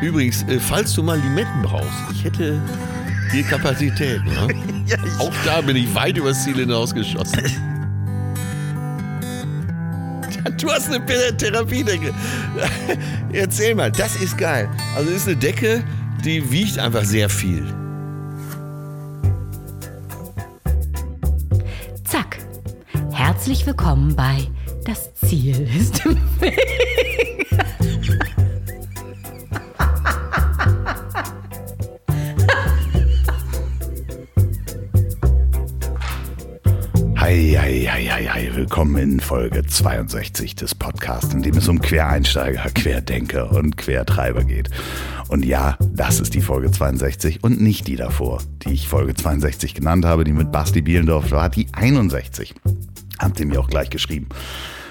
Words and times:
Übrigens, 0.00 0.42
äh, 0.44 0.60
falls 0.60 0.92
du 0.94 1.02
mal 1.02 1.18
Limetten 1.18 1.62
brauchst, 1.62 1.90
ich 2.12 2.24
hätte 2.24 2.60
hier 3.32 3.42
Kapazität. 3.44 4.24
Ne? 4.24 4.48
Ja, 4.88 4.96
Auch 5.18 5.34
da 5.44 5.60
bin 5.60 5.76
ich 5.76 5.94
weit 5.94 6.16
übers 6.16 6.44
Ziel 6.44 6.54
hinausgeschossen. 6.56 7.42
Du 10.56 10.70
hast 10.70 10.90
eine 10.90 11.04
Therapiedecke. 11.36 12.12
Erzähl 13.32 13.74
mal, 13.74 13.92
das 13.92 14.16
ist 14.16 14.38
geil. 14.38 14.68
Also 14.96 15.10
das 15.10 15.20
ist 15.22 15.28
eine 15.28 15.36
Decke, 15.36 15.84
die 16.24 16.50
wiegt 16.50 16.78
einfach 16.78 17.04
sehr 17.04 17.28
viel. 17.28 17.64
Zack. 22.04 22.38
Herzlich 23.12 23.66
willkommen 23.66 24.16
bei 24.16 24.38
Das 24.84 25.12
Ziel 25.14 25.68
ist 25.78 26.04
im 26.06 26.16
Weg. 26.40 26.58
Willkommen 38.58 38.96
in 38.96 39.20
Folge 39.20 39.64
62 39.64 40.56
des 40.56 40.74
Podcasts, 40.74 41.32
in 41.32 41.44
dem 41.44 41.56
es 41.58 41.68
um 41.68 41.80
Quereinsteiger, 41.80 42.68
Querdenker 42.74 43.52
und 43.52 43.76
Quertreiber 43.76 44.42
geht. 44.42 44.68
Und 45.28 45.44
ja, 45.44 45.76
das 45.92 46.18
ist 46.18 46.34
die 46.34 46.40
Folge 46.40 46.72
62 46.72 47.44
und 47.44 47.60
nicht 47.60 47.86
die 47.86 47.94
davor, 47.94 48.42
die 48.64 48.72
ich 48.72 48.88
Folge 48.88 49.14
62 49.14 49.74
genannt 49.74 50.04
habe, 50.04 50.24
die 50.24 50.32
mit 50.32 50.50
Basti 50.50 50.82
Bielendorf 50.82 51.30
war, 51.30 51.48
die 51.50 51.68
61. 51.72 52.56
Habt 53.20 53.38
ihr 53.38 53.46
mir 53.46 53.60
auch 53.60 53.70
gleich 53.70 53.90
geschrieben. 53.90 54.26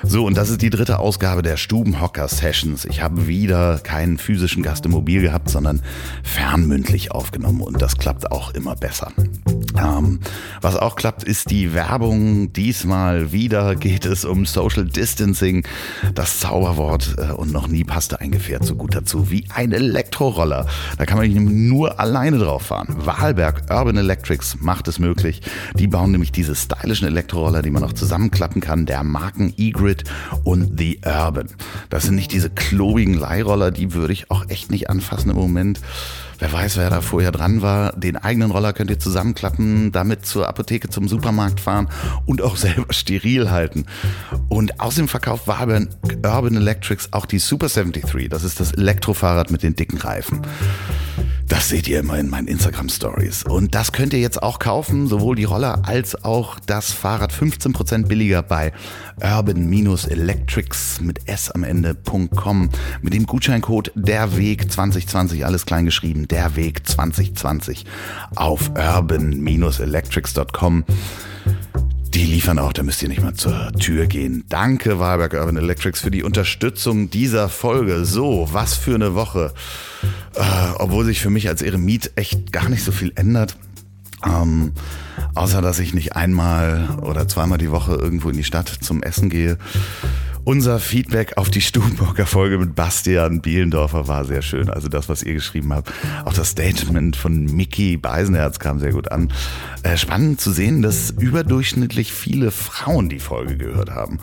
So, 0.09 0.25
und 0.25 0.37
das 0.37 0.49
ist 0.49 0.61
die 0.61 0.69
dritte 0.69 0.99
Ausgabe 0.99 1.41
der 1.41 1.57
Stubenhocker 1.57 2.29
Sessions. 2.29 2.85
Ich 2.85 3.01
habe 3.01 3.27
wieder 3.27 3.77
keinen 3.79 4.17
physischen 4.17 4.63
Gast 4.63 4.85
im 4.85 4.91
Mobil 4.91 5.21
gehabt, 5.21 5.49
sondern 5.49 5.81
fernmündlich 6.23 7.11
aufgenommen 7.11 7.59
und 7.59 7.81
das 7.81 7.97
klappt 7.97 8.31
auch 8.31 8.53
immer 8.53 8.77
besser. 8.77 9.11
Ähm, 9.77 10.19
was 10.61 10.77
auch 10.77 10.95
klappt, 10.95 11.23
ist 11.23 11.51
die 11.51 11.73
Werbung. 11.73 12.53
Diesmal 12.53 13.33
wieder 13.33 13.75
geht 13.75 14.05
es 14.05 14.23
um 14.23 14.45
Social 14.45 14.85
Distancing, 14.85 15.67
das 16.15 16.39
Zauberwort 16.39 17.15
äh, 17.17 17.33
und 17.33 17.51
noch 17.51 17.67
nie 17.67 17.83
passte 17.83 18.21
ein 18.21 18.31
Gefährt 18.31 18.65
so 18.65 18.75
gut 18.75 18.95
dazu 18.95 19.29
wie 19.29 19.45
ein 19.53 19.73
Elektroroller. 19.73 20.67
Da 20.97 21.05
kann 21.05 21.17
man 21.17 21.29
nämlich 21.29 21.53
nur 21.53 21.99
alleine 21.99 22.37
drauf 22.37 22.63
fahren. 22.63 22.95
Wahlberg 22.97 23.65
Urban 23.69 23.97
Electrics 23.97 24.57
macht 24.59 24.87
es 24.87 24.99
möglich. 24.99 25.41
Die 25.75 25.87
bauen 25.87 26.11
nämlich 26.11 26.31
diese 26.31 26.55
stylischen 26.55 27.07
Elektroroller, 27.07 27.61
die 27.61 27.71
man 27.71 27.83
auch 27.83 27.93
zusammenklappen 27.93 28.61
kann, 28.61 28.85
der 28.85 29.03
Marken 29.03 29.53
E-Grid 29.57 29.96
und 30.43 30.77
The 30.77 31.01
Urban. 31.05 31.49
Das 31.89 32.03
sind 32.03 32.15
nicht 32.15 32.31
diese 32.31 32.49
klobigen 32.49 33.13
Leihroller, 33.13 33.71
die 33.71 33.93
würde 33.93 34.13
ich 34.13 34.31
auch 34.31 34.49
echt 34.49 34.71
nicht 34.71 34.89
anfassen 34.89 35.31
im 35.31 35.37
Moment. 35.37 35.79
Wer 36.39 36.53
weiß, 36.53 36.77
wer 36.77 36.89
da 36.89 37.01
vorher 37.01 37.31
dran 37.31 37.61
war. 37.61 37.93
Den 37.93 38.15
eigenen 38.15 38.51
Roller 38.51 38.73
könnt 38.73 38.91
ihr 38.91 38.99
zusammenklappen, 38.99 39.91
damit 39.91 40.25
zur 40.25 40.47
Apotheke, 40.47 40.89
zum 40.89 41.07
Supermarkt 41.07 41.59
fahren 41.59 41.89
und 42.25 42.41
auch 42.41 42.55
selber 42.57 42.93
steril 42.93 43.49
halten. 43.49 43.85
Und 44.47 44.79
außerdem 44.79 45.07
verkauft 45.07 45.47
Wahlberg 45.47 45.89
Urban 46.23 46.55
Electrics 46.55 47.09
auch 47.11 47.25
die 47.25 47.39
Super 47.39 47.69
73. 47.69 48.29
Das 48.29 48.43
ist 48.43 48.59
das 48.59 48.71
Elektrofahrrad 48.73 49.49
mit 49.49 49.63
den 49.63 49.75
dicken 49.75 49.97
Reifen. 49.97 50.41
Das 51.47 51.69
seht 51.69 51.87
ihr 51.87 51.99
immer 51.99 52.19
in 52.19 52.29
meinen 52.29 52.47
Instagram 52.47 52.89
Stories. 52.89 53.43
Und 53.43 53.73
das 53.73 53.93
könnt 53.93 54.13
ihr 54.13 54.19
jetzt 54.19 54.43
auch 54.43 54.59
kaufen, 54.59 55.07
sowohl 55.07 55.37
die 55.37 55.45
Roller 55.45 55.83
als 55.85 56.25
auch 56.25 56.59
das 56.59 56.91
Fahrrad 56.91 57.31
15% 57.31 58.07
billiger 58.07 58.43
bei 58.43 58.73
urban-electrics 59.21 60.99
mit 61.01 61.27
s 61.27 61.49
am 61.51 61.63
Ende.com 61.63 62.69
mit 63.01 63.13
dem 63.13 63.25
Gutscheincode 63.25 63.93
derweg 63.95 64.69
2020 64.71 65.45
alles 65.45 65.65
klein 65.65 65.85
geschrieben, 65.85 66.27
derweg 66.27 66.85
2020 66.85 67.85
auf 68.35 68.71
urban-electrics.com. 68.75 70.83
Die 72.17 72.25
liefern 72.25 72.57
auch, 72.57 72.73
da 72.73 72.81
müsst 72.81 73.03
ihr 73.03 73.09
nicht 73.09 73.21
mal 73.21 73.35
zur 73.35 73.71
Tür 73.73 74.07
gehen. 74.07 74.43
Danke, 74.49 74.97
Wahlberg 74.97 75.33
Urban 75.33 75.55
Electrics, 75.55 76.01
für 76.01 76.09
die 76.09 76.23
Unterstützung 76.23 77.11
dieser 77.11 77.47
Folge. 77.47 78.05
So, 78.05 78.49
was 78.51 78.73
für 78.73 78.95
eine 78.95 79.13
Woche. 79.13 79.53
Äh, 80.33 80.41
obwohl 80.79 81.05
sich 81.05 81.21
für 81.21 81.29
mich 81.29 81.47
als 81.47 81.61
Eremit 81.61 82.13
echt 82.15 82.51
gar 82.51 82.69
nicht 82.69 82.83
so 82.83 82.91
viel 82.91 83.11
ändert. 83.13 83.55
Ähm, 84.25 84.71
außer, 85.35 85.61
dass 85.61 85.77
ich 85.77 85.93
nicht 85.93 86.15
einmal 86.15 86.97
oder 87.03 87.27
zweimal 87.27 87.59
die 87.59 87.69
Woche 87.69 87.93
irgendwo 87.93 88.31
in 88.31 88.37
die 88.37 88.43
Stadt 88.43 88.67
zum 88.67 89.03
Essen 89.03 89.29
gehe. 89.29 89.59
Unser 90.47 90.79
Feedback 90.79 91.35
auf 91.35 91.49
die 91.49 91.59
Stubenburger 91.59 92.25
Folge 92.25 92.57
mit 92.57 92.73
Bastian 92.73 93.41
Bielendorfer 93.41 94.07
war 94.07 94.23
sehr 94.23 94.41
schön. 94.41 94.69
Also 94.69 94.87
das, 94.87 95.09
was 95.09 95.21
ihr 95.21 95.33
geschrieben 95.33 95.73
habt. 95.73 95.91
Auch 96.23 96.31
das 96.31 96.51
Statement 96.51 97.17
von 97.17 97.53
Mickey 97.53 97.97
Beisenherz 97.97 98.57
kam 98.57 98.79
sehr 98.79 98.93
gut 98.93 99.11
an. 99.11 99.33
Äh, 99.83 99.97
spannend 99.97 100.39
zu 100.39 100.53
sehen, 100.53 100.81
dass 100.81 101.09
überdurchschnittlich 101.09 102.13
viele 102.13 102.51
Frauen 102.51 103.09
die 103.09 103.19
Folge 103.19 103.57
gehört 103.57 103.91
haben. 103.91 104.19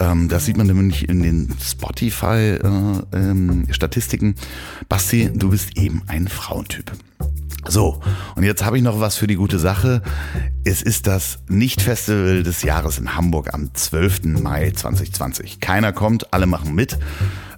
Ähm, 0.00 0.28
das 0.28 0.44
sieht 0.44 0.58
man 0.58 0.66
nämlich 0.66 1.08
in 1.08 1.22
den 1.22 1.54
Spotify-Statistiken. 1.58 4.34
Basti, 4.90 5.30
du 5.32 5.48
bist 5.48 5.78
eben 5.78 6.02
ein 6.08 6.28
Frauentyp. 6.28 6.92
So, 7.68 8.00
und 8.36 8.44
jetzt 8.44 8.64
habe 8.64 8.76
ich 8.76 8.82
noch 8.82 9.00
was 9.00 9.16
für 9.16 9.26
die 9.26 9.36
gute 9.36 9.58
Sache. 9.58 10.02
Es 10.64 10.82
ist 10.82 11.06
das 11.06 11.38
Nicht-Festival 11.48 12.42
des 12.42 12.62
Jahres 12.62 12.98
in 12.98 13.16
Hamburg 13.16 13.52
am 13.54 13.72
12. 13.72 14.24
Mai 14.40 14.70
2020. 14.70 15.60
Keiner 15.60 15.92
kommt, 15.92 16.32
alle 16.32 16.46
machen 16.46 16.74
mit. 16.74 16.98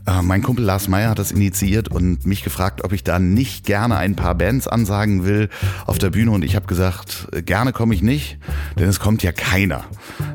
Äh, 0.07 0.23
Mein 0.23 0.43
Kumpel 0.43 0.65
Lars 0.65 0.89
Meyer 0.89 1.11
hat 1.11 1.19
das 1.19 1.33
initiiert 1.33 1.89
und 1.89 2.27
mich 2.27 2.43
gefragt, 2.45 2.85
ob 2.85 2.93
ich 2.93 3.05
da 3.05 3.19
nicht 3.19 3.67
gerne 3.67 3.97
ein 3.97 4.15
paar 4.17 4.35
Bands 4.35 4.67
ansagen 4.69 5.25
will 5.25 5.49
auf 5.87 5.99
der 5.99 6.11
Bühne. 6.11 6.31
Und 6.31 6.45
ich 6.45 6.57
habe 6.57 6.67
gesagt, 6.67 7.29
äh, 7.33 7.43
gerne 7.43 7.73
komme 7.73 7.95
ich 7.95 8.03
nicht, 8.03 8.39
denn 8.79 8.89
es 8.89 9.01
kommt 9.01 9.23
ja 9.23 9.33
keiner. 9.33 9.85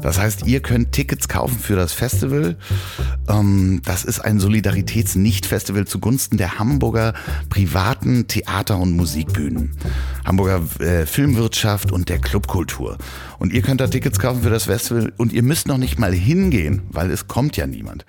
Das 0.02 0.20
heißt, 0.20 0.46
ihr 0.48 0.62
könnt 0.62 0.92
Tickets 0.92 1.28
kaufen 1.28 1.58
für 1.60 1.76
das 1.76 1.94
Festival. 1.94 2.58
Ähm, 3.30 3.82
Das 3.86 4.04
ist 4.04 4.20
ein 4.20 4.40
Solidaritäts-Nicht-Festival 4.40 5.86
zugunsten 5.88 6.38
der 6.38 6.60
Hamburger 6.60 7.14
privaten 7.50 8.28
Theater- 8.28 8.78
und 8.78 8.96
Musikbühnen, 8.96 9.72
Hamburger 10.26 10.62
äh, 10.80 11.06
Filmwirtschaft 11.06 11.92
und 11.92 12.10
der 12.10 12.20
Clubkultur. 12.20 12.98
Und 13.40 13.54
ihr 13.54 13.62
könnt 13.62 13.82
da 13.82 13.88
Tickets 13.88 14.20
kaufen 14.20 14.44
für 14.44 14.50
das 14.50 14.66
Festival 14.66 15.12
und 15.18 15.34
ihr 15.34 15.44
müsst 15.44 15.68
noch 15.68 15.78
nicht 15.78 15.98
mal 15.98 16.14
hingehen, 16.14 16.84
weil 16.92 17.10
es 17.10 17.28
kommt 17.28 17.58
ja 17.58 17.66
niemand. 17.66 18.06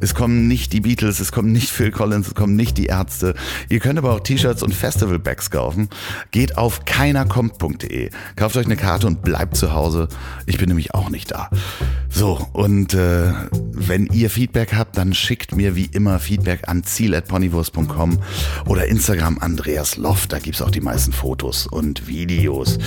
Es 0.00 0.14
kommen 0.14 0.48
nicht 0.48 0.72
die 0.72 0.80
Beatles, 0.80 1.20
es 1.20 1.32
kommen 1.32 1.52
nicht 1.52 1.68
Phil 1.68 1.90
Collins, 1.90 2.28
es 2.28 2.34
kommen 2.34 2.56
nicht 2.56 2.78
die 2.78 2.86
Ärzte. 2.86 3.34
Ihr 3.68 3.80
könnt 3.80 3.98
aber 3.98 4.12
auch 4.12 4.20
T-Shirts 4.20 4.62
und 4.62 4.74
Festival-Bags 4.74 5.50
kaufen. 5.50 5.90
Geht 6.30 6.56
auf 6.56 6.86
keinerkommt.de, 6.86 8.10
kauft 8.36 8.56
euch 8.56 8.66
eine 8.66 8.76
Karte 8.76 9.06
und 9.06 9.22
bleibt 9.22 9.56
zu 9.56 9.74
Hause. 9.74 10.08
Ich 10.46 10.56
bin 10.56 10.68
nämlich 10.68 10.94
auch 10.94 11.10
nicht 11.10 11.30
da. 11.30 11.50
So, 12.08 12.46
und 12.52 12.94
äh, 12.94 13.32
wenn 13.72 14.06
ihr 14.06 14.30
Feedback 14.30 14.74
habt, 14.74 14.96
dann 14.96 15.12
schickt 15.12 15.54
mir 15.54 15.76
wie 15.76 15.86
immer 15.86 16.18
Feedback 16.18 16.68
an 16.68 16.84
ziel.ponywurst.com 16.84 18.18
oder 18.66 18.86
Instagram 18.86 19.38
Andreas 19.38 19.96
Loft. 19.96 20.32
Da 20.32 20.38
gibt's 20.38 20.62
auch 20.62 20.70
die 20.70 20.80
meisten 20.80 21.12
Fotos 21.12 21.49
und 21.66 22.06
Videos. 22.06 22.78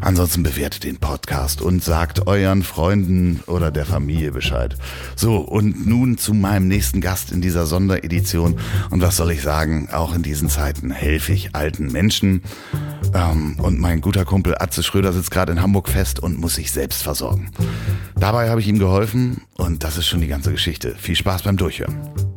Ansonsten 0.00 0.42
bewertet 0.42 0.84
den 0.84 0.98
Podcast 0.98 1.60
und 1.60 1.82
sagt 1.82 2.26
euren 2.26 2.62
Freunden 2.62 3.40
oder 3.46 3.70
der 3.70 3.84
Familie 3.84 4.30
Bescheid. 4.30 4.76
So, 5.16 5.36
und 5.36 5.86
nun 5.86 6.16
zu 6.18 6.32
meinem 6.34 6.68
nächsten 6.68 7.00
Gast 7.00 7.32
in 7.32 7.40
dieser 7.40 7.66
Sonderedition. 7.66 8.56
Und 8.90 9.02
was 9.02 9.16
soll 9.16 9.32
ich 9.32 9.42
sagen? 9.42 9.88
Auch 9.92 10.14
in 10.14 10.22
diesen 10.22 10.48
Zeiten 10.48 10.90
helfe 10.90 11.32
ich 11.32 11.54
alten 11.54 11.90
Menschen. 11.90 12.42
Ähm, 13.14 13.56
und 13.58 13.80
mein 13.80 14.00
guter 14.00 14.24
Kumpel 14.24 14.54
Atze 14.58 14.82
Schröder 14.82 15.12
sitzt 15.12 15.30
gerade 15.30 15.52
in 15.52 15.60
Hamburg 15.60 15.88
fest 15.88 16.20
und 16.20 16.38
muss 16.38 16.54
sich 16.54 16.70
selbst 16.70 17.02
versorgen. 17.02 17.50
Dabei 18.16 18.50
habe 18.50 18.60
ich 18.60 18.68
ihm 18.68 18.78
geholfen 18.78 19.42
und 19.56 19.84
das 19.84 19.96
ist 19.96 20.06
schon 20.06 20.20
die 20.20 20.28
ganze 20.28 20.52
Geschichte. 20.52 20.94
Viel 20.96 21.16
Spaß 21.16 21.42
beim 21.42 21.56
Durchhören. 21.56 22.33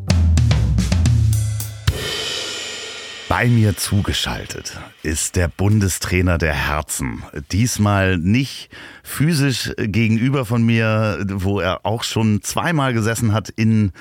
Bei 3.30 3.48
mir 3.48 3.76
zugeschaltet 3.76 4.80
ist 5.04 5.36
der 5.36 5.50
Bundestrainer 5.50 6.38
der 6.38 6.54
Herzen. 6.54 7.24
Diesmal 7.52 8.18
nicht 8.18 8.70
physisch 9.04 9.74
gegenüber 9.78 10.46
von 10.46 10.64
mir, 10.64 11.26
wo 11.34 11.60
er 11.60 11.86
auch 11.86 12.04
schon 12.04 12.42
zweimal 12.42 12.94
gesessen 12.94 13.34
hat 13.34 13.50
in 13.50 13.92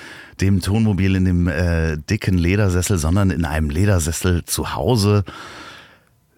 dem 0.40 0.60
Tonmobil, 0.60 1.16
in 1.16 1.24
dem 1.24 1.48
äh, 1.48 1.96
dicken 1.96 2.38
Ledersessel, 2.38 2.98
sondern 2.98 3.30
in 3.30 3.44
einem 3.44 3.68
Ledersessel 3.68 4.44
zu 4.44 4.76
Hause 4.76 5.24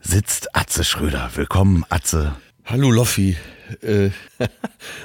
sitzt 0.01 0.57
Atze 0.57 0.83
Schröder. 0.83 1.31
Willkommen, 1.35 1.85
Atze. 1.91 2.37
Hallo 2.65 2.91
Loffi, 2.91 3.37
äh, 3.83 4.09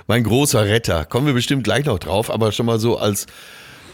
mein 0.08 0.24
großer 0.24 0.64
Retter. 0.64 1.04
Kommen 1.04 1.28
wir 1.28 1.34
bestimmt 1.34 1.66
gleich 1.66 1.84
noch 1.84 2.00
drauf, 2.00 2.32
aber 2.32 2.54
schon 2.54 2.66
mal 2.66 2.80
so 2.80 2.98
als 2.98 3.28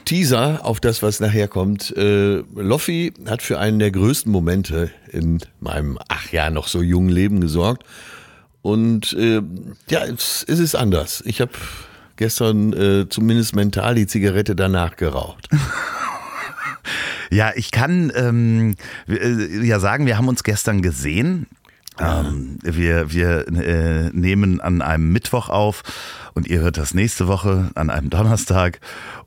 Teaser 0.10 0.66
auf 0.66 0.80
das, 0.80 1.04
was 1.04 1.20
nachher 1.20 1.48
kommt. 1.48 1.96
Äh, 1.96 2.42
Loffi 2.56 3.14
hat 3.28 3.44
für 3.44 3.60
einen 3.60 3.78
der 3.78 3.92
größten 3.92 4.32
Momente 4.32 4.90
in 5.12 5.38
meinem, 5.60 6.00
ach 6.08 6.32
ja, 6.32 6.50
noch 6.50 6.68
so 6.68 6.82
jungen 6.82 7.10
Leben 7.10 7.42
gesorgt. 7.42 7.84
Und 8.64 9.14
äh, 9.14 9.40
ja, 9.88 10.06
es, 10.06 10.44
es 10.48 10.58
ist 10.58 10.74
anders. 10.74 11.22
Ich 11.28 11.42
habe 11.42 11.52
gestern 12.16 12.74
äh, 12.74 13.08
zumindest 13.08 13.56
mental 13.56 13.94
die 13.94 14.08
Zigarette 14.08 14.56
danach 14.56 14.96
geraucht. 14.96 15.48
Ja, 17.32 17.52
ich 17.56 17.70
kann 17.70 18.12
ähm, 18.16 18.76
äh, 19.08 19.64
ja 19.64 19.80
sagen, 19.80 20.08
wir 20.08 20.18
haben 20.18 20.28
uns 20.28 20.44
gestern 20.44 20.82
gesehen. 20.82 21.46
Ähm, 22.00 22.60
wir 22.64 23.12
wir 23.12 23.48
äh, 23.48 24.10
nehmen 24.12 24.62
an 24.62 24.82
einem 24.82 25.12
Mittwoch 25.12 25.50
auf 25.50 25.84
und 26.34 26.48
ihr 26.48 26.62
hört 26.62 26.78
das 26.78 26.94
nächste 26.94 27.28
Woche 27.28 27.70
an 27.76 27.90
einem 27.90 28.10
Donnerstag. 28.10 28.80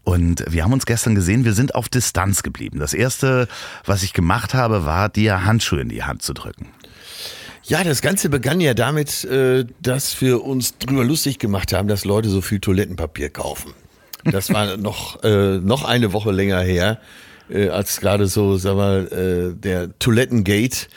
Und 0.05 0.45
wir 0.49 0.65
haben 0.65 0.73
uns 0.73 0.87
gestern 0.87 1.15
gesehen, 1.15 1.45
wir 1.45 1.53
sind 1.53 1.75
auf 1.75 1.89
Distanz 1.89 2.43
geblieben. 2.43 2.79
Das 2.79 2.95
Erste, 2.95 3.47
was 3.85 4.03
ich 4.03 4.13
gemacht 4.13 4.55
habe, 4.55 4.85
war 4.85 5.09
dir 5.09 5.45
Handschuhe 5.45 5.81
in 5.81 5.89
die 5.89 6.03
Hand 6.03 6.23
zu 6.23 6.33
drücken. 6.33 6.69
Ja, 7.65 7.85
das 7.85 8.03
Ganze 8.03 8.29
begann 8.29 8.61
ja 8.61 8.75
damit, 8.75 9.25
äh, 9.25 9.65
dass 9.81 10.21
wir 10.21 10.43
uns 10.43 10.79
drüber 10.79 11.05
lustig 11.05 11.39
gemacht 11.39 11.73
haben, 11.73 11.87
dass 11.87 12.05
Leute 12.05 12.29
so 12.29 12.41
viel 12.41 12.59
Toilettenpapier 12.59 13.31
kaufen. 13.31 13.73
Das 14.25 14.53
war 14.53 14.77
noch, 14.79 15.23
äh, 15.23 15.59
noch 15.59 15.85
eine 15.85 16.13
Woche 16.13 16.33
länger 16.33 16.61
her, 16.61 16.99
äh, 17.49 17.69
als 17.69 18.01
gerade 18.01 18.27
so, 18.27 18.57
sag 18.57 18.77
mal, 18.77 19.07
äh, 19.13 19.57
der 19.57 19.97
Toilettengate 20.01 20.89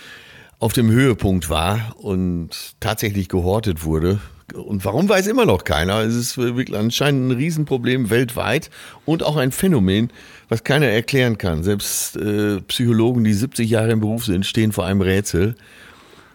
auf 0.59 0.73
dem 0.73 0.89
Höhepunkt 0.89 1.49
war 1.49 1.95
und 1.97 2.49
tatsächlich 2.79 3.29
gehortet 3.29 3.83
wurde. 3.83 4.19
Und 4.53 4.85
warum 4.85 5.09
weiß 5.09 5.27
immer 5.27 5.45
noch 5.45 5.63
keiner. 5.63 5.99
Es 6.01 6.15
ist 6.15 6.37
wirklich 6.37 6.77
anscheinend 6.77 7.29
ein 7.29 7.37
Riesenproblem 7.37 8.09
weltweit 8.09 8.69
und 9.05 9.23
auch 9.23 9.37
ein 9.37 9.51
Phänomen, 9.51 10.11
was 10.49 10.63
keiner 10.63 10.87
erklären 10.87 11.37
kann. 11.37 11.63
Selbst 11.63 12.15
äh, 12.15 12.61
Psychologen, 12.61 13.23
die 13.23 13.33
70 13.33 13.69
Jahre 13.69 13.91
im 13.91 14.01
Beruf 14.01 14.25
sind, 14.25 14.45
stehen 14.45 14.71
vor 14.71 14.85
einem 14.85 15.01
Rätsel, 15.01 15.55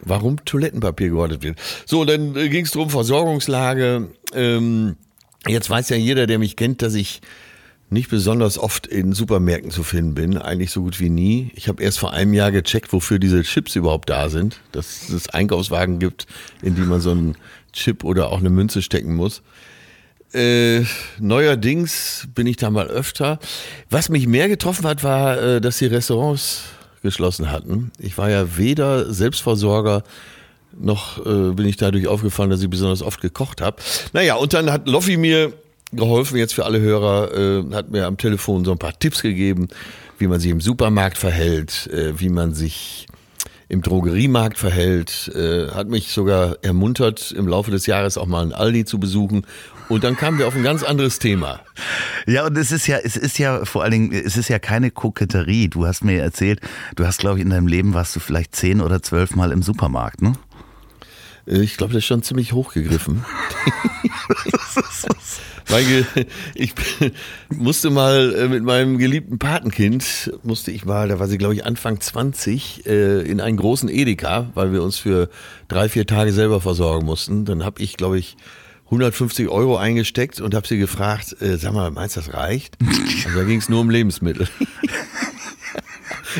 warum 0.00 0.44
Toilettenpapier 0.44 1.11
gehortet 1.11 1.43
wird. 1.43 1.58
So, 1.87 2.05
dann 2.05 2.37
äh, 2.37 2.49
ging 2.49 2.64
es 2.64 2.73
darum, 2.73 2.90
Versorgungslage. 2.90 4.08
Ähm, 4.34 4.96
jetzt 5.46 5.70
weiß 5.70 5.88
ja 5.90 5.96
jeder, 5.96 6.26
der 6.26 6.40
mich 6.40 6.56
kennt, 6.56 6.82
dass 6.82 6.94
ich 6.94 7.20
nicht 7.90 8.08
besonders 8.08 8.58
oft 8.58 8.87
in 8.87 9.12
Supermärkten 9.12 9.70
zu 9.70 9.82
finden 9.82 10.14
bin, 10.14 10.38
eigentlich 10.38 10.70
so 10.70 10.82
gut 10.82 11.00
wie 11.00 11.10
nie. 11.10 11.50
Ich 11.54 11.69
habe 11.69 11.82
erst 11.82 11.98
vor 11.98 12.12
einem 12.12 12.32
Jahr 12.32 12.52
gecheckt, 12.52 12.92
wofür 12.92 13.19
diese 13.19 13.42
Chips 13.42 13.75
überhaupt 13.75 14.08
da 14.08 14.28
sind, 14.28 14.60
dass 14.72 15.08
es 15.08 15.28
Einkaufswagen 15.28 15.98
gibt, 15.98 16.26
in 16.62 16.76
die 16.76 16.82
man 16.82 17.00
so 17.00 17.10
einen 17.10 17.37
Chip 17.72 18.04
oder 18.04 18.31
auch 18.31 18.38
eine 18.38 18.50
Münze 18.50 18.81
stecken 18.81 19.14
muss. 19.14 19.42
Äh, 20.32 20.84
neuerdings 21.19 22.28
bin 22.34 22.46
ich 22.46 22.56
da 22.56 22.70
mal 22.70 22.87
öfter. 22.87 23.40
Was 23.90 24.08
mich 24.08 24.28
mehr 24.28 24.48
getroffen 24.48 24.87
hat, 24.87 25.02
war, 25.02 25.40
äh, 25.40 25.60
dass 25.60 25.78
die 25.78 25.87
Restaurants 25.87 26.62
geschlossen 27.02 27.50
hatten. 27.50 27.90
Ich 27.98 28.16
war 28.16 28.31
ja 28.31 28.56
weder 28.56 29.12
Selbstversorger 29.12 30.04
noch 30.78 31.19
äh, 31.26 31.52
bin 31.52 31.66
ich 31.66 31.76
dadurch 31.76 32.06
aufgefallen, 32.06 32.50
dass 32.50 32.62
ich 32.62 32.70
besonders 32.70 33.02
oft 33.02 33.20
gekocht 33.20 33.60
habe. 33.60 33.82
Naja, 34.12 34.37
und 34.37 34.54
dann 34.54 34.70
hat 34.70 34.87
Loffi 34.87 35.16
mir 35.16 35.52
geholfen, 35.92 36.37
jetzt 36.37 36.54
für 36.54 36.64
alle 36.64 36.81
Hörer, 36.81 37.32
äh, 37.37 37.75
hat 37.75 37.90
mir 37.90 38.06
am 38.06 38.16
Telefon 38.16 38.64
so 38.64 38.72
ein 38.72 38.78
paar 38.78 38.98
Tipps 38.98 39.22
gegeben, 39.22 39.69
wie 40.19 40.26
man 40.26 40.40
sich 40.40 40.50
im 40.50 40.60
Supermarkt 40.60 41.19
verhält, 41.19 41.88
äh, 41.92 42.19
wie 42.20 42.28
man 42.28 42.54
sich 42.54 43.06
im 43.70 43.82
Drogeriemarkt 43.82 44.58
verhält, 44.58 45.31
äh, 45.34 45.69
hat 45.69 45.88
mich 45.88 46.08
sogar 46.08 46.56
ermuntert, 46.62 47.31
im 47.31 47.46
Laufe 47.46 47.70
des 47.70 47.87
Jahres 47.87 48.19
auch 48.19 48.26
mal 48.26 48.42
einen 48.42 48.52
Aldi 48.52 48.84
zu 48.84 48.98
besuchen. 48.98 49.46
Und 49.88 50.02
dann 50.02 50.16
kamen 50.16 50.38
wir 50.38 50.48
auf 50.48 50.56
ein 50.56 50.64
ganz 50.64 50.82
anderes 50.82 51.20
Thema. 51.20 51.60
Ja, 52.26 52.46
und 52.46 52.58
es 52.58 52.72
ist 52.72 52.88
ja, 52.88 52.98
es 52.98 53.16
ist 53.16 53.38
ja 53.38 53.64
vor 53.64 53.82
allen 53.82 53.92
Dingen, 53.92 54.12
es 54.12 54.37
ist 54.37 54.48
ja 54.48 54.58
keine 54.58 54.90
Koketterie. 54.90 55.69
Du 55.69 55.87
hast 55.87 56.04
mir 56.04 56.20
erzählt, 56.20 56.60
du 56.96 57.06
hast, 57.06 57.19
glaube 57.19 57.38
ich, 57.38 57.44
in 57.44 57.50
deinem 57.50 57.69
Leben 57.69 57.94
warst 57.94 58.14
du 58.14 58.20
vielleicht 58.20 58.56
zehn 58.56 58.81
oder 58.81 59.02
zwölf 59.02 59.37
Mal 59.37 59.52
im 59.52 59.62
Supermarkt, 59.62 60.20
ne? 60.20 60.32
Äh, 61.50 61.61
ich 61.61 61.76
glaube, 61.76 61.93
das 61.93 62.00
ist 62.00 62.06
schon 62.06 62.23
ziemlich 62.23 62.52
hochgegriffen. 62.52 63.25
Weil 65.69 66.06
ich 66.55 66.75
musste 67.50 67.91
mal 67.91 68.35
äh, 68.35 68.49
mit 68.49 68.64
meinem 68.64 68.99
geliebten 68.99 69.38
Patenkind, 69.38 70.32
musste 70.43 70.73
ich 70.73 70.85
mal, 70.85 71.08
da 71.08 71.20
war 71.20 71.29
sie 71.29 71.38
glaube 71.38 71.55
ich 71.55 71.64
Anfang 71.64 72.00
20, 72.00 72.87
äh, 72.87 73.20
in 73.20 73.41
einen 73.41 73.56
großen 73.56 73.88
Edeka, 73.88 74.50
weil 74.55 74.73
wir 74.73 74.82
uns 74.82 74.99
für 74.99 75.29
drei, 75.69 75.88
vier 75.88 76.06
Tage 76.06 76.32
selber 76.32 76.61
versorgen 76.61 77.06
mussten. 77.06 77.44
Dann 77.44 77.64
habe 77.64 77.81
ich 77.81 77.97
glaube 77.97 78.19
ich 78.19 78.37
150 78.87 79.49
Euro 79.49 79.76
eingesteckt 79.76 80.41
und 80.41 80.55
habe 80.55 80.67
sie 80.67 80.76
gefragt, 80.76 81.37
sag 81.38 81.73
mal, 81.73 81.93
meinst 81.93 82.17
du, 82.17 82.20
das 82.23 82.35
reicht? 82.35 82.76
Also 83.25 83.38
da 83.38 83.44
ging 83.44 83.61
es 83.61 83.69
nur 83.69 83.82
um 83.82 83.91
Lebensmittel. 83.91 84.49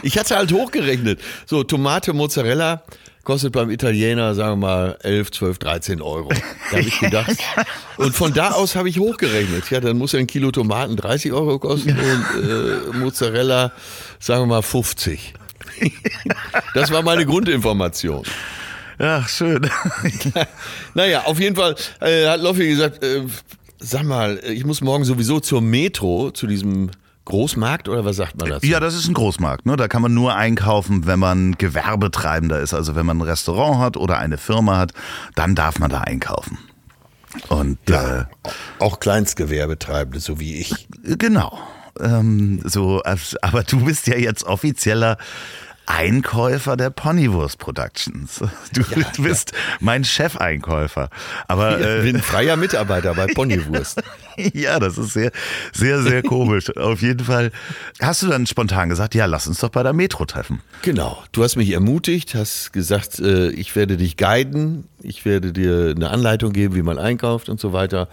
Ich 0.03 0.17
hatte 0.19 0.37
halt 0.37 0.53
hochgerechnet. 0.53 1.21
So, 1.47 1.65
Tomate, 1.65 2.12
Mozzarella, 2.12 2.85
kostet 3.25 3.52
beim 3.52 3.70
Italiener, 3.70 4.34
sagen 4.34 4.61
wir 4.61 4.67
mal, 4.67 4.99
11, 5.02 5.31
12, 5.32 5.58
13 5.58 6.02
Euro. 6.02 6.31
Da 6.70 6.76
habe 6.76 6.88
ich 6.88 6.99
gedacht. 7.00 7.37
Und 7.96 8.14
von 8.14 8.32
da 8.32 8.52
aus 8.52 8.76
habe 8.76 8.88
ich 8.88 8.99
hochgerechnet. 8.99 9.70
Ja, 9.70 9.81
dann 9.81 9.99
muss 9.99 10.12
ja 10.12 10.19
ein 10.19 10.26
Kilo 10.26 10.50
Tomaten 10.50 10.96
30 10.96 11.32
Euro 11.32 11.58
kosten 11.58 11.90
und 11.90 12.50
äh, 12.50 12.96
Mozzarella, 12.96 13.72
sagen 14.19 14.43
wir 14.43 14.46
mal, 14.46 14.62
50. 14.62 15.34
Das 16.75 16.90
war 16.90 17.02
meine 17.02 17.26
Grundinformation. 17.26 18.25
Ja, 18.99 19.26
schön. 19.26 19.69
naja, 20.94 21.23
auf 21.25 21.40
jeden 21.40 21.56
Fall 21.56 21.75
äh, 22.00 22.26
hat 22.26 22.40
Loffi 22.40 22.69
gesagt, 22.69 23.02
äh, 23.02 23.23
sag 23.78 24.05
mal, 24.05 24.40
ich 24.44 24.64
muss 24.64 24.82
morgen 24.82 25.05
sowieso 25.05 25.40
zur 25.40 25.62
Metro, 25.62 26.31
zu 26.31 26.46
diesem 26.46 26.90
Großmarkt 27.25 27.88
oder 27.88 28.05
was 28.05 28.17
sagt 28.17 28.38
man 28.38 28.49
dazu? 28.49 28.67
Ja, 28.67 28.81
das 28.81 28.94
ist 28.94 29.06
ein 29.08 29.14
Großmarkt. 29.14 29.67
Ne? 29.67 29.76
Da 29.76 29.88
kann 29.88 30.02
man 30.02 30.14
nur 30.14 30.34
einkaufen, 30.34 31.06
wenn 31.06 31.19
man 31.19 31.56
Gewerbetreibender 31.58 32.61
ist. 32.61 32.75
Also 32.75 32.94
wenn 32.94 33.06
man 33.06 33.19
ein 33.19 33.22
Restaurant 33.22 33.78
hat 33.78 33.96
oder 33.96 34.19
eine 34.19 34.38
Firma 34.38 34.78
hat, 34.78 34.93
dann 35.34 35.55
darf 35.55 35.78
man 35.78 35.90
da 35.90 36.00
einkaufen. 36.00 36.58
Und 37.49 37.78
ja, 37.88 38.22
äh, 38.22 38.25
auch 38.81 38.99
Kleinstgewerbetreibende, 38.99 40.19
so 40.19 40.40
wie 40.40 40.56
ich. 40.56 40.88
Genau. 41.05 41.58
Ähm, 42.00 42.61
so, 42.64 43.02
aber 43.43 43.62
du 43.62 43.84
bist 43.84 44.06
ja 44.06 44.16
jetzt 44.16 44.44
offizieller 44.44 45.16
Einkäufer 45.90 46.76
der 46.76 46.90
Ponywurst 46.90 47.58
Productions. 47.58 48.40
Du, 48.72 48.82
ja, 48.82 49.06
bist 49.19 49.50
ja. 49.50 49.58
mein 49.81 50.04
Chefeinkäufer. 50.04 51.10
Aber 51.48 51.81
ich 51.81 52.04
bin 52.04 52.16
äh, 52.16 52.22
freier 52.22 52.56
Mitarbeiter 52.56 53.14
bei 53.14 53.26
Ponywurst. 53.26 54.00
ja, 54.37 54.78
das 54.78 54.96
ist 54.96 55.12
sehr, 55.14 55.32
sehr, 55.72 56.02
sehr 56.02 56.22
komisch. 56.22 56.75
Auf 56.76 57.02
jeden 57.02 57.25
Fall 57.25 57.50
hast 58.00 58.22
du 58.22 58.28
dann 58.28 58.46
spontan 58.46 58.88
gesagt, 58.88 59.16
ja, 59.16 59.26
lass 59.26 59.48
uns 59.48 59.58
doch 59.58 59.70
bei 59.70 59.82
der 59.82 59.92
Metro 59.92 60.25
treffen. 60.25 60.60
Genau. 60.82 61.20
Du 61.32 61.42
hast 61.42 61.56
mich 61.56 61.72
ermutigt, 61.72 62.37
hast 62.37 62.72
gesagt, 62.72 63.19
äh, 63.19 63.50
ich 63.50 63.75
werde 63.75 63.96
dich 63.96 64.16
guiden, 64.16 64.84
ich 65.02 65.25
werde 65.25 65.52
dir 65.52 65.94
eine 65.96 66.10
Anleitung 66.10 66.52
geben, 66.52 66.76
wie 66.76 66.82
man 66.82 66.98
einkauft 66.98 67.48
und 67.48 67.58
so 67.58 67.72
weiter. 67.72 68.08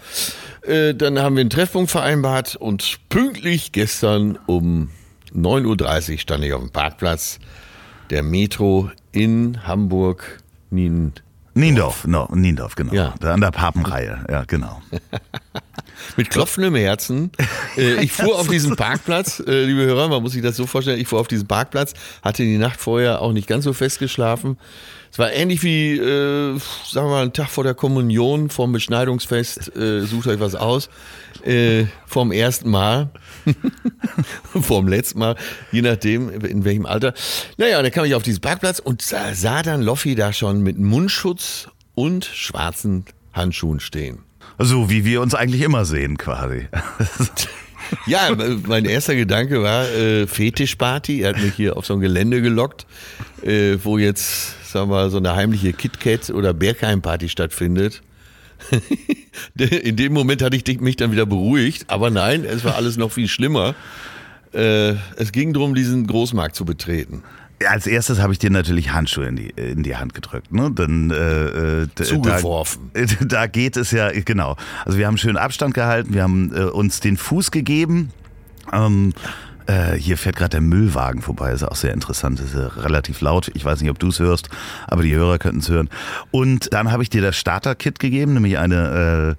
Äh, 0.62 0.94
dann 0.94 1.20
haben 1.20 1.36
wir 1.36 1.42
einen 1.42 1.50
Treffpunkt 1.50 1.90
vereinbart 1.90 2.56
und 2.56 2.98
pünktlich 3.08 3.70
gestern 3.70 4.38
um 4.46 4.90
9.30 5.32 6.12
Uhr 6.12 6.18
stand 6.18 6.44
ich 6.44 6.52
auf 6.52 6.60
dem 6.60 6.70
Parkplatz 6.70 7.38
der 8.10 8.22
Metro 8.22 8.90
in 9.12 9.66
Hamburg 9.66 10.40
Nien 10.70 11.12
Niendorf, 11.54 12.06
no, 12.06 12.28
Niendorf, 12.32 12.76
genau. 12.76 12.92
Ja. 12.92 13.14
An 13.20 13.40
der 13.40 13.50
Papenreihe, 13.50 14.24
ja, 14.30 14.44
genau. 14.44 14.80
Mit 16.16 16.30
klopfendem 16.30 16.76
Herzen. 16.76 17.32
Äh, 17.76 17.94
ich 18.04 18.12
fuhr 18.12 18.38
auf 18.38 18.46
diesen 18.46 18.76
Parkplatz, 18.76 19.42
äh, 19.44 19.64
liebe 19.64 19.80
Hörer, 19.80 20.08
man 20.08 20.22
muss 20.22 20.32
sich 20.32 20.42
das 20.42 20.56
so 20.56 20.66
vorstellen, 20.66 21.00
ich 21.00 21.08
fuhr 21.08 21.18
auf 21.18 21.26
diesen 21.26 21.48
Parkplatz, 21.48 21.94
hatte 22.22 22.44
die 22.44 22.58
Nacht 22.58 22.80
vorher 22.80 23.20
auch 23.22 23.32
nicht 23.32 23.48
ganz 23.48 23.64
so 23.64 23.72
fest 23.72 23.98
geschlafen. 23.98 24.56
Es 25.10 25.18
war 25.18 25.32
ähnlich 25.32 25.62
wie, 25.62 25.96
äh, 25.96 26.58
sagen 26.58 27.06
wir 27.06 27.10
mal, 27.10 27.24
ein 27.24 27.32
Tag 27.32 27.48
vor 27.48 27.64
der 27.64 27.74
Kommunion, 27.74 28.50
vom 28.50 28.72
Beschneidungsfest, 28.72 29.74
äh, 29.76 30.02
sucht 30.02 30.26
euch 30.28 30.40
was 30.40 30.54
aus, 30.54 30.90
äh, 31.44 31.86
vom 32.06 32.32
ersten 32.32 32.70
Mal. 32.70 33.10
Vorm 34.60 34.88
letzten 34.88 35.20
Mal, 35.20 35.36
je 35.72 35.82
nachdem, 35.82 36.28
in 36.44 36.64
welchem 36.64 36.86
Alter. 36.86 37.14
Naja, 37.56 37.80
dann 37.80 37.90
kam 37.90 38.04
ich 38.04 38.14
auf 38.14 38.22
diesen 38.22 38.40
Parkplatz 38.40 38.78
und 38.78 39.00
sah, 39.00 39.34
sah 39.34 39.62
dann 39.62 39.80
Loffi 39.80 40.14
da 40.14 40.32
schon 40.32 40.62
mit 40.62 40.78
Mundschutz 40.78 41.68
und 41.94 42.24
schwarzen 42.24 43.04
Handschuhen 43.32 43.80
stehen. 43.80 44.18
So 44.58 44.90
wie 44.90 45.04
wir 45.04 45.20
uns 45.20 45.34
eigentlich 45.34 45.62
immer 45.62 45.84
sehen, 45.84 46.18
quasi. 46.18 46.68
Ja, 48.06 48.28
mein 48.66 48.84
erster 48.84 49.14
Gedanke 49.14 49.62
war 49.62 49.88
äh, 49.88 50.26
Fetischparty. 50.26 51.22
Er 51.22 51.30
hat 51.30 51.42
mich 51.42 51.54
hier 51.54 51.76
auf 51.76 51.86
so 51.86 51.94
ein 51.94 52.00
Gelände 52.00 52.42
gelockt, 52.42 52.86
äh, 53.42 53.78
wo 53.82 53.96
jetzt, 53.96 54.56
sagen 54.72 54.90
wir 54.90 54.96
mal, 54.96 55.10
so 55.10 55.18
eine 55.18 55.34
heimliche 55.34 55.72
KitKat 55.72 56.30
oder 56.30 56.54
Bergheim-Party 56.54 57.28
stattfindet. 57.28 58.02
In 59.56 59.96
dem 59.96 60.12
Moment 60.12 60.42
hatte 60.42 60.56
ich 60.56 60.80
mich 60.80 60.96
dann 60.96 61.12
wieder 61.12 61.26
beruhigt, 61.26 61.84
aber 61.88 62.10
nein, 62.10 62.44
es 62.44 62.64
war 62.64 62.74
alles 62.74 62.96
noch 62.96 63.12
viel 63.12 63.28
schlimmer. 63.28 63.74
Äh, 64.52 64.94
es 65.16 65.32
ging 65.32 65.52
darum, 65.52 65.74
diesen 65.74 66.06
Großmarkt 66.06 66.56
zu 66.56 66.64
betreten. 66.64 67.22
Als 67.66 67.86
erstes 67.86 68.20
habe 68.20 68.32
ich 68.32 68.38
dir 68.38 68.50
natürlich 68.50 68.92
Handschuhe 68.92 69.26
in 69.26 69.36
die, 69.36 69.50
in 69.50 69.82
die 69.82 69.96
Hand 69.96 70.14
gedrückt. 70.14 70.52
Ne? 70.52 70.70
Dann, 70.72 71.10
äh, 71.10 71.82
äh 71.82 71.88
Zugeworfen. 71.94 72.90
Da, 72.94 73.24
da 73.26 73.46
geht 73.46 73.76
es 73.76 73.90
ja, 73.90 74.10
genau. 74.10 74.56
Also 74.84 74.98
wir 74.98 75.06
haben 75.06 75.18
schön 75.18 75.36
Abstand 75.36 75.74
gehalten, 75.74 76.14
wir 76.14 76.22
haben 76.22 76.52
äh, 76.54 76.62
uns 76.62 77.00
den 77.00 77.16
Fuß 77.16 77.50
gegeben. 77.50 78.10
Ähm, 78.72 79.12
äh, 79.68 79.94
hier 79.94 80.18
fährt 80.18 80.36
gerade 80.36 80.50
der 80.50 80.60
Müllwagen 80.60 81.22
vorbei, 81.22 81.52
ist 81.52 81.62
auch 81.62 81.76
sehr 81.76 81.92
interessant, 81.92 82.40
ist 82.40 82.54
ja 82.54 82.66
relativ 82.66 83.20
laut. 83.20 83.50
Ich 83.54 83.64
weiß 83.64 83.80
nicht, 83.80 83.90
ob 83.90 83.98
du 83.98 84.08
es 84.08 84.18
hörst, 84.18 84.48
aber 84.86 85.02
die 85.02 85.14
Hörer 85.14 85.38
könnten 85.38 85.60
es 85.60 85.68
hören. 85.68 85.88
Und 86.30 86.72
dann 86.72 86.90
habe 86.90 87.02
ich 87.02 87.10
dir 87.10 87.22
das 87.22 87.36
Starter-Kit 87.36 87.98
gegeben, 88.00 88.34
nämlich 88.34 88.58
eine 88.58 89.36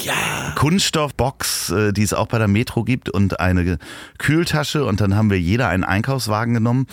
Ja. 0.00 0.54
Kunststoffbox, 0.56 1.70
äh, 1.70 1.92
die 1.92 2.02
es 2.02 2.14
auch 2.14 2.26
bei 2.26 2.38
der 2.38 2.48
Metro 2.48 2.82
gibt 2.84 3.10
und 3.10 3.40
eine 3.40 3.78
Kühltasche 4.18 4.84
und 4.86 5.00
dann 5.00 5.14
haben 5.14 5.30
wir 5.30 5.38
jeder 5.38 5.68
einen 5.68 5.84
Einkaufswagen 5.84 6.54
genommen 6.54 6.86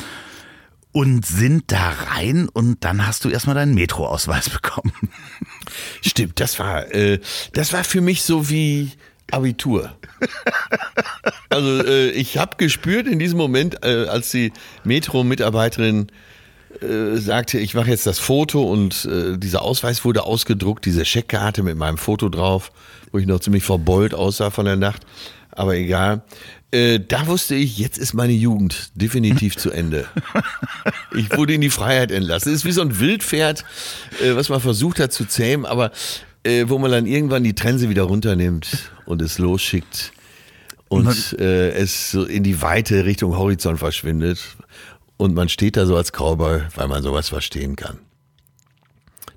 und 0.91 1.25
sind 1.25 1.71
da 1.71 1.93
rein 2.15 2.49
und 2.49 2.83
dann 2.83 3.05
hast 3.05 3.23
du 3.23 3.29
erstmal 3.29 3.55
deinen 3.55 3.73
Metroausweis 3.75 4.49
bekommen. 4.61 4.91
Stimmt, 6.01 6.39
das 6.39 6.59
war, 6.59 6.93
äh, 6.93 7.19
das 7.53 7.73
war 7.73 7.83
für 7.83 8.01
mich 8.01 8.23
so 8.23 8.49
wie 8.49 8.91
Abitur. 9.31 9.91
Also 11.50 11.83
äh, 11.83 12.12
ich 12.12 12.38
habe 12.38 12.57
gespürt 12.57 13.07
in 13.07 13.17
diesem 13.17 13.38
Moment, 13.38 13.83
äh, 13.83 14.05
als 14.05 14.29
die 14.31 14.53
Metro-Mitarbeiterin 14.83 16.07
äh, 16.81 17.17
sagte, 17.17 17.57
ich 17.57 17.74
mache 17.74 17.89
jetzt 17.89 18.05
das 18.05 18.19
Foto 18.19 18.62
und 18.62 19.05
äh, 19.05 19.38
dieser 19.38 19.63
Ausweis 19.63 20.05
wurde 20.05 20.24
ausgedruckt, 20.24 20.86
diese 20.86 21.05
Scheckkarte 21.05 21.63
mit 21.63 21.77
meinem 21.77 21.98
Foto 21.98 22.29
drauf, 22.29 22.71
wo 23.12 23.17
ich 23.17 23.25
noch 23.25 23.39
ziemlich 23.39 23.63
verbeult 23.63 24.13
aussah 24.13 24.51
von 24.51 24.65
der 24.65 24.75
Nacht, 24.75 25.05
aber 25.51 25.75
egal. 25.75 26.21
Äh, 26.71 27.00
da 27.00 27.25
wusste 27.25 27.55
ich, 27.55 27.79
jetzt 27.79 27.98
ist 27.98 28.13
meine 28.13 28.33
Jugend 28.33 28.91
definitiv 28.93 29.57
zu 29.57 29.71
Ende. 29.71 30.05
Ich 31.15 31.36
wurde 31.36 31.55
in 31.55 31.62
die 31.62 31.71
Freiheit 31.71 32.12
entlassen. 32.12 32.53
Es 32.53 32.59
ist 32.59 32.65
wie 32.65 32.71
so 32.71 32.81
ein 32.81 33.00
Wildpferd, 33.00 33.65
äh, 34.24 34.36
was 34.36 34.50
man 34.50 34.62
versucht 34.62 35.00
hat 35.00 35.12
zu 35.12 35.25
zähmen, 35.25 35.65
aber 35.65 35.91
äh, 36.43 36.65
wo 36.67 36.77
man 36.79 36.91
dann 36.91 37.05
irgendwann 37.05 37.43
die 37.43 37.55
Trense 37.55 37.89
wieder 37.89 38.03
runternimmt 38.03 38.91
und 39.05 39.22
es 39.22 39.38
losschickt 39.38 40.13
und 40.88 41.36
äh, 41.39 41.72
es 41.72 42.12
so 42.12 42.25
in 42.25 42.43
die 42.43 42.62
Weite 42.62 43.05
Richtung 43.05 43.38
Horizont 43.38 43.79
verschwindet. 43.79 44.39
Und 45.17 45.36
man 45.36 45.50
steht 45.50 45.75
da 45.75 45.86
so 45.86 45.98
als 45.98 46.13
Cowboy, 46.13 46.62
weil 46.75 46.88
man 46.88 47.03
sowas 47.03 47.27
verstehen 47.29 47.75
kann. 47.75 47.98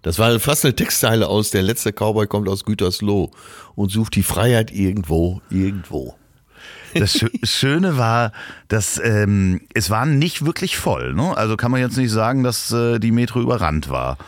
Das 0.02 0.18
war 0.18 0.38
fast 0.38 0.64
eine 0.64 0.74
Textzeile 0.76 1.26
aus 1.28 1.50
Der 1.50 1.62
letzte 1.62 1.92
Cowboy 1.92 2.26
kommt 2.26 2.48
aus 2.48 2.64
Gütersloh 2.64 3.30
und 3.74 3.90
sucht 3.90 4.14
die 4.14 4.22
Freiheit 4.22 4.70
irgendwo, 4.72 5.42
irgendwo. 5.50 6.14
Das 6.94 7.14
Schö- 7.16 7.30
Schöne 7.44 7.96
war, 7.96 8.32
dass 8.68 9.00
ähm, 9.02 9.62
es 9.74 9.90
war 9.90 10.06
nicht 10.06 10.44
wirklich 10.44 10.76
voll. 10.76 11.14
Ne? 11.14 11.36
Also 11.36 11.56
kann 11.56 11.70
man 11.70 11.80
jetzt 11.80 11.96
nicht 11.96 12.10
sagen, 12.10 12.42
dass 12.42 12.70
äh, 12.70 12.98
die 12.98 13.12
Metro 13.12 13.40
überrannt 13.40 13.88
war. 13.88 14.18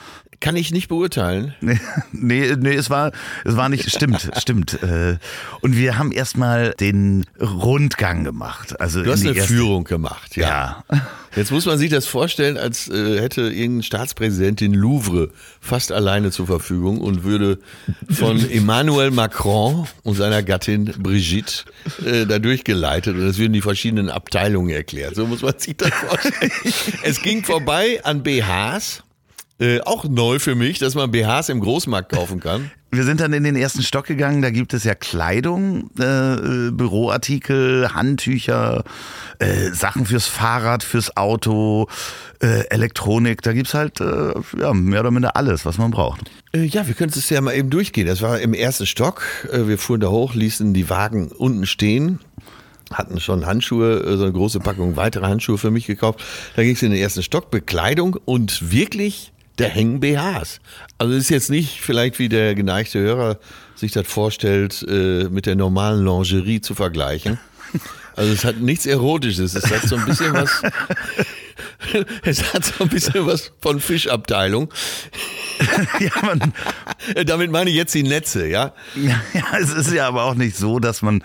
Kann 0.44 0.56
ich 0.56 0.70
nicht 0.72 0.88
beurteilen. 0.88 1.54
Nee, 1.62 1.80
nee, 2.12 2.54
nee, 2.58 2.74
es 2.74 2.90
war, 2.90 3.12
es 3.46 3.56
war 3.56 3.68
nicht, 3.70 3.90
stimmt, 3.90 4.30
stimmt. 4.36 4.82
Äh, 4.82 5.16
Und 5.62 5.74
wir 5.76 5.96
haben 5.98 6.12
erstmal 6.12 6.72
den 6.78 7.24
Rundgang 7.40 8.24
gemacht. 8.24 8.78
Also 8.78 9.02
Du 9.02 9.10
hast 9.10 9.22
eine 9.26 9.34
erste- 9.34 9.52
Führung 9.54 9.84
gemacht, 9.84 10.36
ja. 10.36 10.84
Ja. 10.90 11.00
Jetzt 11.36 11.50
muss 11.50 11.64
man 11.66 11.78
sich 11.78 11.90
das 11.90 12.06
vorstellen, 12.06 12.56
als 12.58 12.88
äh, 12.88 13.20
hätte 13.20 13.42
irgendein 13.42 13.82
Staatspräsident 13.82 14.60
den 14.60 14.72
Louvre 14.74 15.30
fast 15.60 15.90
alleine 15.92 16.30
zur 16.30 16.46
Verfügung 16.46 17.00
und 17.00 17.24
würde 17.24 17.58
von 18.10 18.38
Emmanuel 18.50 19.10
Macron 19.10 19.88
und 20.02 20.14
seiner 20.14 20.42
Gattin 20.42 20.92
Brigitte 20.98 21.64
äh, 22.04 22.26
da 22.26 22.38
durchgeleitet 22.38 23.16
und 23.16 23.22
es 23.22 23.38
würden 23.38 23.52
die 23.54 23.62
verschiedenen 23.62 24.10
Abteilungen 24.10 24.70
erklärt. 24.70 25.14
So 25.16 25.26
muss 25.26 25.40
man 25.42 25.58
sich 25.58 25.76
das 25.76 25.90
vorstellen. 25.90 26.52
es 27.02 27.20
ging 27.22 27.42
vorbei 27.42 28.00
an 28.04 28.22
BHs. 28.22 29.02
Äh, 29.60 29.80
auch 29.82 30.04
neu 30.04 30.40
für 30.40 30.56
mich, 30.56 30.80
dass 30.80 30.96
man 30.96 31.12
BHs 31.12 31.48
im 31.48 31.60
Großmarkt 31.60 32.10
kaufen 32.12 32.40
kann. 32.40 32.72
Wir 32.90 33.04
sind 33.04 33.20
dann 33.20 33.32
in 33.32 33.42
den 33.42 33.56
ersten 33.56 33.82
Stock 33.82 34.06
gegangen, 34.06 34.40
da 34.40 34.50
gibt 34.50 34.72
es 34.72 34.84
ja 34.84 34.94
Kleidung, 34.94 35.90
äh, 35.98 36.34
äh, 36.34 36.70
Büroartikel, 36.70 37.92
Handtücher, 37.92 38.84
äh, 39.40 39.70
Sachen 39.70 40.06
fürs 40.06 40.26
Fahrrad, 40.26 40.84
fürs 40.84 41.16
Auto, 41.16 41.88
äh, 42.40 42.66
Elektronik, 42.68 43.42
da 43.42 43.52
gibt's 43.52 43.74
halt 43.74 44.00
äh, 44.00 44.34
ja, 44.60 44.72
mehr 44.74 45.00
oder 45.00 45.10
minder 45.10 45.36
alles, 45.36 45.64
was 45.66 45.76
man 45.76 45.90
braucht. 45.90 46.30
Ja, 46.54 46.86
wir 46.86 46.94
können 46.94 47.12
es 47.14 47.28
ja 47.30 47.40
mal 47.40 47.54
eben 47.54 47.70
durchgehen. 47.70 48.06
Das 48.06 48.22
war 48.22 48.38
im 48.40 48.54
ersten 48.54 48.86
Stock. 48.86 49.22
Wir 49.52 49.76
fuhren 49.76 50.00
da 50.00 50.08
hoch, 50.08 50.34
ließen 50.34 50.72
die 50.72 50.88
Wagen 50.88 51.32
unten 51.32 51.66
stehen, 51.66 52.20
hatten 52.92 53.18
schon 53.18 53.44
Handschuhe, 53.44 54.16
so 54.16 54.22
eine 54.22 54.32
große 54.32 54.60
Packung 54.60 54.96
weitere 54.96 55.26
Handschuhe 55.26 55.58
für 55.58 55.72
mich 55.72 55.86
gekauft. 55.86 56.22
Da 56.54 56.62
ging 56.62 56.74
es 56.76 56.82
in 56.82 56.92
den 56.92 57.00
ersten 57.00 57.24
Stock, 57.24 57.50
Bekleidung 57.50 58.16
und 58.24 58.70
wirklich, 58.70 59.32
da 59.56 59.64
hängen 59.64 60.00
BHs. 60.00 60.60
Also 60.98 61.14
ist 61.14 61.30
jetzt 61.30 61.50
nicht 61.50 61.80
vielleicht, 61.80 62.18
wie 62.18 62.28
der 62.28 62.54
geneigte 62.54 62.98
Hörer 62.98 63.38
sich 63.74 63.92
das 63.92 64.06
vorstellt, 64.06 64.84
äh, 64.88 65.24
mit 65.24 65.46
der 65.46 65.56
normalen 65.56 66.04
Lingerie 66.04 66.60
zu 66.60 66.74
vergleichen. 66.74 67.38
Also 68.16 68.32
es 68.32 68.44
hat 68.44 68.58
nichts 68.58 68.86
Erotisches, 68.86 69.56
es 69.56 69.70
hat 69.70 69.82
so 69.88 69.96
ein 69.96 70.04
bisschen 70.04 70.32
was, 70.32 70.62
es 72.22 72.54
hat 72.54 72.64
so 72.64 72.84
ein 72.84 72.90
bisschen 72.90 73.26
was 73.26 73.52
von 73.60 73.80
Fischabteilung. 73.80 74.72
ja, 76.00 76.10
man, 76.22 76.52
Damit 77.26 77.50
meine 77.50 77.70
ich 77.70 77.76
jetzt 77.76 77.94
die 77.94 78.02
Netze, 78.02 78.46
ja? 78.46 78.72
Ja, 78.94 79.20
ja, 79.32 79.44
es 79.60 79.72
ist 79.72 79.92
ja 79.92 80.06
aber 80.08 80.24
auch 80.24 80.34
nicht 80.34 80.56
so, 80.56 80.78
dass 80.78 81.02
man 81.02 81.22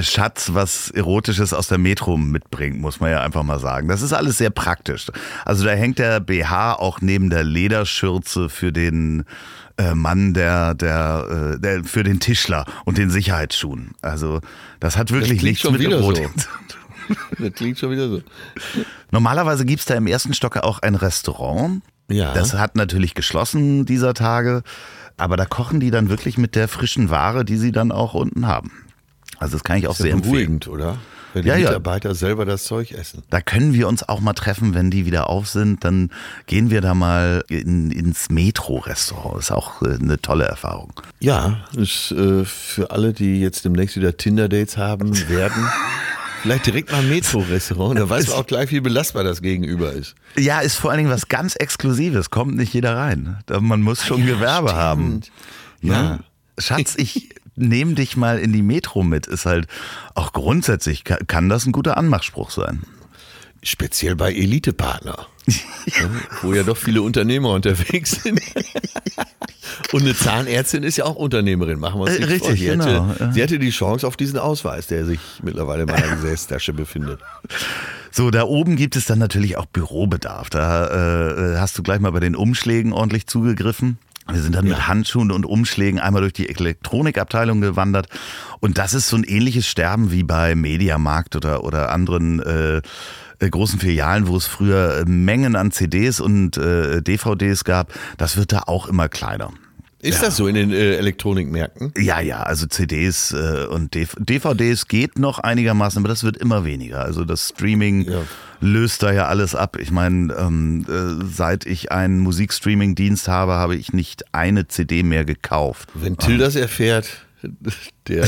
Schatz 0.00 0.50
was 0.54 0.90
Erotisches 0.90 1.52
aus 1.52 1.68
der 1.68 1.78
Metro 1.78 2.16
mitbringt, 2.16 2.80
muss 2.80 3.00
man 3.00 3.10
ja 3.10 3.20
einfach 3.20 3.42
mal 3.42 3.58
sagen. 3.58 3.88
Das 3.88 4.02
ist 4.02 4.12
alles 4.12 4.38
sehr 4.38 4.50
praktisch. 4.50 5.06
Also 5.44 5.64
da 5.64 5.72
hängt 5.72 5.98
der 5.98 6.20
BH 6.20 6.74
auch 6.74 7.00
neben 7.00 7.30
der 7.30 7.44
Lederschürze 7.44 8.48
für 8.48 8.72
den 8.72 9.24
äh, 9.76 9.94
Mann, 9.94 10.34
der, 10.34 10.74
der, 10.74 11.54
äh, 11.56 11.60
der, 11.60 11.84
für 11.84 12.02
den 12.02 12.20
Tischler 12.20 12.64
und 12.84 12.98
den 12.98 13.10
Sicherheitsschuhen. 13.10 13.92
Also 14.02 14.40
das 14.78 14.96
hat 14.96 15.10
wirklich 15.10 15.40
klingt 15.40 15.64
nichts 15.64 15.70
mit 15.70 15.82
Erotik. 15.82 16.28
so. 16.36 16.48
Das 17.38 17.52
klingt 17.54 17.78
schon 17.78 17.90
wieder 17.90 18.08
so. 18.08 18.22
Normalerweise 19.10 19.64
gibt's 19.64 19.84
da 19.86 19.94
im 19.94 20.06
ersten 20.06 20.34
Stock 20.34 20.56
auch 20.58 20.80
ein 20.80 20.94
Restaurant. 20.94 21.82
Ja. 22.08 22.32
Das 22.34 22.54
hat 22.54 22.76
natürlich 22.76 23.14
geschlossen 23.14 23.84
dieser 23.86 24.14
Tage, 24.14 24.62
aber 25.16 25.36
da 25.36 25.44
kochen 25.44 25.80
die 25.80 25.90
dann 25.90 26.08
wirklich 26.08 26.38
mit 26.38 26.54
der 26.56 26.68
frischen 26.68 27.08
Ware, 27.10 27.44
die 27.44 27.56
sie 27.56 27.72
dann 27.72 27.92
auch 27.92 28.14
unten 28.14 28.46
haben. 28.46 28.72
Also 29.38 29.56
das 29.56 29.64
kann 29.64 29.78
ich 29.78 29.86
auch 29.86 29.96
ja 29.98 30.04
sehr 30.04 30.12
empfehlen. 30.12 30.60
oder? 30.68 30.98
Wenn 31.32 31.42
die 31.44 31.48
Ja, 31.48 31.54
ja. 31.56 31.68
Mitarbeiter 31.68 32.14
selber 32.16 32.44
das 32.44 32.64
Zeug 32.64 32.90
essen. 32.90 33.22
Da 33.30 33.40
können 33.40 33.72
wir 33.72 33.86
uns 33.86 34.02
auch 34.08 34.18
mal 34.20 34.32
treffen, 34.32 34.74
wenn 34.74 34.90
die 34.90 35.06
wieder 35.06 35.30
auf 35.30 35.48
sind. 35.48 35.84
Dann 35.84 36.10
gehen 36.46 36.70
wir 36.70 36.80
da 36.80 36.92
mal 36.94 37.44
in, 37.48 37.92
ins 37.92 38.30
Metro-Restaurant. 38.30 39.38
Ist 39.38 39.52
auch 39.52 39.80
äh, 39.82 39.94
eine 39.94 40.20
tolle 40.20 40.44
Erfahrung. 40.46 40.92
Ja, 41.20 41.58
ist 41.76 42.10
äh, 42.10 42.44
für 42.44 42.90
alle, 42.90 43.12
die 43.12 43.40
jetzt 43.40 43.64
demnächst 43.64 43.94
wieder 43.96 44.16
Tinder-Dates 44.16 44.76
haben 44.76 45.16
werden, 45.28 45.68
vielleicht 46.42 46.66
direkt 46.66 46.90
mal 46.92 46.98
ein 46.98 47.08
Metro-Restaurant. 47.08 47.98
Da 47.98 48.08
weiß 48.08 48.28
man 48.28 48.36
auch 48.36 48.46
gleich, 48.46 48.70
wie 48.70 48.80
belastbar 48.80 49.24
das 49.24 49.42
Gegenüber 49.42 49.92
ist. 49.92 50.14
Ja, 50.36 50.60
ist 50.60 50.76
vor 50.76 50.90
allen 50.90 50.98
Dingen 50.98 51.10
was 51.10 51.28
ganz 51.28 51.54
Exklusives. 51.56 52.30
Kommt 52.30 52.56
nicht 52.56 52.72
jeder 52.74 52.96
rein. 52.96 53.38
Man 53.60 53.82
muss 53.82 54.04
schon 54.04 54.24
Gewerbe 54.26 54.74
haben. 54.74 55.20
Ja. 55.82 56.02
Ne? 56.02 56.18
Schatz, 56.58 56.94
ich 56.96 57.34
nehme 57.56 57.94
dich 57.94 58.16
mal 58.16 58.38
in 58.38 58.52
die 58.52 58.62
Metro 58.62 59.02
mit. 59.02 59.26
Ist 59.26 59.46
halt 59.46 59.66
auch 60.14 60.32
grundsätzlich, 60.32 61.04
ka- 61.04 61.18
kann 61.26 61.48
das 61.48 61.66
ein 61.66 61.72
guter 61.72 61.96
Anmachspruch 61.96 62.50
sein. 62.50 62.82
Speziell 63.62 64.16
bei 64.16 64.32
Elite-Partner. 64.32 65.26
Ja, 65.46 66.10
wo 66.42 66.52
ja 66.54 66.62
doch 66.62 66.76
viele 66.76 67.02
Unternehmer 67.02 67.50
unterwegs 67.50 68.22
sind. 68.22 68.40
Und 69.92 70.02
eine 70.02 70.14
Zahnärztin 70.14 70.82
ist 70.82 70.96
ja 70.96 71.04
auch 71.04 71.16
Unternehmerin, 71.16 71.78
machen 71.80 72.00
wir 72.00 72.04
uns 72.04 72.16
Äh, 72.16 72.20
nicht 72.26 72.38
vor. 72.38 72.48
richtig, 72.50 72.60
Sie 72.60 72.66
genau, 72.66 72.84
Hatte, 73.08 73.24
ja. 73.24 73.32
Sie 73.32 73.42
hatte 73.42 73.58
die 73.58 73.70
Chance 73.70 74.06
auf 74.06 74.16
diesen 74.16 74.38
Ausweis, 74.38 74.86
der 74.86 75.04
sich 75.04 75.18
mittlerweile 75.42 75.82
in 75.82 75.88
meiner 75.88 76.08
Gesäßtasche 76.16 76.72
befindet. 76.72 77.20
So, 78.10 78.30
da 78.30 78.44
oben 78.44 78.76
gibt 78.76 78.96
es 78.96 79.06
dann 79.06 79.18
natürlich 79.18 79.56
auch 79.56 79.66
Bürobedarf. 79.66 80.50
Da 80.50 81.54
äh, 81.54 81.58
hast 81.58 81.76
du 81.78 81.82
gleich 81.82 82.00
mal 82.00 82.12
bei 82.12 82.20
den 82.20 82.36
Umschlägen 82.36 82.92
ordentlich 82.92 83.26
zugegriffen. 83.26 83.98
Wir 84.30 84.40
sind 84.42 84.54
dann 84.54 84.66
mit 84.66 84.86
Handschuhen 84.86 85.32
und 85.32 85.44
Umschlägen 85.44 85.98
einmal 85.98 86.22
durch 86.22 86.32
die 86.34 86.48
Elektronikabteilung 86.48 87.60
gewandert. 87.60 88.06
Und 88.60 88.78
das 88.78 88.94
ist 88.94 89.08
so 89.08 89.16
ein 89.16 89.24
ähnliches 89.24 89.66
Sterben 89.66 90.12
wie 90.12 90.22
bei 90.22 90.54
Mediamarkt 90.54 91.34
oder, 91.34 91.64
oder 91.64 91.90
anderen 91.90 92.38
äh, 92.40 92.80
großen 93.48 93.78
Filialen, 93.78 94.26
wo 94.28 94.36
es 94.36 94.46
früher 94.46 94.98
äh, 94.98 95.04
Mengen 95.08 95.56
an 95.56 95.70
CDs 95.72 96.20
und 96.20 96.56
äh, 96.58 97.00
DVDs 97.00 97.64
gab. 97.64 97.92
Das 98.18 98.36
wird 98.36 98.52
da 98.52 98.64
auch 98.66 98.86
immer 98.88 99.08
kleiner. 99.08 99.50
Ist 100.02 100.22
das 100.22 100.36
so 100.36 100.46
in 100.46 100.54
den 100.54 100.70
äh, 100.72 100.96
Elektronikmärkten? 100.96 101.92
Ja, 101.98 102.20
ja, 102.20 102.42
also 102.42 102.66
CDs 102.66 103.32
äh, 103.32 103.66
und 103.66 103.94
DV 103.94 104.16
DVDs 104.18 104.88
geht 104.88 105.18
noch 105.18 105.38
einigermaßen, 105.38 105.98
aber 106.00 106.08
das 106.08 106.24
wird 106.24 106.38
immer 106.38 106.64
weniger. 106.64 107.00
Also 107.04 107.26
das 107.26 107.50
Streaming 107.50 108.10
Ja. 108.10 108.22
löst 108.62 109.02
da 109.02 109.12
ja 109.12 109.26
alles 109.26 109.54
ab. 109.54 109.76
Ich 109.78 109.90
meine, 109.90 110.32
ähm, 110.34 110.86
äh, 110.88 111.22
seit 111.30 111.66
ich 111.66 111.92
einen 111.92 112.18
Musikstreaming-Dienst 112.20 113.28
habe, 113.28 113.52
habe 113.52 113.76
ich 113.76 113.92
nicht 113.92 114.24
eine 114.32 114.66
CD 114.68 115.02
mehr 115.02 115.26
gekauft. 115.26 115.90
Wenn 115.92 116.16
Till 116.16 116.38
das 116.38 116.56
erfährt, 116.56 117.26
der 118.08 118.24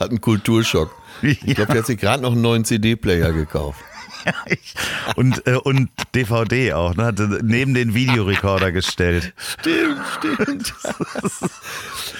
hat 0.00 0.10
einen 0.10 0.20
Kulturschock. 0.20 0.90
Ich 1.22 1.38
glaube, 1.54 1.66
der 1.72 1.78
hat 1.82 1.86
sich 1.86 1.98
gerade 1.98 2.20
noch 2.22 2.32
einen 2.32 2.42
neuen 2.42 2.64
CD-Player 2.64 3.32
gekauft. 3.32 3.78
Ich- 4.46 4.74
und, 5.16 5.46
äh, 5.46 5.54
und 5.56 5.88
DVD 6.14 6.72
auch, 6.74 6.94
ne? 6.94 7.04
Hatte 7.04 7.40
neben 7.42 7.74
den 7.74 7.94
Videorekorder 7.94 8.72
gestellt. 8.72 9.32
Stimmt, 9.60 10.00
stimmt. 10.18 10.74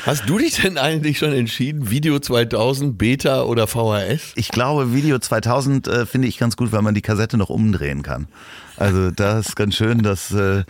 Hast 0.04 0.28
du 0.28 0.38
dich 0.38 0.56
denn 0.60 0.78
eigentlich 0.78 1.18
schon 1.18 1.32
entschieden, 1.32 1.90
Video 1.90 2.18
2000, 2.18 2.98
Beta 2.98 3.42
oder 3.42 3.66
VHS? 3.66 4.32
Ich 4.36 4.48
glaube, 4.48 4.92
Video 4.94 5.18
2000 5.18 5.86
äh, 5.88 6.06
finde 6.06 6.28
ich 6.28 6.38
ganz 6.38 6.56
gut, 6.56 6.72
weil 6.72 6.82
man 6.82 6.94
die 6.94 7.02
Kassette 7.02 7.36
noch 7.36 7.50
umdrehen 7.50 8.02
kann. 8.02 8.28
Also 8.76 9.10
das 9.10 9.48
ist 9.48 9.56
ganz 9.56 9.76
schön, 9.76 10.02
dass 10.02 10.32
äh, 10.32 10.64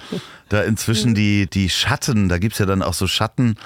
da 0.48 0.62
inzwischen 0.62 1.14
die, 1.14 1.46
die 1.48 1.70
Schatten, 1.70 2.28
da 2.28 2.38
gibt's 2.38 2.58
ja 2.58 2.66
dann 2.66 2.82
auch 2.82 2.94
so 2.94 3.06
Schatten 3.06 3.56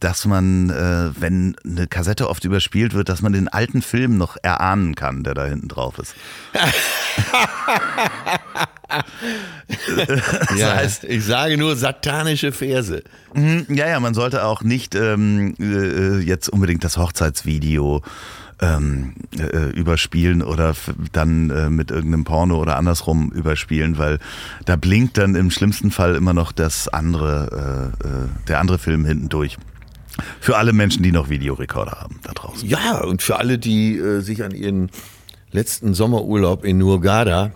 dass 0.00 0.24
man, 0.26 0.70
äh, 0.70 1.10
wenn 1.20 1.56
eine 1.64 1.86
Kassette 1.86 2.28
oft 2.28 2.44
überspielt 2.44 2.94
wird, 2.94 3.08
dass 3.08 3.22
man 3.22 3.32
den 3.32 3.48
alten 3.48 3.82
Film 3.82 4.16
noch 4.18 4.36
erahnen 4.42 4.94
kann, 4.94 5.24
der 5.24 5.34
da 5.34 5.46
hinten 5.46 5.68
drauf 5.68 5.98
ist. 5.98 6.14
das 9.96 10.58
ja, 10.58 10.76
heißt, 10.76 11.04
ich 11.04 11.24
sage 11.24 11.56
nur 11.56 11.76
satanische 11.76 12.52
Verse. 12.52 13.02
Mhm, 13.34 13.66
ja, 13.68 13.88
ja, 13.88 14.00
man 14.00 14.14
sollte 14.14 14.44
auch 14.44 14.62
nicht 14.62 14.94
ähm, 14.94 15.54
äh, 15.58 16.18
jetzt 16.18 16.48
unbedingt 16.48 16.84
das 16.84 16.96
Hochzeitsvideo 16.96 18.02
ähm, 18.60 19.14
äh, 19.38 19.70
überspielen 19.70 20.42
oder 20.42 20.74
dann 21.12 21.50
äh, 21.50 21.70
mit 21.70 21.90
irgendeinem 21.90 22.24
Porno 22.24 22.60
oder 22.60 22.76
andersrum 22.76 23.30
überspielen, 23.30 23.98
weil 23.98 24.18
da 24.64 24.76
blinkt 24.76 25.18
dann 25.18 25.34
im 25.34 25.50
schlimmsten 25.50 25.90
Fall 25.90 26.14
immer 26.16 26.32
noch 26.32 26.52
das 26.52 26.88
andere, 26.88 27.92
äh, 28.02 28.06
äh, 28.06 28.28
der 28.48 28.60
andere 28.60 28.78
Film 28.78 29.04
hinten 29.04 29.28
durch. 29.28 29.56
Für 30.40 30.56
alle 30.56 30.72
Menschen, 30.72 31.02
die 31.02 31.12
noch 31.12 31.28
Videorekorder 31.28 32.00
haben 32.00 32.20
da 32.22 32.32
draußen. 32.32 32.68
Ja, 32.68 33.02
und 33.04 33.22
für 33.22 33.38
alle, 33.38 33.58
die 33.58 33.96
äh, 33.96 34.20
sich 34.20 34.42
an 34.42 34.52
ihren 34.52 34.90
letzten 35.52 35.94
Sommerurlaub 35.94 36.64
in 36.64 36.78
Nurgada 36.78 37.52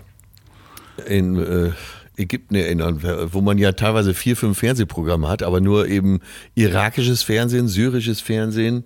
in 1.06 1.38
äh, 1.38 1.70
Ägypten 2.16 2.54
erinnern, 2.54 3.02
wo 3.32 3.40
man 3.40 3.58
ja 3.58 3.72
teilweise 3.72 4.14
vier, 4.14 4.36
fünf 4.36 4.58
Fernsehprogramme 4.58 5.28
hat, 5.28 5.42
aber 5.42 5.60
nur 5.60 5.88
eben 5.88 6.20
irakisches 6.54 7.22
Fernsehen, 7.22 7.68
syrisches 7.68 8.20
Fernsehen, 8.20 8.84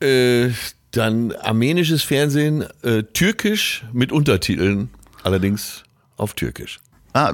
äh, 0.00 0.48
dann 0.90 1.32
armenisches 1.32 2.02
Fernsehen, 2.02 2.64
äh, 2.82 3.02
türkisch 3.02 3.84
mit 3.92 4.10
Untertiteln, 4.10 4.88
allerdings 5.22 5.84
auf 6.16 6.34
türkisch. 6.34 6.80
Ah, 7.12 7.32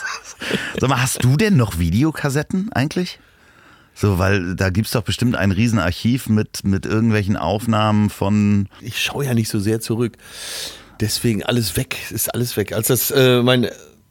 sag 0.80 0.88
mal, 0.88 1.00
hast 1.00 1.22
du 1.22 1.36
denn 1.36 1.56
noch 1.56 1.78
Videokassetten 1.78 2.72
eigentlich? 2.72 3.18
So, 3.98 4.18
weil 4.18 4.54
da 4.56 4.68
gibt's 4.68 4.90
doch 4.90 5.02
bestimmt 5.02 5.36
ein 5.36 5.52
Riesenarchiv 5.52 6.28
mit, 6.28 6.64
mit 6.64 6.84
irgendwelchen 6.84 7.38
Aufnahmen 7.38 8.10
von. 8.10 8.68
Ich 8.82 9.02
schaue 9.02 9.24
ja 9.24 9.32
nicht 9.32 9.48
so 9.48 9.58
sehr 9.58 9.80
zurück. 9.80 10.18
Deswegen 11.00 11.42
alles 11.42 11.76
weg, 11.78 11.96
ist 12.10 12.32
alles 12.34 12.58
weg. 12.58 12.72
Als 12.72 12.88
das 12.88 13.10
äh, 13.10 13.42
mein 13.42 13.68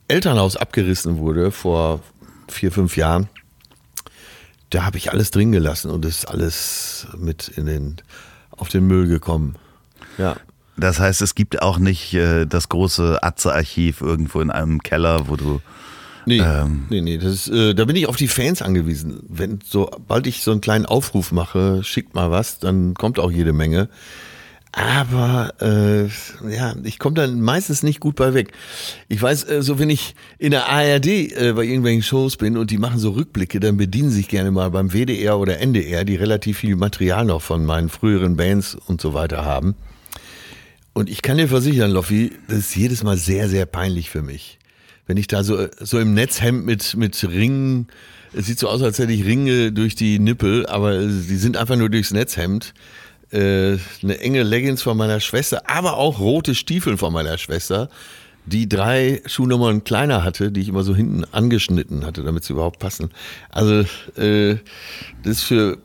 Elternhaus 0.08 0.56
abgerissen 0.56 1.20
wurde 1.20 1.51
vor 1.51 2.01
vier, 2.48 2.72
fünf 2.72 2.98
Jahren, 2.98 3.30
da 4.72 4.84
habe 4.84 4.98
ich 4.98 5.12
alles 5.12 5.30
drin 5.30 5.51
gelassen 5.51 5.92
und 5.92 6.04
ist 6.04 6.25
alles 6.25 7.06
mit 7.15 7.48
in 7.48 7.68
den 7.68 7.98
auf 8.50 8.70
den 8.70 8.88
Müll 8.88 9.08
gekommen. 9.08 9.56
Ja. 10.18 10.36
Das 10.77 11.00
heißt, 11.00 11.22
es 11.22 11.36
gibt 11.36 11.62
auch 11.62 11.77
nicht 11.77 12.13
äh, 12.15 12.46
das 12.46 12.70
große 12.70 13.22
Atze-Archiv 13.22 14.01
irgendwo 14.01 14.42
in 14.42 14.50
einem 14.50 14.82
Keller, 14.82 15.27
wo 15.27 15.36
du. 15.36 15.62
Nee, 16.25 16.39
ähm, 16.39 16.86
nee, 16.89 17.01
nee. 17.01 17.17
Das 17.17 17.34
ist, 17.34 17.48
äh, 17.50 17.74
da 17.74 17.86
bin 17.86 17.96
ich 17.96 18.08
auf 18.08 18.15
die 18.15 18.27
Fans 18.27 18.62
angewiesen. 18.62 19.22
Wenn, 19.27 19.60
sobald 19.63 20.27
ich 20.27 20.41
so 20.41 20.51
einen 20.51 20.62
kleinen 20.62 20.86
Aufruf 20.86 21.32
mache, 21.32 21.84
schickt 21.84 22.15
mal 22.15 22.32
was, 22.32 22.60
dann 22.60 22.94
kommt 22.96 23.20
auch 23.20 23.32
jede 23.32 23.53
Menge. 23.53 23.89
Aber 24.75 25.53
äh, 25.62 26.03
ja, 26.53 26.75
ich 26.84 27.00
komme 27.00 27.15
dann 27.15 27.39
meistens 27.39 27.82
nicht 27.82 28.01
gut 28.01 28.17
bei 28.17 28.34
weg. 28.34 28.51
Ich 29.08 29.22
weiß, 29.22 29.46
äh, 29.46 29.62
so 29.62 29.79
wenn 29.79 29.89
ich 29.89 30.15
in 30.38 30.51
der 30.51 30.67
ARD 30.67 31.08
äh, 31.08 31.53
bei 31.55 31.63
irgendwelchen 31.63 32.03
Shows 32.03 32.36
bin 32.36 32.58
und 32.58 32.72
die 32.72 32.77
machen 32.77 33.00
so 33.00 33.12
Rückblicke, 33.12 33.62
dann 33.62 33.77
bedienen 33.77 34.10
sich 34.10 34.27
gerne 34.27 34.51
mal 34.51 34.70
beim 34.72 34.91
WDR 34.91 35.39
oder 35.39 35.60
NDR, 35.60 36.03
die 36.03 36.15
relativ 36.15 36.58
viel 36.58 36.75
Material 36.75 37.24
noch 37.24 37.41
von 37.41 37.63
meinen 37.63 37.88
früheren 37.88 38.36
Bands 38.36 38.75
und 38.75 39.00
so 39.00 39.13
weiter 39.13 39.46
haben. 39.46 39.75
Und 40.91 41.10
ich 41.10 41.22
kann 41.22 41.38
dir 41.38 41.48
versichern, 41.48 41.91
Loffi, 41.91 42.34
das 42.50 42.58
ist 42.58 42.75
jedes 42.75 43.01
Mal 43.01 43.15
sehr, 43.15 43.48
sehr 43.48 43.65
peinlich 43.65 44.10
für 44.10 44.22
mich. 44.22 44.60
Wenn 45.08 45.18
ich 45.18 45.28
da 45.28 45.44
so, 45.44 45.68
so 45.80 46.00
im 46.00 46.14
Netzhemd 46.14 46.66
mit, 46.66 46.96
mit 46.96 47.24
Ringen, 47.24 47.88
es 48.34 48.48
sieht 48.48 48.60
so 48.60 48.68
aus, 48.68 48.82
als 48.82 49.00
hätte 49.00 49.14
ich 49.14 49.26
Ringe 49.26 49.72
durch 49.72 49.96
die 49.96 50.20
Nippel, 50.20 50.66
aber 50.66 50.98
die 51.00 51.38
sind 51.38 51.58
einfach 51.58 51.76
nur 51.76 51.90
durchs 51.90 52.12
Netzhemd 52.12 52.74
äh, 53.32 53.78
eine 54.04 54.20
enge 54.20 54.44
Leggings 54.44 54.82
von 54.82 54.98
meiner 54.98 55.20
Schwester, 55.20 55.70
aber 55.70 55.98
auch 55.98 56.20
rote 56.20 56.56
Stiefel 56.56 56.98
von 56.98 57.14
meiner 57.14 57.38
Schwester, 57.38 57.90
die 58.46 58.70
drei 58.70 59.22
Schuhnummern 59.26 59.84
kleiner 59.84 60.24
hatte, 60.24 60.52
die 60.52 60.62
ich 60.62 60.70
immer 60.70 60.84
so 60.84 60.96
hinten 60.96 61.24
angeschnitten 61.32 62.06
hatte, 62.06 62.24
damit 62.24 62.44
sie 62.44 62.54
überhaupt 62.54 62.80
passen. 62.80 63.10
Also 63.50 63.86
äh, 64.22 64.58
das 65.24 65.38
ist 65.38 65.44
für 65.44 65.80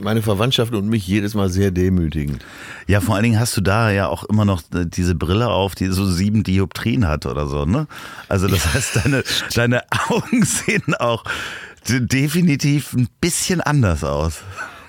meine 0.00 0.22
Verwandtschaft 0.22 0.74
und 0.74 0.88
mich 0.88 1.06
jedes 1.06 1.34
Mal 1.34 1.48
sehr 1.48 1.70
demütigend. 1.70 2.44
Ja, 2.86 3.00
vor 3.00 3.14
allen 3.14 3.24
Dingen 3.24 3.40
hast 3.40 3.56
du 3.56 3.60
da 3.60 3.90
ja 3.90 4.08
auch 4.08 4.24
immer 4.24 4.44
noch 4.44 4.62
äh, 4.74 4.86
diese 4.86 5.14
Brille 5.14 5.48
auf, 5.48 5.74
die 5.74 5.86
so 5.88 6.06
sieben 6.06 6.42
Dioptrien 6.42 7.06
hat 7.06 7.26
oder 7.26 7.46
so, 7.46 7.64
ne? 7.64 7.86
Also 8.28 8.48
das 8.48 8.74
heißt, 8.74 8.96
deine, 8.96 9.24
deine 9.54 9.82
Augen 10.08 10.42
sehen 10.44 10.94
auch 10.94 11.24
definitiv 11.88 12.92
ein 12.92 13.08
bisschen 13.20 13.60
anders 13.60 14.04
aus. 14.04 14.42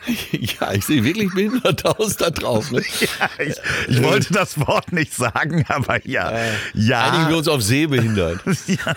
Ja, 0.31 0.73
ich 0.73 0.85
sehe 0.85 1.03
wirklich 1.03 1.33
behindert 1.33 1.85
aus 1.85 2.17
da 2.17 2.29
drauf. 2.29 2.71
Ne? 2.71 2.81
Ja, 3.01 3.29
ich, 3.43 3.55
ich, 3.87 4.03
wollte 4.03 4.33
das 4.33 4.59
Wort 4.59 4.91
nicht 4.91 5.13
sagen, 5.13 5.65
aber 5.67 6.05
ja. 6.07 6.31
Äh, 6.31 6.51
ja. 6.73 7.11
Einigen 7.11 7.29
wir 7.29 7.37
uns 7.37 7.47
auf 7.47 7.61
sehbehindert. 7.61 8.39
ja, 8.67 8.95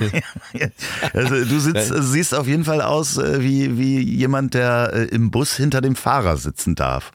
ja, 0.52 0.68
also 1.12 1.44
du 1.44 1.58
sitzt, 1.58 1.92
siehst 2.00 2.34
auf 2.34 2.46
jeden 2.46 2.64
Fall 2.64 2.80
aus 2.80 3.18
äh, 3.18 3.42
wie, 3.42 3.78
wie 3.78 4.00
jemand, 4.00 4.54
der 4.54 4.92
äh, 4.92 5.04
im 5.06 5.30
Bus 5.30 5.56
hinter 5.56 5.80
dem 5.80 5.96
Fahrer 5.96 6.36
sitzen 6.36 6.74
darf. 6.74 7.12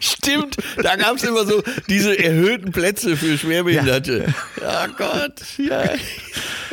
Stimmt, 0.00 0.56
da 0.82 0.96
gab 0.96 1.16
es 1.16 1.24
immer 1.24 1.46
so 1.46 1.62
diese 1.88 2.18
erhöhten 2.18 2.72
Plätze 2.72 3.16
für 3.16 3.38
Schwerbehinderte. 3.38 4.34
Ja, 4.60 4.86
Gott, 4.86 5.42
ja. 5.58 5.84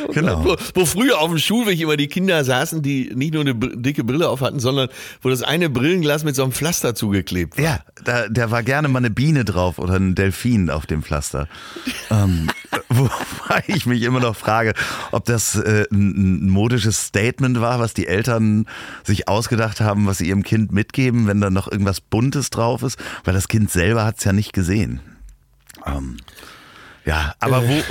Oh 0.02 0.12
genau. 0.12 0.42
Gott, 0.42 0.60
wo, 0.74 0.80
wo, 0.80 0.86
früher 0.86 1.20
auf 1.20 1.28
dem 1.28 1.38
Schulweg 1.38 1.80
immer 1.80 1.96
die 1.96 2.08
Kinder 2.08 2.44
saßen, 2.44 2.82
die 2.82 3.12
nicht 3.14 3.34
nur 3.34 3.42
eine 3.42 3.54
dicke 3.54 4.04
Brille 4.04 4.28
auf 4.28 4.40
hatten, 4.40 4.60
sondern 4.60 4.88
wo 5.22 5.30
das 5.30 5.42
eine 5.42 5.70
Brillenglas 5.70 6.24
mit 6.24 6.34
so 6.34 6.42
einem 6.42 6.52
Pflaster 6.52 6.94
zugeklebt 6.94 7.56
war. 7.56 7.64
Ja, 7.64 7.80
da, 8.04 8.28
da 8.28 8.50
war 8.50 8.62
gerne 8.62 8.88
mal 8.88 8.98
eine 8.98 9.10
Biene 9.10 9.44
drauf 9.44 9.78
oder 9.78 9.94
ein 9.94 10.14
Delfin 10.14 10.70
auf 10.70 10.86
dem 10.86 11.02
Pflaster. 11.02 11.48
ähm, 12.10 12.48
wobei 12.88 13.62
ich 13.66 13.86
mich 13.86 14.02
immer 14.02 14.20
noch 14.20 14.36
frage, 14.36 14.74
ob 15.12 15.24
das 15.24 15.56
äh, 15.56 15.86
ein, 15.92 16.46
ein 16.46 16.50
modisches 16.50 17.06
Statement 17.06 17.60
war, 17.60 17.78
was 17.78 17.94
die 17.94 18.06
Eltern 18.06 18.66
sich 19.04 19.28
ausgedacht 19.28 19.80
haben, 19.80 20.06
was 20.06 20.18
sie 20.18 20.28
ihrem 20.28 20.42
Kind 20.42 20.72
mitgeben, 20.72 21.26
wenn 21.26 21.40
da 21.40 21.50
noch 21.50 21.70
irgendwas 21.70 22.00
Buntes 22.00 22.50
drauf 22.50 22.82
ist 22.82 22.98
weil 23.22 23.34
das 23.34 23.48
Kind 23.48 23.70
selber 23.70 24.04
hat 24.04 24.18
es 24.18 24.24
ja 24.24 24.32
nicht 24.32 24.52
gesehen. 24.52 25.00
Ähm, 25.86 26.16
ja, 27.04 27.34
aber 27.38 27.62
wo, 27.68 27.82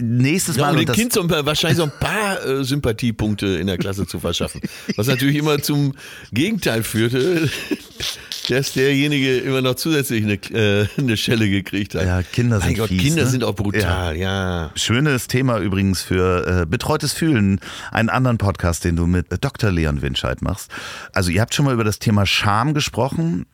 nächstes 0.00 0.58
Mal. 0.58 0.74
Ja, 0.74 0.78
um 0.78 0.84
dem 0.84 0.94
Kind 0.94 1.14
so, 1.14 1.28
wahrscheinlich 1.30 1.78
so 1.78 1.84
ein 1.84 1.92
paar 1.98 2.44
äh, 2.44 2.62
Sympathiepunkte 2.62 3.46
in 3.46 3.66
der 3.66 3.78
Klasse 3.78 4.06
zu 4.06 4.20
verschaffen. 4.20 4.60
Was 4.96 5.06
natürlich 5.06 5.36
immer 5.36 5.62
zum 5.62 5.94
Gegenteil 6.30 6.82
führte, 6.82 7.48
dass 8.50 8.74
derjenige 8.74 9.38
immer 9.38 9.62
noch 9.62 9.76
zusätzlich 9.76 10.24
eine, 10.24 10.34
äh, 10.34 10.88
eine 10.98 11.16
Schelle 11.16 11.48
gekriegt 11.48 11.94
hat. 11.94 12.04
Ja, 12.04 12.22
Kinder 12.22 12.60
sind 12.60 12.76
Gott, 12.76 12.88
fies, 12.88 13.02
Kinder 13.02 13.24
ne? 13.24 13.30
sind 13.30 13.44
auch 13.44 13.54
brutal, 13.54 14.14
ja. 14.16 14.64
ja. 14.64 14.70
Schönes 14.74 15.28
Thema 15.28 15.58
übrigens 15.58 16.02
für 16.02 16.62
äh, 16.62 16.66
Betreutes 16.66 17.14
Fühlen, 17.14 17.60
einen 17.92 18.10
anderen 18.10 18.36
Podcast, 18.36 18.84
den 18.84 18.96
du 18.96 19.06
mit 19.06 19.26
Dr. 19.40 19.70
Leon 19.70 20.02
Winscheid 20.02 20.42
machst. 20.42 20.70
Also 21.14 21.30
ihr 21.30 21.40
habt 21.40 21.54
schon 21.54 21.64
mal 21.64 21.72
über 21.72 21.84
das 21.84 21.98
Thema 21.98 22.26
Scham 22.26 22.74
gesprochen. 22.74 23.46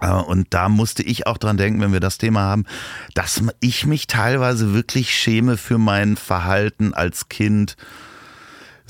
Äh, 0.00 0.10
und 0.10 0.48
da 0.50 0.68
musste 0.68 1.02
ich 1.02 1.26
auch 1.26 1.38
dran 1.38 1.56
denken, 1.56 1.80
wenn 1.80 1.92
wir 1.92 2.00
das 2.00 2.18
Thema 2.18 2.40
haben, 2.40 2.64
dass 3.14 3.42
ich 3.60 3.86
mich 3.86 4.06
teilweise 4.06 4.74
wirklich 4.74 5.14
schäme 5.14 5.56
für 5.56 5.78
mein 5.78 6.16
Verhalten 6.16 6.94
als 6.94 7.28
Kind 7.28 7.76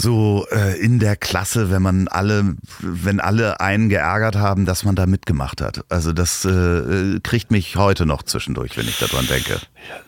so 0.01 0.47
äh, 0.53 0.79
in 0.81 1.01
der 1.01 1.17
Klasse, 1.17 1.71
wenn 1.71 1.83
man 1.83 2.07
alle, 2.07 2.55
wenn 2.79 3.19
alle 3.19 3.61
einen 3.61 3.89
geärgert 3.89 4.37
haben, 4.37 4.65
dass 4.65 4.85
man 4.85 4.95
da 4.95 5.07
mitgemacht 5.07 5.61
hat. 5.61 5.85
Also 5.89 6.13
das 6.13 6.45
äh, 6.45 7.19
kriegt 7.23 7.51
mich 7.51 7.77
heute 7.77 8.07
noch 8.07 8.23
zwischendurch, 8.23 8.77
wenn 8.77 8.87
ich 8.87 8.99
daran 8.99 9.27
denke. 9.27 9.59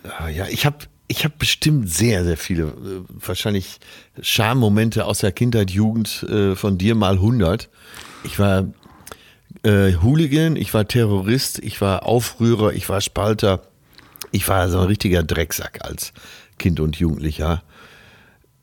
Ja, 0.05 0.29
ja 0.29 0.47
ich 0.47 0.65
habe 0.65 0.79
ich 1.09 1.25
habe 1.25 1.35
bestimmt 1.37 1.91
sehr, 1.91 2.25
sehr 2.25 2.37
viele, 2.37 2.63
äh, 2.63 3.03
wahrscheinlich 3.09 3.81
Schammomente 4.23 5.07
aus 5.07 5.19
der 5.19 5.33
Kindheit, 5.33 5.73
Jugend 5.73 6.23
äh, 6.23 6.55
von 6.55 6.79
dir 6.79 6.95
mal 6.95 7.15
100. 7.15 7.69
Ich 8.23 8.39
war 8.39 8.67
äh, 9.63 9.95
Hooligan, 9.95 10.57
ich 10.57 10.73
war 10.75 10.87
Terrorist, 10.87 11.59
ich 11.59 11.81
war 11.81 12.07
Aufrührer, 12.07 12.73
ich 12.73 12.89
war 12.89 13.01
Spalter. 13.01 13.63
Ich 14.33 14.47
war 14.49 14.69
so 14.69 14.79
ein 14.79 14.87
richtiger 14.87 15.23
Drecksack 15.23 15.81
als 15.83 16.13
Kind 16.59 16.79
und 16.79 16.97
Jugendlicher. 16.97 17.63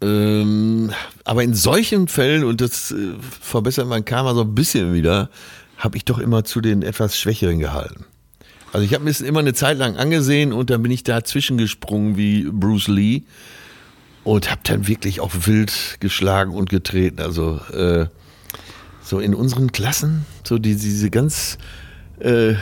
Ähm, 0.02 0.92
aber 1.24 1.44
in 1.44 1.54
solchen 1.54 2.08
Fällen, 2.08 2.44
und 2.44 2.62
das 2.62 2.92
äh, 2.92 3.14
verbessert 3.42 3.88
mein 3.88 4.06
Karma 4.06 4.34
so 4.34 4.42
ein 4.42 4.56
bisschen 4.56 4.94
wieder, 4.94 5.30
habe 5.78 5.98
ich 5.98 6.06
doch 6.06 6.20
immer 6.20 6.44
zu 6.44 6.62
den 6.62 6.84
etwas 6.84 7.18
Schwächeren 7.18 7.60
gehalten. 7.60 8.06
Also 8.74 8.86
ich 8.86 8.94
habe 8.94 9.04
mir 9.04 9.12
das 9.12 9.22
immer 9.22 9.40
eine 9.40 9.54
Zeit 9.54 9.78
lang 9.78 9.98
angesehen 9.98 10.54
und 10.54 10.70
dann 10.70 10.84
bin 10.84 10.92
ich 10.92 11.04
dazwischen 11.04 11.58
gesprungen 11.58 12.18
wie 12.18 12.44
Bruce 12.44 12.88
Lee 12.88 13.24
und 14.24 14.52
habe 14.52 14.62
dann 14.64 14.88
wirklich 14.88 15.20
auch 15.20 15.32
wild 15.46 15.98
geschlagen 16.00 16.54
und 16.54 16.70
getreten. 16.70 17.22
Also 17.22 17.60
äh, 17.74 18.08
so 19.08 19.20
in 19.20 19.34
unseren 19.34 19.72
Klassen, 19.72 20.26
so 20.44 20.60
die, 20.60 20.76
diese 20.76 21.10
ganz, 21.10 21.58
äh, 22.20 22.56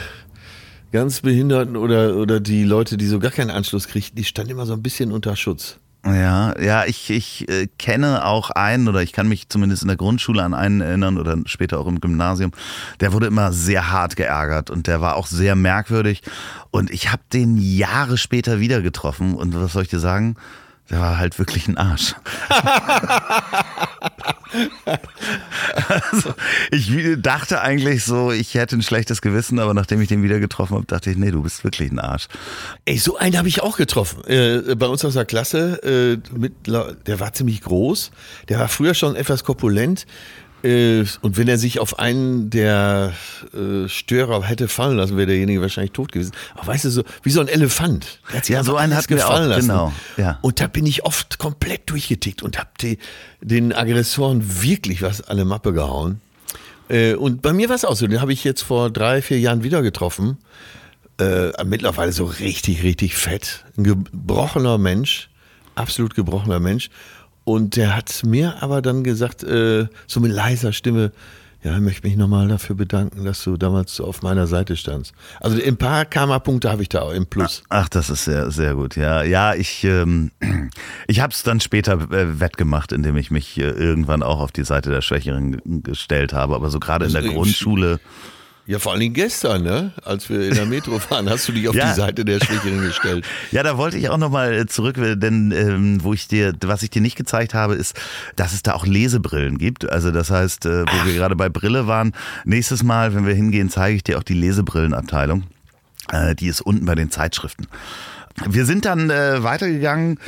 ganz 0.91 1.21
Behinderten 1.21 1.75
oder, 1.75 2.15
oder 2.15 2.39
die 2.39 2.63
Leute, 2.63 2.97
die 2.97 3.07
so 3.07 3.19
gar 3.19 3.31
keinen 3.31 3.49
Anschluss 3.49 3.87
kriegten, 3.87 4.15
die 4.15 4.23
standen 4.23 4.51
immer 4.51 4.67
so 4.67 4.73
ein 4.73 4.83
bisschen 4.83 5.11
unter 5.11 5.35
Schutz. 5.35 5.79
Ja, 6.05 6.53
ja, 6.61 6.85
ich, 6.85 7.09
ich 7.09 7.49
äh, 7.49 7.67
kenne 7.79 8.25
auch 8.25 8.51
einen 8.51 8.87
oder 8.87 9.01
ich 9.01 9.11
kann 9.11 9.27
mich 9.27 9.49
zumindest 9.49 9.81
in 9.81 9.87
der 9.87 9.97
Grundschule 9.97 10.43
an 10.43 10.53
einen 10.53 10.81
erinnern 10.81 11.17
oder 11.17 11.35
später 11.47 11.79
auch 11.79 11.87
im 11.87 11.99
Gymnasium. 11.99 12.51
Der 12.99 13.11
wurde 13.11 13.25
immer 13.25 13.51
sehr 13.51 13.91
hart 13.91 14.15
geärgert 14.15 14.69
und 14.69 14.85
der 14.85 15.01
war 15.01 15.15
auch 15.15 15.25
sehr 15.25 15.55
merkwürdig. 15.55 16.21
Und 16.69 16.91
ich 16.91 17.11
habe 17.11 17.23
den 17.33 17.57
Jahre 17.57 18.19
später 18.19 18.59
wieder 18.59 18.83
getroffen 18.83 19.33
und 19.33 19.59
was 19.59 19.73
soll 19.73 19.81
ich 19.81 19.89
dir 19.89 19.99
sagen? 19.99 20.35
Der 20.91 20.99
war 20.99 21.17
halt 21.17 21.39
wirklich 21.39 21.67
ein 21.67 21.77
Arsch. 21.77 22.13
also, 26.11 26.33
ich 26.71 27.17
dachte 27.17 27.61
eigentlich 27.61 28.03
so, 28.03 28.31
ich 28.31 28.53
hätte 28.53 28.75
ein 28.75 28.81
schlechtes 28.81 29.21
Gewissen, 29.21 29.59
aber 29.59 29.73
nachdem 29.73 30.01
ich 30.01 30.07
den 30.07 30.23
wieder 30.23 30.39
getroffen 30.39 30.75
habe, 30.75 30.85
dachte 30.85 31.09
ich, 31.09 31.17
nee, 31.17 31.31
du 31.31 31.41
bist 31.43 31.63
wirklich 31.63 31.91
ein 31.91 31.99
Arsch. 31.99 32.27
Ey, 32.85 32.97
so 32.97 33.17
einen 33.17 33.37
habe 33.37 33.47
ich 33.47 33.61
auch 33.61 33.77
getroffen. 33.77 34.23
Äh, 34.25 34.75
bei 34.75 34.87
uns 34.87 35.03
aus 35.03 35.13
der 35.13 35.25
Klasse, 35.25 35.81
äh, 35.83 36.37
mit, 36.37 36.53
der 36.67 37.19
war 37.19 37.33
ziemlich 37.33 37.61
groß, 37.61 38.11
der 38.49 38.59
war 38.59 38.67
früher 38.67 38.93
schon 38.93 39.15
etwas 39.15 39.43
korpulent. 39.43 40.05
Und 41.21 41.37
wenn 41.37 41.47
er 41.47 41.57
sich 41.57 41.79
auf 41.79 41.99
einen 41.99 42.49
der 42.49 43.13
äh, 43.53 43.87
Störer 43.87 44.43
hätte 44.43 44.67
fallen 44.67 44.97
lassen, 44.97 45.15
wäre 45.15 45.27
derjenige 45.27 45.61
wahrscheinlich 45.61 45.91
tot 45.91 46.11
gewesen. 46.11 46.31
Aber 46.55 46.67
weißt 46.67 46.85
du, 46.85 46.89
so 46.89 47.03
wie 47.23 47.29
so 47.29 47.41
ein 47.41 47.47
Elefant. 47.47 48.19
Ja, 48.47 48.63
so 48.63 48.75
einen 48.75 48.95
hat 48.95 49.07
gefallen 49.07 49.49
lassen. 49.49 49.67
Genau. 49.67 49.93
Ja. 50.17 50.39
Und 50.41 50.59
da 50.59 50.67
bin 50.67 50.85
ich 50.85 51.03
oft 51.05 51.37
komplett 51.37 51.89
durchgetickt 51.89 52.41
und 52.41 52.57
habe 52.57 52.97
den 53.41 53.73
Aggressoren 53.73 54.63
wirklich 54.63 55.01
was 55.01 55.21
an 55.27 55.37
der 55.37 55.45
Mappe 55.45 55.73
gehauen. 55.73 56.21
Äh, 56.89 57.13
und 57.13 57.41
bei 57.41 57.53
mir 57.53 57.69
war 57.69 57.75
es 57.75 57.85
auch 57.85 57.95
so. 57.95 58.07
Den 58.07 58.21
habe 58.21 58.33
ich 58.33 58.43
jetzt 58.43 58.61
vor 58.61 58.89
drei, 58.89 59.21
vier 59.21 59.39
Jahren 59.39 59.63
wieder 59.63 59.81
getroffen. 59.81 60.37
Äh, 61.19 61.51
mittlerweile 61.63 62.11
so 62.11 62.25
richtig, 62.25 62.83
richtig 62.83 63.15
fett. 63.15 63.63
Ein 63.77 63.83
gebrochener 63.83 64.77
Mensch. 64.77 65.29
Absolut 65.75 66.15
gebrochener 66.15 66.59
Mensch. 66.59 66.89
Und 67.45 67.77
der 67.77 67.95
hat 67.95 68.23
mir 68.25 68.61
aber 68.61 68.81
dann 68.81 69.03
gesagt, 69.03 69.43
äh, 69.43 69.87
so 70.07 70.19
mit 70.19 70.31
leiser 70.31 70.73
Stimme, 70.73 71.11
ja, 71.63 71.73
ich 71.75 71.81
möchte 71.81 72.07
mich 72.07 72.15
nochmal 72.15 72.47
dafür 72.47 72.75
bedanken, 72.75 73.25
dass 73.25 73.43
du 73.43 73.57
damals 73.57 73.95
so 73.95 74.05
auf 74.05 74.21
meiner 74.21 74.45
Seite 74.45 74.75
standst. 74.75 75.15
Also 75.39 75.59
ein 75.59 75.77
paar 75.77 76.05
Karma-Punkte 76.05 76.69
habe 76.69 76.83
ich 76.83 76.89
da 76.89 77.01
auch 77.01 77.11
im 77.11 77.25
Plus. 77.25 77.63
Ach, 77.69 77.89
das 77.89 78.11
ist 78.11 78.25
sehr, 78.25 78.51
sehr 78.51 78.75
gut. 78.75 78.95
Ja, 78.95 79.23
ja, 79.23 79.55
ich, 79.55 79.83
ähm, 79.83 80.31
ich 81.07 81.21
habe 81.21 81.33
es 81.33 81.41
dann 81.41 81.59
später 81.59 81.93
äh, 82.11 82.39
wettgemacht, 82.39 82.91
indem 82.91 83.17
ich 83.17 83.31
mich 83.31 83.57
äh, 83.57 83.63
irgendwann 83.63 84.21
auch 84.21 84.41
auf 84.41 84.51
die 84.51 84.63
Seite 84.63 84.91
der 84.91 85.01
Schwächeren 85.01 85.81
gestellt 85.81 86.33
habe. 86.33 86.53
Aber 86.53 86.69
so 86.69 86.79
gerade 86.79 87.05
in 87.05 87.13
der 87.13 87.23
also, 87.23 87.33
Grundschule. 87.33 87.99
Ja, 88.67 88.79
vor 88.79 88.93
allen 88.93 89.01
Dingen 89.01 89.13
gestern, 89.13 89.61
ne? 89.61 89.91
als 90.03 90.27
wir 90.27 90.47
in 90.47 90.55
der 90.55 90.65
Metro 90.65 90.97
fahren, 90.99 91.29
hast 91.29 91.47
du 91.47 91.51
dich 91.51 91.69
auf 91.69 91.75
ja. 91.75 91.89
die 91.89 91.95
Seite 91.95 92.25
der 92.25 92.39
Schwächeren 92.39 92.81
gestellt. 92.81 93.25
Ja, 93.51 93.63
da 93.63 93.77
wollte 93.77 93.97
ich 93.97 94.09
auch 94.09 94.17
nochmal 94.17 94.53
äh, 94.53 94.65
zurück, 94.65 94.95
denn 94.97 95.51
ähm, 95.51 96.03
wo 96.03 96.13
ich 96.13 96.27
dir, 96.27 96.53
was 96.61 96.83
ich 96.83 96.89
dir 96.89 97.01
nicht 97.01 97.15
gezeigt 97.15 97.53
habe, 97.53 97.75
ist, 97.75 97.95
dass 98.35 98.53
es 98.53 98.63
da 98.63 98.73
auch 98.73 98.85
Lesebrillen 98.85 99.57
gibt. 99.57 99.89
Also 99.89 100.11
das 100.11 100.31
heißt, 100.31 100.65
äh, 100.65 100.81
wo 100.81 100.85
Ach. 100.87 101.05
wir 101.05 101.13
gerade 101.13 101.35
bei 101.35 101.47
Brille 101.47 101.87
waren, 101.87 102.13
nächstes 102.43 102.83
Mal, 102.83 103.13
wenn 103.13 103.25
wir 103.25 103.35
hingehen, 103.35 103.69
zeige 103.69 103.95
ich 103.95 104.03
dir 104.03 104.17
auch 104.17 104.23
die 104.23 104.33
Lesebrillenabteilung. 104.33 105.43
Äh, 106.11 106.35
die 106.35 106.47
ist 106.47 106.61
unten 106.61 106.85
bei 106.85 106.95
den 106.95 107.11
Zeitschriften. 107.11 107.67
Wir 108.47 108.65
sind 108.65 108.85
dann 108.85 109.09
äh, 109.09 109.43
weitergegangen 109.43 110.19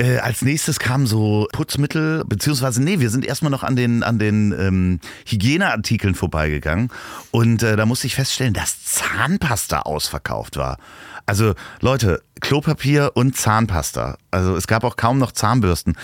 äh, 0.00 0.18
als 0.18 0.42
nächstes 0.42 0.78
kam 0.78 1.06
so 1.06 1.46
Putzmittel, 1.52 2.24
beziehungsweise 2.26 2.82
nee, 2.82 3.00
wir 3.00 3.10
sind 3.10 3.24
erstmal 3.24 3.50
noch 3.50 3.62
an 3.62 3.76
den, 3.76 4.02
an 4.02 4.18
den 4.18 4.52
ähm, 4.58 5.00
Hygieneartikeln 5.26 6.14
vorbeigegangen 6.14 6.90
und 7.30 7.62
äh, 7.62 7.76
da 7.76 7.84
musste 7.84 8.06
ich 8.06 8.14
feststellen, 8.14 8.54
dass 8.54 8.82
Zahnpasta 8.84 9.80
ausverkauft 9.80 10.56
war. 10.56 10.78
Also 11.26 11.54
Leute, 11.80 12.22
Klopapier 12.40 13.12
und 13.14 13.36
Zahnpasta. 13.36 14.16
Also 14.30 14.56
es 14.56 14.66
gab 14.66 14.84
auch 14.84 14.96
kaum 14.96 15.18
noch 15.18 15.32
Zahnbürsten. 15.32 15.96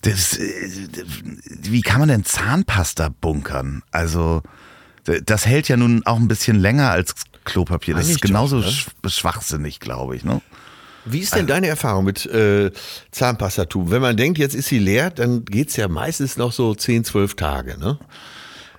Das, 0.00 0.38
äh, 0.38 0.88
wie 1.60 1.82
kann 1.82 2.00
man 2.00 2.08
denn 2.08 2.24
Zahnpasta 2.24 3.10
bunkern? 3.20 3.82
Also 3.90 4.42
das 5.04 5.44
hält 5.44 5.68
ja 5.68 5.76
nun 5.76 6.02
auch 6.06 6.16
ein 6.16 6.28
bisschen 6.28 6.56
länger 6.56 6.90
als 6.90 7.14
Klopapier. 7.44 7.94
Das 7.94 8.08
ist 8.08 8.22
genauso 8.22 8.62
doch, 8.62 8.72
ne? 9.02 9.10
schwachsinnig, 9.10 9.80
glaube 9.80 10.16
ich. 10.16 10.24
Ne? 10.24 10.40
Wie 11.04 11.20
ist 11.20 11.34
denn 11.34 11.46
deine 11.46 11.66
Erfahrung 11.66 12.04
mit 12.04 12.26
äh, 12.26 12.70
Zahnpastatube? 13.10 13.90
Wenn 13.90 14.02
man 14.02 14.16
denkt, 14.16 14.38
jetzt 14.38 14.54
ist 14.54 14.68
sie 14.68 14.78
leer, 14.78 15.10
dann 15.10 15.44
geht's 15.44 15.76
ja 15.76 15.88
meistens 15.88 16.36
noch 16.36 16.52
so 16.52 16.74
10, 16.74 17.04
12 17.04 17.34
Tage, 17.34 17.78
ne? 17.78 17.98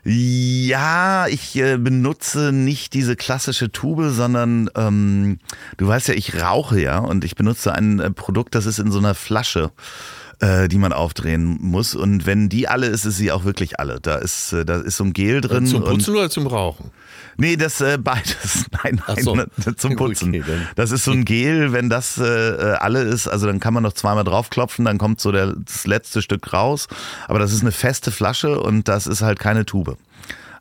Ja, 0.07 1.25
ich 1.27 1.55
äh, 1.55 1.77
benutze 1.77 2.51
nicht 2.51 2.93
diese 2.93 3.15
klassische 3.15 3.71
Tube, 3.71 4.11
sondern 4.11 4.69
ähm, 4.75 5.39
du 5.77 5.87
weißt 5.87 6.09
ja, 6.09 6.13
ich 6.13 6.39
rauche 6.39 6.79
ja 6.79 6.99
und 6.99 7.25
ich 7.25 7.35
benutze 7.35 7.73
ein 7.73 7.99
äh, 7.99 8.11
Produkt, 8.11 8.53
das 8.53 8.67
ist 8.67 8.77
in 8.77 8.91
so 8.91 8.99
einer 8.99 9.15
Flasche 9.15 9.71
äh, 10.39 10.67
die 10.67 10.77
man 10.77 10.93
aufdrehen 10.93 11.57
muss. 11.61 11.95
Und 11.95 12.25
wenn 12.25 12.49
die 12.49 12.67
alle 12.67 12.87
ist, 12.87 13.05
ist 13.05 13.17
sie 13.17 13.31
auch 13.31 13.45
wirklich 13.45 13.79
alle. 13.79 13.99
Da 14.01 14.15
ist, 14.15 14.53
äh, 14.53 14.65
da 14.65 14.77
ist 14.77 14.97
so 14.97 15.03
ein 15.03 15.13
Gel 15.13 15.41
drin. 15.41 15.65
Zum 15.65 15.83
Putzen 15.83 16.15
oder 16.15 16.29
zum 16.29 16.47
Rauchen? 16.47 16.91
Nee, 17.37 17.57
das 17.57 17.81
äh, 17.81 17.97
beides. 17.97 18.65
Nein, 18.83 19.01
nein, 19.07 19.23
so. 19.23 19.35
Ne, 19.35 19.47
zum 19.75 19.95
Putzen. 19.95 20.29
Okay, 20.29 20.43
das 20.75 20.91
ist 20.91 21.03
so 21.03 21.11
ein 21.11 21.25
Gel, 21.25 21.73
wenn 21.73 21.89
das 21.89 22.17
äh, 22.17 22.23
alle 22.79 23.01
ist, 23.01 23.27
also 23.27 23.47
dann 23.47 23.59
kann 23.59 23.73
man 23.73 23.83
noch 23.83 23.93
zweimal 23.93 24.23
draufklopfen, 24.23 24.85
dann 24.85 24.97
kommt 24.97 25.19
so 25.19 25.31
der, 25.31 25.53
das 25.57 25.87
letzte 25.87 26.21
Stück 26.21 26.53
raus. 26.53 26.87
Aber 27.27 27.39
das 27.39 27.51
ist 27.51 27.61
eine 27.61 27.71
feste 27.71 28.11
Flasche 28.11 28.59
und 28.59 28.87
das 28.87 29.07
ist 29.07 29.21
halt 29.21 29.39
keine 29.39 29.65
Tube. 29.65 29.97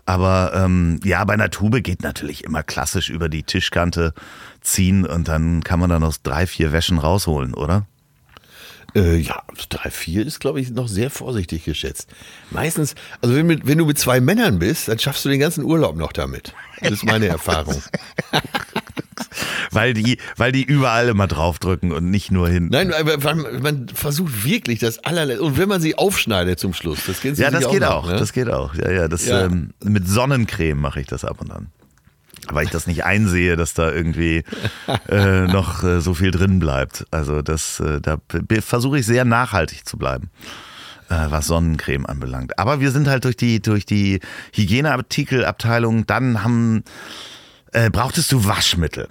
Aber 0.07 0.53
ähm, 0.55 1.01
ja, 1.03 1.25
bei 1.25 1.35
einer 1.35 1.51
Tube 1.51 1.83
geht 1.83 2.03
natürlich 2.03 2.45
immer 2.45 2.63
klassisch 2.63 3.09
über 3.09 3.29
die 3.29 3.43
Tischkante 3.43 4.13
ziehen 4.61 5.07
und 5.07 5.29
dann 5.29 5.63
kann 5.63 5.81
man 5.81 5.91
da 5.91 5.99
noch 5.99 6.17
drei, 6.23 6.47
vier 6.47 6.73
Wäschen 6.73 6.99
rausholen, 6.99 7.55
oder? 7.55 7.87
Äh, 8.95 9.17
ja, 9.17 9.43
drei, 9.69 9.91
vier 9.91 10.25
ist, 10.25 10.39
glaube 10.39 10.61
ich, 10.61 10.71
noch 10.71 10.87
sehr 10.87 11.11
vorsichtig 11.11 11.65
geschätzt. 11.65 12.09
Meistens, 12.51 12.95
also 13.21 13.35
wenn, 13.35 13.47
mit, 13.47 13.67
wenn 13.67 13.79
du 13.79 13.87
mit 13.87 13.99
zwei 13.99 14.21
Männern 14.21 14.61
bist, 14.61 14.89
dann 14.89 14.99
schaffst 14.99 15.25
du 15.25 15.29
den 15.29 15.41
ganzen 15.41 15.65
Urlaub 15.65 15.97
noch 15.97 16.13
damit. 16.13 16.53
Das 16.81 16.93
ist 16.93 17.05
meine 17.05 17.27
Erfahrung. 17.29 17.83
weil 19.73 19.95
die, 19.95 20.19
weil 20.37 20.53
die 20.53 20.63
überall 20.63 21.09
immer 21.09 21.27
draufdrücken 21.27 21.91
und 21.91 22.09
nicht 22.11 22.31
nur 22.31 22.49
hinten. 22.49 22.71
Nein, 22.71 22.93
man, 23.23 23.63
man 23.63 23.89
versucht 23.89 24.45
wirklich 24.45 24.79
das 24.79 25.01
allerletzte. 25.01 25.43
Und 25.43 25.59
wenn 25.59 25.69
man 25.69 25.81
sie 25.81 25.97
aufschneidet 25.97 26.61
zum 26.61 26.73
Schluss, 26.73 27.01
das 27.07 27.21
geht 27.21 27.37
Ja, 27.37 27.51
das 27.51 27.65
auch 27.65 27.73
geht 27.73 27.81
noch, 27.81 27.91
auch. 27.91 28.07
Ne? 28.07 28.17
Das 28.17 28.33
geht 28.33 28.49
auch. 28.49 28.75
Ja, 28.75 28.91
ja, 28.93 29.09
das 29.09 29.27
ja. 29.27 29.47
Ähm, 29.47 29.71
mit 29.83 30.07
Sonnencreme 30.09 30.81
mache 30.81 31.01
ich 31.01 31.09
das 31.09 31.25
ab 31.25 31.41
und 31.41 31.51
an 31.51 31.73
weil 32.53 32.65
ich 32.65 32.71
das 32.71 32.87
nicht 32.87 33.05
einsehe, 33.05 33.57
dass 33.57 33.75
da 33.75 33.91
irgendwie 33.91 34.45
äh, 35.09 35.43
noch 35.47 35.83
äh, 35.85 36.01
so 36.01 36.15
viel 36.15 36.31
drin 36.31 36.59
bleibt. 36.59 37.07
Also 37.11 37.43
das, 37.43 37.81
äh, 37.81 38.01
da 38.01 38.19
versuche 38.61 38.99
ich 38.99 39.07
sehr 39.07 39.25
nachhaltig 39.25 39.87
zu 39.87 39.97
bleiben, 39.97 40.31
äh, 41.09 41.27
was 41.29 41.47
Sonnencreme 41.47 42.07
anbelangt. 42.07 42.59
Aber 42.59 42.81
wir 42.81 42.91
sind 42.91 43.09
halt 43.09 43.25
durch 43.25 43.37
die 43.37 43.61
durch 43.61 43.87
die 43.87 44.21
Hygieneartikelabteilung. 44.53 46.07
Dann 46.07 46.43
haben 46.43 46.85
äh, 47.73 47.91
brauchtest 47.91 48.33
du 48.33 48.45
Waschmittel. 48.45 49.09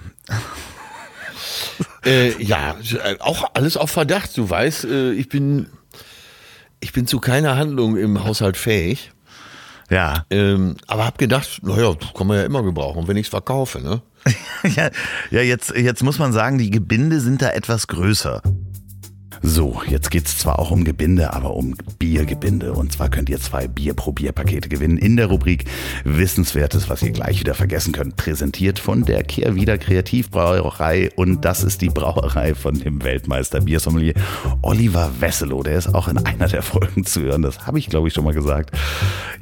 Äh, 2.06 2.41
ja, 2.41 2.76
auch 3.19 3.52
alles 3.54 3.78
auf 3.78 3.91
Verdacht. 3.91 4.38
Du 4.38 4.50
weißt, 4.50 4.86
ich 4.86 5.30
bin 5.30 5.67
ich 6.80 6.91
bin 6.91 7.08
zu 7.08 7.19
keiner 7.19 7.56
Handlung 7.56 7.96
im 7.96 8.24
Haushalt 8.26 8.58
fähig. 8.58 9.12
Ja. 9.93 10.25
Ähm, 10.32 10.75
aber 10.88 11.06
hab 11.06 11.19
gedacht, 11.19 11.60
naja, 11.62 11.93
kann 12.17 12.25
man 12.25 12.38
ja 12.38 12.43
immer 12.45 12.63
gebrauchen, 12.63 13.08
wenn 13.08 13.15
ich 13.15 13.27
es 13.27 13.29
verkaufe, 13.29 13.79
ne? 13.79 14.01
ja, 14.75 14.89
ja 15.29 15.41
jetzt, 15.41 15.75
jetzt 15.75 16.01
muss 16.01 16.17
man 16.17 16.34
sagen, 16.34 16.58
die 16.58 16.71
Gebinde 16.71 17.19
sind 17.19 17.43
da 17.43 17.51
etwas 17.51 17.88
größer. 17.88 18.41
So, 19.45 19.82
jetzt 19.89 20.10
geht's 20.10 20.38
zwar 20.38 20.58
auch 20.58 20.71
um 20.71 20.86
Gebinde, 20.86 21.34
aber 21.34 21.53
um 21.53 21.75
Biergebinde. 21.99 22.71
Und 22.71 22.93
zwar 22.93 23.10
könnt 23.10 23.29
ihr 23.29 23.41
zwei 23.41 23.67
Bier-Probier-Pakete 23.67 24.69
gewinnen 24.69 24.97
in 24.97 25.17
der 25.17 25.25
Rubrik 25.25 25.65
Wissenswertes, 26.06 26.89
was 26.89 27.03
ihr 27.03 27.12
gleich 27.12 27.41
wieder 27.41 27.53
vergessen 27.53 27.91
könnt. 27.91 28.15
Präsentiert 28.15 28.79
von 28.79 29.03
der 29.03 29.21
Kehrwieder 29.23 29.77
Kreativbrauerei. 29.77 31.12
Und 31.17 31.43
das 31.43 31.62
ist 31.62 31.82
die 31.82 31.89
Brauerei 31.89 32.56
von 32.56 32.79
dem 32.79 33.03
Weltmeister 33.03 33.60
Biersommelier 33.60 34.13
Oliver 34.62 35.12
Wesselow. 35.19 35.62
Der 35.62 35.77
ist 35.77 35.93
auch 35.93 36.08
in 36.08 36.19
einer 36.19 36.47
der 36.47 36.62
Folgen 36.62 37.06
zu 37.06 37.21
hören. 37.21 37.41
Das 37.41 37.67
habe 37.67 37.79
ich, 37.79 37.89
glaube 37.89 38.08
ich, 38.08 38.13
schon 38.13 38.23
mal 38.23 38.34
gesagt. 38.34 38.71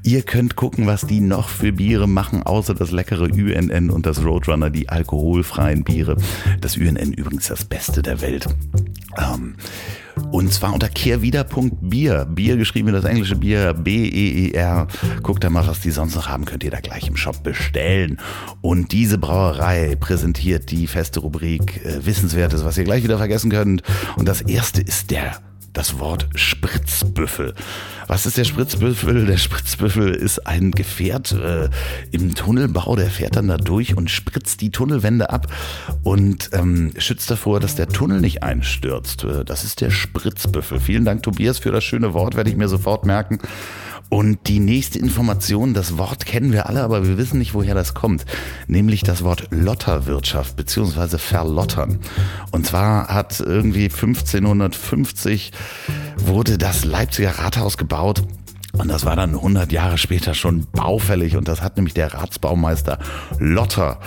Ihr 0.02 0.24
könnt 0.24 0.56
gucken, 0.56 0.88
was 0.88 1.06
die 1.06 1.20
noch 1.20 1.48
für 1.48 1.74
Biere 1.74 2.08
machen, 2.08 2.42
außer 2.42 2.74
das 2.74 2.90
leckere 2.90 3.30
UNN 3.32 3.92
und 3.92 4.08
das 4.08 4.26
Roadrunner, 4.26 4.72
die 4.72 4.90
alkoholfreien 4.90 5.84
Biere. 5.84 6.18
Das 6.60 6.76
UNN 6.76 7.14
übrigens 7.14 7.50
das 7.50 7.66
Beste 7.66 8.02
der 8.02 8.20
Welt. 8.22 8.48
Ähm, 9.18 9.56
und 10.32 10.54
zwar 10.54 10.74
unter 10.74 10.90
kehrwieder.bier. 10.90 12.26
Bier 12.26 12.58
geschrieben 12.58 12.90
wie 12.90 12.94
das 12.94 13.06
englische 13.06 13.36
Bier, 13.36 13.74
B-E-E-R. 13.74 14.88
Guckt 15.24 15.44
da 15.44 15.50
mal, 15.50 15.68
was 15.68 15.82
die 15.82 15.92
sonst 15.92 16.16
noch 16.16 16.28
haben, 16.28 16.46
könnt 16.46 16.64
ihr 16.64 16.72
da 16.72 16.80
gleich 16.80 17.08
im 17.08 17.18
Shop 17.18 17.44
bestellen. 17.44 18.20
Und 18.62 18.92
diese 18.92 19.18
Brauerei 19.18 19.96
präsentiert 20.00 20.72
die 20.72 20.88
feste 20.88 21.20
Rubrik 21.20 21.84
äh, 21.86 22.06
Wissenswertes, 22.06 22.64
was 22.64 22.78
ihr 22.78 22.84
gleich 22.84 23.04
wieder 23.04 23.18
vergessen 23.18 23.52
könnt. 23.52 23.84
Und 24.16 24.28
das 24.28 24.42
erste 24.42 24.82
ist 24.82 25.12
der 25.12 25.34
das 25.74 26.00
Wort 26.00 26.28
Spritzbüffel. 26.36 27.54
Was 28.08 28.26
ist 28.26 28.38
der 28.38 28.44
Spritzbüffel? 28.44 29.26
Der 29.26 29.38
Spritzbüffel 29.38 30.14
ist 30.14 30.46
ein 30.46 30.72
Gefährt 30.72 31.32
äh, 31.32 31.70
im 32.12 32.36
Tunnelbau, 32.36 32.96
der 32.96 33.10
fährt 33.10 33.36
dann 33.36 33.48
da 33.48 33.58
durch 33.58 33.96
und 33.96 34.12
spritzt 34.12 34.62
die 34.62 34.70
Tunnelwände 34.70 35.30
ab 35.30 35.48
und 36.04 36.50
ähm, 36.54 36.92
schützt 36.98 37.32
davor, 37.32 37.60
dass 37.60 37.76
der 37.76 37.88
Tunnel 37.88 38.20
nicht 38.20 38.44
einstürzt. 38.44 39.24
Äh, 39.24 39.46
das 39.46 39.64
ist 39.64 39.82
der 39.82 39.92
Spritzbüffel. 39.92 40.80
Vielen 40.80 41.06
Dank, 41.06 41.24
Tobias, 41.24 41.60
für 41.60 41.72
das 41.72 41.84
schöne 41.84 42.14
Wort, 42.14 42.36
werde 42.36 42.50
ich 42.50 42.58
mir 42.58 42.68
sofort 42.68 43.06
merken. 43.06 43.40
Und 44.12 44.50
die 44.50 44.60
nächste 44.60 45.00
Information, 45.00 45.74
das 45.74 45.98
Wort 45.98 46.26
kennen 46.26 46.52
wir 46.52 46.68
alle, 46.68 46.84
aber 46.84 47.08
wir 47.08 47.18
wissen 47.18 47.40
nicht, 47.40 47.54
woher 47.54 47.76
das 47.76 47.94
kommt. 47.94 48.26
Nämlich 48.68 49.04
das 49.04 49.24
Wort 49.24 49.48
Lotterwirtschaft 49.52 50.58
beziehungsweise 50.58 51.18
Verlottern. 51.18 52.00
Und 52.52 52.68
zwar 52.68 53.08
hat 53.08 53.40
irgendwie 53.40 53.86
1550 53.86 55.54
wurde 56.18 56.58
das 56.58 56.84
Leipziger 56.84 57.40
Rathaus 57.40 57.78
gebaut 57.78 58.24
und 58.74 58.90
das 58.90 59.06
war 59.06 59.16
dann 59.16 59.32
100 59.32 59.72
Jahre 59.72 59.98
später 59.98 60.34
schon 60.34 60.68
baufällig 60.74 61.38
und 61.38 61.48
das 61.48 61.62
hat 61.62 61.78
nämlich 61.78 61.94
der 61.94 62.14
Ratsbaumeister 62.14 63.00
Lotter 63.40 64.00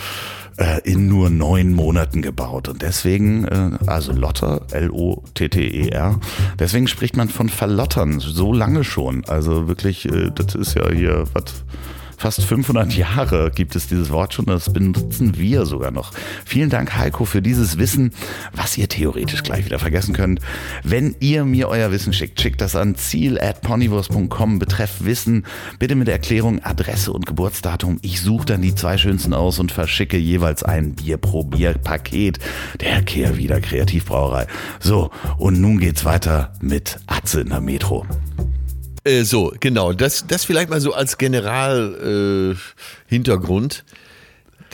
äh, 0.57 0.81
in 0.85 1.09
nur 1.09 1.31
neun 1.31 1.73
Monaten 1.73 2.23
gebaut. 2.23 2.69
Und 2.69 2.83
deswegen, 2.83 3.45
äh, 3.45 3.71
also 3.87 4.13
Lotter, 4.13 4.63
L-O-T-T-E-R, 4.71 6.21
deswegen 6.59 6.87
spricht 6.87 7.17
man 7.17 7.29
von 7.29 7.49
Verlottern 7.49 8.21
so 8.21 8.53
lange 8.53 8.85
schon. 8.85 9.25
Also 9.27 9.69
wirklich, 9.69 10.07
äh, 10.07 10.31
das 10.35 10.55
ist 10.55 10.75
ja 10.75 10.91
hier, 10.91 11.25
was 11.33 11.65
fast 12.17 12.43
500 12.43 12.93
Jahre 12.95 13.51
gibt 13.51 13.77
es 13.77 13.89
dieses 13.89 14.11
Wort 14.11 14.35
schon, 14.35 14.47
das 14.47 14.73
benutzen 14.73 15.39
wir 15.39 15.67
sogar 15.67 15.91
noch. 15.91 16.13
Vielen 16.45 16.71
Dank, 16.71 16.97
Heiko, 16.97 17.25
für 17.25 17.43
dieses 17.43 17.79
Wissen, 17.79 18.13
was 18.53 18.77
ihr 18.79 18.89
theoretisch 18.89 19.43
gleich 19.43 19.65
wieder 19.65 19.79
vergessen 19.79 20.15
könnt. 20.15 20.41
Wenn 20.83 21.15
ihr 21.21 21.45
mir 21.45 21.69
euer 21.69 21.91
Wissen 21.91 22.13
schickt, 22.13 22.41
schickt 22.41 22.61
das 22.61 22.77
an 22.77 22.95
ziel.ponywurst.com 22.95 24.59
betreff 24.59 25.05
Wissen, 25.05 25.45
bitte 25.79 25.95
mit 25.95 26.09
Erklärung, 26.09 26.63
Adresse 26.65 27.13
und 27.13 27.27
Geburtsdatum. 27.27 27.99
Ich 28.03 28.21
suche 28.21 28.47
dann 28.47 28.63
die 28.63 28.75
zwei 28.75 28.99
schönsten 28.99 29.35
aus 29.35 29.59
und 29.59 29.73
verschicke 29.73 30.17
jeweils 30.17 30.63
ein 30.63 30.95
Bier 30.95 31.17
pro 31.17 31.45
Bier-Paket 31.45 32.39
der 32.81 33.03
Kehrwieder 33.03 33.61
Kreativbrauerei. 33.61 34.47
So, 34.81 35.11
und 35.39 35.61
nun 35.61 35.79
geht's 35.79 36.05
weiter 36.05 36.53
mit 36.61 36.99
Atze 37.07 37.41
in 37.41 37.51
der 37.51 37.61
Metro. 37.61 38.07
Äh, 39.05 39.23
so, 39.25 39.55
genau. 39.61 39.93
Das, 39.93 40.27
das 40.27 40.45
vielleicht 40.45 40.71
mal 40.71 40.81
so 40.81 40.95
als 40.95 41.19
General-Hintergrund. 41.19 43.85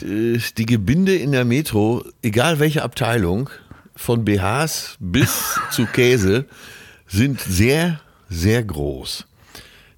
Äh, 0.01 0.39
die 0.57 0.65
Gebinde 0.65 1.15
in 1.15 1.31
der 1.31 1.45
Metro, 1.45 2.03
egal 2.21 2.59
welche 2.59 2.83
Abteilung, 2.83 3.49
von 3.95 4.25
BHs 4.25 4.97
bis 4.99 5.59
zu 5.71 5.85
Käse, 5.85 6.45
sind 7.07 7.39
sehr, 7.41 8.01
sehr 8.29 8.63
groß. 8.63 9.25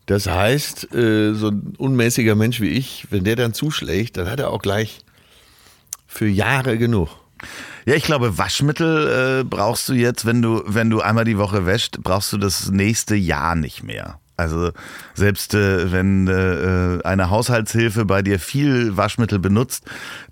Das 0.06 0.28
heißt, 0.28 0.94
äh, 0.94 1.34
so 1.34 1.48
ein 1.50 1.76
unmäßiger 1.78 2.36
Mensch 2.36 2.60
wie 2.60 2.68
ich, 2.70 3.08
wenn 3.10 3.24
der 3.24 3.38
dann 3.38 3.54
zuschlägt, 3.54 4.18
dann 4.18 4.30
hat 4.30 4.42
er 4.42 4.50
auch 4.50 4.62
gleich 4.62 5.00
für 6.06 6.28
Jahre 6.28 6.78
genug. 6.78 7.24
Ja, 7.86 7.96
ich 7.96 8.04
glaube, 8.04 8.38
Waschmittel 8.38 9.42
äh, 9.42 9.44
brauchst 9.44 9.90
du 9.90 9.94
jetzt, 9.94 10.26
wenn 10.26 10.42
du, 10.42 10.64
wenn 10.66 10.90
du 10.90 11.02
einmal 11.02 11.26
die 11.26 11.38
Woche 11.38 11.66
wäscht, 11.66 12.00
brauchst 12.02 12.32
du 12.34 12.38
das 12.38 12.72
nächste 12.72 13.16
Jahr 13.16 13.56
nicht 13.56 13.84
mehr. 13.84 14.20
Also 14.36 14.72
selbst 15.14 15.54
äh, 15.54 15.92
wenn 15.92 16.28
äh, 16.28 17.04
eine 17.04 17.30
Haushaltshilfe 17.30 18.06
bei 18.06 18.22
dir 18.22 18.40
viel 18.40 18.98
Waschmittel 18.98 19.40
benutzt, 19.40 19.86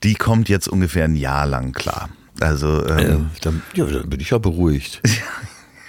die 0.03 0.15
kommt 0.15 0.49
jetzt 0.49 0.67
ungefähr 0.67 1.05
ein 1.05 1.15
Jahr 1.15 1.45
lang 1.45 1.71
klar. 1.73 2.09
Also 2.39 2.85
ähm, 2.87 3.29
äh, 3.35 3.39
dann, 3.41 3.61
ja, 3.75 3.85
dann 3.85 4.09
bin 4.09 4.19
ich 4.19 4.31
ja 4.31 4.39
beruhigt. 4.39 5.01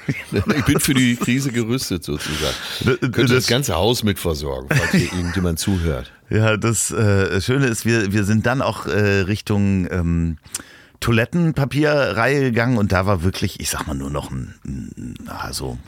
ich 0.06 0.64
bin 0.64 0.80
für 0.80 0.94
die 0.94 1.16
Krise 1.16 1.52
gerüstet 1.52 2.04
sozusagen. 2.04 2.54
Ich 2.80 3.00
könnte 3.00 3.34
das, 3.34 3.46
ganze 3.46 3.74
Haus 3.74 4.02
mit 4.02 4.18
versorgen, 4.18 4.68
falls 4.68 4.90
hier 4.90 5.12
irgendjemand 5.16 5.58
zuhört. 5.58 6.12
Ja, 6.28 6.56
das 6.56 6.90
äh, 6.90 7.40
Schöne 7.40 7.66
ist, 7.66 7.86
wir, 7.86 8.12
wir 8.12 8.24
sind 8.24 8.46
dann 8.46 8.60
auch 8.62 8.86
äh, 8.86 9.20
Richtung 9.20 9.86
ähm, 9.90 10.38
Toilettenpapierreihe 11.00 12.42
gegangen 12.42 12.78
und 12.78 12.92
da 12.92 13.06
war 13.06 13.22
wirklich, 13.22 13.60
ich 13.60 13.70
sag 13.70 13.86
mal, 13.86 13.94
nur 13.94 14.10
noch 14.10 14.30
ein, 14.30 14.54
ein 14.64 15.14
also 15.28 15.78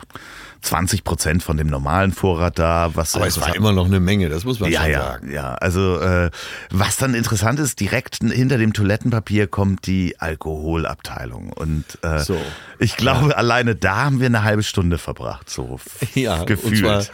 20 0.64 1.05
Prozent 1.05 1.42
von 1.42 1.57
dem 1.57 1.66
normalen 1.66 2.12
Vorrat 2.12 2.59
da. 2.59 2.90
Was, 2.94 3.14
Aber 3.14 3.27
es 3.27 3.40
war 3.40 3.55
immer 3.55 3.72
noch 3.72 3.87
eine 3.87 4.00
Menge, 4.00 4.29
das 4.29 4.44
muss 4.44 4.61
man 4.61 4.70
ja, 4.70 4.83
schon 4.83 4.90
ja, 4.90 5.03
sagen. 5.03 5.33
Ja, 5.33 5.55
also 5.55 6.00
äh, 6.00 6.31
was 6.70 6.96
dann 6.96 7.14
interessant 7.14 7.61
ist, 7.61 7.81
direkt 7.81 8.18
hinter 8.20 8.59
dem 8.59 8.72
Toilettenpapier 8.72 9.46
kommt 9.46 9.87
die 9.87 10.18
Alkoholabteilung. 10.18 11.53
Und 11.53 11.85
äh, 12.03 12.20
so. 12.20 12.40
ich 12.79 12.96
glaube, 12.96 13.31
ja. 13.31 13.37
alleine 13.37 13.74
da 13.74 14.05
haben 14.05 14.20
wir 14.20 14.27
eine 14.27 14.42
halbe 14.42 14.62
Stunde 14.62 14.98
verbracht, 14.98 15.50
so 15.50 15.79
ja, 16.14 16.44
gefühlt. 16.44 16.83
Und 16.85 17.09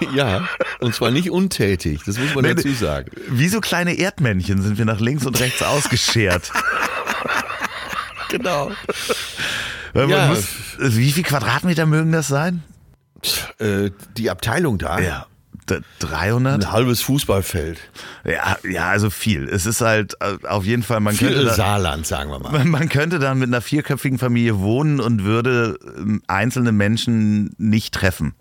zwar, 0.00 0.12
ja, 0.14 0.48
und 0.80 0.94
zwar 0.94 1.10
nicht 1.10 1.30
untätig, 1.30 2.02
das 2.04 2.18
muss 2.18 2.34
man 2.34 2.44
nee, 2.44 2.54
dazu 2.54 2.72
sagen. 2.72 3.10
Wie 3.28 3.48
so 3.48 3.60
kleine 3.60 3.94
Erdmännchen 3.98 4.60
sind 4.62 4.78
wir 4.78 4.84
nach 4.84 5.00
links 5.00 5.24
und 5.24 5.38
rechts 5.38 5.62
ausgeschert. 5.62 6.50
genau. 8.28 8.72
Ja. 9.94 10.28
Muss, 10.28 10.48
wie 10.78 11.12
viel 11.12 11.24
Quadratmeter 11.24 11.86
mögen 11.86 12.12
das 12.12 12.28
sein? 12.28 12.62
Äh, 13.58 13.90
die 14.16 14.30
Abteilung 14.30 14.78
da. 14.78 14.98
Ja. 15.00 15.26
300? 15.98 16.64
Ein 16.64 16.72
halbes 16.72 17.02
Fußballfeld. 17.02 17.78
Ja, 18.24 18.56
ja, 18.68 18.88
also 18.88 19.10
viel. 19.10 19.48
Es 19.48 19.66
ist 19.66 19.80
halt 19.80 20.14
äh, 20.20 20.46
auf 20.46 20.64
jeden 20.64 20.82
Fall, 20.82 21.00
man 21.00 21.14
viel 21.14 21.28
könnte. 21.28 21.44
Da, 21.44 21.54
Saarland, 21.54 22.06
sagen 22.06 22.30
wir 22.30 22.38
mal. 22.38 22.64
Man 22.64 22.88
könnte 22.88 23.18
dann 23.18 23.38
mit 23.38 23.48
einer 23.48 23.60
vierköpfigen 23.60 24.18
Familie 24.18 24.60
wohnen 24.60 25.00
und 25.00 25.24
würde 25.24 25.78
ähm, 25.96 26.22
einzelne 26.26 26.72
Menschen 26.72 27.54
nicht 27.58 27.94
treffen. 27.94 28.34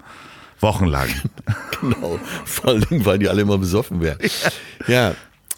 Wochenlang. 0.59 1.09
genau. 1.81 2.19
Vor 2.45 2.71
allem, 2.71 3.05
weil 3.05 3.19
die 3.19 3.29
alle 3.29 3.41
immer 3.41 3.57
besoffen 3.57 4.01
wären. 4.01 4.19
Ja. 4.87 5.09
ja. 5.09 5.15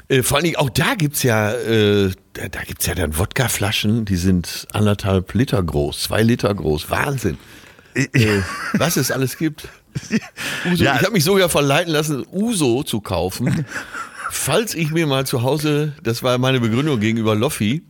Äh, 0.07 0.23
vor 0.23 0.37
allen 0.37 0.45
Dingen, 0.45 0.57
auch 0.57 0.71
da 0.71 0.95
gibt's 0.95 1.23
ja, 1.23 1.51
äh, 1.51 2.11
da, 2.33 2.49
da 2.49 2.61
gibt's 2.63 2.85
ja 2.87 2.95
dann 2.95 3.17
Wodkaflaschen, 3.17 4.05
die 4.05 4.17
sind 4.17 4.67
anderthalb 4.73 5.33
Liter 5.35 5.61
groß, 5.61 6.03
zwei 6.03 6.23
Liter 6.23 6.53
groß. 6.53 6.89
Wahnsinn 6.89 7.37
äh, 7.93 8.41
was 8.73 8.97
es 8.97 9.11
alles 9.11 9.37
gibt. 9.37 9.67
Uso, 10.71 10.83
ja. 10.83 10.95
Ich 10.95 11.01
habe 11.01 11.11
mich 11.11 11.23
sogar 11.23 11.49
verleiten 11.49 11.91
lassen, 11.91 12.25
Uso 12.31 12.83
zu 12.83 13.01
kaufen, 13.01 13.65
falls 14.29 14.75
ich 14.75 14.91
mir 14.91 15.07
mal 15.07 15.25
zu 15.25 15.41
Hause, 15.41 15.93
das 16.03 16.23
war 16.23 16.37
meine 16.37 16.59
Begründung 16.59 16.99
gegenüber 16.99 17.35
Loffi, 17.35 17.83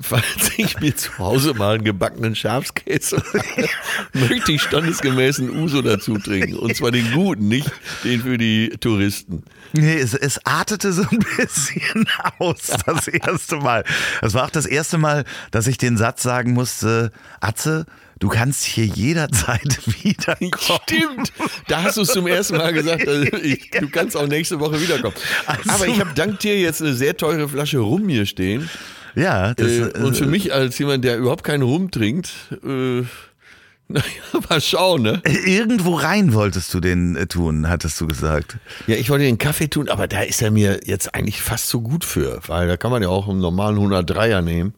falls 0.00 0.50
ich 0.56 0.80
mir 0.80 0.96
zu 0.96 1.18
Hause 1.18 1.54
mal 1.54 1.74
einen 1.74 1.84
gebackenen 1.84 2.34
Schafskäse 2.34 3.22
mache, 3.32 3.68
möchte 4.28 4.52
ich 4.52 4.62
standesgemäßen 4.62 5.50
Uso 5.50 5.82
dazu 5.82 6.18
trinken. 6.18 6.56
Und 6.56 6.76
zwar 6.76 6.90
den 6.90 7.12
guten, 7.12 7.48
nicht 7.48 7.70
den 8.04 8.22
für 8.22 8.38
die 8.38 8.70
Touristen. 8.80 9.44
Nee, 9.72 9.98
es, 9.98 10.14
es 10.14 10.44
artete 10.44 10.92
so 10.92 11.02
ein 11.02 11.24
bisschen 11.36 12.06
aus, 12.38 12.72
das 12.86 13.08
erste 13.08 13.56
Mal. 13.56 13.84
Das 14.20 14.34
war 14.34 14.44
auch 14.44 14.50
das 14.50 14.66
erste 14.66 14.98
Mal, 14.98 15.24
dass 15.50 15.66
ich 15.66 15.78
den 15.78 15.96
Satz 15.96 16.22
sagen 16.22 16.52
musste, 16.52 17.12
Atze, 17.40 17.86
du 18.22 18.28
kannst 18.28 18.62
hier 18.62 18.86
jederzeit 18.86 19.80
wiederkommen. 20.04 20.80
Stimmt, 20.84 21.32
da 21.66 21.82
hast 21.82 21.96
du 21.96 22.02
es 22.02 22.08
zum 22.08 22.28
ersten 22.28 22.56
Mal 22.56 22.72
gesagt, 22.72 23.06
also 23.08 23.22
ich, 23.36 23.70
du 23.70 23.88
kannst 23.88 24.16
auch 24.16 24.28
nächste 24.28 24.60
Woche 24.60 24.80
wiederkommen. 24.80 25.14
Also, 25.46 25.70
Aber 25.70 25.88
ich 25.88 25.98
habe 25.98 26.12
dank 26.14 26.38
dir 26.38 26.58
jetzt 26.58 26.80
eine 26.80 26.94
sehr 26.94 27.16
teure 27.16 27.48
Flasche 27.48 27.78
Rum 27.78 28.08
hier 28.08 28.24
stehen. 28.24 28.70
Ja, 29.16 29.54
das, 29.54 29.72
äh, 29.72 29.92
und 29.98 30.16
für 30.16 30.24
äh, 30.24 30.28
mich 30.28 30.54
als 30.54 30.78
jemand, 30.78 31.04
der 31.04 31.18
überhaupt 31.18 31.42
keinen 31.42 31.62
Rum 31.62 31.90
trinkt, 31.90 32.30
äh, 32.64 33.02
naja, 33.88 34.04
mal 34.48 34.60
schauen, 34.60 35.02
ne? 35.02 35.20
Irgendwo 35.44 35.96
rein 35.96 36.32
wolltest 36.32 36.72
du 36.72 36.80
den 36.80 37.16
äh, 37.16 37.26
tun, 37.26 37.68
hattest 37.68 38.00
du 38.00 38.06
gesagt. 38.06 38.56
Ja, 38.86 38.94
ich 38.94 39.10
wollte 39.10 39.24
den 39.24 39.38
Kaffee 39.38 39.68
tun, 39.68 39.88
aber 39.88 40.06
da 40.06 40.20
ist 40.20 40.40
er 40.40 40.52
mir 40.52 40.80
jetzt 40.84 41.12
eigentlich 41.14 41.42
fast 41.42 41.68
zu 41.68 41.82
gut 41.82 42.04
für, 42.04 42.40
weil 42.46 42.68
da 42.68 42.76
kann 42.76 42.92
man 42.92 43.02
ja 43.02 43.08
auch 43.08 43.28
einen 43.28 43.40
normalen 43.40 43.76
103er 43.78 44.42
nehmen. 44.42 44.74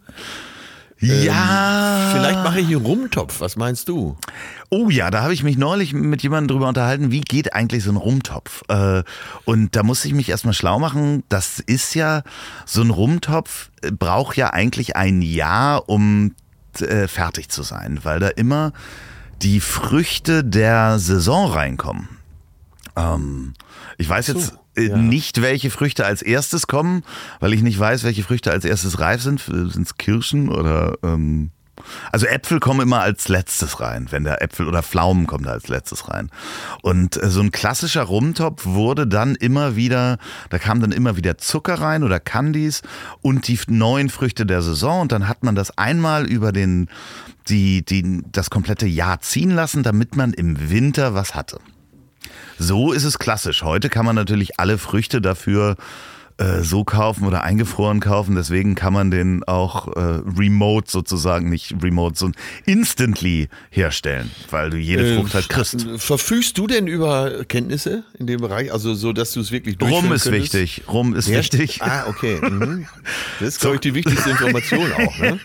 Ja. 1.05 2.07
Ähm, 2.07 2.17
vielleicht 2.17 2.43
mache 2.43 2.61
ich 2.61 2.67
einen 2.67 2.85
Rumtopf. 2.85 3.41
Was 3.41 3.57
meinst 3.57 3.89
du? 3.89 4.17
Oh 4.71 4.91
ja, 4.91 5.11
da 5.11 5.23
habe 5.23 5.35
ich 5.35 5.43
mich 5.43 5.57
neulich 5.57 5.93
mit 5.93 6.23
jemandem 6.23 6.57
drüber 6.57 6.69
unterhalten, 6.69 7.11
wie 7.11 7.21
geht 7.21 7.55
eigentlich 7.55 7.85
so 7.85 7.91
ein 7.91 7.97
Rumtopf? 7.97 8.63
Äh, 8.69 9.03
und 9.45 9.77
da 9.77 9.83
musste 9.83 10.09
ich 10.09 10.15
mich 10.15 10.29
erstmal 10.29 10.55
schlau 10.55 10.79
machen. 10.79 11.23
Das 11.29 11.61
ist 11.61 11.95
ja, 11.95 12.23
so 12.67 12.83
ein 12.83 12.91
Rumtopf 12.91 13.71
äh, 13.83 13.91
braucht 13.91 14.37
ja 14.37 14.53
eigentlich 14.53 14.97
ein 14.97 15.23
Jahr, 15.23 15.89
um 15.89 16.35
äh, 16.81 17.09
fertig 17.09 17.49
zu 17.49 17.63
sein, 17.63 18.01
weil 18.03 18.21
da 18.21 18.29
immer 18.29 18.73
die 19.43 19.61
Früchte 19.61 20.43
der 20.43 20.99
Saison 20.99 21.51
reinkommen. 21.51 22.09
Ähm, 22.97 23.55
ich 23.99 24.09
weiß 24.09 24.29
jetzt 24.29 24.47
so, 24.49 24.59
äh, 24.77 24.89
ja. 24.89 24.97
nicht, 24.97 25.43
welche 25.43 25.71
Früchte 25.71 26.05
als 26.07 26.23
erstes 26.23 26.67
kommen, 26.67 27.03
weil 27.41 27.53
ich 27.53 27.63
nicht 27.63 27.79
weiß, 27.79 28.05
welche 28.05 28.23
Früchte 28.23 28.51
als 28.51 28.65
erstes 28.65 28.99
reif 28.99 29.23
sind. 29.23 29.41
Sind 29.41 29.87
es 29.87 29.97
Kirschen 29.97 30.49
oder 30.49 30.97
ähm, 31.03 31.51
Also 32.13 32.27
Äpfel 32.27 32.61
kommen 32.61 32.81
immer 32.81 33.01
als 33.01 33.29
letztes 33.29 33.81
rein, 33.81 34.07
wenn 34.11 34.25
der 34.25 34.43
Äpfel 34.43 34.69
oder 34.69 34.83
Pflaumen 34.83 35.27
kommen 35.27 35.45
da 35.45 35.53
als 35.53 35.69
letztes 35.69 36.09
rein. 36.09 36.31
Und 36.83 37.21
äh, 37.23 37.29
so 37.29 37.41
ein 37.41 37.51
klassischer 37.51 38.03
Rumtopf 38.03 38.65
wurde 38.65 39.07
dann 39.07 39.35
immer 39.35 39.77
wieder, 39.77 40.19
da 40.51 40.59
kam 40.59 40.81
dann 40.81 40.93
immer 40.93 41.17
wieder 41.17 41.39
Zucker 41.39 41.81
rein 41.81 42.03
oder 42.03 42.21
Candies 42.21 42.83
und 43.23 43.49
die 43.49 43.59
neuen 43.69 44.11
Früchte 44.11 44.47
der 44.47 44.63
Saison 44.63 45.03
und 45.03 45.13
dann 45.13 45.29
hat 45.29 45.43
man 45.43 45.55
das 45.55 45.77
einmal 45.79 46.27
über 46.27 46.53
den, 46.53 46.89
die, 47.49 47.85
die, 47.85 48.23
das 48.31 48.51
komplette 48.51 48.87
Jahr 48.87 49.21
ziehen 49.21 49.51
lassen, 49.51 49.83
damit 49.83 50.17
man 50.17 50.33
im 50.33 50.71
Winter 50.71 51.15
was 51.15 51.35
hatte. 51.35 51.59
So 52.59 52.93
ist 52.93 53.05
es 53.05 53.19
klassisch. 53.19 53.63
Heute 53.63 53.89
kann 53.89 54.07
man 54.07 54.15
natürlich 54.15 54.59
alle 54.59 54.79
Früchte 54.79 55.21
dafür 55.21 55.77
äh, 56.37 56.63
so 56.63 56.83
kaufen 56.85 57.27
oder 57.27 57.43
eingefroren 57.45 58.01
kaufen. 58.01 58.35
Deswegen 58.35 58.75
kann 58.75 58.93
man 58.93 59.11
den 59.11 59.45
auch 59.45 59.89
äh, 59.97 60.01
remote 60.37 60.91
sozusagen, 60.91 61.49
nicht 61.49 61.75
remote, 61.83 62.17
sondern 62.19 62.41
instantly 62.67 63.49
herstellen, 63.71 64.31
weil 64.51 64.71
du 64.71 64.77
jede 64.77 65.13
Äh, 65.13 65.17
Frucht 65.17 65.35
halt 65.35 65.49
kriegst. 65.49 65.87
Verfügst 65.99 66.59
du 66.59 66.67
denn 66.67 66.87
über 66.89 67.45
Kenntnisse 67.45 68.03
in 68.19 68.27
dem 68.27 68.41
Bereich? 68.41 68.73
Also 68.73 68.95
so, 68.95 69.13
dass 69.13 69.33
du 69.33 69.41
es 69.41 69.53
wirklich 69.53 69.81
Rum 69.81 70.13
ist 70.13 70.25
könntest? 70.25 70.55
wichtig. 70.55 70.83
Rum 70.89 71.15
ist 71.15 71.29
Ja, 71.29 71.39
wichtig. 71.39 71.81
Ah, 71.83 72.05
okay. 72.09 72.41
Mhm. 72.43 72.87
Das 73.41 73.49
ist, 73.49 73.61
glaube 73.61 73.77
ich, 73.77 73.81
die 73.83 73.95
wichtigste 73.95 74.31
Information 74.31 74.93
auch. 74.93 75.19
Ne? 75.19 75.39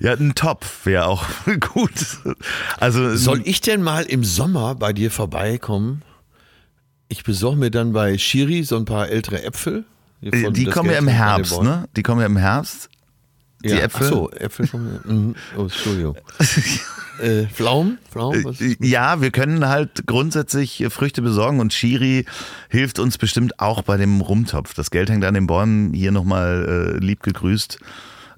Ja, 0.00 0.12
ein 0.14 0.34
Topf 0.34 0.84
wäre 0.86 1.06
auch 1.06 1.24
gut. 1.72 1.92
Also 2.78 3.16
Soll 3.16 3.42
ich 3.44 3.60
denn 3.60 3.82
mal 3.82 4.04
im 4.04 4.24
Sommer 4.24 4.74
bei 4.74 4.92
dir 4.92 5.10
vorbeikommen? 5.10 6.02
Ich 7.12 7.24
besorge 7.24 7.58
mir 7.58 7.70
dann 7.70 7.92
bei 7.92 8.16
Shiri 8.16 8.62
so 8.62 8.74
ein 8.74 8.86
paar 8.86 9.10
ältere 9.10 9.42
Äpfel. 9.42 9.84
Äh, 10.22 10.50
die 10.50 10.64
kommen 10.64 10.88
ja 10.88 10.96
im 10.96 11.08
Herbst, 11.08 11.62
ne? 11.62 11.86
Die 11.94 12.02
kommen 12.02 12.20
ja 12.20 12.26
im 12.26 12.38
Herbst. 12.38 12.88
Die 13.62 13.68
ja, 13.68 13.80
Äpfel? 13.80 14.06
Ach 14.06 14.10
so, 14.10 14.30
Äpfel 14.30 14.66
kommen 14.66 15.00
ja. 15.04 15.12
Mhm. 15.12 15.34
Oh, 15.58 15.62
Entschuldigung. 15.64 16.16
äh, 17.20 17.44
Pflaumen? 17.48 17.98
Pflaumen? 18.10 18.56
Ja, 18.80 19.20
wir 19.20 19.30
können 19.30 19.68
halt 19.68 20.06
grundsätzlich 20.06 20.86
Früchte 20.88 21.20
besorgen 21.20 21.60
und 21.60 21.74
Shiri 21.74 22.24
hilft 22.70 22.98
uns 22.98 23.18
bestimmt 23.18 23.60
auch 23.60 23.82
bei 23.82 23.98
dem 23.98 24.22
Rumtopf. 24.22 24.72
Das 24.72 24.90
Geld 24.90 25.10
hängt 25.10 25.26
an 25.26 25.34
den 25.34 25.46
Bäumen. 25.46 25.92
Hier 25.92 26.12
nochmal 26.12 26.96
äh, 26.96 27.04
lieb 27.04 27.22
gegrüßt. 27.22 27.78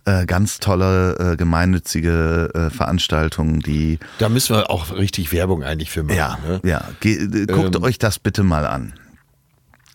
Äh, 0.06 0.26
ganz 0.26 0.60
tolle, 0.60 1.32
äh, 1.32 1.36
gemeinnützige 1.36 2.50
äh, 2.54 2.70
Veranstaltung, 2.70 3.60
die 3.60 3.98
Da 4.18 4.28
müssen 4.28 4.54
wir 4.54 4.70
auch 4.70 4.94
richtig 4.94 5.32
Werbung 5.32 5.62
eigentlich 5.62 5.90
für 5.90 6.02
machen. 6.02 6.16
ja, 6.16 6.38
Ne? 6.46 6.60
ja. 6.62 6.90
Ge 7.00 7.14
äh, 7.14 7.46
guckt 7.46 7.74
Ähm, 7.74 7.82
euch 7.82 7.98
das 7.98 8.18
bitte 8.18 8.42
mal 8.42 8.66
an. 8.66 8.92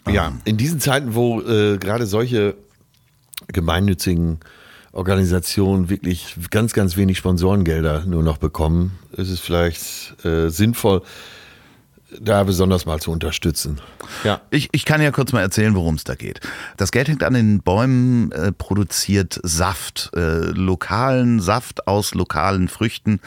Ja, 0.07 0.33
in 0.45 0.57
diesen 0.57 0.79
Zeiten, 0.79 1.13
wo 1.13 1.41
äh, 1.41 1.77
gerade 1.77 2.07
solche 2.07 2.55
gemeinnützigen 3.47 4.39
Organisationen 4.91 5.89
wirklich 5.89 6.35
ganz, 6.49 6.73
ganz 6.73 6.97
wenig 6.97 7.19
Sponsorengelder 7.19 8.05
nur 8.07 8.23
noch 8.23 8.37
bekommen, 8.37 8.97
ist 9.11 9.29
es 9.29 9.39
vielleicht 9.39 10.15
sinnvoll, 10.49 11.03
da 12.19 12.43
besonders 12.43 12.85
mal 12.85 12.99
zu 12.99 13.11
unterstützen. 13.11 13.79
Ja. 14.23 14.41
Ich, 14.49 14.69
ich 14.71 14.85
kann 14.85 15.01
ja 15.01 15.11
kurz 15.11 15.31
mal 15.31 15.41
erzählen, 15.41 15.75
worum 15.75 15.95
es 15.95 16.03
da 16.03 16.15
geht. 16.15 16.39
Das 16.77 16.91
Geld 16.91 17.07
hängt 17.07 17.23
an 17.23 17.33
den 17.33 17.61
Bäumen, 17.61 18.31
äh, 18.31 18.51
produziert 18.51 19.39
Saft, 19.43 20.09
äh, 20.15 20.49
lokalen 20.51 21.39
Saft 21.39 21.87
aus 21.87 22.13
lokalen 22.15 22.67
Früchten, 22.67 23.19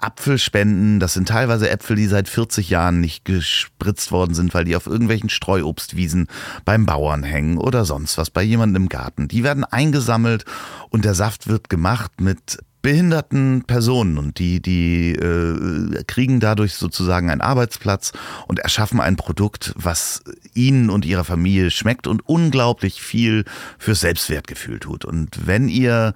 Apfelspenden. 0.00 1.00
Das 1.00 1.12
sind 1.14 1.28
teilweise 1.28 1.68
Äpfel, 1.68 1.96
die 1.96 2.06
seit 2.06 2.28
40 2.28 2.70
Jahren 2.70 3.00
nicht 3.00 3.24
gespritzt 3.24 4.12
worden 4.12 4.34
sind, 4.34 4.54
weil 4.54 4.64
die 4.64 4.76
auf 4.76 4.86
irgendwelchen 4.86 5.28
Streuobstwiesen 5.28 6.28
beim 6.64 6.86
Bauern 6.86 7.22
hängen 7.22 7.58
oder 7.58 7.84
sonst 7.84 8.16
was, 8.18 8.30
bei 8.30 8.42
jemandem 8.42 8.84
im 8.84 8.88
Garten. 8.88 9.28
Die 9.28 9.44
werden 9.44 9.64
eingesammelt 9.64 10.44
und 10.88 11.04
der 11.04 11.14
Saft 11.14 11.48
wird 11.48 11.68
gemacht 11.68 12.20
mit 12.20 12.58
behinderten 12.82 13.62
Personen 13.66 14.18
und 14.18 14.38
die, 14.38 14.60
die 14.60 15.12
äh, 15.12 16.02
kriegen 16.04 16.40
dadurch 16.40 16.74
sozusagen 16.74 17.30
einen 17.30 17.40
Arbeitsplatz 17.40 18.12
und 18.48 18.58
erschaffen 18.58 19.00
ein 19.00 19.16
Produkt, 19.16 19.72
was 19.76 20.22
ihnen 20.54 20.90
und 20.90 21.04
ihrer 21.04 21.24
Familie 21.24 21.70
schmeckt 21.70 22.06
und 22.06 22.28
unglaublich 22.28 23.00
viel 23.00 23.44
fürs 23.78 24.00
Selbstwertgefühl 24.00 24.80
tut. 24.80 25.04
Und 25.04 25.46
wenn 25.46 25.68
ihr 25.68 26.14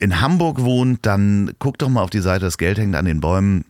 in 0.00 0.20
Hamburg 0.20 0.60
wohnt, 0.62 1.06
dann 1.06 1.52
guckt 1.58 1.82
doch 1.82 1.88
mal 1.88 2.02
auf 2.02 2.10
die 2.10 2.20
Seite, 2.20 2.46
das 2.46 2.58
Geld 2.58 2.78
hängt 2.78 2.96
an 2.96 3.04
den 3.04 3.20
Bäumen 3.20 3.64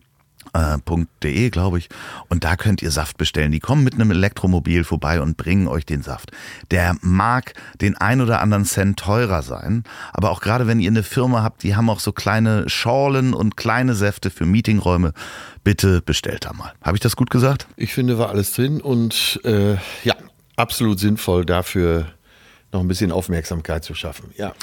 äh, 0.53 1.49
glaube 1.49 1.77
ich. 1.77 1.89
Und 2.29 2.43
da 2.43 2.55
könnt 2.55 2.81
ihr 2.81 2.91
Saft 2.91 3.17
bestellen. 3.17 3.51
Die 3.51 3.59
kommen 3.59 3.83
mit 3.83 3.93
einem 3.93 4.11
Elektromobil 4.11 4.83
vorbei 4.83 5.21
und 5.21 5.37
bringen 5.37 5.67
euch 5.67 5.85
den 5.85 6.01
Saft. 6.01 6.31
Der 6.71 6.95
mag 7.01 7.53
den 7.79 7.95
ein 7.97 8.21
oder 8.21 8.41
anderen 8.41 8.65
Cent 8.65 8.99
teurer 8.99 9.41
sein, 9.41 9.83
aber 10.13 10.31
auch 10.31 10.41
gerade 10.41 10.67
wenn 10.67 10.79
ihr 10.79 10.89
eine 10.89 11.03
Firma 11.03 11.43
habt, 11.43 11.63
die 11.63 11.75
haben 11.75 11.89
auch 11.89 11.99
so 11.99 12.11
kleine 12.11 12.69
Schorlen 12.69 13.33
und 13.33 13.57
kleine 13.57 13.95
Säfte 13.95 14.29
für 14.29 14.45
Meetingräume. 14.45 15.13
Bitte 15.63 16.01
bestellt 16.01 16.45
da 16.45 16.53
mal. 16.53 16.73
Habe 16.81 16.97
ich 16.97 17.01
das 17.01 17.15
gut 17.15 17.29
gesagt? 17.29 17.67
Ich 17.77 17.93
finde, 17.93 18.17
war 18.17 18.29
alles 18.29 18.53
drin 18.53 18.81
und 18.81 19.39
äh, 19.43 19.73
ja, 20.03 20.15
absolut 20.55 20.99
sinnvoll 20.99 21.45
dafür 21.45 22.07
noch 22.71 22.79
ein 22.79 22.87
bisschen 22.87 23.11
Aufmerksamkeit 23.11 23.83
zu 23.83 23.93
schaffen. 23.93 24.31
Ja. 24.37 24.53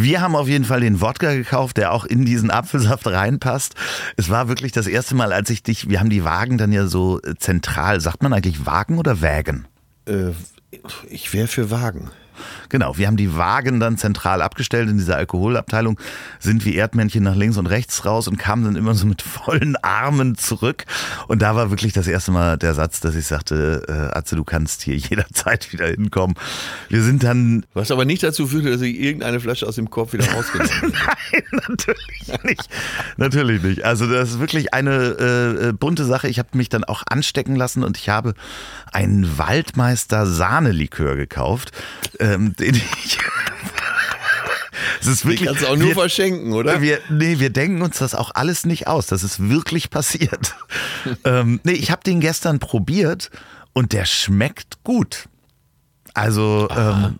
Wir 0.00 0.20
haben 0.20 0.36
auf 0.36 0.46
jeden 0.46 0.64
Fall 0.64 0.78
den 0.78 1.00
Wodka 1.00 1.34
gekauft, 1.34 1.76
der 1.76 1.92
auch 1.92 2.04
in 2.04 2.24
diesen 2.24 2.52
Apfelsaft 2.52 3.08
reinpasst. 3.08 3.74
Es 4.16 4.30
war 4.30 4.46
wirklich 4.46 4.70
das 4.70 4.86
erste 4.86 5.16
Mal, 5.16 5.32
als 5.32 5.50
ich 5.50 5.64
dich, 5.64 5.90
wir 5.90 5.98
haben 5.98 6.08
die 6.08 6.22
Wagen 6.22 6.56
dann 6.56 6.70
ja 6.70 6.86
so 6.86 7.20
äh, 7.22 7.34
zentral, 7.36 8.00
sagt 8.00 8.22
man 8.22 8.32
eigentlich 8.32 8.64
Wagen 8.64 8.98
oder 8.98 9.20
Wägen? 9.22 9.66
Äh, 10.06 10.30
ich 11.10 11.32
wäre 11.32 11.48
für 11.48 11.72
Wagen. 11.72 12.12
Genau, 12.68 12.96
wir 12.98 13.06
haben 13.06 13.16
die 13.16 13.36
Wagen 13.36 13.80
dann 13.80 13.96
zentral 13.98 14.42
abgestellt 14.42 14.88
in 14.88 14.98
dieser 14.98 15.16
Alkoholabteilung, 15.16 15.98
sind 16.38 16.64
wie 16.64 16.76
Erdmännchen 16.76 17.22
nach 17.22 17.36
links 17.36 17.56
und 17.56 17.66
rechts 17.66 18.04
raus 18.04 18.28
und 18.28 18.38
kamen 18.38 18.64
dann 18.64 18.76
immer 18.76 18.94
so 18.94 19.06
mit 19.06 19.22
vollen 19.22 19.76
Armen 19.76 20.36
zurück. 20.36 20.84
Und 21.28 21.42
da 21.42 21.56
war 21.56 21.70
wirklich 21.70 21.92
das 21.92 22.06
erste 22.06 22.30
Mal 22.32 22.56
der 22.58 22.74
Satz, 22.74 23.00
dass 23.00 23.14
ich 23.14 23.26
sagte, 23.26 23.84
äh, 23.88 24.16
Atze, 24.16 24.36
du 24.36 24.44
kannst 24.44 24.82
hier 24.82 24.96
jederzeit 24.96 25.72
wieder 25.72 25.86
hinkommen. 25.88 26.36
Wir 26.88 27.02
sind 27.02 27.22
dann 27.22 27.64
Was 27.74 27.90
aber 27.90 28.04
nicht 28.04 28.22
dazu 28.22 28.46
führte, 28.46 28.70
dass 28.70 28.80
ich 28.80 28.98
irgendeine 28.98 29.40
Flasche 29.40 29.66
aus 29.66 29.76
dem 29.76 29.90
Korb 29.90 30.12
wieder 30.12 30.26
rausgenommen 30.32 30.72
habe. 31.06 31.18
Nein, 31.32 31.62
natürlich 31.68 32.44
nicht. 32.44 32.68
Natürlich 33.16 33.62
nicht. 33.62 33.84
Also 33.84 34.06
das 34.06 34.30
ist 34.30 34.40
wirklich 34.40 34.74
eine 34.74 35.16
äh, 35.18 35.68
äh, 35.68 35.72
bunte 35.72 36.04
Sache. 36.04 36.28
Ich 36.28 36.38
habe 36.38 36.48
mich 36.52 36.68
dann 36.68 36.84
auch 36.84 37.02
anstecken 37.08 37.56
lassen 37.56 37.82
und 37.82 37.96
ich 37.96 38.08
habe 38.08 38.34
einen 38.92 39.38
Waldmeister 39.38 40.26
Sahnelikör 40.26 41.16
gekauft, 41.16 41.72
ähm, 42.34 42.54
den 42.58 42.74
ich 42.74 43.18
Es 45.00 45.06
ist 45.06 45.26
wirklich. 45.26 45.48
kannst 45.48 45.62
du 45.62 45.68
auch 45.68 45.76
nur 45.76 45.88
wir, 45.88 45.94
verschenken, 45.94 46.52
oder? 46.52 46.80
Wir, 46.82 47.00
nee, 47.08 47.38
wir 47.38 47.50
denken 47.50 47.82
uns 47.82 47.98
das 47.98 48.14
auch 48.14 48.30
alles 48.34 48.64
nicht 48.64 48.86
aus. 48.86 49.06
Das 49.06 49.22
ist 49.22 49.48
wirklich 49.48 49.90
passiert. 49.90 50.54
ähm, 51.24 51.60
nee, 51.64 51.72
ich 51.72 51.90
habe 51.90 52.02
den 52.04 52.20
gestern 52.20 52.58
probiert 52.58 53.30
und 53.72 53.92
der 53.92 54.04
schmeckt 54.04 54.82
gut. 54.84 55.28
Also, 56.14 56.68
ähm, 56.76 57.18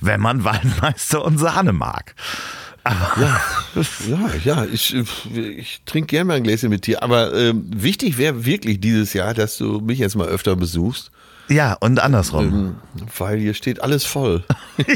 wenn 0.00 0.20
man 0.20 0.44
Waldmeister 0.44 1.24
und 1.24 1.38
Sahne 1.38 1.72
mag. 1.72 2.14
Ja, 2.86 3.40
ja, 4.06 4.30
ja 4.44 4.64
ich, 4.64 4.94
ich 5.34 5.82
trinke 5.84 6.06
gerne 6.06 6.24
mal 6.24 6.34
ein 6.34 6.42
Gläschen 6.42 6.70
mit 6.70 6.86
dir. 6.86 7.02
Aber 7.02 7.34
ähm, 7.34 7.64
wichtig 7.68 8.18
wäre 8.18 8.44
wirklich 8.44 8.80
dieses 8.80 9.12
Jahr, 9.12 9.34
dass 9.34 9.58
du 9.58 9.80
mich 9.80 9.98
jetzt 9.98 10.16
mal 10.16 10.28
öfter 10.28 10.56
besuchst, 10.56 11.10
Ja, 11.48 11.74
und 11.74 12.00
andersrum. 12.00 12.44
ähm, 12.98 13.08
weil 13.16 13.38
hier 13.38 13.54
steht 13.54 13.82
alles 13.82 14.04
voll. 14.04 14.44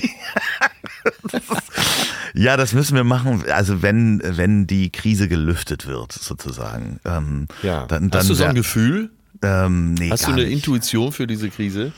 Ja, 2.34 2.56
das 2.56 2.72
müssen 2.72 2.94
wir 2.96 3.04
machen. 3.04 3.44
Also 3.50 3.82
wenn, 3.82 4.22
wenn 4.24 4.66
die 4.66 4.90
Krise 4.90 5.28
gelüftet 5.28 5.86
wird, 5.86 6.12
sozusagen. 6.12 6.98
Ähm, 7.04 7.46
Ja. 7.62 7.86
dann, 7.86 8.08
dann 8.10 8.20
Hast 8.20 8.30
du 8.30 8.34
so 8.34 8.44
ein 8.44 8.54
Gefühl? 8.54 9.10
ähm, 9.42 9.94
nee, 9.94 10.10
Hast 10.10 10.26
du 10.26 10.32
eine 10.32 10.44
nicht. 10.44 10.52
Intuition 10.52 11.12
für 11.12 11.26
diese 11.26 11.50
Krise? 11.50 11.92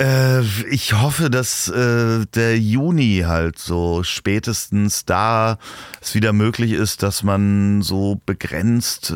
Äh, 0.00 0.40
ich 0.70 0.94
hoffe, 0.94 1.28
dass 1.30 1.68
äh, 1.68 2.24
der 2.34 2.58
Juni 2.58 3.24
halt 3.26 3.58
so 3.58 4.02
spätestens 4.02 5.04
da 5.04 5.58
es 6.00 6.14
wieder 6.14 6.32
möglich 6.32 6.72
ist, 6.72 7.02
dass 7.02 7.22
man 7.22 7.82
so 7.82 8.20
begrenzt 8.24 9.10
äh, 9.10 9.14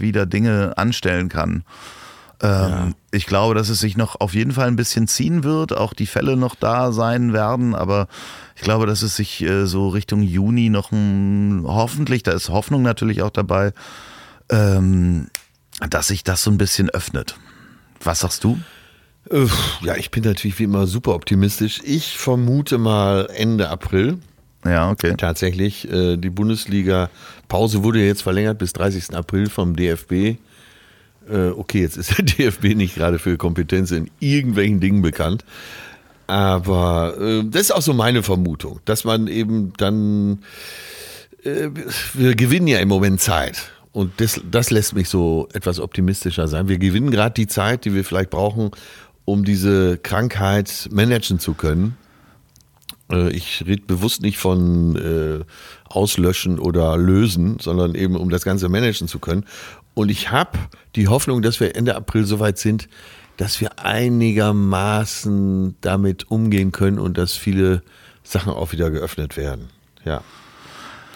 wieder 0.00 0.26
Dinge 0.26 0.74
anstellen 0.76 1.28
kann. 1.30 1.64
Ähm, 2.44 2.94
Ich 3.10 3.26
glaube, 3.26 3.54
dass 3.54 3.68
es 3.68 3.80
sich 3.80 3.96
noch 3.96 4.20
auf 4.20 4.34
jeden 4.34 4.52
Fall 4.52 4.68
ein 4.68 4.76
bisschen 4.76 5.08
ziehen 5.08 5.44
wird, 5.44 5.76
auch 5.76 5.94
die 5.94 6.06
Fälle 6.06 6.36
noch 6.36 6.54
da 6.54 6.92
sein 6.92 7.32
werden, 7.32 7.74
aber 7.74 8.08
ich 8.56 8.62
glaube, 8.62 8.86
dass 8.86 9.02
es 9.02 9.16
sich 9.16 9.42
äh, 9.42 9.66
so 9.66 9.88
Richtung 9.88 10.22
Juni 10.22 10.68
noch 10.68 10.92
ein, 10.92 11.62
hoffentlich, 11.64 12.22
da 12.22 12.32
ist 12.32 12.48
Hoffnung 12.50 12.82
natürlich 12.82 13.22
auch 13.22 13.30
dabei, 13.30 13.72
ähm, 14.50 15.28
dass 15.88 16.08
sich 16.08 16.22
das 16.24 16.42
so 16.42 16.50
ein 16.50 16.58
bisschen 16.58 16.90
öffnet. 16.90 17.36
Was 18.02 18.20
sagst 18.20 18.44
du? 18.44 18.58
Ja, 19.80 19.96
ich 19.96 20.10
bin 20.10 20.22
natürlich 20.22 20.58
wie 20.58 20.64
immer 20.64 20.86
super 20.86 21.14
optimistisch. 21.14 21.80
Ich 21.82 22.18
vermute 22.18 22.76
mal 22.76 23.28
Ende 23.34 23.70
April. 23.70 24.18
Ja, 24.66 24.90
okay. 24.90 25.14
Tatsächlich, 25.16 25.90
äh, 25.90 26.16
die 26.18 26.28
Bundesliga-Pause 26.30 27.82
wurde 27.82 28.00
ja 28.00 28.06
jetzt 28.06 28.22
verlängert 28.22 28.58
bis 28.58 28.74
30. 28.74 29.14
April 29.16 29.48
vom 29.48 29.76
DFB. 29.76 30.36
Äh, 31.28 31.48
okay, 31.48 31.80
jetzt 31.80 31.96
ist 31.96 32.16
der 32.18 32.24
DFB 32.24 32.74
nicht 32.74 32.94
gerade 32.94 33.18
für 33.18 33.36
Kompetenz 33.36 33.90
in 33.90 34.10
irgendwelchen 34.20 34.80
Dingen 34.80 35.02
bekannt. 35.02 35.44
Aber 36.26 37.16
äh, 37.20 37.44
das 37.44 37.62
ist 37.62 37.70
auch 37.72 37.82
so 37.82 37.92
meine 37.92 38.22
Vermutung, 38.22 38.80
dass 38.84 39.04
man 39.04 39.26
eben 39.26 39.72
dann 39.76 40.38
äh, 41.44 41.70
wir 42.14 42.34
gewinnen 42.34 42.66
ja 42.66 42.78
im 42.78 42.88
Moment 42.88 43.20
Zeit. 43.20 43.72
Und 43.92 44.20
das, 44.20 44.40
das 44.50 44.70
lässt 44.70 44.94
mich 44.94 45.08
so 45.08 45.48
etwas 45.52 45.78
optimistischer 45.78 46.48
sein. 46.48 46.68
Wir 46.68 46.78
gewinnen 46.78 47.10
gerade 47.10 47.34
die 47.34 47.46
Zeit, 47.46 47.84
die 47.84 47.94
wir 47.94 48.04
vielleicht 48.04 48.30
brauchen, 48.30 48.70
um 49.24 49.44
diese 49.44 49.98
Krankheit 49.98 50.88
managen 50.90 51.38
zu 51.38 51.54
können. 51.54 51.96
Äh, 53.10 53.30
ich 53.30 53.64
rede 53.66 53.82
bewusst 53.86 54.22
nicht 54.22 54.38
von 54.38 54.96
äh, 54.96 55.44
auslöschen 55.84 56.58
oder 56.58 56.96
lösen, 56.96 57.58
sondern 57.60 57.94
eben 57.94 58.16
um 58.16 58.30
das 58.30 58.44
Ganze 58.44 58.68
managen 58.68 59.06
zu 59.06 59.18
können. 59.18 59.44
Und 59.94 60.10
ich 60.10 60.30
habe 60.30 60.58
die 60.96 61.08
Hoffnung, 61.08 61.40
dass 61.42 61.60
wir 61.60 61.76
Ende 61.76 61.94
April 61.94 62.24
soweit 62.24 62.58
sind, 62.58 62.88
dass 63.36 63.60
wir 63.60 63.78
einigermaßen 63.78 65.76
damit 65.80 66.30
umgehen 66.30 66.72
können 66.72 66.98
und 66.98 67.18
dass 67.18 67.32
viele 67.32 67.82
Sachen 68.22 68.52
auch 68.52 68.72
wieder 68.72 68.90
geöffnet 68.90 69.36
werden. 69.36 69.70
Ja. 70.04 70.22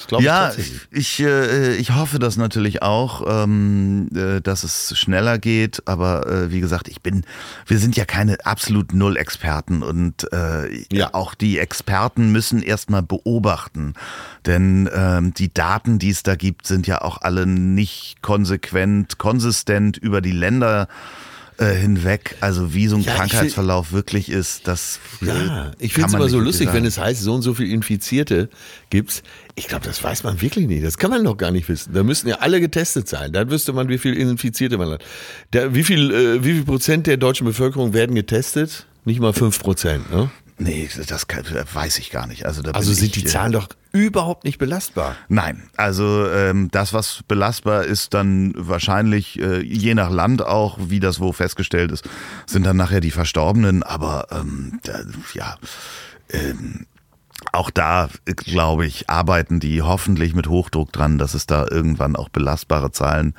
Das 0.09 0.23
ja, 0.23 0.53
ich, 0.57 0.89
ich, 0.91 1.21
äh, 1.21 1.77
ich 1.77 1.95
hoffe 1.95 2.19
das 2.19 2.37
natürlich 2.37 2.83
auch, 2.83 3.25
ähm, 3.27 4.09
äh, 4.15 4.41
dass 4.41 4.65
es 4.65 4.99
schneller 4.99 5.39
geht. 5.39 5.83
Aber 5.87 6.27
äh, 6.27 6.51
wie 6.51 6.61
gesagt, 6.61 6.89
ich 6.89 7.03
bin, 7.03 7.25
wir 7.67 7.79
sind 7.79 7.97
ja 7.97 8.05
keine 8.05 8.45
absolut 8.45 8.95
Null-Experten 8.95 9.83
und 9.83 10.33
äh, 10.33 10.85
ja. 10.93 11.15
auch 11.15 11.35
die 11.35 11.59
Experten 11.59 12.33
müssen 12.33 12.63
erstmal 12.63 13.03
beobachten. 13.03 13.95
Denn 14.47 14.89
ähm, 14.95 15.35
die 15.35 15.53
Daten, 15.53 15.99
die 15.99 16.11
es 16.11 16.23
da 16.23 16.37
gibt, 16.37 16.67
sind 16.67 16.87
ja 16.87 17.03
auch 17.03 17.21
alle 17.23 17.47
nicht 17.47 18.23
konsequent, 18.23 19.19
konsistent 19.19 19.97
über 19.97 20.21
die 20.21 20.33
Länder 20.33 20.89
äh, 21.59 21.75
hinweg, 21.75 22.37
also 22.41 22.73
wie 22.73 22.87
so 22.87 22.97
ein 22.97 23.03
ja, 23.03 23.15
Krankheitsverlauf 23.15 23.93
wirklich 23.93 24.31
ist, 24.31 24.69
das 24.69 25.01
Ja, 25.21 25.73
ich 25.79 25.93
finde 25.93 26.09
es 26.09 26.15
immer 26.15 26.29
so 26.29 26.39
lustig, 26.39 26.67
sagen. 26.67 26.79
wenn 26.79 26.85
es 26.85 26.99
heißt, 26.99 27.21
so 27.21 27.35
und 27.35 27.43
so 27.43 27.55
viele 27.55 27.71
Infizierte 27.71 28.49
gibt's. 28.91 29.23
Ich 29.57 29.67
glaube, 29.67 29.85
das 29.85 30.03
weiß 30.03 30.23
man 30.23 30.41
wirklich 30.41 30.69
nicht. 30.69 30.85
Das 30.85 30.99
kann 30.99 31.11
man 31.11 31.25
doch 31.25 31.37
gar 31.37 31.51
nicht 31.51 31.69
wissen. 31.69 31.93
Da 31.93 32.05
müssten 32.05 32.29
ja 32.29 32.37
alle 32.37 32.61
getestet 32.61 33.09
sein. 33.09 33.33
Dann 33.33 33.51
wüsste 33.51 33.73
man, 33.73 33.89
wie 33.89 33.99
viel 33.99 34.15
Infizierte 34.15 34.79
man 34.79 34.91
hat. 34.91 35.05
Da, 35.51 35.75
wie, 35.75 35.83
viel, 35.83 36.13
äh, 36.13 36.45
wie 36.45 36.55
viel 36.55 36.65
Prozent 36.65 37.09
der 37.09 37.17
deutschen 37.17 37.45
Bevölkerung 37.45 37.93
werden 37.93 38.15
getestet? 38.15 38.87
Nicht 39.05 39.19
mal 39.19 39.33
fünf 39.33 39.59
Prozent, 39.61 40.13
ne? 40.13 40.31
Nee, 40.59 40.89
das 41.07 41.29
kann, 41.29 41.45
weiß 41.73 41.99
ich 41.99 42.11
gar 42.11 42.27
nicht. 42.27 42.45
Also, 42.45 42.63
da 42.63 42.73
also 42.73 42.93
sind 42.93 43.17
ich, 43.17 43.23
die 43.23 43.29
äh, 43.29 43.31
Zahlen 43.31 43.53
doch 43.53 43.69
überhaupt 43.93 44.45
nicht 44.45 44.59
belastbar. 44.59 45.17
Nein, 45.29 45.71
also 45.77 46.29
ähm, 46.29 46.69
das, 46.71 46.93
was 46.93 47.23
belastbar 47.29 47.85
ist, 47.85 48.13
dann 48.13 48.53
wahrscheinlich 48.57 49.39
äh, 49.41 49.61
je 49.61 49.95
nach 49.95 50.11
Land 50.11 50.43
auch, 50.43 50.79
wie 50.81 51.01
das 51.01 51.21
wo 51.21 51.33
festgestellt 51.33 51.93
ist, 51.93 52.09
sind 52.47 52.67
dann 52.67 52.77
nachher 52.77 53.01
die 53.01 53.13
Verstorbenen. 53.13 53.83
Aber 53.85 54.27
ähm, 54.33 54.81
da, 54.83 55.01
ja, 55.35 55.57
ähm, 56.31 56.87
auch 57.53 57.71
da, 57.71 58.09
glaube 58.25 58.87
ich, 58.87 59.09
arbeiten 59.09 59.61
die 59.61 59.83
hoffentlich 59.83 60.35
mit 60.35 60.49
Hochdruck 60.49 60.93
dran, 60.93 61.19
dass 61.19 61.35
es 61.35 61.47
da 61.47 61.67
irgendwann 61.71 62.17
auch 62.17 62.29
belastbare 62.29 62.91
Zahlen 62.91 63.35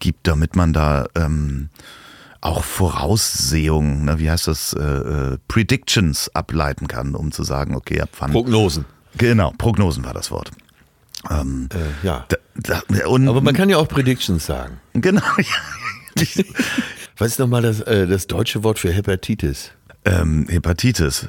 gibt, 0.00 0.26
damit 0.26 0.56
man 0.56 0.72
da 0.72 1.06
ähm, 1.14 1.68
auch 2.42 2.64
Voraussehungen, 2.64 4.04
ne, 4.04 4.18
wie 4.18 4.30
heißt 4.30 4.48
das, 4.48 4.74
äh, 4.74 4.82
äh, 4.82 5.38
Predictions 5.48 6.28
ableiten 6.34 6.88
kann, 6.88 7.14
um 7.14 7.32
zu 7.32 7.44
sagen, 7.44 7.74
okay, 7.74 8.00
ab 8.00 8.10
wann. 8.18 8.32
Prognosen. 8.32 8.84
Genau, 9.16 9.52
Prognosen 9.56 10.04
war 10.04 10.12
das 10.12 10.30
Wort. 10.30 10.50
Ähm, 11.30 11.68
äh, 11.72 12.06
ja. 12.06 12.26
Da, 12.28 12.36
da, 12.88 13.06
und, 13.06 13.28
Aber 13.28 13.40
man 13.40 13.54
kann 13.54 13.70
ja 13.70 13.78
auch 13.78 13.88
Predictions 13.88 14.44
sagen. 14.44 14.80
Genau, 14.92 15.22
ja. 15.38 16.24
Was 17.16 17.32
ist 17.32 17.38
nochmal 17.38 17.62
das, 17.62 17.80
äh, 17.82 18.06
das 18.08 18.26
deutsche 18.26 18.64
Wort 18.64 18.80
für 18.80 18.92
Hepatitis? 18.92 19.70
Ähm, 20.04 20.46
Hepatitis. 20.48 21.28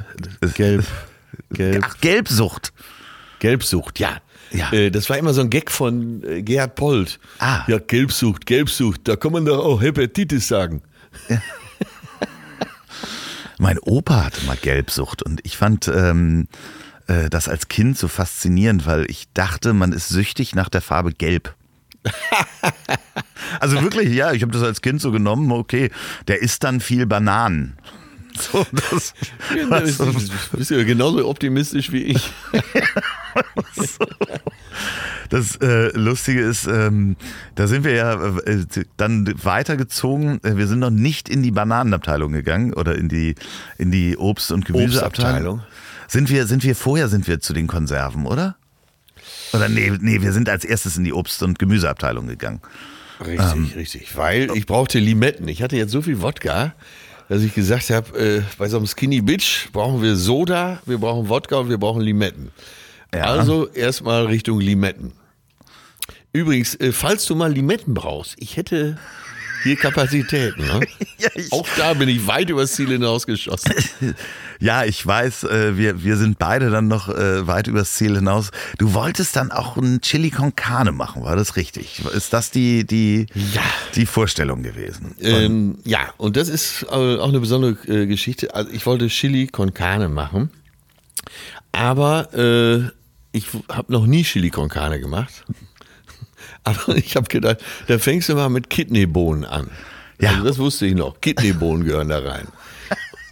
Gelb. 0.56 0.86
Gelb. 1.52 1.86
Ach, 1.88 1.98
Gelbsucht. 2.02 2.74
Gelbsucht, 3.38 4.00
ja. 4.00 4.18
Ja. 4.52 4.72
Äh, 4.72 4.90
das 4.90 5.10
war 5.10 5.18
immer 5.18 5.34
so 5.34 5.42
ein 5.42 5.52
Gag 5.52 5.70
von 5.70 6.24
äh, 6.24 6.42
Gerhard 6.42 6.76
Polt. 6.76 7.20
Ah. 7.38 7.64
Ja, 7.68 7.78
Gelbsucht, 7.78 8.48
Gelbsucht, 8.48 9.02
da 9.08 9.16
kann 9.16 9.32
man 9.32 9.46
doch 9.46 9.64
auch 9.64 9.82
Hepatitis 9.82 10.48
sagen. 10.48 10.82
Mein 13.58 13.80
Opa 13.80 14.26
hatte 14.26 14.46
mal 14.46 14.58
Gelbsucht 14.58 15.24
und 15.24 15.40
ich 15.44 15.58
fand 15.58 15.88
ähm, 15.88 16.48
äh, 17.08 17.30
das 17.30 17.48
als 17.48 17.68
Kind 17.68 17.98
so 17.98 18.08
faszinierend, 18.08 18.86
weil 18.86 19.10
ich 19.10 19.28
dachte, 19.34 19.74
man 19.74 19.92
ist 19.92 20.10
süchtig 20.10 20.56
nach 20.56 20.70
der 20.70 20.82
Farbe 20.82 21.12
Gelb. 21.14 21.56
also 23.60 23.82
wirklich, 23.82 24.14
ja, 24.14 24.34
ich 24.34 24.42
habe 24.42 24.52
das 24.52 24.64
als 24.64 24.82
Kind 24.82 25.02
so 25.02 25.12
genommen, 25.12 25.52
okay, 25.52 25.92
der 26.28 26.42
isst 26.42 26.64
dann 26.64 26.80
viel 26.80 27.06
Bananen. 27.06 27.78
So, 28.36 28.66
das, 28.72 29.14
ja, 29.56 29.80
das, 29.80 29.98
das 29.98 30.50
bist 30.54 30.72
ja 30.72 30.84
genauso 30.84 31.30
optimistisch 31.30 31.92
wie 31.92 32.02
ich. 32.02 32.32
Das 35.34 35.56
äh, 35.56 35.88
Lustige 35.98 36.42
ist, 36.42 36.68
ähm, 36.68 37.16
da 37.56 37.66
sind 37.66 37.84
wir 37.84 37.94
ja 37.94 38.38
äh, 38.38 38.66
dann 38.98 39.34
weitergezogen. 39.44 40.40
Wir 40.44 40.68
sind 40.68 40.78
noch 40.78 40.92
nicht 40.92 41.28
in 41.28 41.42
die 41.42 41.50
Bananenabteilung 41.50 42.34
gegangen 42.34 42.72
oder 42.72 42.94
in 42.94 43.10
die, 43.10 43.34
in 43.80 43.90
die 43.90 44.16
Obst- 44.16 44.52
und 44.52 44.66
Gemüseabteilung. 44.66 45.64
Sind 46.08 46.30
wir, 46.30 46.46
sind 46.46 46.64
wir 46.64 46.76
vorher 46.76 47.08
sind 47.08 47.28
wir 47.28 47.40
zu 47.40 47.54
den 47.54 47.66
Konserven, 47.66 48.28
oder? 48.28 48.58
Oder 49.54 49.70
nee, 49.70 49.92
nee, 50.00 50.22
wir 50.22 50.34
sind 50.34 50.50
als 50.50 50.66
erstes 50.66 50.98
in 50.98 51.04
die 51.04 51.14
Obst- 51.14 51.42
und 51.42 51.58
Gemüseabteilung 51.58 52.28
gegangen. 52.28 52.62
Richtig, 53.20 53.54
ähm, 53.56 53.72
richtig. 53.76 54.16
Weil 54.16 54.52
ich 54.54 54.68
brauchte 54.68 55.00
Limetten. 55.00 55.48
Ich 55.48 55.64
hatte 55.64 55.78
jetzt 55.78 55.92
so 55.92 56.04
viel 56.04 56.22
Wodka, 56.22 56.76
dass 57.28 57.42
ich 57.42 57.56
gesagt 57.56 57.90
habe, 57.90 58.20
äh, 58.20 58.42
bei 58.60 58.70
so 58.70 58.78
einem 58.78 58.86
Skinny 58.86 59.22
Bitch 59.22 59.72
brauchen 59.72 60.04
wir 60.04 60.16
Soda, 60.16 60.80
wir 60.86 61.00
brauchen 61.00 61.28
Wodka 61.28 61.56
und 61.56 61.70
wir 61.70 61.80
brauchen 61.80 62.04
Limetten. 62.04 62.52
Ja. 63.12 63.24
Also 63.24 63.68
erstmal 63.70 64.28
Richtung 64.28 64.60
Limetten. 64.60 65.14
Übrigens, 66.34 66.76
äh, 66.76 66.92
falls 66.92 67.26
du 67.26 67.36
mal 67.36 67.54
Limetten 67.54 67.94
brauchst, 67.94 68.36
ich 68.40 68.58
hätte 68.58 68.98
hier 69.64 69.76
Kapazitäten. 69.78 70.66
Ne? 70.66 70.82
ja, 71.20 71.30
Auch 71.52 71.68
da 71.78 71.94
bin 71.94 72.10
ich 72.10 72.28
weit 72.28 72.50
übers 72.50 72.74
Ziel 72.74 72.90
hinausgeschossen. 72.90 73.72
ja, 74.60 74.84
ich 74.84 75.06
weiß, 75.06 75.46
äh, 75.46 75.78
wir, 75.78 76.04
wir 76.04 76.18
sind 76.18 76.40
beide 76.40 76.70
dann 76.70 76.88
noch 76.88 77.08
äh, 77.08 77.48
weit 77.48 77.68
übers 77.68 77.94
Ziel 77.94 78.16
hinaus. 78.16 78.52
Du 78.78 78.94
wolltest 78.94 79.36
dann 79.36 79.52
auch 79.52 79.78
ein 79.78 80.02
Chili 80.02 80.32
con 80.32 80.56
Carne 80.56 80.92
machen, 80.92 81.24
war 81.24 81.36
das 81.36 81.56
richtig? 81.56 82.02
Ist 82.14 82.34
das 82.34 82.52
die, 82.52 82.84
die, 82.86 83.28
ja. 83.54 83.62
die 83.96 84.06
Vorstellung 84.06 84.64
gewesen? 84.64 85.16
Ähm, 85.22 85.78
ja, 85.86 86.14
und 86.18 86.36
das 86.36 86.50
ist 86.50 86.90
auch 86.90 87.30
eine 87.30 87.40
besondere 87.40 88.08
Geschichte. 88.08 88.54
Also 88.54 88.72
ich 88.72 88.86
wollte 88.86 89.08
Chili 89.08 89.48
con 89.48 89.74
Carne 89.74 90.10
machen, 90.10 90.50
aber 91.72 92.34
äh, 92.34 92.90
ich 93.32 93.48
habe 93.70 93.92
noch 93.92 94.06
nie 94.06 94.24
Chili 94.24 94.50
con 94.50 94.68
Carne 94.68 95.00
gemacht. 95.00 95.46
Aber 96.64 96.88
ich 96.96 97.16
habe 97.16 97.28
gedacht, 97.28 97.58
da 97.88 97.98
fängst 97.98 98.30
du 98.30 98.36
mal 98.36 98.50
mit 98.50 98.70
Kidneybohnen 98.70 99.46
an. 99.46 99.72
Ja. 100.20 100.32
Also 100.32 100.44
das 100.44 100.60
wusste 100.60 100.86
ich 100.86 100.96
noch. 100.96 101.22
Kidneybohnen 101.22 101.86
gehören 101.86 102.10
da 102.10 102.20
rein. 102.20 102.48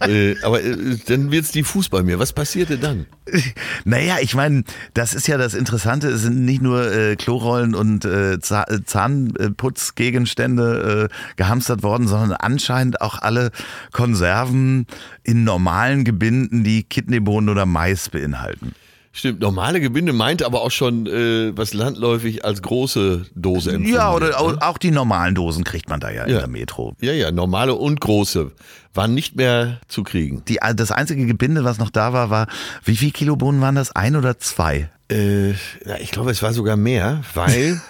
äh, 0.00 0.34
aber 0.42 0.62
äh, 0.62 0.96
dann 1.06 1.30
wird's 1.30 1.52
diffus 1.52 1.88
bei 1.88 2.02
mir. 2.02 2.18
Was 2.18 2.32
passierte 2.32 2.78
dann? 2.78 3.06
Naja, 3.84 4.16
ich 4.20 4.34
meine, 4.34 4.64
das 4.94 5.14
ist 5.14 5.28
ja 5.28 5.38
das 5.38 5.54
Interessante. 5.54 6.08
Es 6.08 6.22
sind 6.22 6.44
nicht 6.44 6.62
nur 6.62 6.92
äh, 6.92 7.14
Klorollen 7.16 7.74
und 7.74 8.04
äh, 8.04 8.38
Zahnputzgegenstände 8.40 11.08
äh, 11.10 11.14
gehamstert 11.36 11.82
worden, 11.82 12.06
sondern 12.08 12.32
anscheinend 12.32 13.00
auch 13.00 13.22
alle 13.22 13.50
Konserven 13.92 14.86
in 15.22 15.44
normalen 15.44 16.04
Gebinden, 16.04 16.64
die 16.64 16.82
Kidneybohnen 16.84 17.48
oder 17.48 17.64
Mais 17.66 18.08
beinhalten. 18.08 18.74
Stimmt, 19.14 19.40
normale 19.40 19.80
Gebinde 19.80 20.14
meint 20.14 20.42
aber 20.42 20.62
auch 20.62 20.70
schon 20.70 21.06
äh, 21.06 21.54
was 21.54 21.74
landläufig 21.74 22.46
als 22.46 22.62
große 22.62 23.26
Dose 23.34 23.72
empfunden 23.72 23.94
Ja, 23.94 24.14
oder 24.14 24.28
ne? 24.28 24.62
auch 24.62 24.78
die 24.78 24.90
normalen 24.90 25.34
Dosen 25.34 25.64
kriegt 25.64 25.90
man 25.90 26.00
da 26.00 26.08
ja, 26.08 26.22
ja, 26.22 26.24
in 26.24 26.32
der 26.38 26.48
Metro. 26.48 26.96
Ja, 27.00 27.12
ja, 27.12 27.30
normale 27.30 27.74
und 27.74 28.00
große 28.00 28.52
waren 28.94 29.12
nicht 29.12 29.36
mehr 29.36 29.80
zu 29.86 30.02
kriegen. 30.02 30.42
Die, 30.46 30.60
das 30.76 30.90
einzige 30.90 31.26
Gebinde, 31.26 31.62
was 31.62 31.78
noch 31.78 31.90
da 31.90 32.14
war, 32.14 32.30
war, 32.30 32.46
wie 32.84 32.96
viel 32.96 33.10
Kilo 33.10 33.36
Bohnen 33.36 33.60
waren 33.60 33.74
das? 33.74 33.94
Ein 33.94 34.16
oder 34.16 34.38
zwei? 34.38 34.90
Äh, 35.10 35.50
ja, 35.50 35.98
ich 36.00 36.10
glaube, 36.10 36.30
es 36.30 36.42
war 36.42 36.54
sogar 36.54 36.78
mehr, 36.78 37.22
weil 37.34 37.80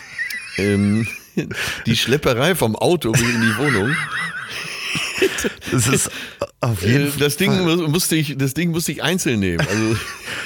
ähm, 0.58 1.06
die 1.86 1.96
Schlepperei 1.96 2.56
vom 2.56 2.74
Auto 2.74 3.12
in 3.12 3.40
die 3.40 3.56
Wohnung 3.58 3.94
das 5.70 5.88
ist 5.88 6.10
auf 6.60 6.82
jeden 6.82 7.10
Fall. 7.10 7.20
Das 7.20 7.36
Ding 7.36 7.90
musste 7.90 8.16
ich, 8.16 8.36
das 8.38 8.54
Ding 8.54 8.70
musste 8.70 8.92
ich 8.92 9.02
einzeln 9.02 9.40
nehmen. 9.40 9.60
Also 9.60 9.96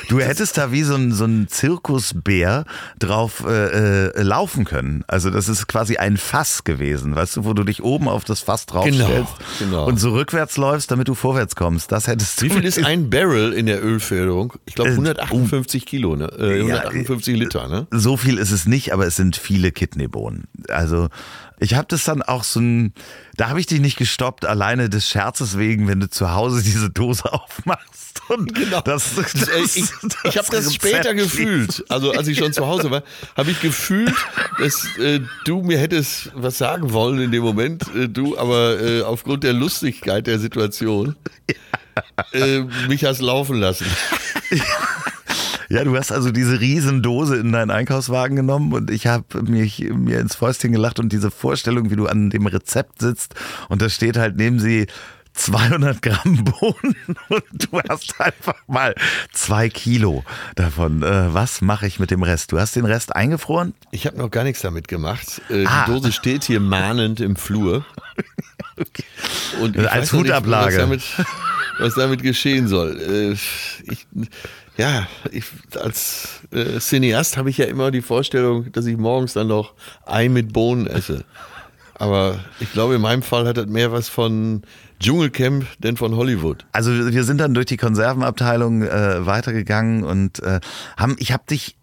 du 0.09 0.21
hättest 0.21 0.59
da 0.59 0.73
wie 0.73 0.83
so 0.83 0.95
ein, 0.95 1.13
so 1.13 1.25
ein 1.25 1.49
Zirkusbär 1.49 2.65
drauf 2.99 3.45
äh, 3.47 4.09
äh, 4.09 4.23
laufen 4.23 4.65
können. 4.65 5.05
Also 5.07 5.31
das 5.31 5.49
ist 5.49 5.69
quasi 5.69 5.97
ein 5.97 6.17
Fass 6.17 6.65
gewesen, 6.65 7.15
weißt 7.15 7.37
du, 7.37 7.45
wo 7.45 7.53
du 7.53 7.65
dich 7.65 7.83
oben 7.83 8.09
auf 8.09 8.25
das 8.25 8.41
Fass 8.41 8.67
draufstellst 8.67 9.07
genau, 9.07 9.29
genau. 9.59 9.87
und 9.87 9.99
so 9.99 10.11
rückwärts 10.11 10.57
läufst, 10.57 10.91
damit 10.91 11.09
du 11.09 11.15
vorwärts 11.15 11.55
kommst. 11.55 11.93
Das 11.93 12.09
hättest 12.09 12.41
du. 12.41 12.47
Wie 12.47 12.51
viel 12.51 12.65
ist 12.65 12.85
ein 12.85 13.11
Barrel 13.11 13.53
in 13.53 13.67
der 13.67 13.85
Ölförderung? 13.85 14.55
Ich 14.67 14.75
glaube 14.75 14.91
158 14.91 15.87
Kilo, 15.87 16.17
ne? 16.17 16.27
Äh, 16.39 16.61
158 16.61 17.35
ja, 17.35 17.41
Liter, 17.41 17.69
ne? 17.69 17.87
So 17.91 18.17
viel 18.17 18.39
ist 18.39 18.51
es 18.51 18.67
nicht, 18.67 18.93
aber 18.93 19.07
es 19.07 19.17
sind 19.17 19.37
viele 19.37 19.73
Kidneybohnen. 19.73 20.49
Also 20.69 21.09
ich 21.61 21.75
habe 21.75 21.87
das 21.89 22.05
dann 22.05 22.23
auch 22.23 22.45
so 22.45 22.61
ein, 22.61 22.95
da 23.37 23.49
habe 23.49 23.61
ich 23.61 23.67
dich 23.67 23.81
nicht 23.81 23.97
gestoppt, 23.97 24.45
allein 24.45 24.69
alleine 24.69 24.91
des 24.91 25.09
Scherzes 25.09 25.57
wegen, 25.57 25.89
wenn 25.89 26.01
du 26.01 26.11
zu 26.11 26.33
Hause 26.33 26.63
diese 26.65 26.91
Dose 26.91 27.33
aufmachst. 27.33 28.23
Und 28.29 28.55
Genau. 28.55 28.81
Das, 28.83 29.15
das, 29.15 29.33
Das, 29.33 29.49
äh, 29.49 29.61
ich 29.63 29.91
ich 30.25 30.37
habe 30.37 30.49
das 30.51 30.75
später 30.75 31.15
gefühlt. 31.15 31.85
Also 31.89 32.13
als 32.13 32.29
ich 32.29 32.39
schon 32.39 32.53
zu 32.53 32.67
Hause 32.67 32.91
war, 32.91 33.03
habe 33.37 33.51
ich 33.51 33.61
gefühlt, 33.61 34.15
dass 34.59 34.97
äh, 34.99 35.21
du 35.45 35.63
mir 35.63 35.79
hättest 35.79 36.31
was 36.35 36.59
sagen 36.59 36.93
wollen 36.93 37.21
in 37.21 37.33
dem 37.33 37.43
Moment, 37.43 37.85
äh, 37.95 38.09
du 38.09 38.37
aber 38.37 38.81
äh, 38.81 39.03
aufgrund 39.03 39.45
der 39.45 39.55
Lustigkeit 39.55 40.27
der 40.27 40.39
Situation 40.39 41.17
äh, 42.33 42.61
mich 42.89 43.05
hast 43.05 43.21
laufen 43.21 43.59
lassen. 43.59 43.87
Ja, 45.69 45.85
du 45.85 45.97
hast 45.97 46.13
also 46.13 46.31
diese 46.31 46.61
Riesendose 46.61 47.37
in 47.37 47.53
deinen 47.53 47.71
Einkaufswagen 47.71 48.37
genommen 48.37 48.73
und 48.73 48.91
ich 48.91 49.07
habe 49.07 49.43
mich 49.43 49.81
mir 49.81 50.21
ins 50.21 50.35
Fäustchen 50.35 50.73
gelacht 50.73 50.99
und 50.99 51.13
diese 51.13 51.31
Vorstellung, 51.31 51.91
wie 51.91 51.97
du 51.97 52.07
an 52.07 52.31
dem 52.31 52.47
Rezept 52.47 53.01
sitzt 53.01 53.35
und 53.69 53.83
da 53.83 53.89
steht 53.89 54.17
halt 54.17 54.37
neben 54.37 54.59
sie 54.61 54.87
200 55.35 56.03
Gramm 56.03 56.43
Bohnen 56.45 56.97
und 57.29 57.43
du 57.53 57.81
hast 57.89 58.21
einfach 58.21 58.57
mal 58.67 58.95
zwei 59.33 59.69
Kilo 59.69 60.25
davon. 60.57 61.03
Äh, 61.05 61.33
was 61.33 61.61
mache 61.61 61.87
ich 61.87 62.01
mit 62.01 62.11
dem 62.11 62.23
Rest? 62.25 62.51
Du 62.51 62.59
hast 62.59 62.75
den 62.75 62.87
Rest 62.87 63.15
eingefroren? 63.15 63.75
Ich 63.93 64.07
habe 64.07 64.19
noch 64.19 64.31
gar 64.31 64.43
nichts 64.45 64.63
damit 64.63 64.89
gemacht. 64.89 65.41
Äh, 65.51 65.65
Ah. 65.67 65.85
Die 65.87 65.93
Dose 65.93 66.11
steht 66.13 66.45
hier 66.45 66.59
mahnend 66.61 67.21
im 67.21 67.37
Flur. 67.37 67.85
Und 69.61 69.77
ich 69.77 69.91
Als 69.91 70.13
noch 70.13 70.23
nicht, 70.23 70.31
Hutablage. 70.31 70.77
Was 70.77 70.77
damit, 70.77 71.03
was 71.79 71.95
damit 71.95 72.23
geschehen 72.23 72.67
soll. 72.69 72.99
Äh, 73.01 73.33
Ich, 73.93 74.07
ja, 74.79 75.09
ich, 75.33 75.45
als 75.81 76.41
äh, 76.53 76.79
Cineast 76.79 77.37
habe 77.37 77.51
ich 77.51 77.59
ja 77.59 77.67
immer 77.67 77.91
die 77.91 78.01
Vorstellung, 78.01 78.71
dass 78.73 78.87
ich 78.87 78.97
morgens 78.97 79.33
dann 79.33 79.49
noch 79.49 79.75
Ei 80.07 80.29
mit 80.29 80.53
Bohnen 80.53 80.87
esse. 80.87 81.25
Aber 81.95 82.39
ich 82.61 82.73
glaube, 82.73 82.95
in 82.95 83.01
meinem 83.01 83.23
Fall 83.23 83.47
hat 83.47 83.57
das 83.57 83.67
mehr 83.67 83.91
was 83.91 84.09
von 84.09 84.63
Dschungelcamp 85.01 85.67
denn 85.79 85.97
von 85.97 86.15
Hollywood. 86.15 86.65
Also 86.71 86.93
wir 86.93 87.25
sind 87.25 87.39
dann 87.39 87.55
durch 87.55 87.67
die 87.67 87.77
Konservenabteilung 87.77 88.83
äh, 88.83 89.27
weitergegangen 89.27 90.05
und 90.05 90.41
äh, 90.45 90.61
haben, 90.97 91.17
ich 91.19 91.33
habe 91.33 91.43
dich 91.51 91.77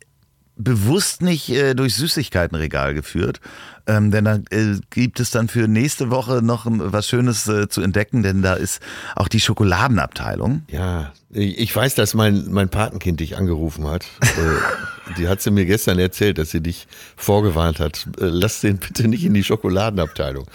bewusst 0.58 1.22
nicht 1.22 1.50
äh, 1.50 1.74
durch 1.74 1.96
Süßigkeitenregal 1.96 2.94
geführt, 2.94 3.42
ähm, 3.88 4.12
denn 4.12 4.26
da 4.26 4.36
äh, 4.50 4.80
gibt 4.90 5.20
es 5.20 5.30
dann 5.32 5.48
für 5.48 5.68
nächste 5.68 6.10
Woche 6.10 6.42
noch 6.42 6.66
ähm, 6.66 6.82
was 6.84 7.08
Schönes 7.08 7.48
äh, 7.48 7.68
zu 7.68 7.82
entdecken, 7.82 8.24
denn 8.24 8.42
da 8.42 8.56
ist 8.56 8.82
auch 9.16 9.28
die 9.28 9.40
Schokoladenabteilung. 9.40 10.64
Ja, 10.70 11.14
ich 11.32 11.76
weiß, 11.76 11.96
dass 11.96 12.14
mein, 12.14 12.46
mein 12.50 12.70
Patenkind 12.70 13.20
dich 13.20 13.38
angerufen 13.38 13.88
hat. 13.88 14.06
Äh, 14.22 15.14
die 15.18 15.28
hat 15.28 15.42
sie 15.42 15.52
mir 15.52 15.66
gestern 15.66 16.00
erzählt, 16.00 16.38
dass 16.38 16.50
sie 16.52 16.62
dich 16.62 16.88
vorgewarnt 17.16 17.80
hat. 17.80 18.08
Äh, 18.20 18.26
Lass 18.26 18.62
den 18.62 18.78
bitte 18.78 19.08
nicht 19.08 19.26
in 19.26 19.34
die 19.34 19.44
Schokoladenabteilung. 19.44 20.46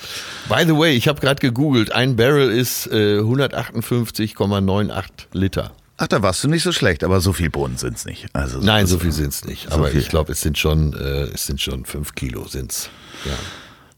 By 0.48 0.64
the 0.66 0.76
way, 0.76 0.92
ich 0.94 1.06
habe 1.06 1.20
gerade 1.20 1.40
gegoogelt. 1.40 1.92
Ein 1.92 2.16
Barrel 2.16 2.50
ist 2.50 2.86
äh, 2.88 3.18
158,98 3.20 5.04
Liter. 5.32 5.72
Ach, 6.02 6.08
da 6.08 6.22
warst 6.22 6.42
du 6.42 6.48
nicht 6.48 6.62
so 6.62 6.72
schlecht, 6.72 7.04
aber 7.04 7.20
so 7.20 7.34
viel 7.34 7.50
Bohnen 7.50 7.76
sind's 7.76 8.06
nicht. 8.06 8.34
Also 8.34 8.58
Nein, 8.58 8.86
so 8.86 8.98
viel 8.98 9.12
sind's 9.12 9.44
nicht. 9.44 9.68
so 9.68 9.74
Aber 9.74 9.88
viel. 9.88 10.00
ich 10.00 10.08
glaube, 10.08 10.32
es 10.32 10.40
sind 10.40 10.56
schon, 10.56 10.94
äh, 10.94 11.24
es 11.24 11.44
sind 11.44 11.60
schon 11.60 11.84
fünf 11.84 12.14
Kilo 12.14 12.46
sind's. 12.46 12.88
Ja. 13.26 13.34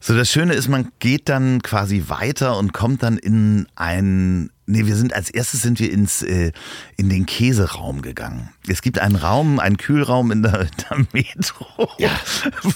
So, 0.01 0.13
das 0.13 0.29
Schöne 0.29 0.53
ist, 0.53 0.67
man 0.67 0.91
geht 0.99 1.29
dann 1.29 1.61
quasi 1.61 2.03
weiter 2.07 2.57
und 2.57 2.73
kommt 2.73 3.03
dann 3.03 3.17
in 3.17 3.67
ein. 3.77 4.49
Nee, 4.65 4.85
wir 4.85 4.97
sind 4.97 5.13
als 5.13 5.29
erstes 5.29 5.61
sind 5.61 5.79
wir 5.79 5.89
ins 5.93 6.21
äh, 6.23 6.51
in 6.97 7.07
den 7.07 7.25
Käseraum 7.25 8.01
gegangen. 8.01 8.49
Es 8.67 8.81
gibt 8.81 8.99
einen 8.99 9.15
Raum, 9.15 9.61
einen 9.61 9.77
Kühlraum 9.77 10.29
in 10.31 10.43
der, 10.43 10.59
in 10.63 10.69
der 10.89 11.07
Metro. 11.13 11.89
Ja. 11.99 12.11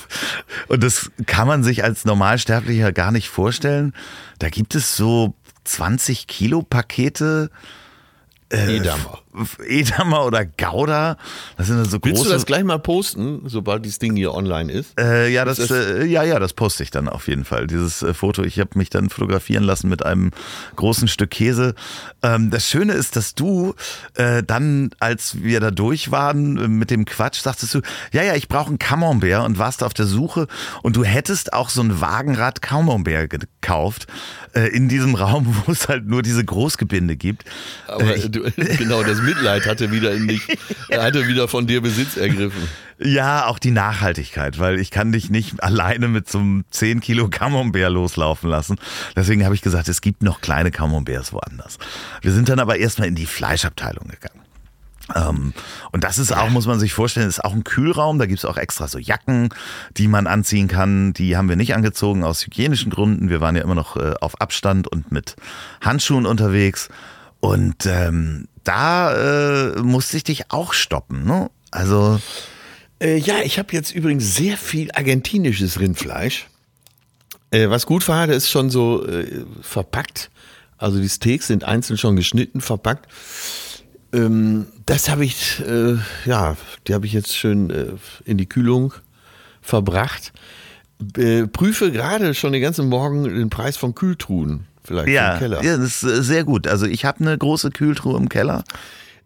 Und 0.69 0.81
das 0.81 1.11
kann 1.25 1.49
man 1.49 1.65
sich 1.65 1.83
als 1.83 2.05
Normalsterblicher 2.05 2.93
gar 2.93 3.11
nicht 3.11 3.27
vorstellen. 3.27 3.91
Da 4.39 4.47
gibt 4.47 4.73
es 4.73 4.95
so 4.95 5.33
20 5.65 6.27
Kilo 6.27 6.61
Pakete 6.61 7.49
Edamer. 8.49 9.23
Edamer 9.65 10.25
oder 10.25 10.45
Gouda. 10.45 11.17
Das 11.57 11.67
sind 11.67 11.83
so 11.85 11.99
Willst 12.01 12.17
große. 12.17 12.29
du 12.29 12.33
das 12.33 12.45
gleich 12.45 12.63
mal 12.63 12.79
posten, 12.79 13.41
sobald 13.45 13.85
dieses 13.85 13.99
Ding 13.99 14.15
hier 14.15 14.33
online 14.33 14.71
ist? 14.71 14.99
Äh, 14.99 15.29
ja, 15.29 15.45
das, 15.45 15.59
äh, 15.71 16.05
ja, 16.05 16.23
ja, 16.23 16.39
das 16.39 16.53
poste 16.53 16.83
ich 16.83 16.91
dann 16.91 17.07
auf 17.09 17.27
jeden 17.27 17.45
Fall. 17.45 17.67
Dieses 17.67 18.01
äh, 18.01 18.13
Foto. 18.13 18.43
Ich 18.43 18.59
habe 18.59 18.71
mich 18.75 18.89
dann 18.89 19.09
fotografieren 19.09 19.63
lassen 19.63 19.89
mit 19.89 20.05
einem 20.05 20.31
großen 20.75 21.07
Stück 21.07 21.31
Käse. 21.31 21.75
Ähm, 22.23 22.49
das 22.49 22.67
Schöne 22.67 22.93
ist, 22.93 23.15
dass 23.15 23.35
du 23.35 23.75
äh, 24.15 24.43
dann, 24.43 24.89
als 24.99 25.41
wir 25.43 25.59
da 25.59 25.71
durch 25.71 26.11
waren 26.11 26.57
äh, 26.57 26.67
mit 26.67 26.89
dem 26.89 27.05
Quatsch, 27.05 27.41
sagtest 27.41 27.75
du, 27.75 27.81
ja, 28.11 28.23
ja, 28.23 28.35
ich 28.35 28.47
brauche 28.47 28.69
einen 28.69 28.79
Camembert 28.79 29.45
und 29.45 29.57
warst 29.57 29.83
auf 29.83 29.93
der 29.93 30.05
Suche 30.05 30.47
und 30.81 30.95
du 30.95 31.03
hättest 31.03 31.53
auch 31.53 31.69
so 31.69 31.81
ein 31.81 32.01
Wagenrad 32.01 32.61
Camembert 32.61 33.29
gekauft 33.29 34.07
äh, 34.53 34.67
in 34.69 34.89
diesem 34.89 35.15
Raum, 35.27 35.55
wo 35.65 35.71
es 35.71 35.87
halt 35.87 36.07
nur 36.07 36.21
diese 36.21 36.43
Großgebinde 36.43 37.15
gibt. 37.15 37.43
Aber 37.87 38.15
ich, 38.15 38.31
du, 38.31 38.43
genau, 38.77 39.03
das 39.03 39.21
Mitleid 39.27 39.65
hatte 39.67 39.91
wieder 39.91 40.13
in 40.13 40.27
dich, 40.27 40.41
hatte 40.91 41.27
wieder 41.27 41.47
von 41.47 41.67
dir 41.67 41.81
Besitz 41.81 42.15
ergriffen. 42.15 42.67
Ja, 42.97 43.45
auch 43.47 43.59
die 43.59 43.71
Nachhaltigkeit, 43.71 44.57
weil 44.57 44.79
ich 44.79 44.89
kann 44.89 45.11
dich 45.11 45.29
nicht 45.29 45.61
alleine 45.61 46.07
mit 46.07 46.29
so 46.29 46.39
einem 46.39 46.63
10 46.71 47.01
Kilo 47.01 47.27
Camembert 47.27 47.91
loslaufen 47.91 48.49
lassen. 48.49 48.77
Deswegen 49.15 49.43
habe 49.43 49.53
ich 49.53 49.61
gesagt, 49.61 49.89
es 49.89 50.01
gibt 50.01 50.23
noch 50.23 50.39
kleine 50.41 50.71
Camemberts 50.71 51.33
woanders. 51.33 51.77
Wir 52.21 52.31
sind 52.31 52.47
dann 52.49 52.59
aber 52.59 52.77
erstmal 52.77 53.09
in 53.09 53.15
die 53.15 53.25
Fleischabteilung 53.25 54.07
gegangen. 54.07 54.41
Ähm, 55.15 55.53
und 55.91 56.03
das 56.03 56.17
ist 56.17 56.35
auch, 56.35 56.49
muss 56.49 56.65
man 56.65 56.79
sich 56.79 56.93
vorstellen, 56.93 57.27
ist 57.27 57.43
auch 57.43 57.53
ein 57.53 57.63
Kühlraum. 57.63 58.19
Da 58.19 58.25
gibt 58.25 58.39
es 58.39 58.45
auch 58.45 58.57
extra 58.57 58.87
so 58.87 58.97
Jacken, 58.97 59.49
die 59.97 60.07
man 60.07 60.25
anziehen 60.25 60.67
kann. 60.67 61.13
Die 61.13 61.37
haben 61.37 61.49
wir 61.49 61.55
nicht 61.55 61.75
angezogen 61.75 62.23
aus 62.23 62.45
hygienischen 62.45 62.91
Gründen. 62.91 63.29
Wir 63.29 63.41
waren 63.41 63.55
ja 63.55 63.63
immer 63.63 63.75
noch 63.75 63.97
äh, 63.97 64.13
auf 64.21 64.39
Abstand 64.41 64.87
und 64.87 65.11
mit 65.11 65.35
Handschuhen 65.81 66.25
unterwegs. 66.25 66.89
Und 67.39 67.85
ähm, 67.85 68.47
da 68.67 69.73
äh, 69.75 69.81
musste 69.81 70.17
ich 70.17 70.23
dich 70.23 70.51
auch 70.51 70.73
stoppen. 70.73 71.25
Ne? 71.25 71.49
Also 71.71 72.19
Äh, 72.99 73.17
ja, 73.17 73.39
ich 73.43 73.59
habe 73.59 73.73
jetzt 73.73 73.93
übrigens 73.93 74.35
sehr 74.35 74.57
viel 74.57 74.91
argentinisches 74.91 75.79
Rindfleisch. 75.79 76.47
Äh, 77.51 77.69
was 77.69 77.85
gut 77.85 78.07
war, 78.07 78.27
das 78.27 78.37
ist 78.37 78.49
schon 78.49 78.69
so 78.69 79.05
äh, 79.05 79.45
verpackt. 79.61 80.31
Also 80.77 80.99
die 80.99 81.09
Steaks 81.09 81.47
sind 81.47 81.63
einzeln 81.63 81.97
schon 81.97 82.15
geschnitten, 82.15 82.61
verpackt. 82.61 83.07
Ähm, 84.13 84.67
das 84.85 85.09
habe 85.09 85.25
ich, 85.25 85.59
äh, 85.59 85.97
ja, 86.25 86.57
die 86.87 86.93
habe 86.93 87.05
ich 87.05 87.13
jetzt 87.13 87.35
schön 87.35 87.69
äh, 87.69 87.85
in 88.25 88.37
die 88.37 88.47
Kühlung 88.47 88.93
verbracht. 89.61 90.33
Prüfe 91.53 91.91
gerade 91.91 92.33
schon 92.33 92.53
den 92.53 92.61
ganzen 92.61 92.89
Morgen 92.89 93.25
den 93.25 93.51
Preis 93.51 93.77
von 93.77 93.93
Kühltruhen. 93.93 94.65
Vielleicht 94.87 95.09
Ja, 95.09 95.33
im 95.33 95.39
Keller. 95.39 95.63
ja, 95.63 95.77
das 95.77 96.01
ist 96.01 96.03
äh, 96.03 96.23
sehr 96.23 96.43
gut. 96.45 96.65
Also 96.67 96.85
ich 96.85 97.03
habe 97.05 97.19
eine 97.19 97.37
große 97.37 97.71
Kühltruhe 97.71 98.17
im 98.17 98.29
Keller. 98.29 98.63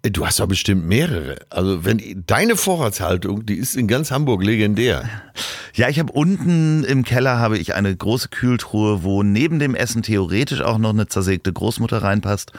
Äh, 0.03 0.09
Du 0.09 0.25
hast 0.25 0.39
doch 0.39 0.47
bestimmt 0.47 0.85
mehrere. 0.87 1.37
Also 1.51 1.85
wenn 1.85 2.23
deine 2.25 2.55
Vorratshaltung, 2.55 3.45
die 3.45 3.55
ist 3.57 3.75
in 3.75 3.87
ganz 3.87 4.09
Hamburg 4.09 4.43
legendär. 4.43 5.07
Ja, 5.75 5.87
ich 5.89 5.99
habe 5.99 6.11
unten 6.11 6.83
im 6.83 7.03
Keller 7.03 7.37
habe 7.37 7.57
ich 7.59 7.75
eine 7.75 7.95
große 7.95 8.29
Kühltruhe, 8.29 9.03
wo 9.03 9.21
neben 9.23 9.59
dem 9.59 9.75
Essen 9.75 10.01
theoretisch 10.01 10.61
auch 10.61 10.79
noch 10.79 10.89
eine 10.89 11.07
zersägte 11.07 11.53
Großmutter 11.53 12.01
reinpasst. 12.01 12.51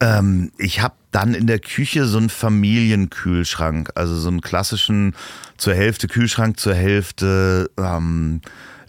Ähm, 0.00 0.52
ich 0.58 0.80
habe 0.82 0.94
dann 1.10 1.32
in 1.34 1.46
der 1.46 1.58
Küche 1.58 2.04
so 2.04 2.18
einen 2.18 2.28
Familienkühlschrank, 2.28 3.90
also 3.94 4.14
so 4.14 4.28
einen 4.28 4.40
klassischen 4.42 5.14
zur 5.56 5.74
Hälfte 5.74 6.06
Kühlschrank, 6.06 6.60
zur 6.60 6.74
Hälfte 6.74 7.70
ähm, 7.78 8.40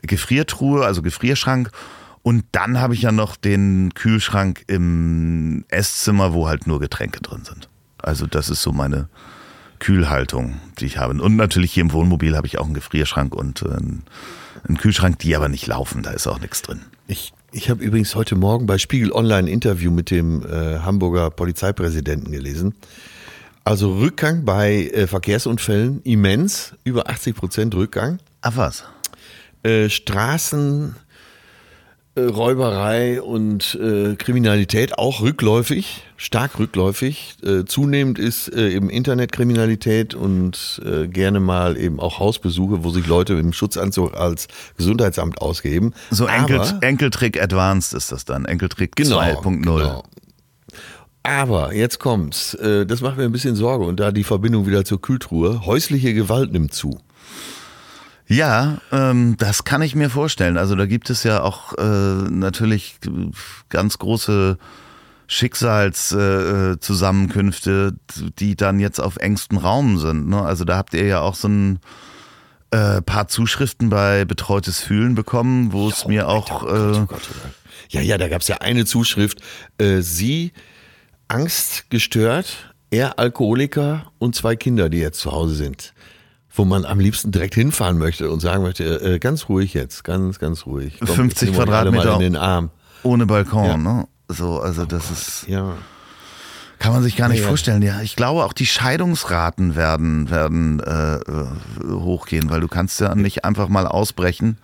Gefriertruhe, 0.01 0.85
also 0.85 1.01
Gefrierschrank. 1.01 1.71
Und 2.30 2.45
dann 2.51 2.80
habe 2.80 2.93
ich 2.93 3.01
ja 3.01 3.11
noch 3.11 3.36
den 3.36 3.91
Kühlschrank 3.95 4.63
im 4.67 5.65
Esszimmer, 5.67 6.32
wo 6.32 6.47
halt 6.47 6.67
nur 6.67 6.80
Getränke 6.80 7.21
drin 7.21 7.41
sind. 7.43 7.69
Also 7.97 8.27
das 8.27 8.51
ist 8.51 8.61
so 8.61 8.71
meine 8.71 9.09
Kühlhaltung, 9.80 10.61
die 10.77 10.86
ich 10.86 10.99
habe. 10.99 11.19
Und 11.19 11.36
natürlich 11.38 11.73
hier 11.73 11.82
im 11.82 11.91
Wohnmobil 11.91 12.38
habe 12.38 12.45
ich 12.45 12.59
auch 12.59 12.65
einen 12.65 12.75
Gefrierschrank 12.75 13.34
und 13.34 13.63
äh, 13.63 13.69
einen, 13.69 14.03
einen 14.63 14.77
Kühlschrank, 14.77 15.17
die 15.17 15.36
aber 15.36 15.49
nicht 15.49 15.65
laufen, 15.65 16.03
da 16.03 16.11
ist 16.11 16.27
auch 16.27 16.39
nichts 16.39 16.61
drin. 16.61 16.82
Ich, 17.07 17.34
ich 17.51 17.71
habe 17.71 17.84
übrigens 17.84 18.13
heute 18.13 18.36
Morgen 18.36 18.67
bei 18.67 18.77
Spiegel 18.77 19.11
Online 19.11 19.47
ein 19.47 19.47
Interview 19.47 19.89
mit 19.89 20.11
dem 20.11 20.45
äh, 20.45 20.82
Hamburger 20.82 21.32
Polizeipräsidenten 21.32 22.32
gelesen. 22.32 22.75
Also 23.63 23.97
Rückgang 23.97 24.45
bei 24.45 24.91
äh, 24.93 25.07
Verkehrsunfällen 25.07 26.03
immens, 26.03 26.75
über 26.84 27.09
80 27.09 27.36
Prozent 27.36 27.73
Rückgang. 27.73 28.19
Ach 28.41 28.55
was? 28.55 28.84
Äh, 29.63 29.89
Straßen, 29.89 30.95
Räuberei 32.18 33.22
und 33.22 33.76
äh, 33.82 34.16
Kriminalität 34.16 34.97
auch 34.97 35.22
rückläufig, 35.22 36.03
stark 36.18 36.60
rückläufig. 36.60 37.36
Äh, 37.43 37.66
zunehmend 37.66 38.20
ist 38.20 38.49
äh, 38.49 38.70
eben 38.72 38.89
Internetkriminalität 38.89 40.16
und 40.16 40.82
äh, 40.86 41.07
gerne 41.07 41.39
mal 41.39 41.78
eben 41.78 41.99
auch 41.99 42.20
Hausbesuche, 42.20 42.84
wo 42.84 42.89
sich 42.89 43.07
Leute 43.07 43.34
im 43.36 43.53
Schutzanzug 43.53 44.16
als 44.18 44.47
Gesundheitsamt 44.78 45.41
ausgeben. 45.41 45.93
So 46.12 46.26
Enkel, 46.26 46.60
Aber- 46.62 46.78
Enkeltrick 46.82 47.41
Advanced 47.41 47.93
ist 47.93 48.12
das 48.12 48.26
dann, 48.26 48.45
Enkeltrick 48.45 48.95
Genau, 48.95 49.20
2.0. 49.20 49.62
genau. 49.62 50.03
Aber 51.24 51.74
jetzt 51.74 51.99
kommt's. 51.99 52.53
Äh, 52.55 52.86
Das 52.86 53.01
macht 53.01 53.18
mir 53.18 53.24
ein 53.24 53.32
bisschen 53.32 53.55
Sorge 53.55 53.86
und 53.86 53.99
da 53.99 54.12
die 54.12 54.24
Verbindung 54.24 54.66
wieder 54.68 54.84
zur 54.84 54.99
Kühltruhe. 55.01 55.66
Häusliche 55.66 56.14
Gewalt 56.14 56.51
nimmt 56.51 56.74
zu. 56.74 56.99
Ja, 58.30 58.77
ähm, 58.91 59.36
das 59.38 59.63
kann 59.63 59.82
ich 59.82 59.95
mir 59.95 60.11
vorstellen. 60.11 60.57
Also 60.57 60.75
da 60.75 60.86
gibt 60.86 61.09
es 61.09 61.23
ja 61.23 61.41
auch 61.41 61.73
äh, 61.77 62.30
natürlich 62.30 62.99
ganz 63.69 63.97
große 63.97 64.59
Schicksalszusammenkünfte, 65.25 67.95
äh, 67.95 68.30
die 68.38 68.55
dann 68.55 68.80
jetzt 68.80 68.99
auf 68.99 69.17
engstem 69.17 69.57
Raum 69.57 69.97
sind. 69.97 70.30
Ne? 70.30 70.43
Also 70.43 70.63
da 70.63 70.77
habt 70.77 70.93
ihr 70.93 71.05
ja 71.05 71.21
auch 71.21 71.34
so 71.34 71.47
ein 71.47 71.80
äh, 72.69 73.01
paar 73.01 73.27
Zuschriften 73.27 73.89
bei 73.89 74.25
Betreutes 74.25 74.80
Fühlen 74.80 75.15
bekommen, 75.15 75.73
wo 75.73 75.89
es 75.89 76.05
mir 76.05 76.27
auch... 76.27 76.61
Oh 76.63 76.67
Gott, 76.67 76.71
oh 76.71 76.75
Äh, 76.75 76.91
Gott, 76.91 77.01
oh 77.01 77.05
Gott. 77.07 77.30
Ja, 77.89 78.01
ja, 78.01 78.19
da 78.19 78.27
gab 78.27 78.41
es 78.41 78.47
ja 78.47 78.57
eine 78.57 78.86
Zuschrift. 78.86 79.41
Äh, 79.80 80.01
sie 80.01 80.51
angstgestört, 81.27 82.75
er 82.91 83.17
Alkoholiker 83.17 84.11
und 84.19 84.36
zwei 84.36 84.55
Kinder, 84.55 84.89
die 84.89 84.99
jetzt 84.99 85.19
zu 85.19 85.32
Hause 85.32 85.55
sind. 85.55 85.95
Wo 86.51 86.65
man 86.65 86.83
am 86.85 86.99
liebsten 86.99 87.31
direkt 87.31 87.53
hinfahren 87.55 87.97
möchte 87.97 88.29
und 88.29 88.39
sagen 88.39 88.63
möchte, 88.63 88.83
äh, 88.83 89.19
ganz 89.19 89.49
ruhig 89.49 89.73
jetzt, 89.73 90.03
ganz, 90.03 90.39
ganz 90.39 90.65
ruhig. 90.65 90.97
Komm, 90.99 91.07
50 91.15 91.49
ich 91.49 91.55
nehm 91.57 91.61
euch 91.69 91.73
alle 91.75 91.91
Quadratmeter. 91.91 92.13
In 92.15 92.19
den 92.21 92.35
Arm. 92.35 92.69
ohne 93.03 93.25
Balkon, 93.25 93.65
Ja. 93.65 93.77
ne? 93.77 94.07
So, 94.27 94.59
also 94.59 94.85
das 94.85 95.09
ist... 95.11 95.45
Ja. 95.47 95.75
Kann 96.79 96.93
man 96.93 97.03
sich 97.03 97.17
gar 97.17 97.27
nicht 97.27 97.41
Ja, 97.41 97.47
vorstellen. 97.47 97.81
Ja, 97.81 98.01
ich 98.01 98.15
glaube 98.15 98.43
auch 98.45 98.53
die 98.53 98.65
Scheidungsraten 98.65 99.75
werden 99.75 100.29
werden 100.29 100.79
äh, 100.79 101.15
äh, 101.15 101.47
hochgehen, 101.91 102.49
weil 102.49 102.61
du 102.61 102.67
kannst 102.69 102.99
ja 103.01 103.15
nicht 103.15 103.43
einfach 103.43 103.67
mal 103.67 103.85
ausbrechen. 103.85 104.57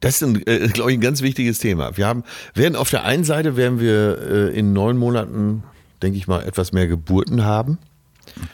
Das 0.00 0.20
ist, 0.20 0.46
äh, 0.48 0.68
glaube 0.68 0.90
ich, 0.90 0.98
ein 0.98 1.00
ganz 1.00 1.22
wichtiges 1.22 1.58
Thema. 1.60 1.96
Wir 1.96 2.06
haben, 2.08 2.24
werden 2.54 2.74
auf 2.76 2.90
der 2.90 3.04
einen 3.04 3.22
Seite 3.24 3.56
werden 3.56 3.78
wir 3.80 4.18
äh, 4.20 4.58
in 4.58 4.72
neun 4.72 4.96
Monaten, 4.96 5.62
denke 6.02 6.18
ich 6.18 6.26
mal, 6.26 6.42
etwas 6.42 6.72
mehr 6.72 6.88
Geburten 6.88 7.44
haben. 7.44 7.78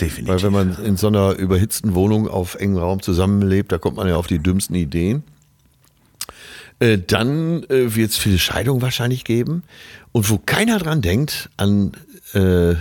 Definitiv. 0.01 0.29
Weil 0.29 0.43
wenn 0.43 0.53
man 0.53 0.85
in 0.85 0.97
so 0.97 1.09
einer 1.09 1.33
überhitzten 1.33 1.95
Wohnung 1.95 2.29
auf 2.29 2.55
engem 2.57 2.79
Raum 2.79 3.03
zusammenlebt, 3.03 3.73
da 3.73 3.79
kommt 3.79 3.97
man 3.97 4.09
ja 4.09 4.17
auf 4.17 4.27
die 4.27 4.39
dümmsten 4.39 4.75
Ideen. 4.75 5.23
Äh, 6.81 6.99
dann 6.99 7.63
äh, 7.65 7.95
wird 7.95 8.11
es 8.11 8.17
viele 8.17 8.39
Scheidungen 8.39 8.83
wahrscheinlich 8.83 9.25
geben. 9.25 9.63
Und 10.13 10.31
wo 10.31 10.39
keiner 10.39 10.79
dran 10.79 11.03
denkt, 11.03 11.51
an 11.57 11.93
äh, 12.33 12.75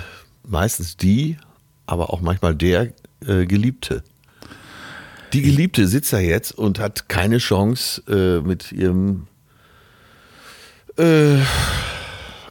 meistens 0.45 0.97
die, 0.97 1.37
aber 1.85 2.11
auch 2.11 2.21
manchmal 2.21 2.55
der 2.55 2.93
äh, 3.25 3.45
Geliebte. 3.45 4.03
Die 5.33 5.41
Geliebte 5.41 5.87
sitzt 5.87 6.13
da 6.13 6.19
jetzt 6.19 6.51
und 6.51 6.77
hat 6.77 7.09
keine 7.09 7.39
Chance, 7.39 8.03
mit 8.45 8.71
ihrem 8.71 9.25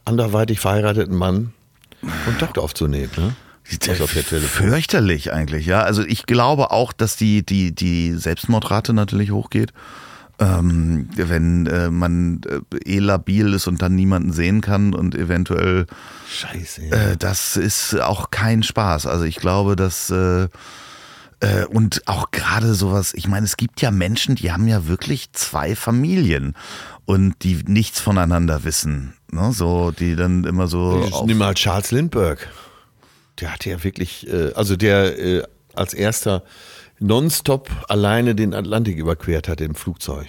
anderweitig 0.03 0.59
verheirateten 0.59 1.15
Mann 1.15 1.53
Kontakt 2.25 2.57
aufzunehmen. 2.57 3.11
Ne? 3.15 3.35
Außer 3.89 4.07
per 4.07 4.25
Telefon. 4.25 4.69
Fürchterlich 4.69 5.31
eigentlich, 5.31 5.65
ja. 5.65 5.81
Also 5.81 6.03
ich 6.03 6.25
glaube 6.25 6.71
auch, 6.71 6.93
dass 6.93 7.15
die, 7.15 7.45
die, 7.45 7.73
die 7.73 8.13
Selbstmordrate 8.13 8.93
natürlich 8.93 9.31
hochgeht. 9.31 9.73
Ähm, 10.39 11.09
wenn 11.15 11.67
äh, 11.67 11.91
man 11.91 12.41
äh, 12.73 12.95
eh 12.95 12.99
labil 12.99 13.53
ist 13.53 13.67
und 13.67 13.83
dann 13.83 13.93
niemanden 13.93 14.33
sehen 14.33 14.61
kann 14.61 14.95
und 14.95 15.13
eventuell 15.13 15.85
Scheiße. 16.27 16.85
Ja. 16.85 16.95
Äh, 16.95 17.17
das 17.17 17.55
ist 17.55 17.99
auch 18.01 18.31
kein 18.31 18.63
Spaß. 18.63 19.05
Also 19.05 19.25
ich 19.25 19.35
glaube, 19.35 19.75
dass 19.75 20.09
äh, 20.09 20.47
äh, 21.43 21.65
und 21.65 22.01
auch 22.07 22.31
gerade 22.31 22.73
sowas, 22.73 23.13
ich 23.13 23.27
meine, 23.27 23.45
es 23.45 23.57
gibt 23.57 23.81
ja 23.81 23.91
Menschen, 23.91 24.35
die 24.35 24.51
haben 24.51 24.67
ja 24.67 24.87
wirklich 24.87 25.31
zwei 25.33 25.75
Familien 25.75 26.55
und 27.05 27.35
die 27.43 27.63
nichts 27.67 27.99
voneinander 27.99 28.63
wissen. 28.63 29.13
Ne? 29.29 29.51
So, 29.51 29.91
die 29.91 30.15
dann 30.15 30.45
immer 30.45 30.67
so. 30.67 31.23
Nimm 31.25 31.39
mal 31.39 31.53
Charles 31.53 31.91
Lindbergh. 31.91 32.41
Der 33.39 33.53
hatte 33.53 33.69
ja 33.69 33.83
wirklich, 33.83 34.27
äh, 34.27 34.51
also 34.53 34.75
der 34.75 35.17
äh, 35.19 35.43
als 35.73 35.93
erster 35.93 36.43
nonstop 36.99 37.69
alleine 37.89 38.35
den 38.35 38.53
Atlantik 38.53 38.97
überquert 38.97 39.47
hat 39.47 39.59
im 39.61 39.75
Flugzeug. 39.75 40.27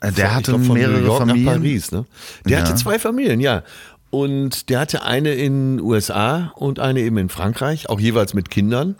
Äh, 0.00 0.12
der 0.12 0.34
hatte 0.34 0.52
glaub, 0.52 0.64
von 0.64 0.74
mehrere 0.74 1.00
New 1.00 1.06
York 1.06 1.18
Familien. 1.18 1.44
Nach 1.44 1.52
Paris, 1.54 1.90
ne? 1.92 2.06
Der 2.44 2.58
Ja. 2.58 2.64
hatte 2.64 2.74
zwei 2.76 2.98
Familien, 2.98 3.40
ja. 3.40 3.64
Und 4.10 4.70
der 4.70 4.80
hatte 4.80 5.02
eine 5.02 5.34
in 5.34 5.80
USA 5.80 6.52
und 6.56 6.78
eine 6.78 7.00
eben 7.00 7.18
in 7.18 7.28
Frankreich, 7.28 7.88
auch 7.90 8.00
jeweils 8.00 8.32
mit 8.32 8.48
Kindern, 8.48 8.94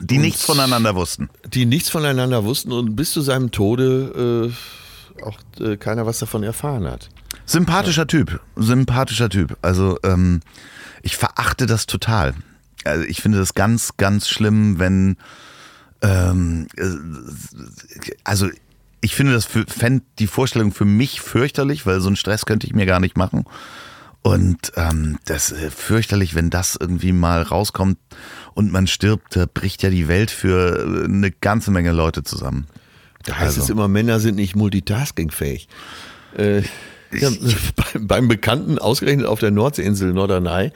die 0.00 0.18
nichts 0.18 0.42
voneinander 0.44 0.94
wussten. 0.96 1.30
die 1.46 1.66
nichts 1.66 1.88
voneinander 1.88 2.44
wussten 2.44 2.72
und 2.72 2.96
bis 2.96 3.12
zu 3.12 3.20
seinem 3.20 3.50
Tode 3.50 4.50
äh, 5.20 5.22
auch 5.22 5.38
äh, 5.60 5.76
keiner 5.76 6.04
was 6.04 6.18
davon 6.18 6.42
erfahren 6.42 6.84
hat. 6.90 7.08
Sympathischer 7.46 8.06
Typ, 8.06 8.40
sympathischer 8.56 9.28
Typ. 9.28 9.56
Also 9.62 9.98
ähm, 10.02 10.40
ich 11.02 11.16
verachte 11.16 11.66
das 11.66 11.86
total. 11.86 12.34
Also 12.84 13.04
ich 13.04 13.22
finde 13.22 13.38
das 13.38 13.54
ganz, 13.54 13.96
ganz 13.96 14.28
schlimm, 14.28 14.78
wenn 14.78 15.16
ähm, 16.02 16.66
äh, 16.76 16.84
also 18.24 18.48
ich 19.00 19.14
finde 19.14 19.32
das 19.32 19.44
für, 19.44 19.64
fänd 19.66 20.02
die 20.18 20.26
Vorstellung 20.26 20.72
für 20.72 20.84
mich 20.84 21.20
fürchterlich, 21.20 21.86
weil 21.86 22.00
so 22.00 22.08
einen 22.08 22.16
Stress 22.16 22.46
könnte 22.46 22.66
ich 22.66 22.74
mir 22.74 22.86
gar 22.86 23.00
nicht 23.00 23.16
machen. 23.16 23.44
Und 24.22 24.72
ähm, 24.74 25.18
das 25.26 25.52
ist 25.52 25.72
fürchterlich, 25.72 26.34
wenn 26.34 26.50
das 26.50 26.74
irgendwie 26.74 27.12
mal 27.12 27.42
rauskommt 27.42 27.98
und 28.54 28.72
man 28.72 28.88
stirbt, 28.88 29.36
da 29.36 29.46
bricht 29.46 29.84
ja 29.84 29.90
die 29.90 30.08
Welt 30.08 30.32
für 30.32 30.80
äh, 30.80 31.04
eine 31.04 31.30
ganze 31.30 31.70
Menge 31.70 31.92
Leute 31.92 32.24
zusammen. 32.24 32.66
Da 33.22 33.34
heißt 33.34 33.58
Also. 33.58 33.62
es 33.62 33.70
immer, 33.70 33.86
Männer 33.86 34.18
sind 34.18 34.34
nicht 34.34 34.56
multitaskingfähig. 34.56 35.68
Äh, 36.36 36.62
ja, 37.12 37.30
beim, 37.76 38.06
beim 38.06 38.28
Bekannten, 38.28 38.78
ausgerechnet 38.78 39.26
auf 39.26 39.40
der 39.40 39.50
Nordseeinsel 39.50 40.12
Norderney, 40.12 40.72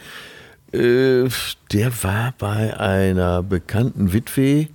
äh, 0.73 1.29
der 1.73 2.03
war 2.03 2.35
bei 2.39 2.79
einer 2.79 3.43
bekannten 3.43 4.13
Witwe, 4.13 4.69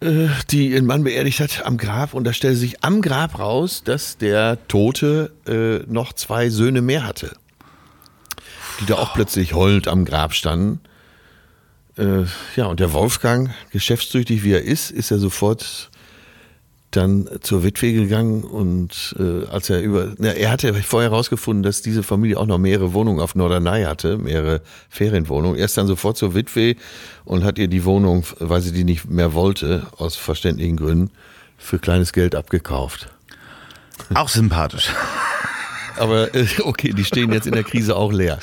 äh, 0.00 0.28
die 0.50 0.70
ihren 0.70 0.86
Mann 0.86 1.04
beerdigt 1.04 1.40
hat, 1.40 1.64
am 1.64 1.78
Grab. 1.78 2.14
Und 2.14 2.24
da 2.24 2.32
stellte 2.32 2.56
sich 2.56 2.84
am 2.84 3.02
Grab 3.02 3.38
raus, 3.38 3.82
dass 3.84 4.18
der 4.18 4.58
Tote 4.68 5.32
äh, 5.46 5.90
noch 5.90 6.12
zwei 6.12 6.50
Söhne 6.50 6.82
mehr 6.82 7.06
hatte. 7.06 7.34
Die 8.80 8.86
da 8.86 8.94
auch 8.94 9.14
plötzlich 9.14 9.54
heulend 9.54 9.88
am 9.88 10.04
Grab 10.04 10.34
standen. 10.34 10.80
Äh, 11.96 12.24
ja, 12.56 12.66
und 12.66 12.80
der 12.80 12.92
Wolfgang, 12.92 13.50
geschäftstüchtig 13.72 14.42
wie 14.42 14.52
er 14.52 14.62
ist, 14.62 14.90
ist 14.90 15.10
er 15.10 15.18
sofort 15.18 15.90
dann 16.90 17.28
zur 17.40 17.62
Witwe 17.62 17.92
gegangen 17.92 18.42
und 18.42 19.14
äh, 19.18 19.46
als 19.46 19.70
er 19.70 19.80
über, 19.80 20.12
na, 20.18 20.30
er 20.30 20.50
hatte 20.50 20.74
vorher 20.74 21.10
herausgefunden, 21.10 21.62
dass 21.62 21.82
diese 21.82 22.02
Familie 22.02 22.38
auch 22.38 22.46
noch 22.46 22.58
mehrere 22.58 22.92
Wohnungen 22.92 23.20
auf 23.20 23.34
Norderney 23.34 23.84
hatte, 23.84 24.18
mehrere 24.18 24.60
Ferienwohnungen. 24.88 25.56
Er 25.58 25.66
ist 25.66 25.76
dann 25.76 25.86
sofort 25.86 26.16
zur 26.16 26.34
Witwe 26.34 26.74
und 27.24 27.44
hat 27.44 27.58
ihr 27.58 27.68
die 27.68 27.84
Wohnung, 27.84 28.24
weil 28.40 28.60
sie 28.60 28.72
die 28.72 28.84
nicht 28.84 29.08
mehr 29.08 29.34
wollte, 29.34 29.86
aus 29.98 30.16
verständlichen 30.16 30.76
Gründen, 30.76 31.10
für 31.58 31.78
kleines 31.78 32.12
Geld 32.12 32.34
abgekauft. 32.34 33.08
Auch 34.14 34.28
sympathisch. 34.28 34.90
Aber 35.96 36.34
äh, 36.34 36.46
okay, 36.64 36.92
die 36.92 37.04
stehen 37.04 37.32
jetzt 37.32 37.46
in 37.46 37.52
der 37.52 37.64
Krise 37.64 37.94
auch 37.94 38.12
leer. 38.12 38.38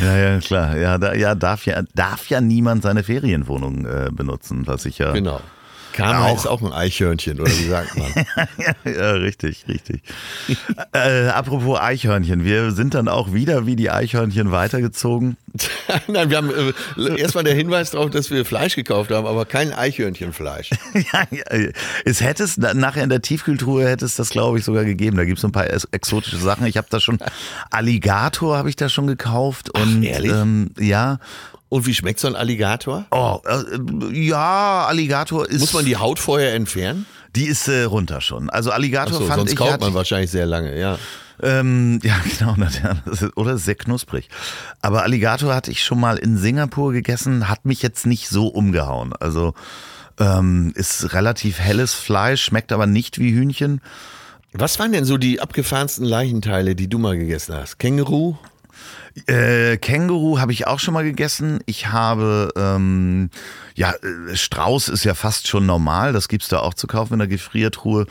Ja, 0.00 0.16
ja, 0.16 0.38
klar. 0.38 0.76
Ja, 0.76 0.98
da, 0.98 1.14
ja, 1.14 1.34
darf 1.34 1.66
ja, 1.66 1.82
darf 1.94 2.28
ja 2.28 2.40
niemand 2.40 2.82
seine 2.82 3.02
Ferienwohnung 3.02 3.86
äh, 3.86 4.10
benutzen, 4.12 4.66
was 4.66 4.86
ich 4.86 4.98
ja. 4.98 5.12
Genau. 5.12 5.40
Karma 6.00 6.26
Auch. 6.26 6.36
ist 6.36 6.46
auch 6.46 6.62
ein 6.62 6.72
Eichhörnchen, 6.72 7.40
oder 7.40 7.50
wie 7.50 7.68
sagt 7.68 7.96
man? 7.96 8.08
ja, 8.94 9.10
richtig, 9.12 9.64
richtig. 9.68 10.02
äh, 10.92 11.28
apropos 11.28 11.78
Eichhörnchen, 11.78 12.44
wir 12.44 12.72
sind 12.72 12.94
dann 12.94 13.08
auch 13.08 13.32
wieder 13.32 13.66
wie 13.66 13.76
die 13.76 13.90
Eichhörnchen 13.90 14.50
weitergezogen. 14.50 15.36
Nein, 16.06 16.30
wir 16.30 16.36
haben 16.36 16.50
äh, 16.96 17.20
erstmal 17.20 17.44
der 17.44 17.54
Hinweis 17.54 17.90
darauf, 17.90 18.10
dass 18.10 18.30
wir 18.30 18.44
Fleisch 18.44 18.76
gekauft 18.76 19.10
haben, 19.10 19.26
aber 19.26 19.44
kein 19.46 19.72
Eichhörnchenfleisch. 19.72 20.70
ja, 20.94 21.24
ja, 21.30 21.68
es 22.04 22.20
hätte 22.20 22.44
es 22.44 22.56
na- 22.56 22.74
nachher 22.74 23.02
in 23.02 23.10
der 23.10 23.20
Tiefkühltruhe 23.22 23.86
hätte 23.88 24.04
es 24.04 24.14
das, 24.16 24.30
glaube 24.30 24.58
ich, 24.58 24.64
sogar 24.64 24.84
gegeben. 24.84 25.16
Da 25.16 25.24
gibt 25.24 25.38
es 25.38 25.42
so 25.42 25.48
ein 25.48 25.52
paar 25.52 25.68
ex- 25.68 25.88
exotische 25.90 26.36
Sachen. 26.38 26.66
Ich 26.66 26.76
habe 26.76 26.86
da 26.90 27.00
schon 27.00 27.18
Alligator 27.70 28.56
habe 28.56 28.68
ich 28.68 28.76
da 28.76 28.88
schon 28.88 29.06
gekauft 29.06 29.70
und 29.70 30.02
ehrlich? 30.02 30.32
ähm, 30.32 30.70
ja. 30.78 31.18
Und 31.70 31.86
wie 31.86 31.94
schmeckt 31.94 32.20
so 32.20 32.28
ein 32.28 32.36
Alligator? 32.36 33.06
Oh, 33.10 33.38
äh, 33.46 34.12
ja, 34.12 34.84
Alligator 34.86 35.48
ist. 35.48 35.60
Muss 35.60 35.72
man 35.72 35.84
die 35.86 35.96
Haut 35.96 36.18
vorher 36.18 36.52
entfernen? 36.54 37.06
Die 37.36 37.44
ist 37.46 37.68
äh, 37.68 37.84
runter 37.84 38.20
schon. 38.20 38.50
Also 38.50 38.70
Alligator 38.72 39.14
Achso, 39.14 39.26
fand 39.26 39.38
sonst 39.38 39.52
ich. 39.52 39.56
kaut 39.56 39.70
hat- 39.72 39.80
man 39.80 39.94
wahrscheinlich 39.94 40.30
sehr 40.30 40.46
lange, 40.46 40.78
ja. 40.78 40.98
Ähm, 41.42 42.00
ja, 42.02 42.16
genau. 42.38 42.56
Oder 43.36 43.56
sehr 43.56 43.76
knusprig. 43.76 44.28
Aber 44.82 45.04
Alligator 45.04 45.54
hatte 45.54 45.70
ich 45.70 45.82
schon 45.82 45.98
mal 46.00 46.18
in 46.18 46.36
Singapur 46.36 46.92
gegessen, 46.92 47.48
hat 47.48 47.64
mich 47.64 47.80
jetzt 47.82 48.04
nicht 48.04 48.28
so 48.28 48.48
umgehauen. 48.48 49.12
Also 49.18 49.54
ähm, 50.18 50.72
ist 50.74 51.14
relativ 51.14 51.58
helles 51.60 51.94
Fleisch, 51.94 52.42
schmeckt 52.42 52.72
aber 52.72 52.86
nicht 52.86 53.18
wie 53.20 53.30
Hühnchen. 53.32 53.80
Was 54.52 54.78
waren 54.80 54.90
denn 54.92 55.04
so 55.04 55.16
die 55.16 55.40
abgefahrensten 55.40 56.04
Leichenteile, 56.04 56.74
die 56.74 56.88
du 56.88 56.98
mal 56.98 57.16
gegessen 57.16 57.54
hast? 57.54 57.78
Känguru? 57.78 58.36
Äh, 59.26 59.76
Känguru 59.76 60.38
habe 60.38 60.52
ich 60.52 60.66
auch 60.66 60.78
schon 60.78 60.94
mal 60.94 61.04
gegessen. 61.04 61.60
Ich 61.66 61.88
habe, 61.88 62.52
ähm, 62.56 63.30
ja, 63.74 63.92
äh, 63.92 64.36
Strauß 64.36 64.88
ist 64.88 65.04
ja 65.04 65.14
fast 65.14 65.48
schon 65.48 65.66
normal. 65.66 66.12
Das 66.12 66.28
gibt's 66.28 66.48
da 66.48 66.60
auch 66.60 66.74
zu 66.74 66.86
kaufen 66.86 67.14
in 67.14 67.18
der 67.20 67.28
Gefriertruhe. 67.28 68.06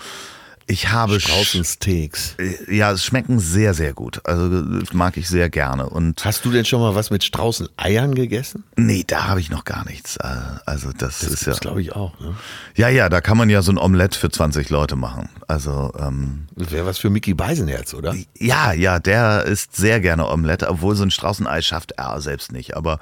Ich 0.71 0.91
habe 0.91 1.19
Straußensteaks. 1.19 2.35
ja, 2.69 2.91
es 2.91 3.03
schmecken 3.03 3.39
sehr, 3.39 3.73
sehr 3.73 3.93
gut. 3.93 4.21
Also 4.23 4.61
das 4.61 4.93
mag 4.93 5.17
ich 5.17 5.27
sehr 5.27 5.49
gerne. 5.49 5.89
Und 5.89 6.23
Hast 6.23 6.45
du 6.45 6.51
denn 6.51 6.63
schon 6.63 6.79
mal 6.79 6.93
was 6.93 7.09
mit 7.09 7.23
Straußeneiern 7.23 8.13
gegessen? 8.13 8.63
nee, 8.75 9.03
da 9.05 9.27
habe 9.27 9.39
ich 9.41 9.49
noch 9.49 9.63
gar 9.65 9.83
nichts. 9.85 10.17
Äh, 10.17 10.27
Also 10.67 10.91
das, 10.95 11.23
ist 11.23 11.45
ja. 11.47 11.53
Das 11.53 11.59
glaube 11.59 11.81
ich 11.81 11.93
auch. 11.95 12.19
Ne? 12.19 12.35
Ja, 12.75 12.87
ja, 12.87 13.09
da 13.09 13.19
kann 13.19 13.35
man 13.35 13.49
ja 13.49 13.63
so 13.63 13.71
ein 13.71 13.79
Omelett 13.79 14.13
für 14.13 14.29
20 14.29 14.69
Leute 14.69 14.95
machen. 14.95 15.29
Also 15.47 15.91
ähm, 15.99 16.47
Das 16.55 16.71
wäre 16.71 16.85
was 16.85 16.99
für 16.99 17.09
Mickey 17.09 17.33
Beisenherz, 17.33 17.95
oder? 17.95 18.13
ja, 18.37 18.71
ja, 18.71 18.99
der 18.99 19.45
isst 19.45 19.75
sehr 19.75 19.99
gerne 19.99 20.27
Omelette, 20.29 20.69
obwohl 20.69 20.95
so 20.95 21.01
ein 21.03 21.09
Straußenei 21.09 21.63
schafft 21.63 21.93
er 21.93 22.21
selbst 22.21 22.51
nicht. 22.51 22.77
Aber 22.77 22.99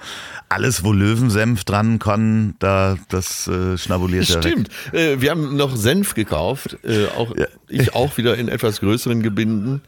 alles, 0.48 0.86
wo 0.86 0.94
Löwensenf 0.94 1.66
dran 1.66 2.00
kann, 2.00 2.56
da 2.60 2.96
das 3.10 3.48
äh, 3.50 3.78
schnabuliert 3.78 4.30
er. 4.30 4.42
Stimmt. 4.42 4.70
Äh, 4.94 5.20
wir 5.20 5.32
haben 5.32 5.58
noch 5.58 5.76
Senf 5.76 6.14
gekauft. 6.14 6.78
Äh, 6.86 7.08
auch, 7.08 7.34
Ich 7.68 7.94
auch 7.96 8.18
wieder 8.18 8.38
in 8.38 8.48
etwas 8.48 8.80
größeren 8.80 9.22
Gebinden. 9.24 9.82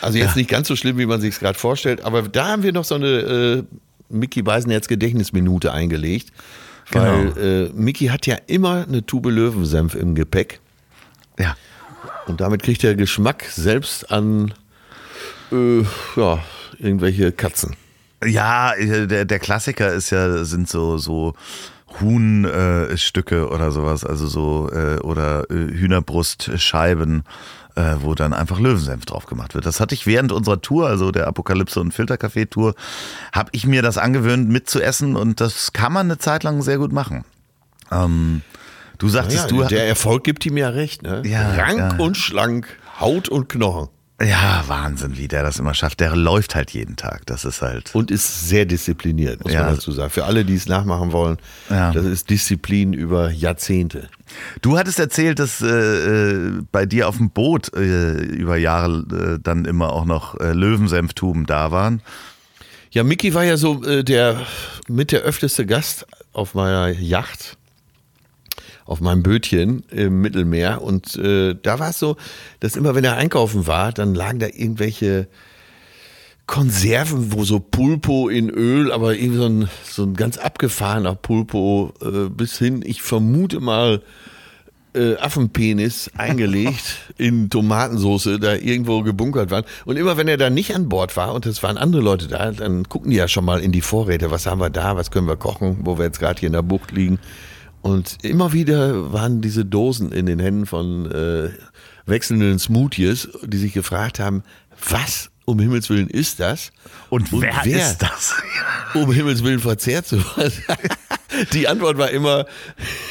Also 0.00 0.18
jetzt 0.18 0.36
nicht 0.36 0.50
ganz 0.50 0.68
so 0.68 0.76
schlimm, 0.76 0.98
wie 0.98 1.06
man 1.06 1.20
sich 1.20 1.34
es 1.34 1.40
gerade 1.40 1.58
vorstellt. 1.58 2.02
Aber 2.02 2.22
da 2.22 2.48
haben 2.48 2.62
wir 2.62 2.72
noch 2.72 2.84
so 2.84 2.94
eine 2.94 3.06
äh, 3.06 3.62
Mickey 4.08 4.42
Beisenherz 4.42 4.88
Gedächtnisminute 4.88 5.72
eingelegt. 5.72 6.32
Weil 6.90 7.36
äh, 7.36 7.72
Mickey 7.74 8.06
hat 8.06 8.26
ja 8.26 8.36
immer 8.46 8.86
eine 8.88 9.04
Tube 9.04 9.26
Löwensenf 9.26 9.94
im 9.94 10.14
Gepäck. 10.14 10.60
Ja. 11.38 11.54
Und 12.26 12.40
damit 12.40 12.62
kriegt 12.62 12.82
er 12.84 12.94
Geschmack 12.94 13.44
selbst 13.44 14.10
an 14.10 14.54
äh, 15.52 15.82
ja, 16.16 16.42
irgendwelche 16.78 17.32
Katzen. 17.32 17.76
Ja, 18.24 18.72
äh, 18.74 19.06
der, 19.06 19.24
der 19.24 19.38
Klassiker 19.38 19.92
ist 19.92 20.10
ja, 20.10 20.44
sind 20.44 20.68
so, 20.68 20.98
so 20.98 21.34
Huhnstücke 22.00 23.36
äh, 23.36 23.42
oder 23.42 23.70
sowas, 23.70 24.04
also 24.04 24.26
so, 24.26 24.70
äh, 24.72 24.98
oder 25.00 25.50
äh, 25.50 25.54
Hühnerbrustscheiben, 25.54 27.24
äh, 27.76 27.94
wo 28.00 28.14
dann 28.14 28.32
einfach 28.32 28.58
Löwensenf 28.60 29.06
drauf 29.06 29.26
gemacht 29.26 29.54
wird. 29.54 29.66
Das 29.66 29.80
hatte 29.80 29.94
ich 29.94 30.06
während 30.06 30.32
unserer 30.32 30.60
Tour, 30.60 30.88
also 30.88 31.10
der 31.10 31.26
Apokalypse 31.26 31.80
und 31.80 31.92
Filterkaffee-Tour, 31.92 32.74
habe 33.32 33.50
ich 33.52 33.66
mir 33.66 33.82
das 33.82 33.98
angewöhnt 33.98 34.48
mitzuessen 34.48 35.16
und 35.16 35.40
das 35.40 35.72
kann 35.72 35.92
man 35.92 36.06
eine 36.06 36.18
Zeit 36.18 36.42
lang 36.42 36.62
sehr 36.62 36.78
gut 36.78 36.92
machen. 36.92 37.24
Ähm, 37.90 38.42
du 38.98 39.08
sagtest, 39.08 39.50
Ja, 39.50 39.56
du. 39.58 39.64
der 39.64 39.86
Erfolg 39.86 40.24
gibt 40.24 40.44
ihm 40.46 40.56
ja 40.56 40.68
recht. 40.70 41.02
Ne? 41.02 41.22
Ja, 41.24 41.52
Rank 41.52 41.78
ja. 41.78 41.96
und 41.98 42.16
schlank, 42.16 42.66
Haut 43.00 43.28
und 43.28 43.48
Knochen. 43.48 43.88
Ja, 44.20 44.64
Wahnsinn, 44.66 45.16
wie 45.16 45.28
der 45.28 45.44
das 45.44 45.60
immer 45.60 45.74
schafft. 45.74 46.00
Der 46.00 46.16
läuft 46.16 46.56
halt 46.56 46.70
jeden 46.72 46.96
Tag. 46.96 47.24
Das 47.26 47.44
ist 47.44 47.62
halt. 47.62 47.94
Und 47.94 48.10
ist 48.10 48.48
sehr 48.48 48.64
diszipliniert, 48.66 49.44
muss 49.44 49.52
Ja. 49.52 49.62
man 49.64 49.76
dazu 49.76 49.92
sagen. 49.92 50.10
Für 50.10 50.24
alle, 50.24 50.44
die 50.44 50.56
es 50.56 50.66
nachmachen 50.66 51.12
wollen, 51.12 51.38
Ja. 51.70 51.92
das 51.92 52.04
ist 52.04 52.28
Disziplin 52.28 52.92
über 52.94 53.30
Jahrzehnte. 53.30 54.08
Du 54.60 54.76
hattest 54.76 54.98
erzählt, 54.98 55.38
dass 55.38 55.60
äh, 55.60 55.66
äh, 55.68 56.52
bei 56.72 56.84
dir 56.84 57.08
auf 57.08 57.18
dem 57.18 57.30
Boot 57.30 57.72
äh, 57.74 58.14
über 58.14 58.56
Jahre 58.56 59.36
äh, 59.36 59.38
dann 59.42 59.64
immer 59.66 59.92
auch 59.92 60.04
noch 60.04 60.34
äh, 60.40 60.52
Löwensenftuben 60.52 61.46
da 61.46 61.70
waren. 61.70 62.02
Ja, 62.90 63.04
Mickey 63.04 63.34
war 63.34 63.44
ja 63.44 63.56
so 63.56 63.84
äh, 63.84 64.02
der 64.02 64.40
mit 64.88 65.12
der 65.12 65.20
öfteste 65.20 65.66
Gast 65.66 66.06
auf 66.32 66.54
meiner 66.54 66.88
Yacht, 66.88 67.57
auf 68.88 69.00
meinem 69.00 69.22
Bötchen 69.22 69.84
im 69.90 70.22
Mittelmeer. 70.22 70.82
Und 70.82 71.14
äh, 71.16 71.54
da 71.62 71.78
war 71.78 71.90
es 71.90 71.98
so, 71.98 72.16
dass 72.60 72.74
immer, 72.74 72.94
wenn 72.94 73.04
er 73.04 73.16
einkaufen 73.16 73.66
war, 73.66 73.92
dann 73.92 74.14
lagen 74.14 74.38
da 74.38 74.46
irgendwelche 74.46 75.28
Konserven, 76.46 77.32
wo 77.34 77.44
so 77.44 77.60
Pulpo 77.60 78.30
in 78.30 78.48
Öl, 78.48 78.90
aber 78.90 79.14
irgendwie 79.14 79.38
so 79.38 79.46
ein, 79.46 79.68
so 79.84 80.04
ein 80.04 80.14
ganz 80.14 80.38
abgefahrener 80.38 81.14
Pulpo 81.14 81.92
äh, 82.00 82.30
bis 82.30 82.58
hin, 82.58 82.82
ich 82.84 83.02
vermute 83.02 83.60
mal, 83.60 84.00
äh, 84.94 85.16
Affenpenis 85.16 86.10
eingelegt 86.16 87.12
in 87.18 87.50
Tomatensoße 87.50 88.40
da 88.40 88.54
irgendwo 88.54 89.02
gebunkert 89.02 89.50
waren. 89.50 89.64
Und 89.84 89.98
immer 89.98 90.16
wenn 90.16 90.28
er 90.28 90.38
da 90.38 90.48
nicht 90.48 90.74
an 90.74 90.88
Bord 90.88 91.14
war 91.18 91.34
und 91.34 91.44
es 91.44 91.62
waren 91.62 91.76
andere 91.76 92.00
Leute 92.00 92.26
da, 92.26 92.52
dann 92.52 92.88
gucken 92.88 93.10
die 93.10 93.18
ja 93.18 93.28
schon 93.28 93.44
mal 93.44 93.60
in 93.60 93.70
die 93.70 93.82
Vorräte, 93.82 94.30
was 94.30 94.46
haben 94.46 94.62
wir 94.62 94.70
da, 94.70 94.96
was 94.96 95.10
können 95.10 95.28
wir 95.28 95.36
kochen, 95.36 95.80
wo 95.82 95.98
wir 95.98 96.06
jetzt 96.06 96.20
gerade 96.20 96.40
hier 96.40 96.46
in 96.46 96.54
der 96.54 96.62
Bucht 96.62 96.92
liegen. 96.92 97.18
Und 97.82 98.18
immer 98.22 98.52
wieder 98.52 99.12
waren 99.12 99.40
diese 99.40 99.64
Dosen 99.64 100.12
in 100.12 100.26
den 100.26 100.38
Händen 100.38 100.66
von 100.66 101.10
äh, 101.10 101.50
wechselnden 102.06 102.58
Smoothies, 102.58 103.28
die 103.44 103.58
sich 103.58 103.72
gefragt 103.72 104.18
haben, 104.18 104.42
was 104.88 105.30
um 105.44 105.58
Himmels 105.60 105.88
Willen 105.88 106.08
ist 106.08 106.40
das? 106.40 106.72
Und, 107.08 107.32
wer, 107.32 107.64
ist 107.64 107.98
das? 107.98 108.34
um 108.94 109.10
Himmels 109.10 109.42
Willen 109.42 109.60
verzehrt 109.60 110.06
sowas? 110.06 110.60
Die 111.52 111.68
Antwort 111.68 111.96
war 111.98 112.10
immer 112.10 112.46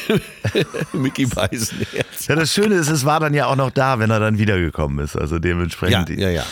Mickey 0.92 1.26
Beisenherz. 1.26 2.26
ja, 2.26 2.34
das 2.34 2.52
Schöne 2.52 2.74
ist, 2.74 2.88
es 2.88 3.04
war 3.04 3.20
dann 3.20 3.32
ja 3.32 3.46
auch 3.46 3.56
noch 3.56 3.70
da, 3.70 3.98
wenn 3.98 4.10
er 4.10 4.20
dann 4.20 4.38
wiedergekommen 4.38 5.04
ist. 5.04 5.16
Also 5.16 5.36
Ja, 5.36 5.40
dementsprechend. 5.40 6.10
ja, 6.10 6.30
ja. 6.30 6.44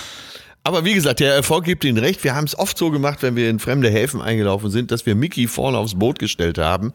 Aber 0.65 0.85
wie 0.85 0.95
gesagt, 0.95 1.21
der 1.21 1.35
Erfolg 1.35 1.65
gibt 1.65 1.85
Ihnen 1.85 1.99
recht. 1.99 2.25
Wir 2.25 2.35
haben 2.35 2.45
es 2.45 2.59
oft 2.59 2.77
so 2.77 2.91
gemacht, 2.91 3.23
wenn 3.23 3.37
wir 3.37 3.49
in 3.49 3.61
fremde 3.61 3.89
Häfen 3.89 4.21
eingelaufen 4.21 4.71
sind, 4.71 4.91
dass 4.91 5.07
wir 5.07 5.15
Mickey 5.15 5.47
vorne 5.47 5.79
aufs 5.79 5.97
Boot 5.97 6.19
gestellt 6.19 6.59
haben, 6.59 6.93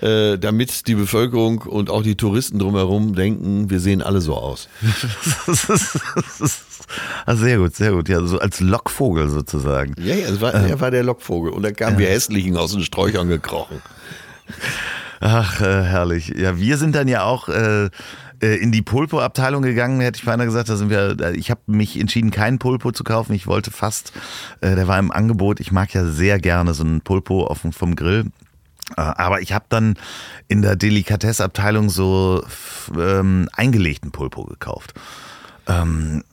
äh, 0.00 0.38
damit 0.38 0.86
die 0.86 0.94
Bevölkerung 0.94 1.62
und 1.62 1.90
auch 1.90 2.02
die 2.02 2.16
Touristen 2.16 2.58
drumherum 2.58 3.14
denken, 3.14 3.70
wir 3.70 3.80
sehen 3.80 4.02
alle 4.02 4.20
so 4.20 4.36
aus. 4.36 4.68
also 7.26 7.42
sehr 7.44 7.58
gut, 7.58 7.74
sehr 7.74 7.92
gut. 7.92 8.08
Ja, 8.08 8.20
so 8.24 8.38
als 8.38 8.60
Lockvogel 8.60 9.28
sozusagen. 9.30 9.94
Ja, 9.98 10.14
ja, 10.14 10.28
es 10.28 10.40
war, 10.40 10.52
er 10.54 10.80
war 10.80 10.90
der 10.90 11.02
Lockvogel. 11.02 11.52
Und 11.52 11.62
dann 11.62 11.74
kamen 11.74 11.98
wir 11.98 12.08
Hässlichen 12.08 12.56
aus 12.56 12.72
den 12.72 12.82
Sträuchern 12.82 13.28
gekrochen. 13.28 13.82
Ach, 15.20 15.60
äh, 15.60 15.82
herrlich. 15.82 16.28
Ja, 16.36 16.58
wir 16.58 16.76
sind 16.76 16.94
dann 16.94 17.08
ja 17.08 17.24
auch 17.24 17.48
äh, 17.48 17.86
äh, 18.40 18.56
in 18.56 18.70
die 18.70 18.82
Pulpo-Abteilung 18.82 19.62
gegangen, 19.62 20.00
hätte 20.00 20.18
ich 20.18 20.24
beinahe 20.24 20.46
gesagt. 20.46 20.68
Da 20.68 20.76
sind 20.76 20.90
wir, 20.90 21.16
äh, 21.20 21.36
ich 21.36 21.50
habe 21.50 21.60
mich 21.66 21.98
entschieden, 21.98 22.30
keinen 22.30 22.58
Pulpo 22.58 22.92
zu 22.92 23.04
kaufen. 23.04 23.32
Ich 23.32 23.46
wollte 23.46 23.70
fast, 23.70 24.12
der 24.62 24.86
war 24.86 24.98
im 24.98 25.10
Angebot. 25.10 25.60
Ich 25.60 25.72
mag 25.72 25.92
ja 25.92 26.04
sehr 26.04 26.38
gerne 26.38 26.74
so 26.74 26.84
einen 26.84 27.00
Pulpo 27.00 27.46
auf, 27.46 27.62
vom 27.70 27.96
Grill. 27.96 28.26
Äh, 28.96 29.00
Aber 29.00 29.40
ich 29.40 29.52
habe 29.52 29.66
dann 29.68 29.96
in 30.48 30.62
der 30.62 30.76
Delikatessabteilung 30.76 31.90
so 31.90 32.44
ähm, 32.96 33.48
eingelegten 33.52 34.10
Pulpo 34.10 34.44
gekauft. 34.44 34.94
Ähm, 35.66 36.24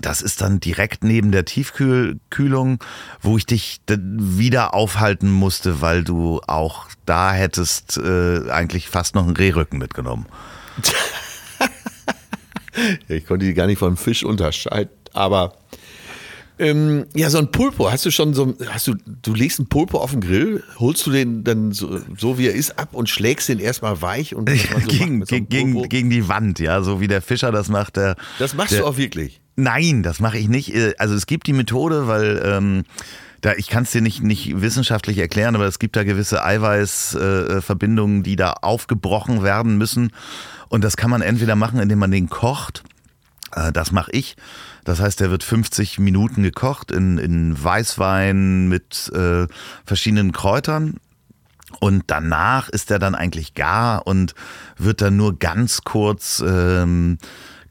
das 0.00 0.22
ist 0.22 0.40
dann 0.40 0.60
direkt 0.60 1.02
neben 1.02 1.32
der 1.32 1.44
Tiefkühlung, 1.44 2.78
wo 3.20 3.36
ich 3.36 3.46
dich 3.46 3.80
wieder 3.88 4.72
aufhalten 4.72 5.30
musste, 5.30 5.80
weil 5.80 6.04
du 6.04 6.40
auch 6.46 6.86
da 7.06 7.32
hättest 7.32 7.98
äh, 7.98 8.48
eigentlich 8.50 8.88
fast 8.88 9.16
noch 9.16 9.24
einen 9.26 9.36
Rehrücken 9.36 9.78
mitgenommen. 9.78 10.26
Ich 13.08 13.26
konnte 13.26 13.46
die 13.46 13.54
gar 13.54 13.66
nicht 13.66 13.78
von 13.80 13.96
Fisch 13.96 14.22
unterscheiden, 14.24 14.92
aber 15.12 15.54
ähm, 16.60 17.06
ja, 17.14 17.30
so 17.30 17.38
ein 17.38 17.50
Pulpo, 17.50 17.90
hast 17.90 18.04
du 18.04 18.10
schon 18.10 18.34
so, 18.34 18.54
hast 18.68 18.86
du, 18.86 18.94
du 19.22 19.34
legst 19.34 19.58
einen 19.58 19.68
Pulpo 19.68 19.98
auf 19.98 20.12
den 20.12 20.20
Grill, 20.20 20.62
holst 20.78 21.06
du 21.06 21.10
den 21.10 21.42
dann 21.42 21.72
so, 21.72 22.00
so 22.16 22.38
wie 22.38 22.46
er 22.46 22.54
ist 22.54 22.78
ab 22.78 22.90
und 22.92 23.08
schlägst 23.08 23.48
den 23.48 23.58
erstmal 23.58 24.02
weich 24.02 24.34
und 24.34 24.50
so 24.50 24.78
gegen, 24.86 25.24
so 25.24 25.36
gegen, 25.40 25.88
gegen 25.88 26.10
die 26.10 26.28
Wand, 26.28 26.58
ja, 26.60 26.82
so 26.82 27.00
wie 27.00 27.08
der 27.08 27.22
Fischer 27.22 27.50
das 27.50 27.68
macht. 27.68 27.96
Der, 27.96 28.16
Das 28.38 28.54
machst 28.54 28.72
der, 28.72 28.80
du 28.80 28.86
auch 28.86 28.96
wirklich. 28.98 29.40
Nein, 29.56 30.02
das 30.02 30.20
mache 30.20 30.38
ich 30.38 30.48
nicht. 30.48 30.74
Äh, 30.74 30.94
Also 30.98 31.14
es 31.14 31.26
gibt 31.26 31.46
die 31.46 31.52
Methode, 31.52 32.06
weil 32.06 32.42
ähm, 32.44 32.84
da, 33.40 33.54
ich 33.54 33.68
kann 33.68 33.84
es 33.84 33.90
dir 33.90 34.02
nicht, 34.02 34.22
nicht 34.22 34.60
wissenschaftlich 34.60 35.16
erklären, 35.18 35.54
aber 35.54 35.64
es 35.64 35.78
gibt 35.78 35.96
da 35.96 36.04
gewisse 36.04 36.44
Eiweißverbindungen, 36.44 38.20
äh, 38.20 38.22
die 38.22 38.36
da 38.36 38.52
aufgebrochen 38.52 39.42
werden 39.42 39.78
müssen. 39.78 40.12
Und 40.68 40.84
das 40.84 40.96
kann 40.96 41.10
man 41.10 41.22
entweder 41.22 41.56
machen, 41.56 41.80
indem 41.80 41.98
man 41.98 42.10
den 42.10 42.28
kocht. 42.28 42.84
Äh, 43.54 43.72
das 43.72 43.92
mache 43.92 44.12
ich. 44.12 44.36
Das 44.84 45.00
heißt, 45.00 45.20
der 45.20 45.30
wird 45.30 45.42
50 45.42 45.98
Minuten 45.98 46.42
gekocht 46.42 46.90
in, 46.90 47.18
in 47.18 47.62
Weißwein 47.62 48.68
mit 48.68 49.10
äh, 49.14 49.46
verschiedenen 49.84 50.32
Kräutern. 50.32 50.96
Und 51.78 52.04
danach 52.08 52.68
ist 52.68 52.90
er 52.90 52.98
dann 52.98 53.14
eigentlich 53.14 53.54
gar 53.54 54.06
und 54.06 54.34
wird 54.76 55.00
dann 55.00 55.16
nur 55.16 55.38
ganz 55.38 55.82
kurz 55.82 56.42
ähm, 56.46 57.18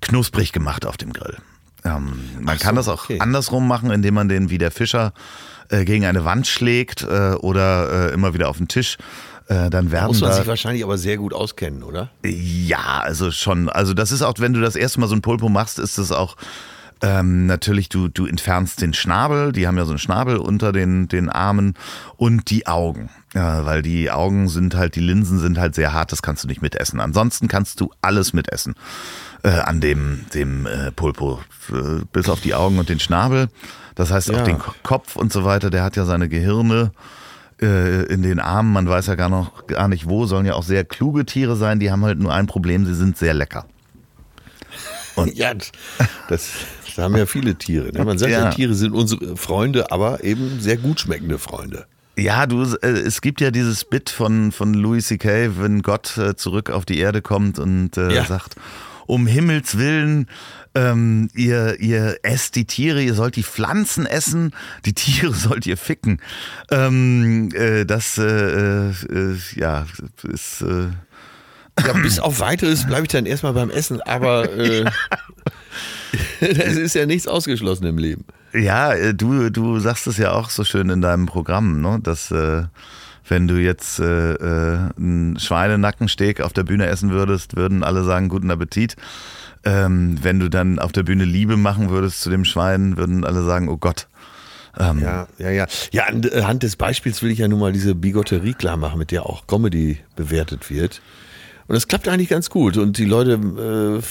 knusprig 0.01 0.53
gemacht 0.53 0.86
auf 0.86 0.97
dem 0.97 1.11
Grill. 1.11 1.38
Ähm, 1.84 2.19
man 2.39 2.55
Ach 2.57 2.61
kann 2.61 2.75
so, 2.75 2.80
das 2.80 2.88
auch 2.88 3.03
okay. 3.05 3.19
andersrum 3.19 3.67
machen, 3.67 3.91
indem 3.91 4.13
man 4.13 4.30
den 4.30 4.49
wie 4.49 4.57
der 4.57 4.71
Fischer 4.71 5.13
äh, 5.69 5.86
gegen 5.86 6.05
eine 6.05 6.25
Wand 6.25 6.47
schlägt 6.47 7.03
äh, 7.03 7.34
oder 7.34 8.09
äh, 8.09 8.13
immer 8.13 8.34
wieder 8.34 8.49
auf 8.49 8.57
den 8.57 8.67
Tisch. 8.67 8.97
Äh, 9.50 9.70
dann 9.70 9.91
werden 9.91 10.08
Muss 10.08 10.22
man 10.22 10.30
da 10.30 10.36
sich 10.38 10.47
wahrscheinlich 10.47 10.84
aber 10.84 10.97
sehr 10.97 11.18
gut 11.18 11.34
auskennen, 11.34 11.84
oder? 11.84 12.10
ja, 12.24 13.02
also 13.02 13.32
schon. 13.32 13.68
Also 13.68 13.93
das 13.93 14.12
ist 14.12 14.22
auch, 14.22 14.36
wenn 14.38 14.54
du 14.54 14.62
das 14.62 14.76
erste 14.76 15.00
Mal 15.00 15.08
so 15.08 15.16
ein 15.16 15.22
Pulpo 15.22 15.50
machst, 15.50 15.80
ist 15.80 15.97
es 15.97 16.12
auch 16.12 16.38
ähm, 17.02 17.45
natürlich, 17.47 17.89
du, 17.89 18.10
du 18.10 18.26
entfernst 18.26 18.82
den 18.82 18.93
Schnabel, 18.93 19.52
die 19.54 19.66
haben 19.68 19.78
ja 19.78 19.86
so 19.86 19.91
einen 19.91 20.00
Schnabel 20.00 20.38
unter 20.38 20.72
den, 20.74 21.08
den 21.08 21.30
Armen 21.30 21.74
und 22.18 22.50
die 22.52 22.68
Augen. 22.68 23.10
Ja, 23.34 23.66
weil 23.66 23.82
die 23.82 24.12
Augen 24.12 24.50
sind 24.50 24.76
halt, 24.76 24.95
die 24.95 25.00
Linsen 25.00 25.39
sind 25.39 25.58
halt 25.58 25.76
sehr 25.76 25.93
hart, 25.93 26.12
das 26.12 26.22
kannst 26.22 26.43
du 26.43 26.47
nicht 26.47 26.62
mitessen. 26.62 27.00
Ansonsten 27.00 27.47
kannst 27.47 27.80
du 27.80 27.89
alles 28.02 28.34
mitessen 28.34 28.76
äh, 29.43 29.50
an 29.50 29.80
dem, 29.82 30.26
dem 30.34 30.66
äh, 30.68 30.91
Pulpo, 30.91 31.39
äh, 31.72 32.04
bis 32.12 32.28
auf 32.30 32.41
die 32.41 32.54
Augen 32.54 32.78
und 32.80 32.89
den 32.89 33.00
Schnabel. 33.00 33.47
Das 33.95 34.12
heißt 34.12 34.30
auch 34.32 34.38
Ja. 34.38 34.43
den 34.43 34.60
Ko- 34.60 34.74
Kopf 34.84 35.16
und 35.16 35.32
so 35.34 35.43
weiter, 35.45 35.70
der 35.70 35.84
hat 35.84 35.95
ja 35.95 36.06
seine 36.06 36.28
Gehirne 36.30 36.91
äh, 37.62 38.03
in 38.03 38.22
den 38.22 38.39
Armen, 38.39 38.72
man 38.74 38.88
weiß 38.88 39.07
ja 39.07 39.16
gar 39.16 39.30
noch 39.30 39.68
gar 39.68 39.88
nicht 39.88 40.07
wo, 40.07 40.26
sollen 40.26 40.45
ja 40.45 40.53
auch 40.53 40.64
sehr 40.64 40.84
kluge 40.86 41.26
Tiere 41.26 41.55
sein, 41.55 41.80
die 41.80 41.91
haben 41.91 42.03
halt 42.05 42.20
nur 42.20 42.34
ein 42.34 42.47
Problem, 42.47 42.86
sie 42.86 42.95
sind 42.95 43.18
sehr 43.18 43.34
lecker. 43.34 43.66
Und 45.16 45.36
ja, 45.36 45.53
das, 45.53 45.72
das 46.30 46.97
haben 46.97 47.18
ja 47.18 47.26
viele 47.26 47.55
Tiere. 47.55 47.91
Ne? 47.91 48.05
Man 48.05 48.18
sagt 48.18 48.32
ja. 48.32 48.45
Ja. 48.45 48.49
Tiere 48.51 48.74
sind 48.74 48.93
unsere 48.93 49.36
Freunde, 49.36 49.91
aber 49.91 50.24
eben 50.24 50.60
sehr 50.60 50.78
gut 50.78 51.01
schmeckende 51.01 51.38
Freunde. 51.38 51.86
Ja, 52.18 52.45
du, 52.45 52.64
äh, 52.82 52.88
es 52.88 53.22
gibt 53.22 53.41
ja 53.41 53.51
dieses 53.51 53.86
Bit 53.86 54.10
von, 54.10 54.51
von 54.51 54.74
Louis 54.74 55.07
C.K., 55.07 55.51
wenn 55.57 55.82
Gott 55.82 56.18
äh, 56.18 56.36
zurück 56.36 56.70
auf 56.70 56.86
die 56.86 56.99
Erde 56.99 57.22
kommt 57.22 57.60
und 57.60 57.97
äh, 57.97 58.14
Ja. 58.14 58.26
sagt, 58.26 58.55
um 59.10 59.26
Himmels 59.26 59.78
Willen, 59.78 60.28
ähm, 60.76 61.30
ihr, 61.34 61.80
ihr 61.80 62.18
esst 62.22 62.55
die 62.55 62.66
Tiere, 62.66 63.01
ihr 63.01 63.16
sollt 63.16 63.36
die 63.36 63.43
Pflanzen 63.43 64.05
essen, 64.05 64.53
die 64.86 64.93
Tiere 64.93 65.34
sollt 65.34 65.66
ihr 65.66 65.78
ficken. 65.78 66.22
Ähm, 66.70 67.49
äh, 67.53 67.86
das, 67.86 68.18
äh, 68.20 68.89
äh, 68.91 69.36
ja, 69.55 69.88
ist... 70.24 70.62
Äh, 70.62 70.89
Ja, 71.88 71.93
bis 71.93 72.20
auf 72.20 72.41
weiteres 72.41 72.86
bleibe 72.86 73.03
ich 73.03 73.12
dann 73.12 73.26
erstmal 73.26 73.53
beim 73.53 73.70
Essen, 73.70 74.01
aber 74.01 74.51
äh, 74.51 74.84
es 76.41 76.76
ist 76.76 76.93
ja 76.93 77.05
nichts 77.05 77.26
ausgeschlossen 77.26 77.86
im 77.86 77.97
Leben. 77.97 78.26
Ja, 78.53 78.93
äh, 78.93 79.14
du, 79.14 79.49
du 79.49 79.80
sagst 79.80 80.05
es 80.05 80.18
ja 80.18 80.34
auch 80.34 80.49
so 80.49 80.66
schön 80.66 80.89
in 80.89 81.01
deinem 81.01 81.26
Programm, 81.26 81.82
ne? 81.82 81.99
dass 82.03 82.32
äh, 82.32 82.64
wenn 83.30 83.47
du 83.47 83.55
jetzt 83.55 83.99
äh, 83.99 84.34
äh, 84.34 84.89
einen 84.97 85.39
Schweinenackensteak 85.39 86.41
auf 86.41 86.53
der 86.53 86.63
Bühne 86.63 86.88
essen 86.88 87.11
würdest, 87.11 87.55
würden 87.55 87.84
alle 87.84 88.03
sagen, 88.03 88.30
guten 88.30 88.51
Appetit. 88.51 88.95
Ähm, 89.65 90.17
wenn 90.21 90.39
du 90.39 90.49
dann 90.49 90.80
auf 90.80 90.91
der 90.91 91.03
Bühne 91.03 91.25
Liebe 91.25 91.57
machen 91.57 91.89
würdest 91.89 92.21
zu 92.21 92.30
dem 92.30 92.45
Schwein, 92.45 92.97
würden 92.97 93.25
alle 93.25 93.43
sagen, 93.43 93.67
oh 93.67 93.77
Gott. 93.77 94.07
Ähm, 94.77 94.99
Ja, 94.99 95.27
ja, 95.38 95.49
ja. 95.49 95.67
Ja, 95.91 96.05
anhand 96.05 96.63
des 96.63 96.75
Beispiels 96.75 97.21
will 97.21 97.32
ich 97.32 97.39
ja 97.39 97.47
nun 97.47 97.59
mal 97.59 97.73
diese 97.73 97.95
Bigotterie 97.95 98.53
klar 98.53 98.77
machen, 98.77 98.99
mit 98.99 99.11
der 99.11 99.25
auch 99.25 99.47
Comedy 99.47 99.99
bewertet 100.15 100.69
wird. 100.69 101.01
Und 101.70 101.76
das 101.76 101.88
klappt 101.88 102.07
eigentlich 102.07 102.30
ganz 102.30 102.49
gut. 102.49 102.78
Und 102.78 102.97
die 102.97 103.05
Leute 103.05 103.34
äh, 103.34 104.01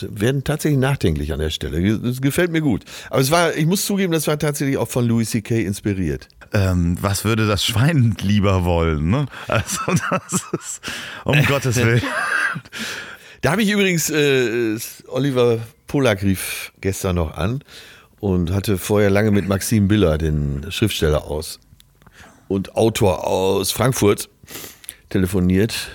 werden 0.00 0.42
tatsächlich 0.42 0.80
nachdenklich 0.80 1.32
an 1.32 1.38
der 1.38 1.50
Stelle. 1.50 2.00
Das 2.00 2.20
gefällt 2.20 2.50
mir 2.50 2.62
gut. 2.62 2.82
Aber 3.10 3.20
es 3.20 3.30
war, 3.30 3.54
ich 3.54 3.64
muss 3.66 3.86
zugeben, 3.86 4.12
das 4.12 4.26
war 4.26 4.40
tatsächlich 4.40 4.76
auch 4.76 4.88
von 4.88 5.06
Louis 5.06 5.30
C.K. 5.30 5.60
inspiriert. 5.60 6.26
ähm, 6.52 6.98
was 7.00 7.24
würde 7.24 7.46
das 7.46 7.64
Schwein 7.64 8.16
lieber 8.20 8.64
wollen? 8.64 9.08
Ne? 9.08 9.26
Also 9.46 9.78
das 9.86 10.42
ist, 10.52 10.80
um 11.24 11.40
Gottes 11.46 11.76
Willen. 11.76 12.02
Da 13.40 13.52
habe 13.52 13.62
ich 13.62 13.70
übrigens, 13.70 14.10
äh, 14.10 14.76
Oliver 15.06 15.60
Polak 15.86 16.24
rief 16.24 16.72
gestern 16.80 17.14
noch 17.14 17.36
an 17.36 17.62
und 18.18 18.50
hatte 18.50 18.78
vorher 18.78 19.10
lange 19.10 19.30
mit 19.30 19.46
Maxim 19.46 19.86
Biller, 19.86 20.18
den 20.18 20.66
Schriftsteller 20.70 21.22
aus 21.22 21.60
und 22.48 22.74
Autor 22.74 23.28
aus 23.28 23.70
Frankfurt, 23.70 24.28
telefoniert. 25.08 25.88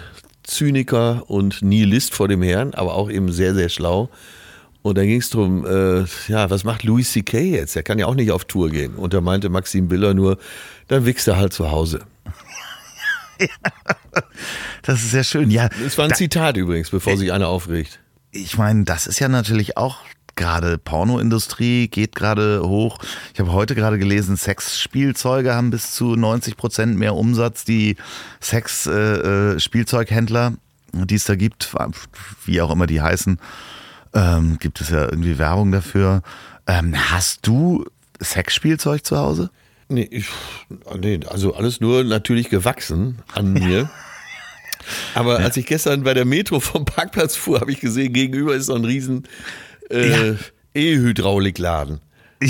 Zyniker 0.48 1.24
und 1.30 1.62
Nihilist 1.62 2.14
vor 2.14 2.28
dem 2.28 2.42
Herrn, 2.42 2.74
aber 2.74 2.94
auch 2.96 3.10
eben 3.10 3.32
sehr, 3.32 3.54
sehr 3.54 3.70
schlau. 3.70 4.10
Und 4.82 4.98
dann 5.00 5.08
ging 5.08 5.20
es 5.20 5.32
darum, 5.32 5.66
äh, 5.66 6.06
ja, 6.28 6.50
was 6.52 6.64
macht 6.64 6.84
Louis 6.84 7.12
C.K. 7.12 7.40
jetzt? 7.40 7.76
Er 7.76 7.82
kann 7.84 7.98
ja 7.98 8.06
auch 8.06 8.14
nicht 8.14 8.32
auf 8.32 8.46
Tour 8.46 8.70
gehen. 8.70 8.94
Und 8.96 9.14
da 9.16 9.22
meinte 9.22 9.50
Maxim 9.50 9.88
Biller 9.88 10.14
nur, 10.14 10.38
dann 10.88 11.06
wichst 11.06 11.28
er 11.28 11.38
halt 11.38 11.54
zu 11.54 11.72
Hause. 11.72 12.02
Das 14.84 15.02
ist 15.04 15.12
sehr 15.12 15.24
schön. 15.24 15.52
Ja, 15.52 15.68
Das 15.84 15.98
war 15.98 16.06
ein 16.06 16.14
Zitat 16.14 16.56
übrigens, 16.58 16.90
bevor 16.90 17.18
sich 17.18 17.34
einer 17.34 17.48
aufregt. 17.50 18.00
ich 18.32 18.58
meine, 18.58 18.84
das 18.86 19.08
ist 19.08 19.20
ja 19.20 19.28
natürlich 19.28 19.76
auch 19.78 19.98
gerade 20.36 20.78
Pornoindustrie 20.78 21.88
geht 21.88 22.14
gerade 22.16 22.62
hoch. 22.64 23.00
Ich 23.34 23.40
habe 23.40 23.54
heute 23.54 23.74
gerade 23.76 23.98
gelesen, 23.98 24.36
Sexspielzeuge 24.38 25.54
haben 25.54 25.72
bis 25.72 25.94
zu 25.94 26.16
90 26.16 26.56
Prozent 26.58 26.98
mehr 26.98 27.16
Umsatz. 27.16 27.66
Die 27.66 27.96
Sex-Spielzeughändler, 28.42 30.54
die 30.94 31.16
es 31.16 31.26
da 31.26 31.36
gibt, 31.36 31.76
wie 32.46 32.62
auch 32.62 32.72
immer 32.72 32.88
die 32.88 33.02
heißen, 33.02 33.40
ähm, 34.14 34.58
gibt 34.60 34.80
es 34.82 34.90
ja 34.90 35.04
irgendwie 35.04 35.38
Werbung 35.38 35.72
dafür. 35.72 36.22
Ähm, 36.68 36.96
hast 37.12 37.48
du 37.48 37.86
Sexspielzeug 38.22 39.06
zu 39.06 39.18
Hause? 39.18 39.50
Nee, 39.88 40.08
ich, 40.10 40.26
nee, 41.00 41.20
also 41.28 41.54
alles 41.54 41.80
nur 41.80 42.04
natürlich 42.04 42.50
gewachsen 42.50 43.20
an 43.34 43.54
mir. 43.54 43.90
Aber 45.14 45.40
als 45.40 45.58
ich 45.58 45.66
gestern 45.66 46.04
bei 46.04 46.14
der 46.14 46.26
Metro 46.26 46.60
vom 46.60 46.86
Parkplatz 46.86 47.36
fuhr, 47.36 47.60
habe 47.60 47.72
ich 47.72 47.80
gesehen, 47.80 48.14
gegenüber 48.14 48.56
ist 48.56 48.68
so 48.68 48.76
ein 48.76 48.86
riesen 48.86 49.24
äh, 49.90 50.10
Ja. 50.10 50.36
E-Hydraulikladen. 50.74 52.00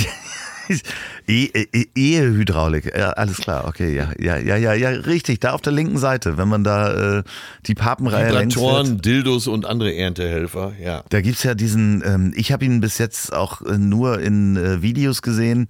E 1.27 1.49
e 1.53 1.85
Ehehydraulik, 1.95 2.95
ja, 2.95 3.11
alles 3.11 3.37
klar, 3.37 3.65
okay, 3.65 3.95
ja, 3.95 4.11
ja, 4.19 4.37
ja, 4.37 4.55
ja, 4.55 4.73
ja, 4.73 4.89
richtig, 4.89 5.39
da 5.39 5.53
auf 5.53 5.61
der 5.61 5.73
linken 5.73 5.97
Seite, 5.97 6.37
wenn 6.37 6.47
man 6.47 6.63
da 6.63 7.19
äh, 7.19 7.23
die 7.65 7.73
Papenreihe 7.73 8.31
längs 8.31 8.53
fährt. 8.53 8.63
Vibratoren, 8.63 9.01
Dildos 9.01 9.47
und 9.47 9.65
andere 9.65 9.95
Erntehelfer, 9.95 10.73
ja. 10.81 11.03
Da 11.09 11.21
gibt's 11.21 11.43
ja 11.43 11.55
diesen, 11.55 12.03
ähm, 12.05 12.33
ich 12.35 12.51
habe 12.51 12.65
ihn 12.65 12.79
bis 12.79 12.97
jetzt 12.99 13.33
auch 13.33 13.61
äh, 13.61 13.77
nur 13.77 14.19
in 14.19 14.55
äh, 14.55 14.81
Videos 14.81 15.21
gesehen, 15.21 15.67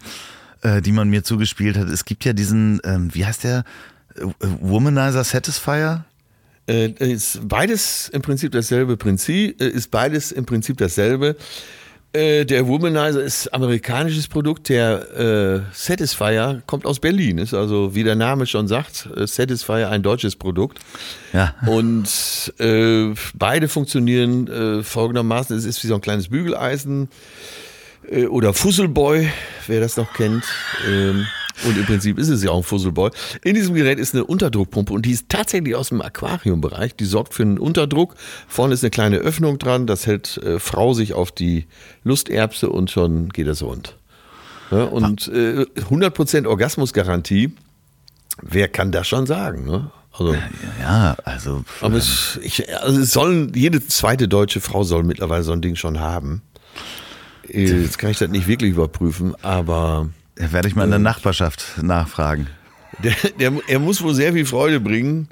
äh, 0.62 0.82
die 0.82 0.92
man 0.92 1.10
mir 1.10 1.24
zugespielt 1.24 1.78
hat. 1.78 1.88
Es 1.90 2.04
gibt 2.06 2.26
ja 2.26 2.34
diesen, 2.34 2.82
ähm, 2.84 3.14
wie 3.14 3.26
heißt 3.26 3.44
der? 3.44 3.64
Äh, 4.16 4.26
Womanizer 4.40 5.24
Satisfier? 5.24 6.06
Äh, 6.68 6.90
ist 7.00 7.48
beides 7.48 8.10
im 8.10 8.22
Prinzip 8.22 8.52
dasselbe 8.52 8.98
Prinzip, 8.98 9.62
äh, 9.62 9.68
ist 9.68 9.92
beides 9.92 10.32
im 10.32 10.46
Prinzip 10.46 10.78
dasselbe. 10.78 11.36
Äh, 12.12 12.46
der 12.46 12.66
Womanizer 12.68 13.22
ist 13.22 13.54
amerikanisches 13.54 14.28
Produkt, 14.28 14.70
der 14.70 15.12
äh, 15.16 15.62
Satisfier 15.74 16.64
kommt 16.66 16.86
aus 16.86 17.00
Berlin, 17.00 17.38
ist 17.38 17.54
also, 17.54 17.94
wie 17.94 18.04
der 18.04 18.16
Name 18.16 18.48
schon 18.48 18.68
sagt, 18.68 19.10
äh, 19.16 19.28
Satisfier 19.28 19.90
ein 19.90 20.02
deutsches 20.02 20.36
Produkt. 20.38 20.80
Ja. 21.34 21.54
Und 21.68 22.54
äh, 22.58 23.14
beide 23.34 23.68
funktionieren 23.68 24.84
folgendermaßen. 24.84 25.58
Es 25.58 25.66
ist 25.66 25.84
wie 25.84 25.88
so 25.88 25.96
ein 25.96 26.02
kleines 26.02 26.30
Bügeleisen 26.30 27.10
oder 28.30 28.54
Fusselboy, 28.54 29.28
wer 29.68 29.80
das 29.82 29.98
noch 29.98 30.14
kennt. 30.14 30.46
Ähm, 30.88 31.26
und 31.64 31.78
im 31.78 31.86
Prinzip 31.86 32.18
ist 32.20 32.30
es 32.30 32.44
ja 32.44 32.52
auch 32.52 32.58
ein 32.58 32.64
Fusselboy. 32.64 33.12
In 33.44 33.56
diesem 33.56 33.76
Gerät 33.76 34.00
ist 34.00 34.14
eine 34.14 34.26
Unterdruckpumpe 34.26 34.92
und 34.92 35.06
die 35.06 35.12
ist 35.12 35.30
tatsächlich 35.30 35.76
aus 35.76 35.90
dem 35.90 36.02
Aquariumbereich. 36.02 36.96
Die 36.96 37.06
sorgt 37.06 37.34
für 37.34 37.44
einen 37.44 37.58
Unterdruck. 37.58 38.16
Vorne 38.48 38.74
ist 38.74 38.84
eine 38.84 38.92
kleine 38.92 39.18
Öffnung 39.18 39.58
dran. 39.58 39.88
Das 39.88 40.06
hält 40.06 40.38
äh, 40.38 40.60
Frau 40.60 40.94
sich 40.94 41.14
auf 41.14 41.32
die 41.32 41.66
Lusterbse 42.04 42.70
und 42.70 42.92
schon 42.92 43.30
geht 43.30 43.48
es 43.48 43.64
rund. 43.64 43.96
Ja, 44.72 44.84
und 44.84 45.28
äh, 45.28 45.66
100% 45.90 46.48
Orgasmusgarantie. 46.48 47.54
Wer 48.42 48.68
kann 48.68 48.92
das 48.92 49.08
schon 49.08 49.26
sagen? 49.26 49.66
Ne? 49.66 49.92
Also, 50.12 50.36
Ja, 50.82 51.16
also, 51.24 51.64
aber 51.82 51.98
es, 51.98 52.40
ich, 52.42 52.74
also 52.82 53.00
es 53.02 53.12
sollen, 53.12 53.52
jede 53.54 53.86
zweite 53.86 54.28
deutsche 54.28 54.62
Frau 54.62 54.84
soll 54.84 55.04
mittlerweile 55.04 55.44
so 55.44 55.52
ein 55.52 55.62
Ding 55.62 55.76
schon 55.76 56.00
haben. 56.00 56.42
Äh, 57.48 57.66
Jetzt 57.82 57.98
kann 57.98 58.12
ich 58.12 58.18
das 58.18 58.30
nicht 58.30 58.48
wirklich 58.48 58.72
überprüfen, 58.72 59.36
aber 59.42 60.10
werde 60.36 60.68
ich 60.68 60.76
mal 60.76 60.84
in 60.84 60.90
der 60.92 61.00
Nachbarschaft 61.00 61.82
nachfragen. 61.82 62.48
der, 63.04 63.14
der, 63.40 63.52
er 63.68 63.80
muss 63.80 64.02
wohl 64.02 64.14
sehr 64.14 64.34
viel 64.34 64.46
Freude 64.46 64.80
bringen. 64.80 65.30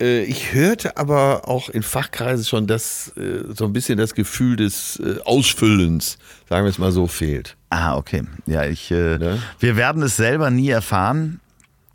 Äh, 0.00 0.22
Ich 0.24 0.52
hörte 0.54 0.96
aber 0.96 1.48
auch 1.48 1.68
in 1.68 1.82
Fachkreisen 1.82 2.44
schon, 2.44 2.66
dass 2.66 3.08
äh, 3.16 3.44
so 3.54 3.64
ein 3.64 3.72
bisschen 3.72 3.98
das 3.98 4.14
Gefühl 4.14 4.56
des 4.56 5.00
äh, 5.00 5.16
Ausfüllens, 5.24 6.18
sagen 6.48 6.64
wir 6.64 6.70
es 6.70 6.78
mal 6.78 6.92
so, 6.92 7.06
fehlt. 7.06 7.56
Ah, 7.70 7.96
okay. 7.96 8.22
Ja, 8.46 8.64
ich, 8.64 8.90
äh, 8.90 9.18
Ne? 9.18 9.38
wir 9.60 9.76
werden 9.76 10.02
es 10.02 10.16
selber 10.16 10.50
nie 10.50 10.68
erfahren. 10.70 11.40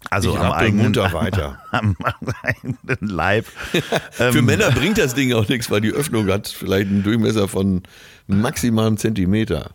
Also 0.09 0.33
Ich 0.33 0.39
am 0.39 0.51
eigenen, 0.51 0.83
munter 0.83 1.13
weiter. 1.13 1.59
am, 1.71 1.95
am 2.03 2.33
eigenen 2.43 2.77
Leib. 2.99 3.45
Für 4.11 4.37
Ähm, 4.37 4.45
Männer 4.45 4.69
bringt 4.71 4.97
das 4.97 5.15
Ding 5.15 5.31
auch 5.33 5.47
nichts, 5.47 5.71
weil 5.71 5.79
die 5.79 5.91
Öffnung 5.91 6.27
hat 6.29 6.49
vielleicht 6.49 6.89
einen 6.89 7.03
Durchmesser 7.03 7.47
von 7.47 7.83
maximal 8.27 8.87
einem 8.87 8.97
Zentimeter. 8.97 9.71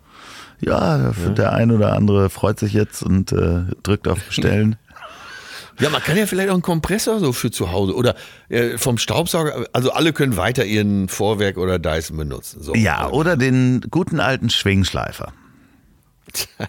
Ja, 0.61 1.13
der 1.37 1.53
ein 1.53 1.71
oder 1.71 1.93
andere 1.93 2.29
freut 2.29 2.59
sich 2.59 2.73
jetzt 2.73 3.01
und 3.01 3.31
äh, 3.31 3.63
drückt 3.83 4.07
auf 4.07 4.21
Bestellen. 4.23 4.75
Ja, 5.79 5.89
man 5.89 6.01
kann 6.01 6.17
ja 6.17 6.25
vielleicht 6.25 6.49
auch 6.49 6.53
einen 6.53 6.61
Kompressor 6.61 7.19
so 7.19 7.31
für 7.31 7.51
zu 7.51 7.71
Hause 7.71 7.95
oder 7.95 8.15
äh, 8.49 8.77
vom 8.77 8.97
Staubsauger. 8.97 9.67
Also 9.71 9.91
alle 9.91 10.11
können 10.11 10.35
weiter 10.35 10.65
ihren 10.65 11.07
Vorwerk 11.07 11.57
oder 11.57 11.79
Dyson 11.79 12.17
benutzen. 12.17 12.61
So. 12.61 12.75
Ja, 12.75 13.09
oder 13.09 13.37
den 13.37 13.81
guten 13.89 14.19
alten 14.19 14.49
Schwingschleifer. 14.49 15.33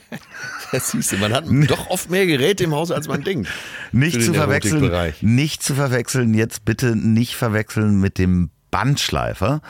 Das 0.72 0.92
siehst 0.92 1.10
du, 1.10 1.16
man 1.16 1.32
hat 1.32 1.46
doch 1.68 1.90
oft 1.90 2.10
mehr 2.10 2.26
Geräte 2.26 2.62
im 2.62 2.72
Haus, 2.72 2.92
als 2.92 3.08
man 3.08 3.24
denkt. 3.24 3.48
Nicht 3.90 4.22
zu 4.22 4.32
verwechseln, 4.32 5.12
nicht 5.20 5.64
zu 5.64 5.74
verwechseln, 5.74 6.32
jetzt 6.32 6.64
bitte 6.64 6.94
nicht 6.94 7.34
verwechseln 7.34 7.98
mit 7.98 8.18
dem 8.18 8.50
Bandschleifer. 8.70 9.60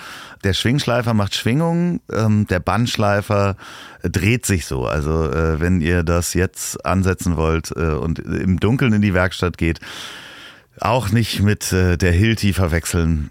Der 0.44 0.54
Schwingschleifer 0.54 1.14
macht 1.14 1.34
Schwingungen, 1.34 2.00
ähm, 2.12 2.46
der 2.48 2.60
Bandschleifer 2.60 3.56
dreht 4.02 4.46
sich 4.46 4.66
so. 4.66 4.86
Also 4.86 5.30
äh, 5.30 5.60
wenn 5.60 5.80
ihr 5.80 6.02
das 6.02 6.34
jetzt 6.34 6.84
ansetzen 6.84 7.36
wollt 7.36 7.70
äh, 7.76 7.92
und 7.92 8.18
im 8.18 8.60
Dunkeln 8.60 8.92
in 8.92 9.02
die 9.02 9.14
Werkstatt 9.14 9.58
geht, 9.58 9.80
auch 10.80 11.10
nicht 11.10 11.42
mit 11.42 11.72
äh, 11.72 11.96
der 11.96 12.12
Hilti 12.12 12.52
verwechseln. 12.52 13.30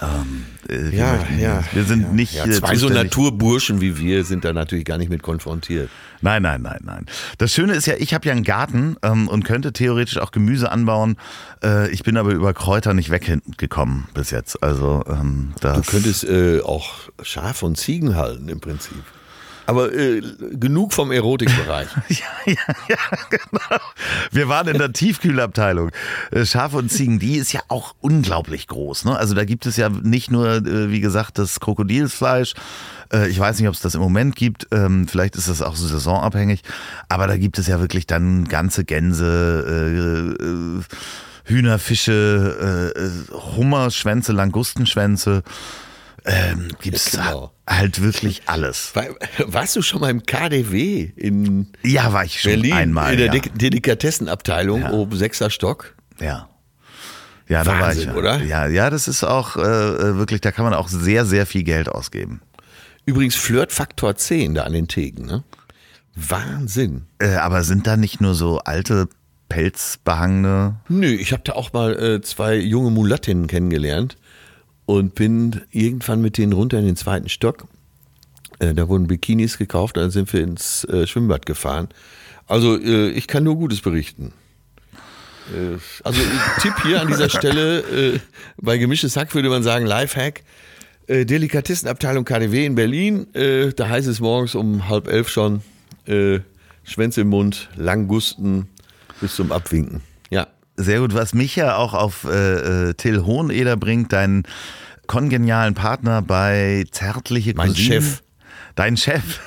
Ähm, 0.00 0.44
äh, 0.68 0.92
wir 0.92 0.98
Ja, 0.98 1.12
möchten- 1.16 1.38
ja. 1.40 1.64
Wir 1.72 1.84
sind 1.84 2.02
ja, 2.02 2.08
nicht 2.08 2.34
Ja, 2.34 2.44
äh, 2.46 2.50
zwei 2.52 2.76
so. 2.76 2.88
Naturburschen 2.88 3.80
wie 3.80 3.98
wir 3.98 4.24
sind 4.24 4.44
da 4.44 4.52
natürlich 4.52 4.84
gar 4.84 4.98
nicht 4.98 5.10
mit 5.10 5.22
konfrontiert. 5.22 5.90
Nein, 6.22 6.42
nein, 6.42 6.62
nein, 6.62 6.78
nein. 6.84 7.06
Das 7.38 7.52
Schöne 7.52 7.72
ist 7.74 7.86
ja, 7.86 7.94
ich 7.98 8.14
habe 8.14 8.26
ja 8.26 8.32
einen 8.32 8.44
Garten 8.44 8.96
ähm, 9.02 9.26
und 9.26 9.44
könnte 9.44 9.72
theoretisch 9.72 10.18
auch 10.18 10.30
Gemüse 10.32 10.70
anbauen. 10.70 11.16
Äh, 11.64 11.90
ich 11.90 12.02
bin 12.04 12.16
aber 12.16 12.30
über 12.32 12.52
Kräuter 12.54 12.94
nicht 12.94 13.10
weggekommen 13.10 14.06
bis 14.14 14.30
jetzt. 14.30 14.62
Also 14.62 15.02
ähm, 15.08 15.54
das. 15.60 15.76
Du 15.78 15.90
könntest 15.90 16.24
äh, 16.24 16.60
auch 16.60 16.94
Schaf 17.22 17.62
und 17.62 17.76
Ziegen 17.76 18.14
halten 18.16 18.48
im 18.48 18.60
Prinzip. 18.60 19.02
Aber 19.66 19.92
äh, 19.94 20.20
genug 20.52 20.92
vom 20.92 21.12
Erotikbereich. 21.12 21.88
Ja, 22.08 22.16
ja, 22.46 22.74
ja, 22.88 22.96
genau. 23.30 23.80
Wir 24.32 24.48
waren 24.48 24.66
in 24.68 24.78
der 24.78 24.92
Tiefkühlabteilung. 24.92 25.90
Äh, 26.32 26.44
Schafe 26.44 26.76
und 26.78 26.90
Ziegen, 26.90 27.18
die 27.18 27.36
ist 27.36 27.52
ja 27.52 27.60
auch 27.68 27.94
unglaublich 28.00 28.66
groß. 28.66 29.04
Ne? 29.04 29.16
Also 29.16 29.34
da 29.34 29.44
gibt 29.44 29.66
es 29.66 29.76
ja 29.76 29.88
nicht 29.88 30.30
nur, 30.30 30.48
äh, 30.56 30.90
wie 30.90 31.00
gesagt, 31.00 31.38
das 31.38 31.60
Krokodilsfleisch. 31.60 32.54
Äh, 33.12 33.28
Ich 33.28 33.38
weiß 33.38 33.58
nicht, 33.60 33.68
ob 33.68 33.74
es 33.74 33.80
das 33.80 33.94
im 33.94 34.00
Moment 34.00 34.34
gibt. 34.34 34.66
Ähm, 34.72 35.06
Vielleicht 35.06 35.36
ist 35.36 35.48
das 35.48 35.62
auch 35.62 35.76
so 35.76 35.86
saisonabhängig. 35.86 36.62
Aber 37.08 37.26
da 37.28 37.36
gibt 37.36 37.58
es 37.58 37.66
ja 37.68 37.78
wirklich 37.80 38.06
dann 38.06 38.46
ganze 38.48 38.84
Gänse, 38.84 40.36
Hühner, 41.44 41.78
Fische, 41.78 42.92
äh, 42.96 43.32
Hummerschwänze, 43.56 44.32
Langustenschwänze. 44.32 45.42
Ähm, 46.24 46.68
gibt's 46.82 47.12
Ja, 47.12 47.24
genau. 47.28 47.52
halt 47.68 48.02
wirklich 48.02 48.42
alles. 48.46 48.94
War, 48.94 49.04
warst 49.46 49.76
du 49.76 49.82
schon 49.82 50.00
mal 50.00 50.10
im 50.10 50.24
KDW 50.24 51.10
in 51.16 51.68
Ja, 51.82 52.12
war 52.12 52.24
ich 52.24 52.40
schon 52.40 52.50
Berlin 52.52 52.72
einmal. 52.74 53.12
in 53.12 53.18
der 53.18 53.26
ja. 53.34 53.40
De 53.40 53.50
Delikatessenabteilung 53.54 54.82
Ja. 54.82 54.90
oben 54.92 55.16
sechster 55.16 55.50
Stock? 55.50 55.94
Ja. 56.20 56.48
Ja, 57.48 57.64
da 57.64 57.72
war 57.80 57.92
ich. 57.92 58.06
Wahnsinn, 58.06 58.08
ja. 58.10 58.14
oder? 58.14 58.42
Ja, 58.44 58.66
ja, 58.66 58.90
das 58.90 59.08
ist 59.08 59.24
auch 59.24 59.56
äh, 59.56 59.60
äh, 59.60 60.16
wirklich, 60.16 60.40
da 60.40 60.52
kann 60.52 60.64
man 60.64 60.74
auch 60.74 60.88
sehr, 60.88 61.24
sehr 61.24 61.46
viel 61.46 61.64
Geld 61.64 61.88
ausgeben. 61.88 62.40
Übrigens 63.06 63.34
Flirtfaktor 63.34 64.14
10 64.14 64.54
da 64.54 64.64
an 64.64 64.72
den 64.72 64.86
Theken. 64.86 65.26
Ne? 65.26 65.42
Wahnsinn. 66.14 67.06
Äh, 67.18 67.34
aber 67.36 67.64
sind 67.64 67.86
da 67.86 67.96
nicht 67.96 68.20
nur 68.20 68.34
so 68.34 68.58
alte 68.60 69.08
pelzbehangene? 69.48 70.76
Nö, 70.88 71.06
ich 71.08 71.32
habe 71.32 71.42
da 71.44 71.52
auch 71.54 71.72
mal 71.72 71.98
äh, 71.98 72.20
zwei 72.20 72.56
junge 72.56 72.90
Mulattinnen 72.90 73.46
kennengelernt 73.46 74.16
und 74.90 75.14
bin 75.14 75.60
irgendwann 75.70 76.20
mit 76.20 76.36
denen 76.36 76.52
runter 76.52 76.76
in 76.80 76.84
den 76.84 76.96
zweiten 76.96 77.28
Stock. 77.28 77.68
Äh, 78.58 78.74
da 78.74 78.88
wurden 78.88 79.06
Bikinis 79.06 79.56
gekauft, 79.56 79.96
dann 79.96 80.10
sind 80.10 80.32
wir 80.32 80.42
ins 80.42 80.82
äh, 80.84 81.06
Schwimmbad 81.06 81.46
gefahren. 81.46 81.88
Also 82.48 82.76
äh, 82.76 83.10
ich 83.10 83.28
kann 83.28 83.44
nur 83.44 83.54
Gutes 83.54 83.82
berichten. 83.82 84.32
Also 86.04 86.20
Tipp 86.60 86.74
hier 86.82 87.00
an 87.00 87.08
dieser 87.08 87.28
Stelle, 87.28 88.20
bei 88.56 88.78
gemischtes 88.78 89.16
Hack 89.16 89.34
würde 89.34 89.48
man 89.48 89.64
sagen 89.64 89.84
Lifehack. 89.84 90.44
Delikatessenabteilung 91.08 92.24
KDW 92.24 92.66
in 92.66 92.76
Berlin, 92.76 93.26
da 93.32 93.88
heißt 93.88 94.06
es 94.06 94.20
morgens 94.20 94.54
um 94.54 94.88
halb 94.88 95.08
elf 95.08 95.28
schon, 95.28 95.62
Schwänze 96.84 97.22
im 97.22 97.28
Mund, 97.30 97.68
Langusten 97.74 98.68
bis 99.20 99.34
zum 99.34 99.50
Abwinken. 99.50 100.02
Sehr 100.82 101.00
gut, 101.00 101.14
was 101.14 101.34
mich 101.34 101.56
ja 101.56 101.76
auch 101.76 101.92
auf 101.92 102.24
äh, 102.24 102.88
äh, 102.88 102.94
Till 102.94 103.24
Hoheneder 103.24 103.76
bringt, 103.76 104.12
deinen 104.12 104.44
kongenialen 105.06 105.74
Partner 105.74 106.22
bei 106.22 106.86
Zärtliche 106.90 107.52
Mein 107.54 107.68
Cousinen. 107.68 108.02
Chef. 108.02 108.22
Dein 108.76 108.96
Chef. 108.96 109.40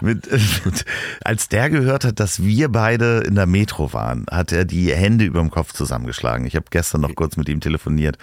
Mit, 0.00 0.26
äh, 0.28 0.38
mit, 0.64 0.84
als 1.24 1.48
der 1.48 1.70
gehört 1.70 2.04
hat, 2.04 2.20
dass 2.20 2.42
wir 2.42 2.68
beide 2.68 3.20
in 3.20 3.34
der 3.34 3.46
Metro 3.46 3.92
waren, 3.92 4.26
hat 4.30 4.52
er 4.52 4.64
die 4.64 4.92
Hände 4.92 5.24
über 5.24 5.40
dem 5.40 5.50
Kopf 5.50 5.72
zusammengeschlagen. 5.72 6.46
Ich 6.46 6.56
habe 6.56 6.66
gestern 6.70 7.00
noch 7.00 7.14
kurz 7.14 7.36
mit 7.36 7.48
ihm 7.48 7.60
telefoniert 7.60 8.18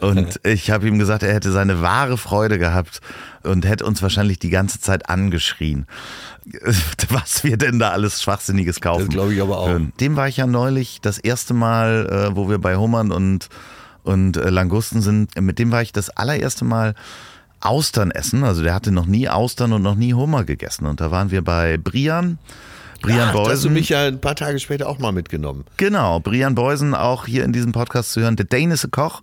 und 0.00 0.40
ich 0.44 0.70
habe 0.70 0.88
ihm 0.88 0.98
gesagt, 0.98 1.22
er 1.22 1.34
hätte 1.34 1.52
seine 1.52 1.80
wahre 1.82 2.18
Freude 2.18 2.58
gehabt 2.58 3.00
und 3.42 3.66
hätte 3.66 3.84
uns 3.84 4.02
wahrscheinlich 4.02 4.38
die 4.38 4.50
ganze 4.50 4.80
Zeit 4.80 5.08
angeschrien, 5.08 5.86
was 7.08 7.44
wir 7.44 7.56
denn 7.56 7.78
da 7.78 7.90
alles 7.90 8.22
Schwachsinniges 8.22 8.80
kaufen. 8.80 9.06
Das 9.06 9.14
glaube 9.14 9.34
ich 9.34 9.40
aber 9.40 9.58
auch. 9.58 9.80
Dem 10.00 10.16
war 10.16 10.28
ich 10.28 10.36
ja 10.36 10.46
neulich 10.46 11.00
das 11.00 11.18
erste 11.18 11.54
Mal, 11.54 12.30
äh, 12.32 12.36
wo 12.36 12.48
wir 12.48 12.58
bei 12.58 12.76
Hummern 12.76 13.12
und, 13.12 13.48
und 14.02 14.36
äh, 14.36 14.50
Langusten 14.50 15.00
sind, 15.00 15.40
mit 15.40 15.58
dem 15.58 15.70
war 15.70 15.82
ich 15.82 15.92
das 15.92 16.10
allererste 16.10 16.64
Mal 16.64 16.94
Austern 17.60 18.10
essen. 18.10 18.44
Also 18.44 18.62
der 18.62 18.74
hatte 18.74 18.92
noch 18.92 19.06
nie 19.06 19.28
Austern 19.28 19.72
und 19.72 19.82
noch 19.82 19.94
nie 19.94 20.14
Hummer 20.14 20.44
gegessen. 20.44 20.86
Und 20.86 21.00
da 21.00 21.10
waren 21.10 21.30
wir 21.30 21.42
bei 21.42 21.76
Brian. 21.76 22.38
Brian 23.02 23.28
Ach, 23.28 23.32
da 23.32 23.38
hast 23.38 23.46
du 23.46 23.68
Beusen. 23.68 23.72
mich 23.72 23.88
ja 23.88 24.06
ein 24.06 24.20
paar 24.20 24.36
Tage 24.36 24.58
später 24.58 24.88
auch 24.88 24.98
mal 24.98 25.12
mitgenommen. 25.12 25.64
Genau, 25.78 26.20
Brian 26.20 26.54
Beusen 26.54 26.94
auch 26.94 27.26
hier 27.26 27.44
in 27.44 27.52
diesem 27.52 27.72
Podcast 27.72 28.12
zu 28.12 28.20
hören. 28.20 28.36
Der 28.36 28.46
dänische 28.46 28.88
Koch. 28.88 29.22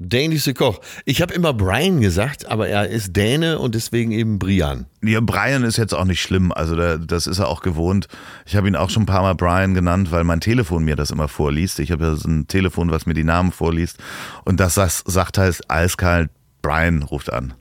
Dänische 0.00 0.54
Koch. 0.54 0.80
Ich 1.04 1.22
habe 1.22 1.32
immer 1.32 1.52
Brian 1.54 2.00
gesagt, 2.00 2.46
aber 2.46 2.66
er 2.66 2.88
ist 2.88 3.14
Däne 3.14 3.60
und 3.60 3.76
deswegen 3.76 4.10
eben 4.10 4.40
Brian. 4.40 4.86
Ja, 5.04 5.20
Brian 5.20 5.62
ist 5.62 5.76
jetzt 5.76 5.94
auch 5.94 6.04
nicht 6.04 6.20
schlimm, 6.20 6.50
also 6.50 6.74
da, 6.74 6.96
das 6.98 7.28
ist 7.28 7.38
er 7.38 7.48
auch 7.48 7.62
gewohnt. 7.62 8.08
Ich 8.44 8.56
habe 8.56 8.66
ihn 8.66 8.74
auch 8.74 8.90
schon 8.90 9.04
ein 9.04 9.06
paar 9.06 9.22
Mal 9.22 9.36
Brian 9.36 9.72
genannt, 9.72 10.10
weil 10.10 10.24
mein 10.24 10.40
Telefon 10.40 10.84
mir 10.84 10.96
das 10.96 11.12
immer 11.12 11.28
vorliest. 11.28 11.78
Ich 11.78 11.92
habe 11.92 12.04
ja 12.04 12.14
so 12.16 12.28
ein 12.28 12.48
Telefon, 12.48 12.90
was 12.90 13.06
mir 13.06 13.14
die 13.14 13.22
Namen 13.22 13.52
vorliest. 13.52 13.98
Und 14.44 14.58
das 14.58 14.74
sagt, 14.74 15.38
halt 15.38 15.60
eiskalt, 15.70 16.30
Brian 16.60 17.04
ruft 17.04 17.32
an. 17.32 17.54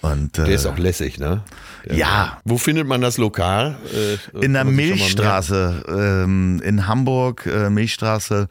Und, 0.00 0.38
äh, 0.38 0.44
Der 0.44 0.54
ist 0.54 0.66
auch 0.66 0.78
lässig, 0.78 1.18
ne? 1.18 1.42
Der, 1.84 1.96
Ja. 1.96 2.38
Wo 2.44 2.56
findet 2.58 2.86
man 2.86 3.00
das 3.00 3.18
Lokal? 3.18 3.76
Äh, 3.92 4.44
in 4.44 4.52
der 4.52 4.64
Milchstraße 4.64 5.84
ähm, 5.88 6.60
in 6.64 6.86
Hamburg, 6.86 7.46
äh, 7.46 7.68
Milchstraße, 7.70 8.48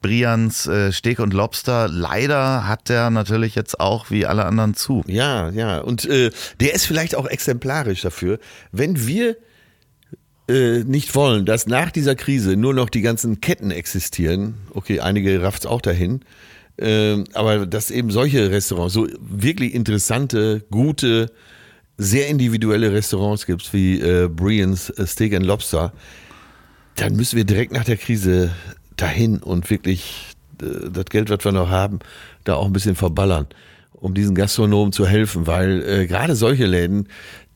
Brians 0.00 0.66
äh, 0.66 0.92
Steak 0.92 1.18
und 1.18 1.34
Lobster. 1.34 1.88
Leider 1.88 2.66
hat 2.66 2.88
der 2.88 3.10
natürlich 3.10 3.54
jetzt 3.54 3.80
auch 3.80 4.10
wie 4.10 4.24
alle 4.26 4.44
anderen 4.44 4.74
zu. 4.74 5.02
Ja, 5.06 5.50
ja. 5.50 5.78
Und 5.80 6.04
äh, 6.06 6.30
der 6.60 6.74
ist 6.74 6.86
vielleicht 6.86 7.14
auch 7.14 7.26
exemplarisch 7.26 8.02
dafür. 8.02 8.38
Wenn 8.72 9.06
wir 9.06 9.36
äh, 10.48 10.84
nicht 10.84 11.14
wollen, 11.14 11.44
dass 11.44 11.66
nach 11.66 11.90
dieser 11.90 12.14
Krise 12.14 12.56
nur 12.56 12.72
noch 12.72 12.88
die 12.88 13.02
ganzen 13.02 13.40
Ketten 13.40 13.70
existieren, 13.70 14.54
okay, 14.72 15.00
einige 15.00 15.42
rafft's 15.42 15.66
auch 15.66 15.80
dahin, 15.80 16.20
aber 16.78 17.66
dass 17.66 17.90
eben 17.90 18.10
solche 18.10 18.50
Restaurants, 18.50 18.94
so 18.94 19.06
wirklich 19.18 19.74
interessante, 19.74 20.62
gute, 20.70 21.30
sehr 21.98 22.28
individuelle 22.28 22.92
Restaurants 22.92 23.46
gibt, 23.46 23.72
wie 23.72 24.00
äh, 24.00 24.28
Brian's 24.28 24.90
äh, 24.90 25.06
Steak 25.06 25.34
and 25.34 25.46
Lobster, 25.46 25.92
dann 26.96 27.16
müssen 27.16 27.36
wir 27.36 27.44
direkt 27.44 27.72
nach 27.72 27.84
der 27.84 27.96
Krise 27.96 28.50
dahin 28.96 29.38
und 29.38 29.70
wirklich 29.70 30.34
äh, 30.60 30.90
das 30.90 31.06
Geld, 31.06 31.30
was 31.30 31.44
wir 31.44 31.52
noch 31.52 31.70
haben, 31.70 32.00
da 32.44 32.54
auch 32.54 32.66
ein 32.66 32.72
bisschen 32.72 32.96
verballern, 32.96 33.46
um 33.92 34.14
diesen 34.14 34.34
Gastronomen 34.34 34.92
zu 34.92 35.06
helfen, 35.06 35.46
weil 35.46 35.82
äh, 35.82 36.06
gerade 36.06 36.36
solche 36.36 36.66
Läden, 36.66 37.08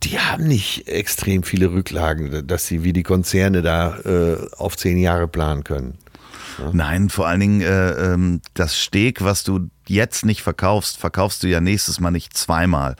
die 0.02 0.18
haben 0.18 0.48
nicht 0.48 0.88
extrem 0.88 1.42
viele 1.42 1.72
Rücklagen, 1.72 2.46
dass 2.46 2.66
sie 2.66 2.82
wie 2.82 2.94
die 2.94 3.02
Konzerne 3.02 3.60
da 3.60 3.98
äh, 3.98 4.36
auf 4.56 4.76
zehn 4.76 4.96
Jahre 4.96 5.28
planen 5.28 5.64
können. 5.64 5.98
Nein, 6.72 7.08
vor 7.08 7.26
allen 7.26 7.40
Dingen 7.40 7.60
äh, 7.62 8.12
ähm, 8.12 8.40
das 8.54 8.78
Steak, 8.78 9.22
was 9.22 9.44
du 9.44 9.70
jetzt 9.86 10.24
nicht 10.24 10.42
verkaufst, 10.42 10.98
verkaufst 10.98 11.42
du 11.42 11.48
ja 11.48 11.60
nächstes 11.60 12.00
Mal 12.00 12.10
nicht 12.10 12.36
zweimal. 12.36 12.96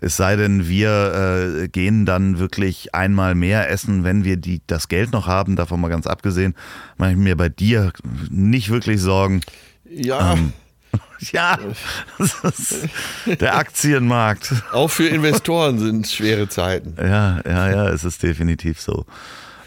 Es 0.00 0.16
sei 0.16 0.36
denn, 0.36 0.66
wir 0.66 1.62
äh, 1.62 1.68
gehen 1.68 2.06
dann 2.06 2.38
wirklich 2.38 2.94
einmal 2.94 3.34
mehr 3.34 3.70
essen, 3.70 4.02
wenn 4.02 4.24
wir 4.24 4.38
die, 4.38 4.62
das 4.66 4.88
Geld 4.88 5.12
noch 5.12 5.26
haben. 5.26 5.56
Davon 5.56 5.80
mal 5.80 5.88
ganz 5.88 6.06
abgesehen, 6.06 6.54
mache 6.96 7.10
ich 7.12 7.16
mir 7.18 7.36
bei 7.36 7.50
dir 7.50 7.92
nicht 8.30 8.70
wirklich 8.70 9.00
Sorgen. 9.00 9.42
Ja, 9.84 10.36
Ja, 11.32 11.58
das 12.18 12.34
ist 12.44 12.88
der 13.26 13.56
Aktienmarkt. 13.56 14.52
auch 14.72 14.88
für 14.88 15.08
Investoren 15.08 15.78
sind 15.78 16.06
schwere 16.06 16.48
Zeiten. 16.48 16.94
Ja, 16.98 17.40
ja, 17.44 17.70
ja, 17.70 17.88
es 17.90 18.04
ist 18.04 18.22
definitiv 18.22 18.80
so. 18.80 19.04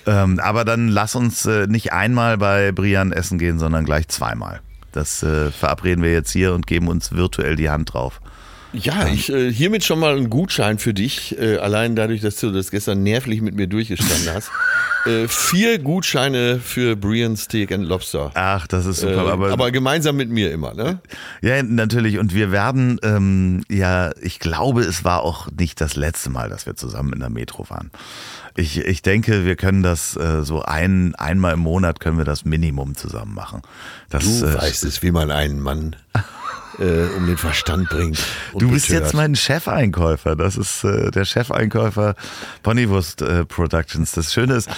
Ähm, 0.06 0.40
aber 0.40 0.66
dann 0.66 0.90
lass 0.90 1.16
uns 1.16 1.46
äh, 1.46 1.68
nicht 1.68 1.94
einmal 1.94 2.38
bei 2.38 2.72
Brian 2.72 3.12
essen 3.12 3.38
gehen, 3.38 3.60
sondern 3.60 3.86
gleich 3.86 4.08
zweimal. 4.08 4.62
Das 4.92 5.24
äh, 5.24 5.52
verabreden 5.52 6.04
wir 6.04 6.12
jetzt 6.12 6.32
hier 6.32 6.54
und 6.54 6.68
geben 6.68 6.88
uns 6.88 7.14
virtuell 7.14 7.56
die 7.56 7.70
Hand 7.70 7.94
drauf. 7.94 8.22
Ja, 8.74 9.08
ich 9.08 9.32
äh, 9.32 9.52
hiermit 9.54 9.84
schon 9.84 10.00
mal 10.00 10.16
einen 10.18 10.30
Gutschein 10.32 10.80
für 10.80 10.94
dich, 10.96 11.38
äh, 11.40 11.58
allein 11.58 11.96
dadurch, 11.96 12.22
dass 12.22 12.38
du 12.38 12.52
das 12.52 12.72
gestern 12.72 13.04
nervlich 13.04 13.42
mit 13.42 13.56
mir 13.56 13.68
durchgestanden 13.68 14.34
hast. 14.34 14.50
äh, 15.06 15.28
vier 15.28 15.78
Gutscheine 15.78 16.60
für 16.60 16.96
Brian 16.96 17.38
Steak 17.38 17.72
and 17.72 17.86
Lobster. 17.86 18.32
Ach, 18.34 18.66
das 18.66 18.88
ist 18.88 19.04
Äh, 19.04 19.14
super. 19.14 19.32
aber, 19.32 19.52
aber 19.52 19.70
gemeinsam 19.72 20.16
mit 20.16 20.30
mir 20.30 20.52
immer, 20.52 20.74
ne? 20.74 21.00
ja, 21.42 21.62
natürlich. 21.62 22.18
Und 22.18 22.34
wir 22.34 22.52
werden, 22.52 23.00
ähm, 23.04 23.64
ja, 23.70 24.12
ich 24.22 24.40
glaube, 24.40 24.82
es 24.82 25.04
war 25.04 25.22
auch 25.22 25.50
nicht 25.52 25.80
das 25.80 25.96
letzte 25.96 26.32
Mal, 26.32 26.50
dass 26.50 26.66
wir 26.66 26.76
zusammen 26.76 27.14
in 27.14 27.20
der 27.20 27.30
Metro 27.30 27.70
waren. 27.70 27.92
Ich, 28.56 28.80
ich 28.80 29.02
denke, 29.04 29.46
wir 29.46 29.56
können 29.56 29.84
das 29.84 30.16
äh, 30.16 30.44
so 30.44 30.64
ein, 30.64 31.14
einmal 31.16 31.54
im 31.54 31.60
Monat 31.60 32.00
können 32.00 32.18
wir 32.18 32.26
das 32.26 32.44
Minimum 32.46 32.96
zusammen 32.96 33.36
machen. 33.36 33.62
Das, 34.10 34.24
Du 34.40 34.46
äh, 34.48 34.56
weißt 34.56 34.84
es, 34.86 35.04
wie 35.04 35.12
man 35.12 35.30
einen 35.32 35.60
Mann 35.60 35.96
äh, 36.80 37.16
um 37.18 37.28
den 37.28 37.38
Verstand 37.38 37.90
bringt. 37.90 38.20
Du 38.58 38.72
bist 38.72 38.88
betört. 38.88 39.04
jetzt 39.04 39.14
mein 39.14 39.36
Chefeinkäufer. 39.36 40.36
Das 40.36 40.58
ist 40.58 40.84
äh, 40.84 41.12
der 41.12 41.26
Chefeinkäufer 41.26 42.16
Ponywurst 42.62 43.22
äh, 43.22 43.46
Productions. 43.46 44.12
Das 44.12 44.34
Schöne 44.34 44.56
ist, 44.56 44.70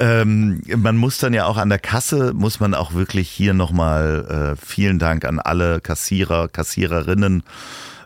ähm, 0.00 0.62
man 0.76 0.96
muss 0.96 1.18
dann 1.18 1.34
ja 1.34 1.46
auch 1.46 1.56
an 1.56 1.68
der 1.68 1.78
Kasse, 1.78 2.32
muss 2.34 2.60
man 2.60 2.74
auch 2.74 2.94
wirklich 2.94 3.28
hier 3.28 3.54
nochmal 3.54 4.56
äh, 4.56 4.64
vielen 4.64 4.98
Dank 4.98 5.24
an 5.24 5.38
alle 5.38 5.80
Kassierer, 5.80 6.48
Kassiererinnen 6.48 7.42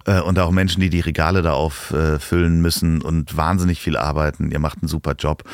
äh, 0.06 0.20
und 0.20 0.38
auch 0.38 0.50
Menschen, 0.50 0.80
die 0.80 0.90
die 0.90 1.00
Regale 1.00 1.42
da 1.42 1.52
auffüllen 1.52 2.60
müssen 2.60 3.02
und 3.02 3.36
wahnsinnig 3.36 3.80
viel 3.80 3.96
arbeiten. 3.96 4.50
Ihr 4.50 4.58
macht 4.58 4.78
einen 4.82 4.88
super 4.88 5.14
Job. 5.18 5.44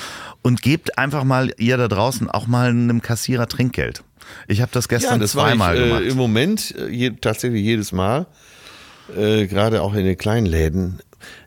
Und 0.42 0.62
gebt 0.62 0.98
einfach 0.98 1.24
mal 1.24 1.52
ihr 1.58 1.76
da 1.76 1.88
draußen 1.88 2.30
auch 2.30 2.46
mal 2.46 2.70
einem 2.70 3.02
Kassierer 3.02 3.48
Trinkgeld. 3.48 4.02
Ich 4.46 4.60
habe 4.60 4.70
das 4.72 4.88
gestern 4.88 5.14
ja, 5.14 5.18
das 5.18 5.32
zweimal 5.32 5.76
ich, 5.76 5.82
äh, 5.82 5.88
gemacht. 5.88 6.02
Im 6.02 6.16
Moment 6.16 6.74
äh, 6.76 6.88
je, 6.88 7.10
tatsächlich 7.10 7.62
jedes 7.62 7.92
Mal, 7.92 8.26
äh, 9.16 9.46
gerade 9.46 9.82
auch 9.82 9.94
in 9.94 10.04
den 10.04 10.18
kleinen 10.18 10.46
Läden. 10.46 11.00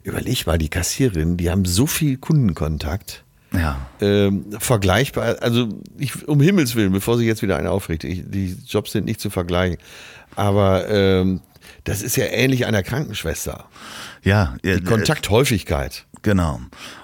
Überleg 0.03 0.45
mal, 0.47 0.57
die 0.57 0.69
Kassiererinnen, 0.69 1.37
die 1.37 1.49
haben 1.49 1.65
so 1.65 1.87
viel 1.87 2.17
Kundenkontakt. 2.17 3.23
Ja. 3.53 3.85
Ähm, 3.99 4.45
vergleichbar, 4.59 5.37
also 5.41 5.67
ich, 5.97 6.27
um 6.27 6.39
Himmels 6.39 6.75
Willen, 6.75 6.93
bevor 6.93 7.17
sich 7.17 7.27
jetzt 7.27 7.41
wieder 7.41 7.57
einer 7.57 7.71
aufregt, 7.71 8.05
ich, 8.05 8.23
die 8.25 8.55
Jobs 8.65 8.93
sind 8.93 9.05
nicht 9.05 9.19
zu 9.19 9.29
vergleichen. 9.29 9.77
Aber 10.35 10.87
ähm, 10.89 11.41
das 11.83 12.01
ist 12.01 12.15
ja 12.15 12.25
ähnlich 12.25 12.65
einer 12.65 12.83
Krankenschwester. 12.83 13.65
Ja. 14.23 14.55
Die 14.63 14.69
äh, 14.69 14.81
Kontakthäufigkeit. 14.81 16.05
Genau. 16.21 16.59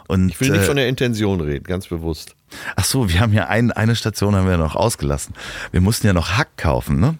Und, 0.07 0.29
ich 0.29 0.39
will 0.39 0.51
nicht 0.51 0.61
äh, 0.61 0.65
von 0.65 0.77
der 0.77 0.87
Intention 0.87 1.41
reden, 1.41 1.63
ganz 1.63 1.87
bewusst. 1.87 2.35
Ach 2.75 2.85
so, 2.85 3.09
wir 3.09 3.19
haben 3.19 3.33
ja 3.33 3.47
ein, 3.47 3.71
eine 3.71 3.95
Station 3.95 4.35
haben 4.35 4.47
wir 4.47 4.57
noch 4.57 4.75
ausgelassen. 4.75 5.35
Wir 5.71 5.81
mussten 5.81 6.07
ja 6.07 6.13
noch 6.13 6.37
Hack 6.37 6.55
kaufen, 6.57 6.99
ne? 6.99 7.17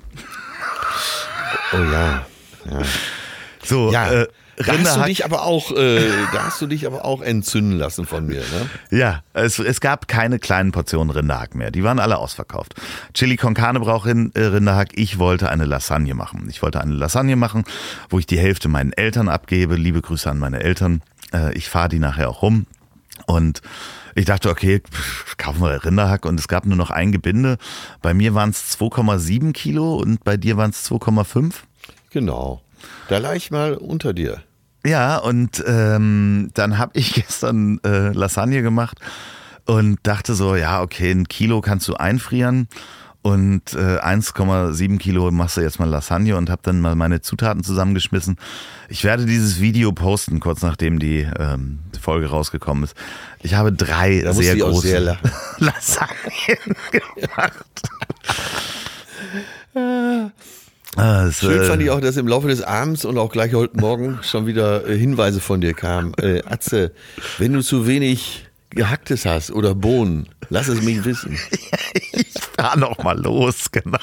Oh 1.73 1.77
ja. 1.77 2.25
ja. 2.69 2.81
So, 3.63 3.91
ja. 3.91 4.11
Äh, 4.11 4.27
da 4.57 4.73
hast 4.77 4.97
du 4.97 5.03
dich 5.03 5.23
aber 5.23 5.43
auch, 5.43 5.71
äh, 5.71 6.09
da 6.33 6.45
hast 6.45 6.61
du 6.61 6.67
dich 6.67 6.87
aber 6.87 7.05
auch 7.05 7.21
entzünden 7.21 7.77
lassen 7.77 8.05
von 8.05 8.25
mir, 8.25 8.41
ne? 8.41 8.69
Ja, 8.97 9.21
es, 9.33 9.59
es 9.59 9.81
gab 9.81 10.07
keine 10.07 10.39
kleinen 10.39 10.71
Portionen 10.71 11.11
Rinderhack 11.11 11.53
mehr. 11.53 11.69
Die 11.69 11.83
waren 11.83 11.99
alle 11.99 12.17
ausverkauft. 12.17 12.73
Chili 13.13 13.37
con 13.37 13.53
Carne 13.53 13.79
braucht 13.79 14.07
äh, 14.07 14.39
Rinderhack. 14.39 14.89
Ich 14.95 15.19
wollte 15.19 15.49
eine 15.49 15.65
Lasagne 15.65 16.15
machen. 16.15 16.47
Ich 16.49 16.63
wollte 16.63 16.81
eine 16.81 16.93
Lasagne 16.93 17.35
machen, 17.35 17.65
wo 18.09 18.17
ich 18.17 18.25
die 18.25 18.39
Hälfte 18.39 18.67
meinen 18.67 18.93
Eltern 18.93 19.29
abgebe. 19.29 19.75
Liebe 19.75 20.01
Grüße 20.01 20.29
an 20.29 20.39
meine 20.39 20.61
Eltern. 20.61 21.03
Äh, 21.33 21.53
ich 21.55 21.69
fahre 21.69 21.89
die 21.89 21.99
nachher 21.99 22.29
auch 22.29 22.41
rum. 22.41 22.65
Und 23.27 23.61
ich 24.15 24.25
dachte, 24.25 24.49
okay, 24.49 24.81
kaufen 25.37 25.61
wir 25.61 25.85
Rinderhack 25.85 26.25
und 26.25 26.39
es 26.39 26.47
gab 26.47 26.65
nur 26.65 26.77
noch 26.77 26.89
ein 26.89 27.11
Gebinde. 27.11 27.57
Bei 28.01 28.15
mir 28.15 28.33
waren 28.33 28.49
es 28.49 28.75
2,7 28.79 29.53
Kilo 29.53 29.97
und 29.97 30.23
bei 30.23 30.37
dir 30.37 30.57
waren 30.57 30.71
es 30.71 30.89
2,5. 30.89 31.53
Genau. 32.09 32.61
Da 33.09 33.19
lag 33.19 33.35
ich 33.35 33.51
mal 33.51 33.75
unter 33.75 34.13
dir. 34.13 34.41
Ja, 34.87 35.17
und 35.17 35.61
ähm, 35.67 36.49
dann 36.53 36.77
habe 36.77 36.97
ich 36.97 37.13
gestern 37.13 37.79
äh, 37.83 38.13
Lasagne 38.13 38.61
gemacht 38.61 38.99
und 39.65 39.99
dachte 40.03 40.33
so, 40.33 40.55
ja, 40.55 40.81
okay, 40.81 41.11
ein 41.11 41.27
Kilo 41.27 41.59
kannst 41.59 41.87
du 41.89 41.95
einfrieren 41.95 42.69
und 43.21 43.73
äh, 43.73 43.99
1,7 43.99 44.97
Kilo 44.97 45.29
machst 45.31 45.57
du 45.57 45.61
jetzt 45.61 45.79
mal 45.81 45.89
Lasagne 45.89 46.37
und 46.37 46.49
habe 46.49 46.61
dann 46.63 46.79
mal 46.79 46.95
meine 46.95 47.19
Zutaten 47.19 47.61
zusammengeschmissen. 47.65 48.37
Ich 48.87 49.03
werde 49.03 49.25
dieses 49.25 49.59
Video 49.59 49.91
posten, 49.91 50.39
kurz 50.39 50.61
nachdem 50.61 50.99
die 50.99 51.27
ähm, 51.37 51.79
Folge 51.99 52.27
rausgekommen 52.27 52.85
ist. 52.85 52.95
Ich 53.41 53.55
habe 53.55 53.73
drei 53.73 54.21
da 54.21 54.31
sehr 54.31 54.55
große 54.55 54.87
sehr 54.87 55.01
Lasagnen 55.57 56.75
gemacht. 56.91 57.81
Ah, 60.97 61.31
Schön 61.31 61.63
fand 61.63 61.83
ich 61.83 61.91
auch, 61.91 62.01
dass 62.01 62.17
im 62.17 62.27
Laufe 62.27 62.47
des 62.47 62.63
Abends 62.63 63.05
und 63.05 63.19
auch 63.19 63.31
gleich 63.31 63.53
heute 63.53 63.77
Morgen 63.77 64.17
schon 64.23 64.47
wieder 64.47 64.87
äh, 64.87 64.97
Hinweise 64.97 65.39
von 65.39 65.61
dir 65.61 65.75
kamen. 65.75 66.13
Äh, 66.19 66.41
Atze, 66.43 66.91
wenn 67.37 67.53
du 67.53 67.61
zu 67.61 67.85
wenig 67.85 68.46
Gehacktes 68.69 69.25
hast 69.25 69.51
oder 69.51 69.75
Bohnen, 69.75 70.27
lass 70.49 70.67
es 70.67 70.81
mich 70.81 71.05
wissen. 71.05 71.37
ich 72.11 72.33
fahr 72.57 72.77
noch 72.77 73.01
mal 73.03 73.17
los, 73.17 73.71
genau. 73.71 73.97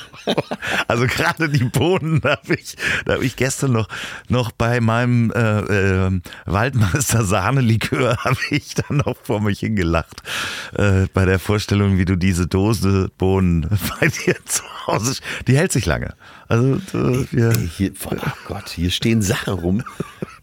Also 0.88 1.06
gerade 1.06 1.48
die 1.48 1.64
Bohnen, 1.64 2.20
da 2.20 2.30
habe 2.30 2.54
ich, 2.54 2.76
da 3.04 3.14
hab 3.14 3.22
ich 3.22 3.36
gestern 3.36 3.72
noch, 3.72 3.88
noch 4.28 4.52
bei 4.52 4.80
meinem 4.80 5.30
äh, 5.32 6.06
äh, 6.06 6.20
Waldmeister 6.46 7.24
Sahnelikör 7.24 8.16
habe 8.24 8.38
ich 8.50 8.74
dann 8.74 8.98
noch 8.98 9.16
vor 9.22 9.40
mich 9.40 9.60
hingelacht. 9.60 10.22
Äh, 10.72 11.06
bei 11.12 11.24
der 11.24 11.38
Vorstellung, 11.38 11.98
wie 11.98 12.06
du 12.06 12.16
diese 12.16 12.46
Dose 12.46 13.10
Bohnen 13.18 13.68
bei 14.00 14.08
dir 14.08 14.36
zu 14.46 14.62
Hause, 14.86 15.20
die 15.46 15.56
hält 15.56 15.72
sich 15.72 15.86
lange. 15.86 16.14
Also 16.48 16.80
äh, 16.94 17.26
ja. 17.32 17.52
hier, 17.56 17.92
oh 18.04 18.16
Gott, 18.46 18.70
hier 18.70 18.90
stehen 18.90 19.22
Sachen 19.22 19.54
rum, 19.54 19.82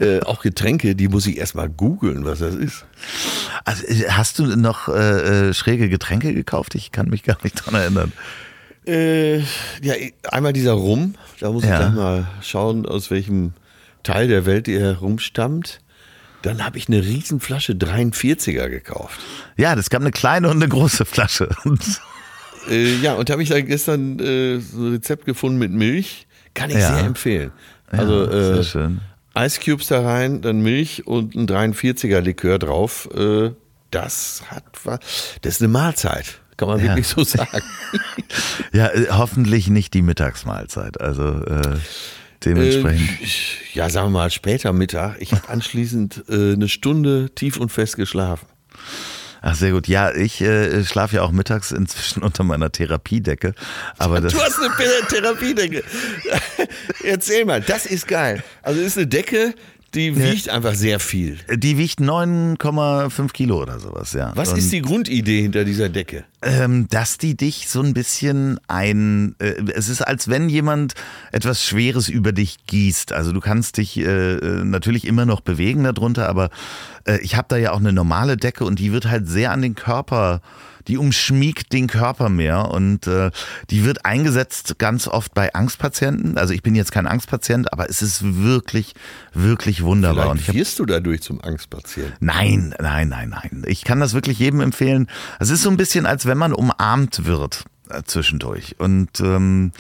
äh, 0.01 0.21
auch 0.21 0.41
Getränke, 0.41 0.95
die 0.95 1.07
muss 1.07 1.27
ich 1.27 1.37
erstmal 1.37 1.69
googeln, 1.69 2.25
was 2.25 2.39
das 2.39 2.55
ist. 2.55 2.85
Also 3.65 3.85
äh, 3.85 4.09
hast 4.09 4.39
du 4.39 4.45
noch 4.55 4.87
äh, 4.87 5.49
äh, 5.49 5.53
schräge 5.53 5.89
Getränke 5.89 6.33
gekauft? 6.33 6.75
Ich 6.75 6.91
kann 6.91 7.09
mich 7.09 7.23
gar 7.23 7.37
nicht 7.43 7.53
dran 7.53 7.75
erinnern. 7.75 8.11
Äh, 8.85 9.39
ja, 9.81 9.93
einmal 10.23 10.53
dieser 10.53 10.73
Rum, 10.73 11.13
da 11.39 11.51
muss 11.51 11.63
ja. 11.63 11.73
ich 11.73 11.77
gleich 11.77 11.93
mal 11.93 12.27
schauen, 12.41 12.87
aus 12.87 13.11
welchem 13.11 13.53
Teil 14.01 14.27
der 14.27 14.45
Welt 14.45 14.67
er 14.67 14.79
herumstammt. 14.79 15.81
Dann 16.41 16.65
habe 16.65 16.79
ich 16.79 16.87
eine 16.87 17.03
Riesenflasche 17.03 17.73
43er 17.73 18.69
gekauft. 18.69 19.19
Ja, 19.57 19.75
das 19.75 19.91
gab 19.91 20.01
eine 20.01 20.09
kleine 20.09 20.49
und 20.49 20.57
eine 20.57 20.67
große 20.67 21.05
Flasche. 21.05 21.49
Äh, 22.69 22.97
ja, 22.97 23.13
und 23.13 23.29
da 23.29 23.33
habe 23.33 23.41
ich 23.41 23.49
da 23.49 23.59
gestern 23.61 24.19
äh, 24.19 24.59
so 24.59 24.81
ein 24.81 24.91
Rezept 24.93 25.25
gefunden 25.25 25.57
mit 25.57 25.71
Milch. 25.71 26.27
Kann 26.53 26.69
ich 26.69 26.77
ja. 26.77 26.95
sehr 26.95 27.05
empfehlen. 27.05 27.51
Also 27.87 28.25
ja, 28.25 28.59
äh, 28.59 28.63
schön. 28.63 29.01
Ice 29.37 29.59
Cubes 29.63 29.87
da 29.87 30.01
rein, 30.01 30.41
dann 30.41 30.61
Milch 30.61 31.07
und 31.07 31.35
ein 31.35 31.47
43er 31.47 32.19
Likör 32.19 32.59
drauf. 32.59 33.09
Äh, 33.15 33.51
das 33.91 34.43
hat 34.49 34.63
das 35.41 35.55
ist 35.55 35.61
eine 35.61 35.69
Mahlzeit. 35.69 36.41
Kann 36.57 36.67
man 36.67 36.79
ja. 36.79 36.87
wirklich 36.87 37.07
so 37.07 37.23
sagen. 37.23 37.61
ja, 38.73 38.87
äh, 38.87 39.07
hoffentlich 39.09 39.67
nicht 39.67 39.93
die 39.93 40.01
Mittagsmahlzeit. 40.01 41.01
Also 41.01 41.43
äh, 41.43 41.77
dementsprechend. 42.43 43.09
Äh, 43.09 43.25
ja, 43.73 43.89
sagen 43.89 44.07
wir 44.07 44.19
mal 44.19 44.31
später 44.31 44.73
Mittag. 44.73 45.17
Ich 45.19 45.31
habe 45.31 45.49
anschließend 45.49 46.25
äh, 46.29 46.53
eine 46.53 46.69
Stunde 46.69 47.31
tief 47.33 47.57
und 47.57 47.71
fest 47.71 47.95
geschlafen. 47.95 48.47
Ach, 49.41 49.55
sehr 49.55 49.71
gut. 49.71 49.87
Ja, 49.87 50.13
ich 50.13 50.39
äh, 50.41 50.83
schlafe 50.85 51.15
ja 51.15 51.23
auch 51.23 51.31
mittags 51.31 51.71
inzwischen 51.71 52.21
unter 52.23 52.43
meiner 52.43 52.71
Therapiedecke. 52.71 53.53
Aber 53.97 54.21
das 54.21 54.33
du 54.33 54.39
hast 54.39 54.59
eine 54.59 55.07
Therapiedecke. 55.07 55.83
Erzähl 57.03 57.45
mal, 57.45 57.61
das 57.61 57.85
ist 57.87 58.07
geil. 58.07 58.43
Also 58.61 58.81
ist 58.81 58.97
eine 58.97 59.07
Decke, 59.07 59.55
die 59.93 60.17
wiegt 60.17 60.49
einfach 60.49 60.73
sehr 60.73 60.99
viel. 60.99 61.37
Die 61.53 61.77
wiegt 61.77 61.99
9,5 61.99 63.31
Kilo 63.33 63.61
oder 63.61 63.79
sowas, 63.79 64.13
ja. 64.13 64.31
Was 64.35 64.53
Und 64.53 64.59
ist 64.59 64.71
die 64.71 64.81
Grundidee 64.81 65.41
hinter 65.41 65.65
dieser 65.65 65.89
Decke? 65.89 66.23
Ähm, 66.41 66.87
dass 66.89 67.17
die 67.17 67.35
dich 67.35 67.67
so 67.67 67.81
ein 67.81 67.93
bisschen 67.93 68.59
ein. 68.67 69.35
Äh, 69.39 69.55
es 69.75 69.89
ist, 69.89 70.01
als 70.01 70.29
wenn 70.29 70.49
jemand 70.49 70.93
etwas 71.31 71.63
Schweres 71.63 72.07
über 72.07 72.31
dich 72.31 72.65
gießt. 72.67 73.11
Also 73.11 73.33
du 73.33 73.41
kannst 73.41 73.77
dich 73.77 73.97
äh, 73.97 74.35
äh 74.35 74.63
natürlich 74.63 75.05
immer 75.05 75.25
noch 75.25 75.41
bewegen 75.41 75.83
darunter, 75.83 76.29
aber 76.29 76.49
äh, 77.05 77.19
ich 77.21 77.35
habe 77.35 77.47
da 77.49 77.57
ja 77.57 77.71
auch 77.71 77.79
eine 77.79 77.93
normale 77.93 78.37
Decke 78.37 78.63
und 78.63 78.79
die 78.79 78.93
wird 78.93 79.09
halt 79.09 79.27
sehr 79.27 79.51
an 79.51 79.61
den 79.61 79.75
Körper 79.75 80.41
die 80.87 80.97
umschmiegt 80.97 81.73
den 81.73 81.87
Körper 81.87 82.29
mehr 82.29 82.71
und 82.71 83.07
äh, 83.07 83.31
die 83.69 83.85
wird 83.85 84.05
eingesetzt 84.05 84.77
ganz 84.77 85.07
oft 85.07 85.33
bei 85.33 85.53
Angstpatienten. 85.53 86.37
Also 86.37 86.53
ich 86.53 86.63
bin 86.63 86.75
jetzt 86.75 86.91
kein 86.91 87.07
Angstpatient, 87.07 87.71
aber 87.73 87.89
es 87.89 88.01
ist 88.01 88.43
wirklich, 88.43 88.93
wirklich 89.33 89.83
wunderbar. 89.83 90.35
Vielleicht 90.35 90.49
und 90.49 90.55
wirst 90.55 90.79
du 90.79 90.85
dadurch 90.85 91.21
zum 91.21 91.41
Angstpatienten? 91.41 92.13
Nein, 92.19 92.75
nein, 92.79 93.09
nein, 93.09 93.29
nein. 93.29 93.63
Ich 93.67 93.83
kann 93.83 93.99
das 93.99 94.13
wirklich 94.13 94.39
jedem 94.39 94.61
empfehlen. 94.61 95.07
Es 95.39 95.49
ist 95.49 95.61
so 95.63 95.69
ein 95.69 95.77
bisschen, 95.77 96.05
als 96.05 96.25
wenn 96.25 96.37
man 96.37 96.53
umarmt 96.53 97.25
wird 97.25 97.65
äh, 97.89 98.03
zwischendurch 98.03 98.75
und 98.79 99.19
ähm, 99.19 99.71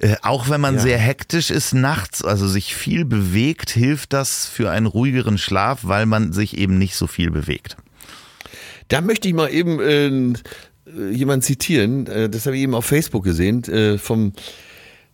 äh, 0.00 0.16
auch 0.22 0.48
wenn 0.48 0.62
man 0.62 0.76
ja. 0.76 0.80
sehr 0.80 0.98
hektisch 0.98 1.50
ist 1.50 1.74
nachts, 1.74 2.24
also 2.24 2.48
sich 2.48 2.74
viel 2.74 3.04
bewegt, 3.04 3.70
hilft 3.70 4.14
das 4.14 4.46
für 4.46 4.70
einen 4.70 4.86
ruhigeren 4.86 5.36
Schlaf, 5.36 5.80
weil 5.82 6.06
man 6.06 6.32
sich 6.32 6.56
eben 6.56 6.78
nicht 6.78 6.96
so 6.96 7.06
viel 7.06 7.30
bewegt. 7.30 7.76
Da 8.90 9.00
möchte 9.00 9.28
ich 9.28 9.34
mal 9.34 9.50
eben 9.50 10.34
äh, 10.36 11.10
jemanden 11.10 11.42
zitieren, 11.42 12.06
äh, 12.08 12.28
das 12.28 12.46
habe 12.46 12.56
ich 12.56 12.62
eben 12.62 12.74
auf 12.74 12.84
Facebook 12.84 13.24
gesehen, 13.24 13.64
äh, 13.64 13.98
vom 13.98 14.32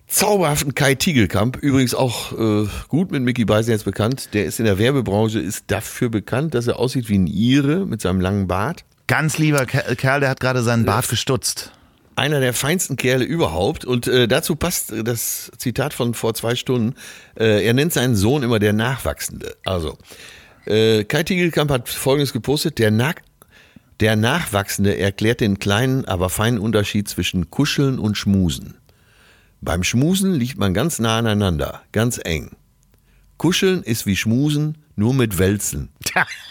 zauberhaften 0.07 0.75
Kai 0.75 0.95
Tiegelkamp, 0.95 1.59
übrigens 1.59 1.95
auch 1.95 2.33
äh, 2.33 2.67
gut 2.89 3.11
mit 3.11 3.23
Mickey 3.23 3.45
Beisen 3.45 3.73
jetzt 3.73 3.85
bekannt. 3.85 4.31
Der 4.33 4.47
ist 4.47 4.59
in 4.59 4.65
der 4.65 4.79
Werbebranche, 4.79 5.41
ist 5.41 5.65
dafür 5.69 6.09
bekannt, 6.09 6.55
dass 6.55 6.67
er 6.67 6.79
aussieht 6.79 7.09
wie 7.11 7.19
ein 7.19 7.27
Ire 7.27 7.85
mit 7.85 8.01
seinem 8.01 8.21
langen 8.21 8.47
Bart. 8.47 8.85
Ganz 9.09 9.37
lieber 9.37 9.67
Kerl, 9.67 10.21
der 10.21 10.31
hat 10.31 10.41
gerade 10.41 10.63
seinen 10.63 10.85
äh, 10.85 10.87
Bart 10.87 11.09
gestutzt. 11.09 11.73
Einer 12.15 12.41
der 12.41 12.55
feinsten 12.55 12.97
Kerle 12.97 13.25
überhaupt. 13.25 13.85
Und 13.85 14.07
äh, 14.07 14.27
dazu 14.27 14.57
passt 14.57 14.93
das 15.05 15.53
Zitat 15.59 15.93
von 15.93 16.15
vor 16.15 16.33
zwei 16.33 16.55
Stunden. 16.55 16.95
Äh, 17.39 17.63
er 17.65 17.75
nennt 17.75 17.93
seinen 17.93 18.17
Sohn 18.17 18.43
immer 18.43 18.59
der 18.59 18.73
Nachwachsende. 18.73 19.55
Also, 19.67 19.99
äh, 20.65 21.05
Kai 21.05 21.25
Tiegelkamp 21.25 21.71
hat 21.71 21.91
Folgendes 21.91 22.33
gepostet. 22.33 22.79
Der, 22.79 22.91
der 24.01 24.17
Nachwachsende 24.17 24.99
erklärt 24.99 25.41
den 25.41 25.59
kleinen, 25.59 26.05
aber 26.05 26.29
feinen 26.29 26.59
Unterschied 26.59 27.09
zwischen 27.09 27.51
Kuscheln 27.51 27.99
und 27.99 28.17
Schmusen. 28.17 28.77
Beim 29.61 29.83
Schmusen 29.83 30.35
liegt 30.35 30.59
man 30.59 30.75
ganz 30.75 30.99
nah 30.99 31.19
aneinander, 31.19 31.83
ganz 31.93 32.21
eng. 32.23 32.51
Kuscheln 33.39 33.83
ist 33.83 34.07
wie 34.07 34.17
Schmusen, 34.17 34.79
nur 34.97 35.15
mit 35.15 35.39
Wälzen. 35.39 35.91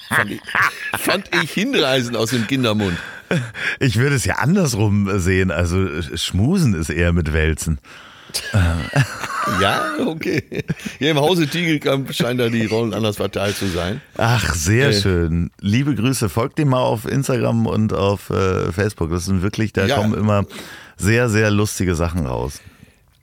fand, 0.10 0.32
ich, 0.32 0.42
fand 0.98 1.30
ich 1.44 1.52
hinreißend 1.52 2.16
aus 2.16 2.32
dem 2.32 2.48
Kindermund. 2.48 2.98
Ich 3.80 3.98
würde 3.98 4.16
es 4.16 4.26
ja 4.26 4.36
andersrum 4.36 5.20
sehen. 5.20 5.50
Also 5.50 6.02
Schmusen 6.16 6.76
ist 6.76 6.90
eher 6.90 7.12
mit 7.12 7.34
Wälzen. 7.34 7.80
Ja, 9.62 9.92
okay. 10.08 10.44
Hier 10.98 11.12
im 11.12 11.20
Hause 11.20 11.48
Tiegelkamp 11.48 12.12
scheinen 12.16 12.40
da 12.40 12.50
die 12.50 12.66
Rollen 12.66 12.96
anders 12.96 13.18
verteilt 13.18 13.56
zu 13.56 13.68
sein. 13.68 14.02
Ach, 14.18 14.56
sehr 14.56 14.90
Äh. 14.90 14.94
schön. 15.02 15.52
Liebe 15.62 15.94
Grüße. 15.94 16.30
Folgt 16.30 16.58
dem 16.58 16.70
mal 16.70 16.80
auf 16.80 17.06
Instagram 17.06 17.68
und 17.68 17.94
auf 17.94 18.32
äh, 18.32 18.72
Facebook. 18.72 19.12
Das 19.12 19.26
sind 19.26 19.44
wirklich, 19.44 19.72
da 19.72 19.86
Ja. 19.86 19.98
kommen 19.98 20.16
immer 20.16 20.46
sehr, 20.98 21.30
sehr 21.30 21.52
lustige 21.52 21.94
Sachen 21.94 22.26
raus. 22.26 22.60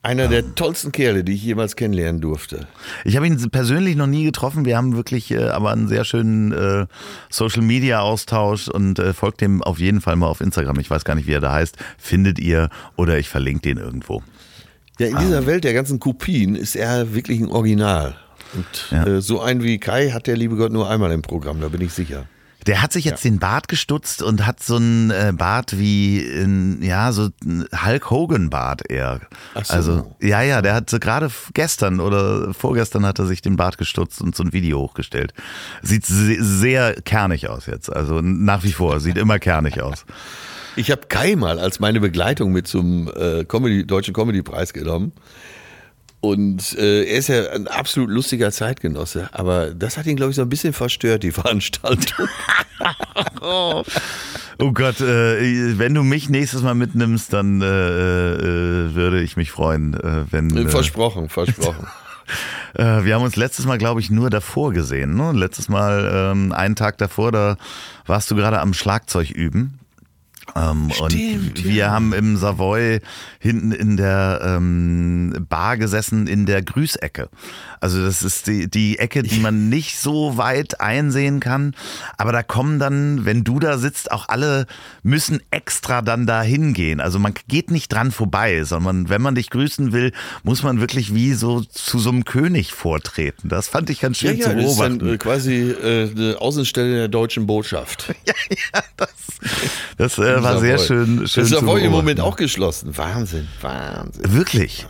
Einer 0.01 0.27
der 0.27 0.55
tollsten 0.55 0.91
Kerle, 0.91 1.23
die 1.23 1.33
ich 1.33 1.43
jemals 1.43 1.75
kennenlernen 1.77 2.19
durfte. 2.19 2.67
Ich 3.05 3.15
habe 3.15 3.25
ihn 3.27 3.49
persönlich 3.51 3.95
noch 3.95 4.07
nie 4.07 4.25
getroffen. 4.25 4.65
Wir 4.65 4.75
haben 4.77 4.95
wirklich 4.95 5.31
äh, 5.31 5.47
aber 5.49 5.71
einen 5.71 5.87
sehr 5.89 6.03
schönen 6.05 6.51
äh, 6.51 6.85
Social 7.29 7.61
Media 7.63 7.99
Austausch 8.01 8.67
und 8.69 8.99
äh, 8.99 9.13
folgt 9.13 9.39
dem 9.41 9.61
auf 9.61 9.79
jeden 9.79 10.01
Fall 10.01 10.15
mal 10.17 10.27
auf 10.27 10.39
Instagram. 10.41 10.79
Ich 10.79 10.89
weiß 10.89 11.03
gar 11.05 11.15
nicht, 11.15 11.27
wie 11.27 11.33
er 11.33 11.39
da 11.41 11.51
heißt. 11.53 11.77
Findet 11.97 12.37
ihr 12.39 12.69
oder 12.97 13.17
ich 13.17 13.27
verlinke 13.29 13.61
den 13.61 13.77
irgendwo. 13.77 14.23
Ja, 14.99 15.07
in 15.07 15.17
dieser 15.17 15.45
Welt 15.45 15.63
der 15.63 15.73
ganzen 15.73 15.99
Kopien 15.99 16.55
ist 16.55 16.75
er 16.75 17.13
wirklich 17.13 17.39
ein 17.39 17.49
Original. 17.49 18.15
Und 18.53 18.65
Ja. 18.91 19.05
äh, 19.07 19.21
so 19.21 19.41
einen 19.41 19.63
wie 19.63 19.79
Kai 19.79 20.11
hat 20.11 20.27
der 20.27 20.37
liebe 20.37 20.55
Gott 20.55 20.71
nur 20.71 20.89
einmal 20.89 21.11
im 21.11 21.21
Programm, 21.23 21.59
da 21.61 21.69
bin 21.69 21.81
ich 21.81 21.93
sicher. 21.93 22.25
Der 22.67 22.81
hat 22.81 22.93
sich 22.93 23.03
jetzt 23.03 23.25
den 23.25 23.39
Bart 23.39 23.67
gestutzt 23.67 24.21
und 24.21 24.45
hat 24.45 24.63
so 24.63 24.77
einen 24.77 25.11
äh, 25.11 25.33
Bart 25.35 25.77
wie, 25.77 26.19
in, 26.19 26.81
ja, 26.81 27.11
so 27.11 27.27
ein 27.43 27.65
Hulk 27.85 28.09
Hogan 28.09 28.49
Bart 28.49 28.89
eher. 28.89 29.19
Ach 29.53 29.65
so. 29.65 29.73
Also, 29.73 30.15
ja, 30.21 30.41
ja, 30.43 30.61
der 30.61 30.73
hat 30.75 30.89
so 30.89 30.97
gerade 30.99 31.29
gestern 31.53 31.99
oder 31.99 32.53
vorgestern 32.53 33.05
hat 33.05 33.19
er 33.19 33.25
sich 33.25 33.41
den 33.41 33.57
Bart 33.57 33.77
gestutzt 33.77 34.21
und 34.21 34.33
so 34.33 34.43
ein 34.43 34.53
Video 34.53 34.79
hochgestellt. 34.79 35.33
Sieht 35.81 36.05
se 36.05 36.37
sehr 36.39 36.93
kernig 37.01 37.49
aus 37.49 37.65
jetzt. 37.65 37.91
Also 37.91 38.21
nach 38.21 38.63
wie 38.63 38.71
vor, 38.71 39.01
sieht 39.01 39.17
immer 39.17 39.39
kernig 39.39 39.81
aus. 39.81 40.05
Ich 40.75 40.91
habe 40.91 41.01
Kai 41.07 41.35
mal 41.35 41.59
als 41.59 41.79
meine 41.79 41.99
Begleitung 41.99 42.51
mit 42.51 42.67
zum 42.67 43.09
äh, 43.15 43.45
Comedy, 43.45 43.85
Deutschen 43.85 44.13
Comedy-Preis 44.13 44.73
genommen. 44.73 45.13
Und 46.23 46.77
äh, 46.77 47.03
er 47.03 47.17
ist 47.17 47.27
ja 47.27 47.49
ein 47.49 47.67
absolut 47.67 48.09
lustiger 48.09 48.49
Zeitgenosse, 48.49 49.29
aber 49.33 49.73
das 49.73 49.97
hat 49.97 50.05
ihn, 50.05 50.15
glaube 50.15 50.29
ich, 50.29 50.37
so 50.37 50.41
ein 50.41 50.47
bisschen 50.47 50.71
verstört, 50.71 51.23
die 51.23 51.31
Veranstaltung. 51.33 52.27
Oh 54.59 54.71
Gott, 54.71 55.01
äh, 55.01 55.77
wenn 55.77 55.93
du 55.93 56.03
mich 56.03 56.29
nächstes 56.29 56.61
Mal 56.61 56.75
mitnimmst, 56.75 57.33
dann 57.33 57.61
äh, 57.61 57.65
äh, 57.65 58.95
würde 58.95 59.21
ich 59.21 59.35
mich 59.35 59.51
freuen, 59.51 59.95
äh, 59.95 60.25
wenn. 60.31 60.55
Äh, 60.55 60.69
versprochen, 60.69 61.27
versprochen. 61.27 61.87
Wir 62.73 63.15
haben 63.15 63.23
uns 63.23 63.35
letztes 63.35 63.65
Mal, 63.65 63.77
glaube 63.77 63.99
ich, 63.99 64.09
nur 64.09 64.29
davor 64.29 64.71
gesehen. 64.71 65.15
Ne? 65.15 65.33
Letztes 65.33 65.69
Mal, 65.69 66.31
ähm, 66.31 66.51
einen 66.53 66.75
Tag 66.75 66.97
davor, 66.97 67.31
da 67.31 67.57
warst 68.05 68.31
du 68.31 68.35
gerade 68.35 68.61
am 68.61 68.73
Schlagzeug 68.73 69.29
üben. 69.29 69.79
Ähm, 70.55 70.91
und 70.99 71.11
Stimmt, 71.11 71.63
wir 71.63 71.73
ja. 71.73 71.91
haben 71.91 72.13
im 72.13 72.37
Savoy 72.37 72.99
hinten 73.39 73.71
in 73.71 73.97
der 73.97 74.41
ähm, 74.43 75.45
Bar 75.49 75.77
gesessen 75.77 76.27
in 76.27 76.45
der 76.45 76.61
Grüßecke. 76.61 77.29
Also 77.79 78.03
das 78.03 78.23
ist 78.23 78.47
die, 78.47 78.69
die 78.69 78.99
Ecke, 78.99 79.23
die 79.23 79.39
man 79.39 79.69
nicht 79.73 79.99
so 79.99 80.37
weit 80.37 80.79
einsehen 80.81 81.39
kann. 81.39 81.75
Aber 82.17 82.31
da 82.31 82.43
kommen 82.43 82.79
dann, 82.79 83.25
wenn 83.25 83.43
du 83.43 83.59
da 83.59 83.77
sitzt, 83.77 84.11
auch 84.11 84.29
alle 84.29 84.67
müssen 85.01 85.41
extra 85.51 86.01
dann 86.01 86.25
da 86.27 86.41
hingehen. 86.41 86.99
Also 86.99 87.19
man 87.19 87.33
geht 87.47 87.71
nicht 87.71 87.91
dran 87.91 88.11
vorbei, 88.11 88.63
sondern 88.63 89.09
wenn 89.09 89.21
man 89.21 89.35
dich 89.35 89.49
grüßen 89.49 89.91
will, 89.91 90.11
muss 90.43 90.63
man 90.63 90.79
wirklich 90.79 91.13
wie 91.13 91.33
so 91.33 91.61
zu 91.61 91.99
so 91.99 92.09
einem 92.09 92.25
König 92.25 92.73
vortreten. 92.73 93.49
Das 93.49 93.67
fand 93.67 93.89
ich 93.89 93.99
ganz 93.99 94.21
Ja, 94.21 94.29
schön 94.31 94.39
ja, 94.39 94.49
zu 94.49 94.55
das 94.55 94.65
ist 94.65 94.77
beobachten. 94.77 94.99
dann 94.99 95.13
äh, 95.13 95.17
quasi 95.17 95.53
äh, 95.71 96.11
eine 96.11 96.41
Außenstelle 96.41 96.93
der 96.93 97.07
deutschen 97.07 97.47
Botschaft. 97.47 98.13
das 99.97 100.17
äh, 100.17 100.32
war 100.41 100.59
sehr 100.59 100.77
schön, 100.79 101.05
schön 101.07 101.19
Das 101.21 101.31
zu 101.33 101.41
ist 101.41 101.49
Savoy 101.49 101.83
im 101.83 101.91
Moment 101.91 102.19
auch 102.21 102.35
geschlossen. 102.37 102.95
Wahnsinn, 102.97 103.47
Wahnsinn. 103.61 104.33
Wirklich? 104.33 104.87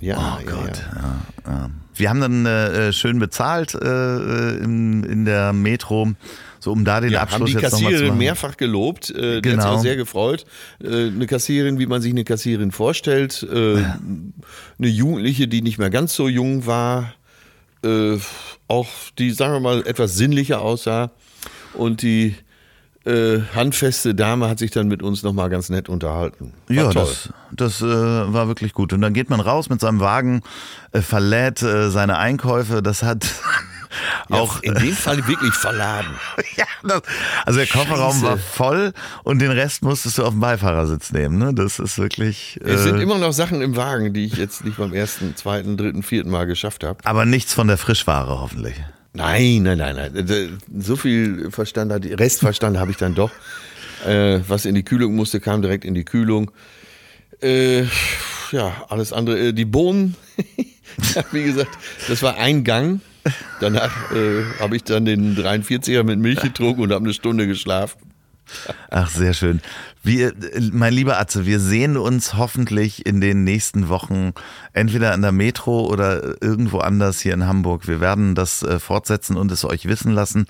Ja, 0.00 0.16
Oh 0.38 0.44
ja, 0.48 0.50
Gott. 0.50 0.78
Ja. 0.94 1.20
Ja, 1.46 1.52
ja. 1.52 1.70
Wir 1.96 2.08
haben 2.10 2.20
dann 2.20 2.46
äh, 2.46 2.92
schön 2.92 3.18
bezahlt 3.18 3.74
äh, 3.74 4.50
in, 4.58 5.02
in 5.02 5.24
der 5.24 5.52
Metro, 5.52 6.12
so 6.60 6.70
um 6.70 6.84
da 6.84 7.00
den 7.00 7.10
Ja, 7.10 7.22
haben 7.22 7.30
Abschluss 7.32 7.50
die 7.50 7.56
jetzt 7.56 7.70
zu 7.76 7.82
Kassiererin 7.82 8.08
machen. 8.10 8.18
mehrfach 8.18 8.56
gelobt. 8.56 9.10
Äh, 9.10 9.14
Die 9.14 9.26
hat 9.26 9.42
sich 9.42 9.52
Genau. 9.64 9.74
auch 9.74 9.80
sehr 9.82 9.96
gefreut. 9.96 10.46
Äh, 10.80 11.08
eine 11.08 11.26
Kassiererin, 11.26 11.80
wie 11.80 11.86
man 11.86 12.00
sich 12.00 12.12
eine 12.12 12.22
Kassiererin 12.22 12.70
vorstellt. 12.70 13.42
Äh, 13.52 13.78
Eine 13.78 14.88
Jugendliche, 14.88 15.48
die 15.48 15.60
nicht 15.62 15.78
mehr 15.78 15.90
ganz 15.90 16.14
so 16.14 16.28
jung 16.28 16.66
war. 16.66 17.14
Äh, 17.84 18.18
auch 18.68 18.86
die, 19.18 19.32
sagen 19.32 19.54
wir 19.54 19.60
mal, 19.60 19.84
etwas 19.84 20.14
sinnlicher 20.14 20.60
aussah. 20.60 21.10
Und 21.74 22.02
die 22.02 22.36
äh, 23.08 23.42
handfeste 23.54 24.14
Dame 24.14 24.48
hat 24.48 24.58
sich 24.58 24.70
dann 24.70 24.88
mit 24.88 25.02
uns 25.02 25.22
nochmal 25.22 25.48
ganz 25.50 25.68
nett 25.70 25.88
unterhalten. 25.88 26.52
War 26.68 26.76
Ja, 26.76 26.82
toll. 26.90 27.06
das, 27.06 27.30
das 27.50 27.80
äh, 27.80 27.84
war 27.86 28.48
wirklich 28.48 28.72
gut. 28.74 28.92
Und 28.92 29.00
dann 29.00 29.14
geht 29.14 29.30
man 29.30 29.40
raus 29.40 29.68
mit 29.70 29.80
seinem 29.80 30.00
Wagen, 30.00 30.42
äh, 30.92 31.00
verlädt 31.00 31.62
äh, 31.62 31.90
seine 31.90 32.18
Einkäufe. 32.18 32.82
Das 32.82 33.02
hat 33.02 33.26
Ja, 34.28 34.36
auch 34.36 34.62
in 34.62 34.74
dem 34.74 34.92
Fall 34.92 35.26
wirklich 35.26 35.54
verladen. 35.54 36.10
ja, 36.56 36.66
das, 36.84 37.00
also 37.46 37.58
der 37.58 37.66
Kofferraum 37.66 38.12
Scheiße. 38.12 38.22
war 38.26 38.36
voll 38.36 38.92
und 39.24 39.38
den 39.40 39.50
Rest 39.50 39.82
musstest 39.82 40.18
du 40.18 40.24
auf 40.24 40.30
dem 40.32 40.40
Beifahrersitz 40.40 41.10
nehmen. 41.10 41.38
Ne? 41.38 41.54
Das 41.54 41.78
ist 41.78 41.98
wirklich. 41.98 42.60
Es 42.62 42.82
sind 42.82 42.98
Äh, 42.98 43.02
immer 43.02 43.16
noch 43.16 43.32
Sachen 43.32 43.62
im 43.62 43.76
Wagen, 43.76 44.12
die 44.12 44.26
ich 44.26 44.34
jetzt 44.34 44.62
nicht 44.66 44.76
beim 44.76 44.92
ersten, 44.92 45.34
zweiten, 45.36 45.78
dritten, 45.78 46.02
vierten 46.02 46.30
Mal 46.30 46.44
geschafft 46.46 46.84
habe. 46.84 46.98
aber 47.04 47.24
nichts 47.24 47.54
von 47.54 47.66
der 47.66 47.78
Frischware 47.78 48.38
hoffentlich. 48.40 48.74
Nein, 49.14 49.62
nein, 49.62 49.78
nein, 49.78 49.94
nein. 49.96 50.58
So 50.78 50.96
viel 50.96 51.50
Verstand, 51.50 51.92
hat- 51.92 52.04
Restverstand 52.04 52.78
habe 52.78 52.90
ich 52.90 52.96
dann 52.98 53.14
doch. 53.14 53.30
Äh, 54.06 54.40
was 54.46 54.64
in 54.64 54.74
die 54.74 54.84
Kühlung 54.84 55.14
musste, 55.16 55.40
kam 55.40 55.60
direkt 55.62 55.84
in 55.84 55.94
die 55.94 56.04
Kühlung. 56.04 56.50
Äh, 57.42 57.82
ja, 58.52 58.84
alles 58.88 59.12
andere. 59.12 59.48
Äh, 59.48 59.52
die 59.52 59.64
Bohnen, 59.64 60.14
wie 61.32 61.42
gesagt, 61.44 61.70
das 62.08 62.22
war 62.22 62.36
ein 62.36 62.64
Gang. 62.64 63.00
Danach 63.60 64.12
äh, 64.12 64.44
habe 64.60 64.76
ich 64.76 64.84
dann 64.84 65.04
den 65.04 65.36
43er 65.36 66.02
mit 66.04 66.18
Milch 66.18 66.40
getrunken 66.40 66.82
und 66.82 66.92
habe 66.92 67.04
eine 67.04 67.12
Stunde 67.14 67.46
geschlafen. 67.46 67.98
Ach, 68.90 69.10
sehr 69.10 69.34
schön. 69.34 69.60
Wir, 70.02 70.32
mein 70.72 70.92
lieber 70.92 71.18
Atze, 71.18 71.46
wir 71.46 71.60
sehen 71.60 71.96
uns 71.96 72.34
hoffentlich 72.34 73.06
in 73.06 73.20
den 73.20 73.44
nächsten 73.44 73.88
Wochen 73.88 74.32
entweder 74.72 75.12
an 75.12 75.22
der 75.22 75.32
Metro 75.32 75.86
oder 75.86 76.42
irgendwo 76.42 76.78
anders 76.78 77.20
hier 77.20 77.34
in 77.34 77.46
Hamburg. 77.46 77.88
Wir 77.88 78.00
werden 78.00 78.34
das 78.34 78.62
äh, 78.62 78.78
fortsetzen 78.78 79.36
und 79.36 79.52
es 79.52 79.64
euch 79.64 79.86
wissen 79.86 80.12
lassen. 80.12 80.46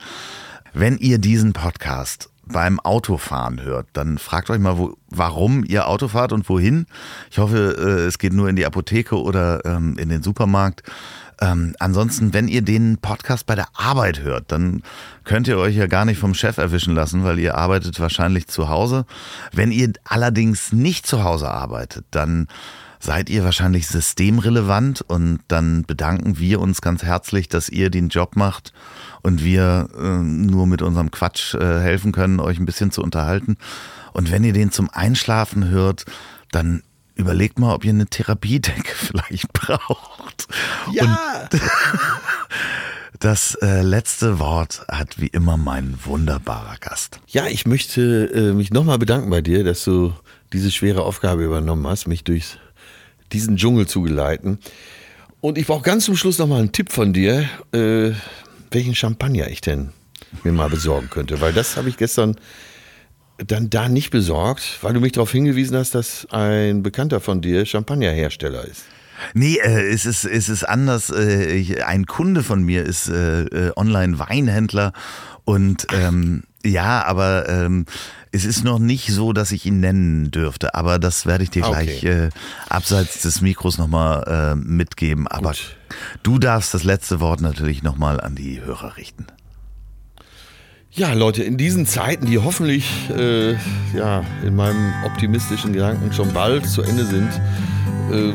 Wenn 0.74 0.98
ihr 0.98 1.18
diesen 1.18 1.54
Podcast 1.54 2.30
beim 2.44 2.80
Autofahren 2.80 3.62
hört, 3.62 3.88
dann 3.92 4.18
fragt 4.18 4.50
euch 4.50 4.58
mal, 4.58 4.78
wo, 4.78 4.96
warum 5.08 5.64
ihr 5.64 5.88
Auto 5.88 6.08
fahrt 6.08 6.32
und 6.32 6.48
wohin. 6.48 6.86
Ich 7.30 7.38
hoffe, 7.38 7.76
äh, 7.78 8.06
es 8.06 8.18
geht 8.18 8.32
nur 8.32 8.48
in 8.48 8.56
die 8.56 8.66
Apotheke 8.66 9.20
oder 9.20 9.64
ähm, 9.64 9.96
in 9.98 10.08
den 10.08 10.22
Supermarkt. 10.22 10.82
Ähm, 11.40 11.74
ansonsten, 11.78 12.32
wenn 12.34 12.48
ihr 12.48 12.62
den 12.62 12.98
Podcast 12.98 13.46
bei 13.46 13.54
der 13.54 13.68
Arbeit 13.74 14.20
hört, 14.20 14.50
dann 14.50 14.82
könnt 15.24 15.46
ihr 15.46 15.58
euch 15.58 15.76
ja 15.76 15.86
gar 15.86 16.04
nicht 16.04 16.18
vom 16.18 16.34
Chef 16.34 16.58
erwischen 16.58 16.94
lassen, 16.94 17.24
weil 17.24 17.38
ihr 17.38 17.56
arbeitet 17.56 18.00
wahrscheinlich 18.00 18.48
zu 18.48 18.68
Hause. 18.68 19.04
Wenn 19.52 19.70
ihr 19.70 19.92
allerdings 20.04 20.72
nicht 20.72 21.06
zu 21.06 21.22
Hause 21.22 21.48
arbeitet, 21.48 22.06
dann 22.10 22.48
seid 23.00 23.30
ihr 23.30 23.44
wahrscheinlich 23.44 23.86
systemrelevant 23.86 25.02
und 25.02 25.40
dann 25.48 25.84
bedanken 25.84 26.38
wir 26.38 26.60
uns 26.60 26.80
ganz 26.80 27.04
herzlich, 27.04 27.48
dass 27.48 27.68
ihr 27.68 27.90
den 27.90 28.08
Job 28.08 28.34
macht 28.34 28.72
und 29.22 29.44
wir 29.44 29.88
äh, 29.96 30.02
nur 30.02 30.66
mit 30.66 30.82
unserem 30.82 31.10
Quatsch 31.10 31.54
äh, 31.54 31.80
helfen 31.80 32.10
können, 32.10 32.40
euch 32.40 32.58
ein 32.58 32.66
bisschen 32.66 32.90
zu 32.90 33.02
unterhalten. 33.02 33.56
Und 34.12 34.32
wenn 34.32 34.42
ihr 34.42 34.52
den 34.52 34.72
zum 34.72 34.90
Einschlafen 34.90 35.68
hört, 35.68 36.06
dann 36.50 36.82
überlegt 37.14 37.58
mal, 37.58 37.74
ob 37.74 37.84
ihr 37.84 37.92
eine 37.92 38.06
Therapiedecke 38.06 38.92
vielleicht 38.94 39.52
braucht. 39.52 40.17
Und 40.86 41.60
das 43.18 43.56
äh, 43.56 43.82
letzte 43.82 44.38
Wort 44.38 44.84
hat 44.88 45.20
wie 45.20 45.26
immer 45.26 45.56
mein 45.56 45.98
wunderbarer 46.04 46.76
Gast. 46.80 47.20
Ja, 47.26 47.46
ich 47.46 47.66
möchte 47.66 48.30
äh, 48.32 48.52
mich 48.52 48.70
nochmal 48.70 48.98
bedanken 48.98 49.30
bei 49.30 49.40
dir, 49.40 49.64
dass 49.64 49.84
du 49.84 50.12
diese 50.52 50.70
schwere 50.70 51.02
Aufgabe 51.02 51.44
übernommen 51.44 51.86
hast, 51.86 52.06
mich 52.06 52.24
durch 52.24 52.58
diesen 53.32 53.56
Dschungel 53.56 53.86
zu 53.86 54.02
geleiten. 54.02 54.58
Und 55.40 55.58
ich 55.58 55.66
brauche 55.66 55.82
ganz 55.82 56.04
zum 56.04 56.16
Schluss 56.16 56.38
nochmal 56.38 56.60
einen 56.60 56.72
Tipp 56.72 56.90
von 56.90 57.12
dir, 57.12 57.48
äh, 57.72 58.12
welchen 58.70 58.94
Champagner 58.94 59.48
ich 59.48 59.60
denn 59.60 59.90
mir 60.42 60.52
mal 60.52 60.68
besorgen 60.68 61.10
könnte. 61.10 61.40
Weil 61.40 61.52
das 61.52 61.76
habe 61.76 61.88
ich 61.88 61.96
gestern 61.96 62.36
dann 63.38 63.70
da 63.70 63.88
nicht 63.88 64.10
besorgt, 64.10 64.78
weil 64.82 64.94
du 64.94 65.00
mich 65.00 65.12
darauf 65.12 65.30
hingewiesen 65.30 65.76
hast, 65.76 65.94
dass 65.94 66.26
ein 66.30 66.82
Bekannter 66.82 67.20
von 67.20 67.40
dir 67.40 67.64
Champagnerhersteller 67.64 68.64
ist. 68.64 68.84
Nee, 69.34 69.56
äh, 69.56 69.90
es, 69.92 70.06
ist, 70.06 70.24
es 70.24 70.48
ist 70.48 70.64
anders. 70.64 71.10
Äh, 71.10 71.52
ich, 71.54 71.84
ein 71.84 72.06
Kunde 72.06 72.42
von 72.42 72.62
mir 72.62 72.84
ist 72.84 73.08
äh, 73.08 73.42
äh, 73.44 73.72
Online-Weinhändler 73.76 74.92
und 75.44 75.86
ähm, 75.92 76.42
Ja, 76.64 77.04
aber 77.04 77.48
ähm, 77.48 77.86
es 78.32 78.44
ist 78.44 78.64
noch 78.64 78.78
nicht 78.78 79.08
so, 79.08 79.32
dass 79.32 79.52
ich 79.52 79.64
ihn 79.64 79.80
nennen 79.80 80.30
dürfte. 80.30 80.74
Aber 80.74 80.98
das 80.98 81.24
werde 81.24 81.44
ich 81.44 81.50
dir 81.50 81.64
Okay. 81.66 81.84
gleich 81.84 82.04
äh, 82.04 82.28
abseits 82.68 83.22
des 83.22 83.40
Mikros 83.40 83.78
nochmal 83.78 84.24
äh, 84.26 84.54
mitgeben. 84.54 85.26
Aber 85.28 85.50
Gut. 85.50 85.76
du 86.22 86.38
darfst 86.38 86.74
das 86.74 86.84
letzte 86.84 87.20
Wort 87.20 87.40
natürlich 87.40 87.82
nochmal 87.82 88.20
an 88.20 88.34
die 88.34 88.60
Hörer 88.60 88.96
richten. 88.98 89.26
Ja, 90.90 91.12
Leute, 91.12 91.42
in 91.44 91.56
diesen 91.58 91.86
Zeiten, 91.86 92.26
die 92.26 92.38
hoffentlich 92.38 93.08
äh, 93.10 93.52
ja, 93.94 94.24
in 94.44 94.56
meinem 94.56 94.92
optimistischen 95.04 95.72
Gedanken 95.72 96.12
schon 96.12 96.32
bald 96.32 96.66
zu 96.66 96.82
Ende 96.82 97.04
sind, 97.04 97.30
äh, 98.12 98.34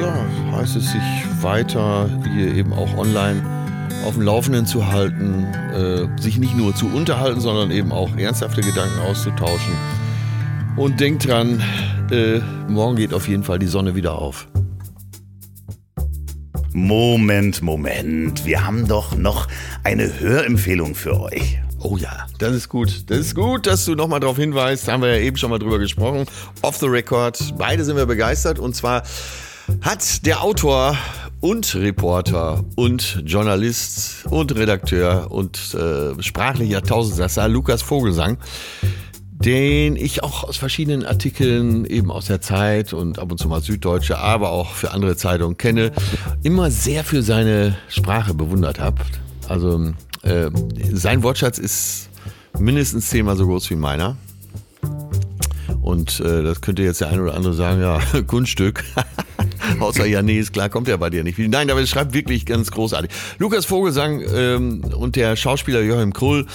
ja, 0.00 0.24
heißt 0.52 0.76
es 0.76 0.92
sich 0.92 1.42
weiter 1.42 2.08
hier 2.34 2.54
eben 2.54 2.72
auch 2.72 2.96
online 2.96 3.42
auf 4.06 4.14
dem 4.14 4.22
Laufenden 4.22 4.66
zu 4.66 4.86
halten, 4.86 5.44
äh, 5.74 6.20
sich 6.20 6.38
nicht 6.38 6.56
nur 6.56 6.74
zu 6.74 6.86
unterhalten, 6.86 7.40
sondern 7.40 7.70
eben 7.70 7.92
auch 7.92 8.16
ernsthafte 8.16 8.62
Gedanken 8.62 8.98
auszutauschen. 9.00 9.74
Und 10.76 11.00
denkt 11.00 11.26
dran, 11.26 11.62
äh, 12.10 12.40
morgen 12.68 12.96
geht 12.96 13.12
auf 13.12 13.28
jeden 13.28 13.44
Fall 13.44 13.58
die 13.58 13.66
Sonne 13.66 13.94
wieder 13.94 14.18
auf. 14.18 14.48
Moment, 16.72 17.62
Moment. 17.62 18.46
Wir 18.46 18.64
haben 18.64 18.86
doch 18.86 19.16
noch 19.16 19.48
eine 19.82 20.20
Hörempfehlung 20.20 20.94
für 20.94 21.20
euch. 21.20 21.58
Oh 21.82 21.96
ja, 21.96 22.26
das 22.38 22.54
ist 22.54 22.68
gut. 22.68 23.10
Das 23.10 23.18
ist 23.18 23.34
gut, 23.34 23.66
dass 23.66 23.86
du 23.86 23.94
nochmal 23.94 24.20
darauf 24.20 24.36
hinweist. 24.36 24.86
Da 24.86 24.92
haben 24.92 25.02
wir 25.02 25.16
ja 25.16 25.22
eben 25.22 25.38
schon 25.38 25.48
mal 25.50 25.58
drüber 25.58 25.78
gesprochen. 25.78 26.26
Off 26.60 26.76
the 26.76 26.86
record. 26.86 27.38
Beide 27.56 27.84
sind 27.84 27.96
wir 27.96 28.04
begeistert. 28.04 28.58
Und 28.58 28.76
zwar 28.76 29.02
hat 29.80 30.26
der 30.26 30.42
Autor 30.42 30.96
und 31.40 31.74
Reporter 31.74 32.62
und 32.76 33.22
Journalist 33.24 34.26
und 34.26 34.54
Redakteur 34.54 35.30
und 35.30 35.74
äh, 35.74 36.22
sprachlicher 36.22 36.82
Tausendsasser 36.82 37.48
Lukas 37.48 37.80
Vogelsang, 37.80 38.36
den 39.32 39.96
ich 39.96 40.22
auch 40.22 40.44
aus 40.44 40.58
verschiedenen 40.58 41.06
Artikeln, 41.06 41.86
eben 41.86 42.10
aus 42.10 42.26
der 42.26 42.42
Zeit 42.42 42.92
und 42.92 43.18
ab 43.18 43.32
und 43.32 43.38
zu 43.38 43.48
mal 43.48 43.62
Süddeutsche, 43.62 44.18
aber 44.18 44.50
auch 44.50 44.72
für 44.72 44.90
andere 44.90 45.16
Zeitungen 45.16 45.56
kenne, 45.56 45.92
immer 46.42 46.70
sehr 46.70 47.04
für 47.04 47.22
seine 47.22 47.74
Sprache 47.88 48.34
bewundert 48.34 48.78
habe. 48.78 49.00
Also 49.48 49.94
äh, 50.22 50.50
sein 50.92 51.22
Wortschatz 51.22 51.58
ist 51.58 52.10
mindestens 52.58 53.08
zehnmal 53.08 53.36
so 53.36 53.46
groß 53.46 53.70
wie 53.70 53.76
meiner. 53.76 54.16
Und 55.82 56.20
äh, 56.20 56.42
das 56.42 56.60
könnte 56.60 56.82
jetzt 56.82 57.00
der 57.00 57.08
eine 57.08 57.22
oder 57.22 57.34
andere 57.34 57.54
sagen, 57.54 57.80
ja, 57.80 58.00
Kunststück. 58.26 58.84
Außer 59.80 60.06
ja, 60.06 60.22
nee, 60.22 60.38
ist 60.38 60.52
klar, 60.52 60.68
kommt 60.68 60.88
er 60.88 60.98
bei 60.98 61.10
dir 61.10 61.24
nicht. 61.24 61.38
Nein, 61.38 61.70
aber 61.70 61.80
es 61.80 61.88
schreibt 61.88 62.12
wirklich 62.12 62.44
ganz 62.44 62.70
großartig. 62.70 63.10
Lukas 63.38 63.64
Vogelsang 63.64 64.22
ähm, 64.34 64.84
und 64.96 65.16
der 65.16 65.36
Schauspieler 65.36 65.80
Joachim 65.80 66.12
Krull 66.12 66.46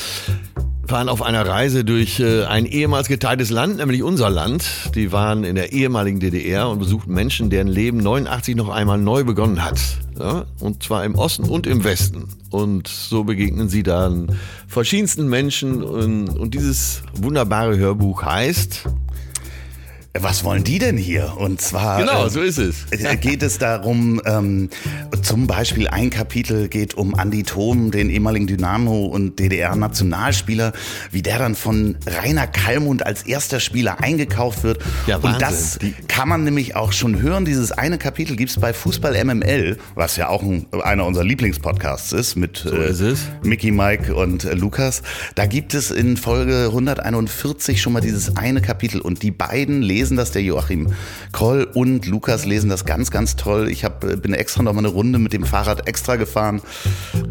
waren 0.91 1.09
auf 1.09 1.21
einer 1.21 1.47
Reise 1.47 1.83
durch 1.83 2.19
äh, 2.19 2.43
ein 2.45 2.65
ehemals 2.65 3.07
geteiltes 3.07 3.49
Land, 3.49 3.77
nämlich 3.77 4.03
unser 4.03 4.29
Land. 4.29 4.91
Die 4.95 5.11
waren 5.11 5.43
in 5.43 5.55
der 5.55 5.73
ehemaligen 5.73 6.19
DDR 6.19 6.69
und 6.69 6.79
besuchten 6.79 7.13
Menschen, 7.13 7.49
deren 7.49 7.67
Leben 7.67 7.97
89 7.97 8.55
noch 8.55 8.69
einmal 8.69 8.97
neu 8.97 9.23
begonnen 9.23 9.63
hat. 9.63 9.79
Ja? 10.19 10.45
Und 10.59 10.83
zwar 10.83 11.03
im 11.05 11.15
Osten 11.15 11.43
und 11.43 11.67
im 11.67 11.83
Westen. 11.83 12.25
Und 12.49 12.87
so 12.87 13.23
begegnen 13.23 13.69
sie 13.69 13.83
dann 13.83 14.37
verschiedensten 14.67 15.27
Menschen. 15.27 15.83
Und, 15.83 16.29
und 16.29 16.53
dieses 16.53 17.03
wunderbare 17.13 17.77
Hörbuch 17.77 18.23
heißt... 18.23 18.83
Was 20.17 20.43
wollen 20.45 20.63
die 20.63 20.79
denn 20.79 20.97
hier? 20.97 21.33
Und 21.37 21.59
zwar 21.59 21.99
Genau, 21.99 22.25
äh, 22.25 22.29
so 22.29 22.41
ist 22.41 22.57
es. 22.57 22.85
äh, 22.91 23.17
geht 23.21 23.43
es 23.43 23.57
darum, 23.57 24.21
ähm, 24.25 24.69
zum 25.21 25.45
Beispiel 25.45 25.87
ein 25.89 26.09
Kapitel 26.09 26.69
geht 26.69 26.93
um 26.93 27.15
Andi 27.15 27.43
Thom, 27.43 27.91
den 27.91 28.09
ehemaligen 28.09 28.47
Dynamo- 28.47 29.07
und 29.07 29.39
DDR-Nationalspieler, 29.39 30.71
wie 31.11 31.21
der 31.21 31.39
dann 31.39 31.55
von 31.55 31.97
Rainer 32.07 32.47
Kallmund 32.47 33.05
als 33.05 33.23
erster 33.23 33.59
Spieler 33.59 33.99
eingekauft 34.01 34.63
wird. 34.63 34.79
Ja, 35.07 35.17
und 35.17 35.23
Wahnsinn. 35.23 35.39
das 35.41 35.79
kann 36.07 36.29
man 36.29 36.43
nämlich 36.45 36.75
auch 36.75 36.93
schon 36.93 37.21
hören. 37.21 37.43
Dieses 37.45 37.71
eine 37.73 37.97
Kapitel 37.97 38.35
gibt's 38.37 38.57
bei 38.59 38.73
Fußball 38.73 39.21
MML, 39.25 39.77
was 39.95 40.15
ja 40.15 40.29
auch 40.29 40.43
ein, 40.43 40.65
einer 40.83 41.05
unserer 41.05 41.25
Lieblingspodcasts 41.25 42.13
ist 42.13 42.35
mit 42.35 42.57
So 42.57 42.75
ist 42.75 43.01
es. 43.01 43.19
Mickey, 43.43 43.71
Mike 43.71 44.15
und 44.15 44.45
äh, 44.45 44.53
Lukas. 44.53 45.01
Da 45.35 45.45
gibt 45.45 45.73
es 45.73 45.91
in 45.91 46.15
Folge 46.15 46.65
141 46.67 47.81
schon 47.81 47.93
mal 47.93 48.01
dieses 48.01 48.37
eine 48.37 48.61
Kapitel 48.61 49.01
und 49.01 49.21
die 49.21 49.31
beiden 49.31 49.81
lesen 49.81 50.04
das, 50.11 50.31
der 50.31 50.43
Joachim 50.43 50.93
Kroll 51.31 51.67
und 51.73 52.05
Lukas 52.05 52.45
lesen 52.45 52.69
das 52.69 52.85
ganz, 52.85 53.11
ganz 53.11 53.35
toll. 53.35 53.69
Ich 53.69 53.83
hab, 53.83 54.03
äh, 54.03 54.15
bin 54.15 54.33
extra 54.33 54.63
noch 54.63 54.73
mal 54.73 54.79
eine 54.79 54.89
Runde 54.89 55.19
mit 55.19 55.33
dem 55.33 55.45
Fahrrad 55.45 55.87
extra 55.87 56.15
gefahren, 56.15 56.61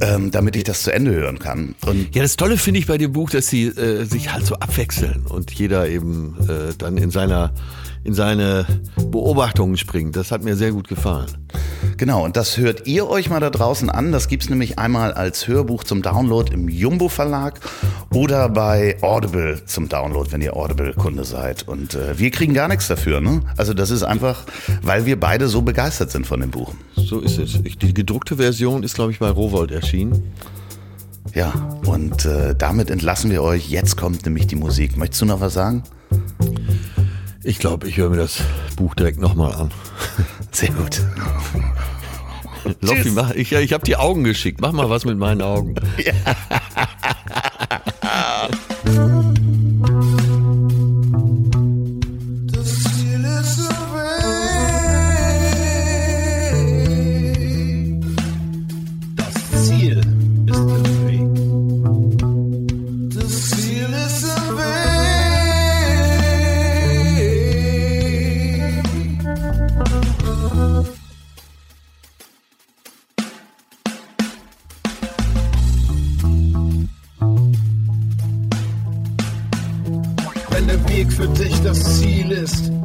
ähm, 0.00 0.30
damit 0.30 0.56
ich 0.56 0.64
das 0.64 0.82
zu 0.82 0.92
Ende 0.92 1.12
hören 1.12 1.38
kann. 1.38 1.74
Und 1.86 2.14
Ja, 2.14 2.22
das 2.22 2.36
Tolle 2.36 2.56
finde 2.56 2.80
ich 2.80 2.86
bei 2.86 2.98
dem 2.98 3.12
Buch, 3.12 3.30
dass 3.30 3.46
sie 3.48 3.66
äh, 3.66 4.04
sich 4.04 4.32
halt 4.32 4.46
so 4.46 4.56
abwechseln 4.56 5.24
und 5.28 5.52
jeder 5.52 5.88
eben 5.88 6.36
äh, 6.48 6.74
dann 6.76 6.96
in 6.96 7.10
seiner 7.10 7.52
in 8.04 8.14
seine 8.14 8.66
Beobachtungen 9.10 9.76
springt. 9.76 10.14
Das 10.16 10.30
hat 10.30 10.44
mir 10.44 10.56
sehr 10.56 10.72
gut 10.72 10.88
gefallen. 10.88 11.26
Genau, 11.96 12.24
und 12.24 12.36
das 12.36 12.56
hört 12.56 12.86
ihr 12.86 13.08
euch 13.08 13.30
mal 13.30 13.40
da 13.40 13.50
draußen 13.50 13.88
an. 13.88 14.12
Das 14.12 14.28
gibt's 14.28 14.48
nämlich 14.48 14.78
einmal 14.78 15.12
als 15.12 15.46
Hörbuch 15.48 15.84
zum 15.84 16.02
Download 16.02 16.52
im 16.52 16.68
Jumbo 16.68 17.08
Verlag 17.08 17.60
oder 18.12 18.48
bei 18.48 18.96
Audible 19.00 19.64
zum 19.64 19.88
Download, 19.88 20.30
wenn 20.32 20.42
ihr 20.42 20.56
Audible-Kunde 20.56 21.24
seid. 21.24 21.66
Und 21.68 21.94
äh, 21.94 22.18
wir 22.18 22.30
kriegen 22.30 22.52
gar 22.52 22.68
nichts 22.68 22.88
dafür. 22.88 23.20
Ne? 23.20 23.40
Also 23.56 23.74
das 23.74 23.90
ist 23.90 24.02
einfach, 24.02 24.44
weil 24.82 25.06
wir 25.06 25.18
beide 25.18 25.48
so 25.48 25.62
begeistert 25.62 26.10
sind 26.10 26.26
von 26.26 26.40
dem 26.40 26.50
Buch. 26.50 26.74
So 26.96 27.20
ist 27.20 27.38
es. 27.38 27.60
Ich, 27.64 27.78
die 27.78 27.94
gedruckte 27.94 28.36
Version 28.36 28.82
ist, 28.82 28.94
glaube 28.94 29.12
ich, 29.12 29.18
bei 29.18 29.30
Rowold 29.30 29.70
erschienen. 29.70 30.32
Ja, 31.34 31.52
und 31.86 32.24
äh, 32.26 32.54
damit 32.54 32.90
entlassen 32.90 33.30
wir 33.30 33.42
euch. 33.42 33.70
Jetzt 33.70 33.96
kommt 33.96 34.24
nämlich 34.24 34.46
die 34.46 34.56
Musik. 34.56 34.96
Möchtest 34.96 35.22
du 35.22 35.26
noch 35.26 35.40
was 35.40 35.54
sagen? 35.54 35.82
Ich 37.44 37.58
glaube, 37.58 37.86
ich 37.88 37.98
höre 37.98 38.08
mir 38.08 38.16
das 38.16 38.42
Buch 38.76 38.94
direkt 38.94 39.20
nochmal 39.20 39.52
an. 39.54 39.70
Sehr 40.50 40.70
gut. 40.70 41.02
Loffi, 42.80 43.10
mach, 43.10 43.32
ich, 43.32 43.52
ich 43.52 43.72
habe 43.74 43.84
die 43.84 43.96
Augen 43.96 44.24
geschickt. 44.24 44.62
Mach 44.62 44.72
mal 44.72 44.88
was 44.88 45.04
mit 45.04 45.18
meinen 45.18 45.42
Augen. 45.42 45.74
Das 48.84 49.20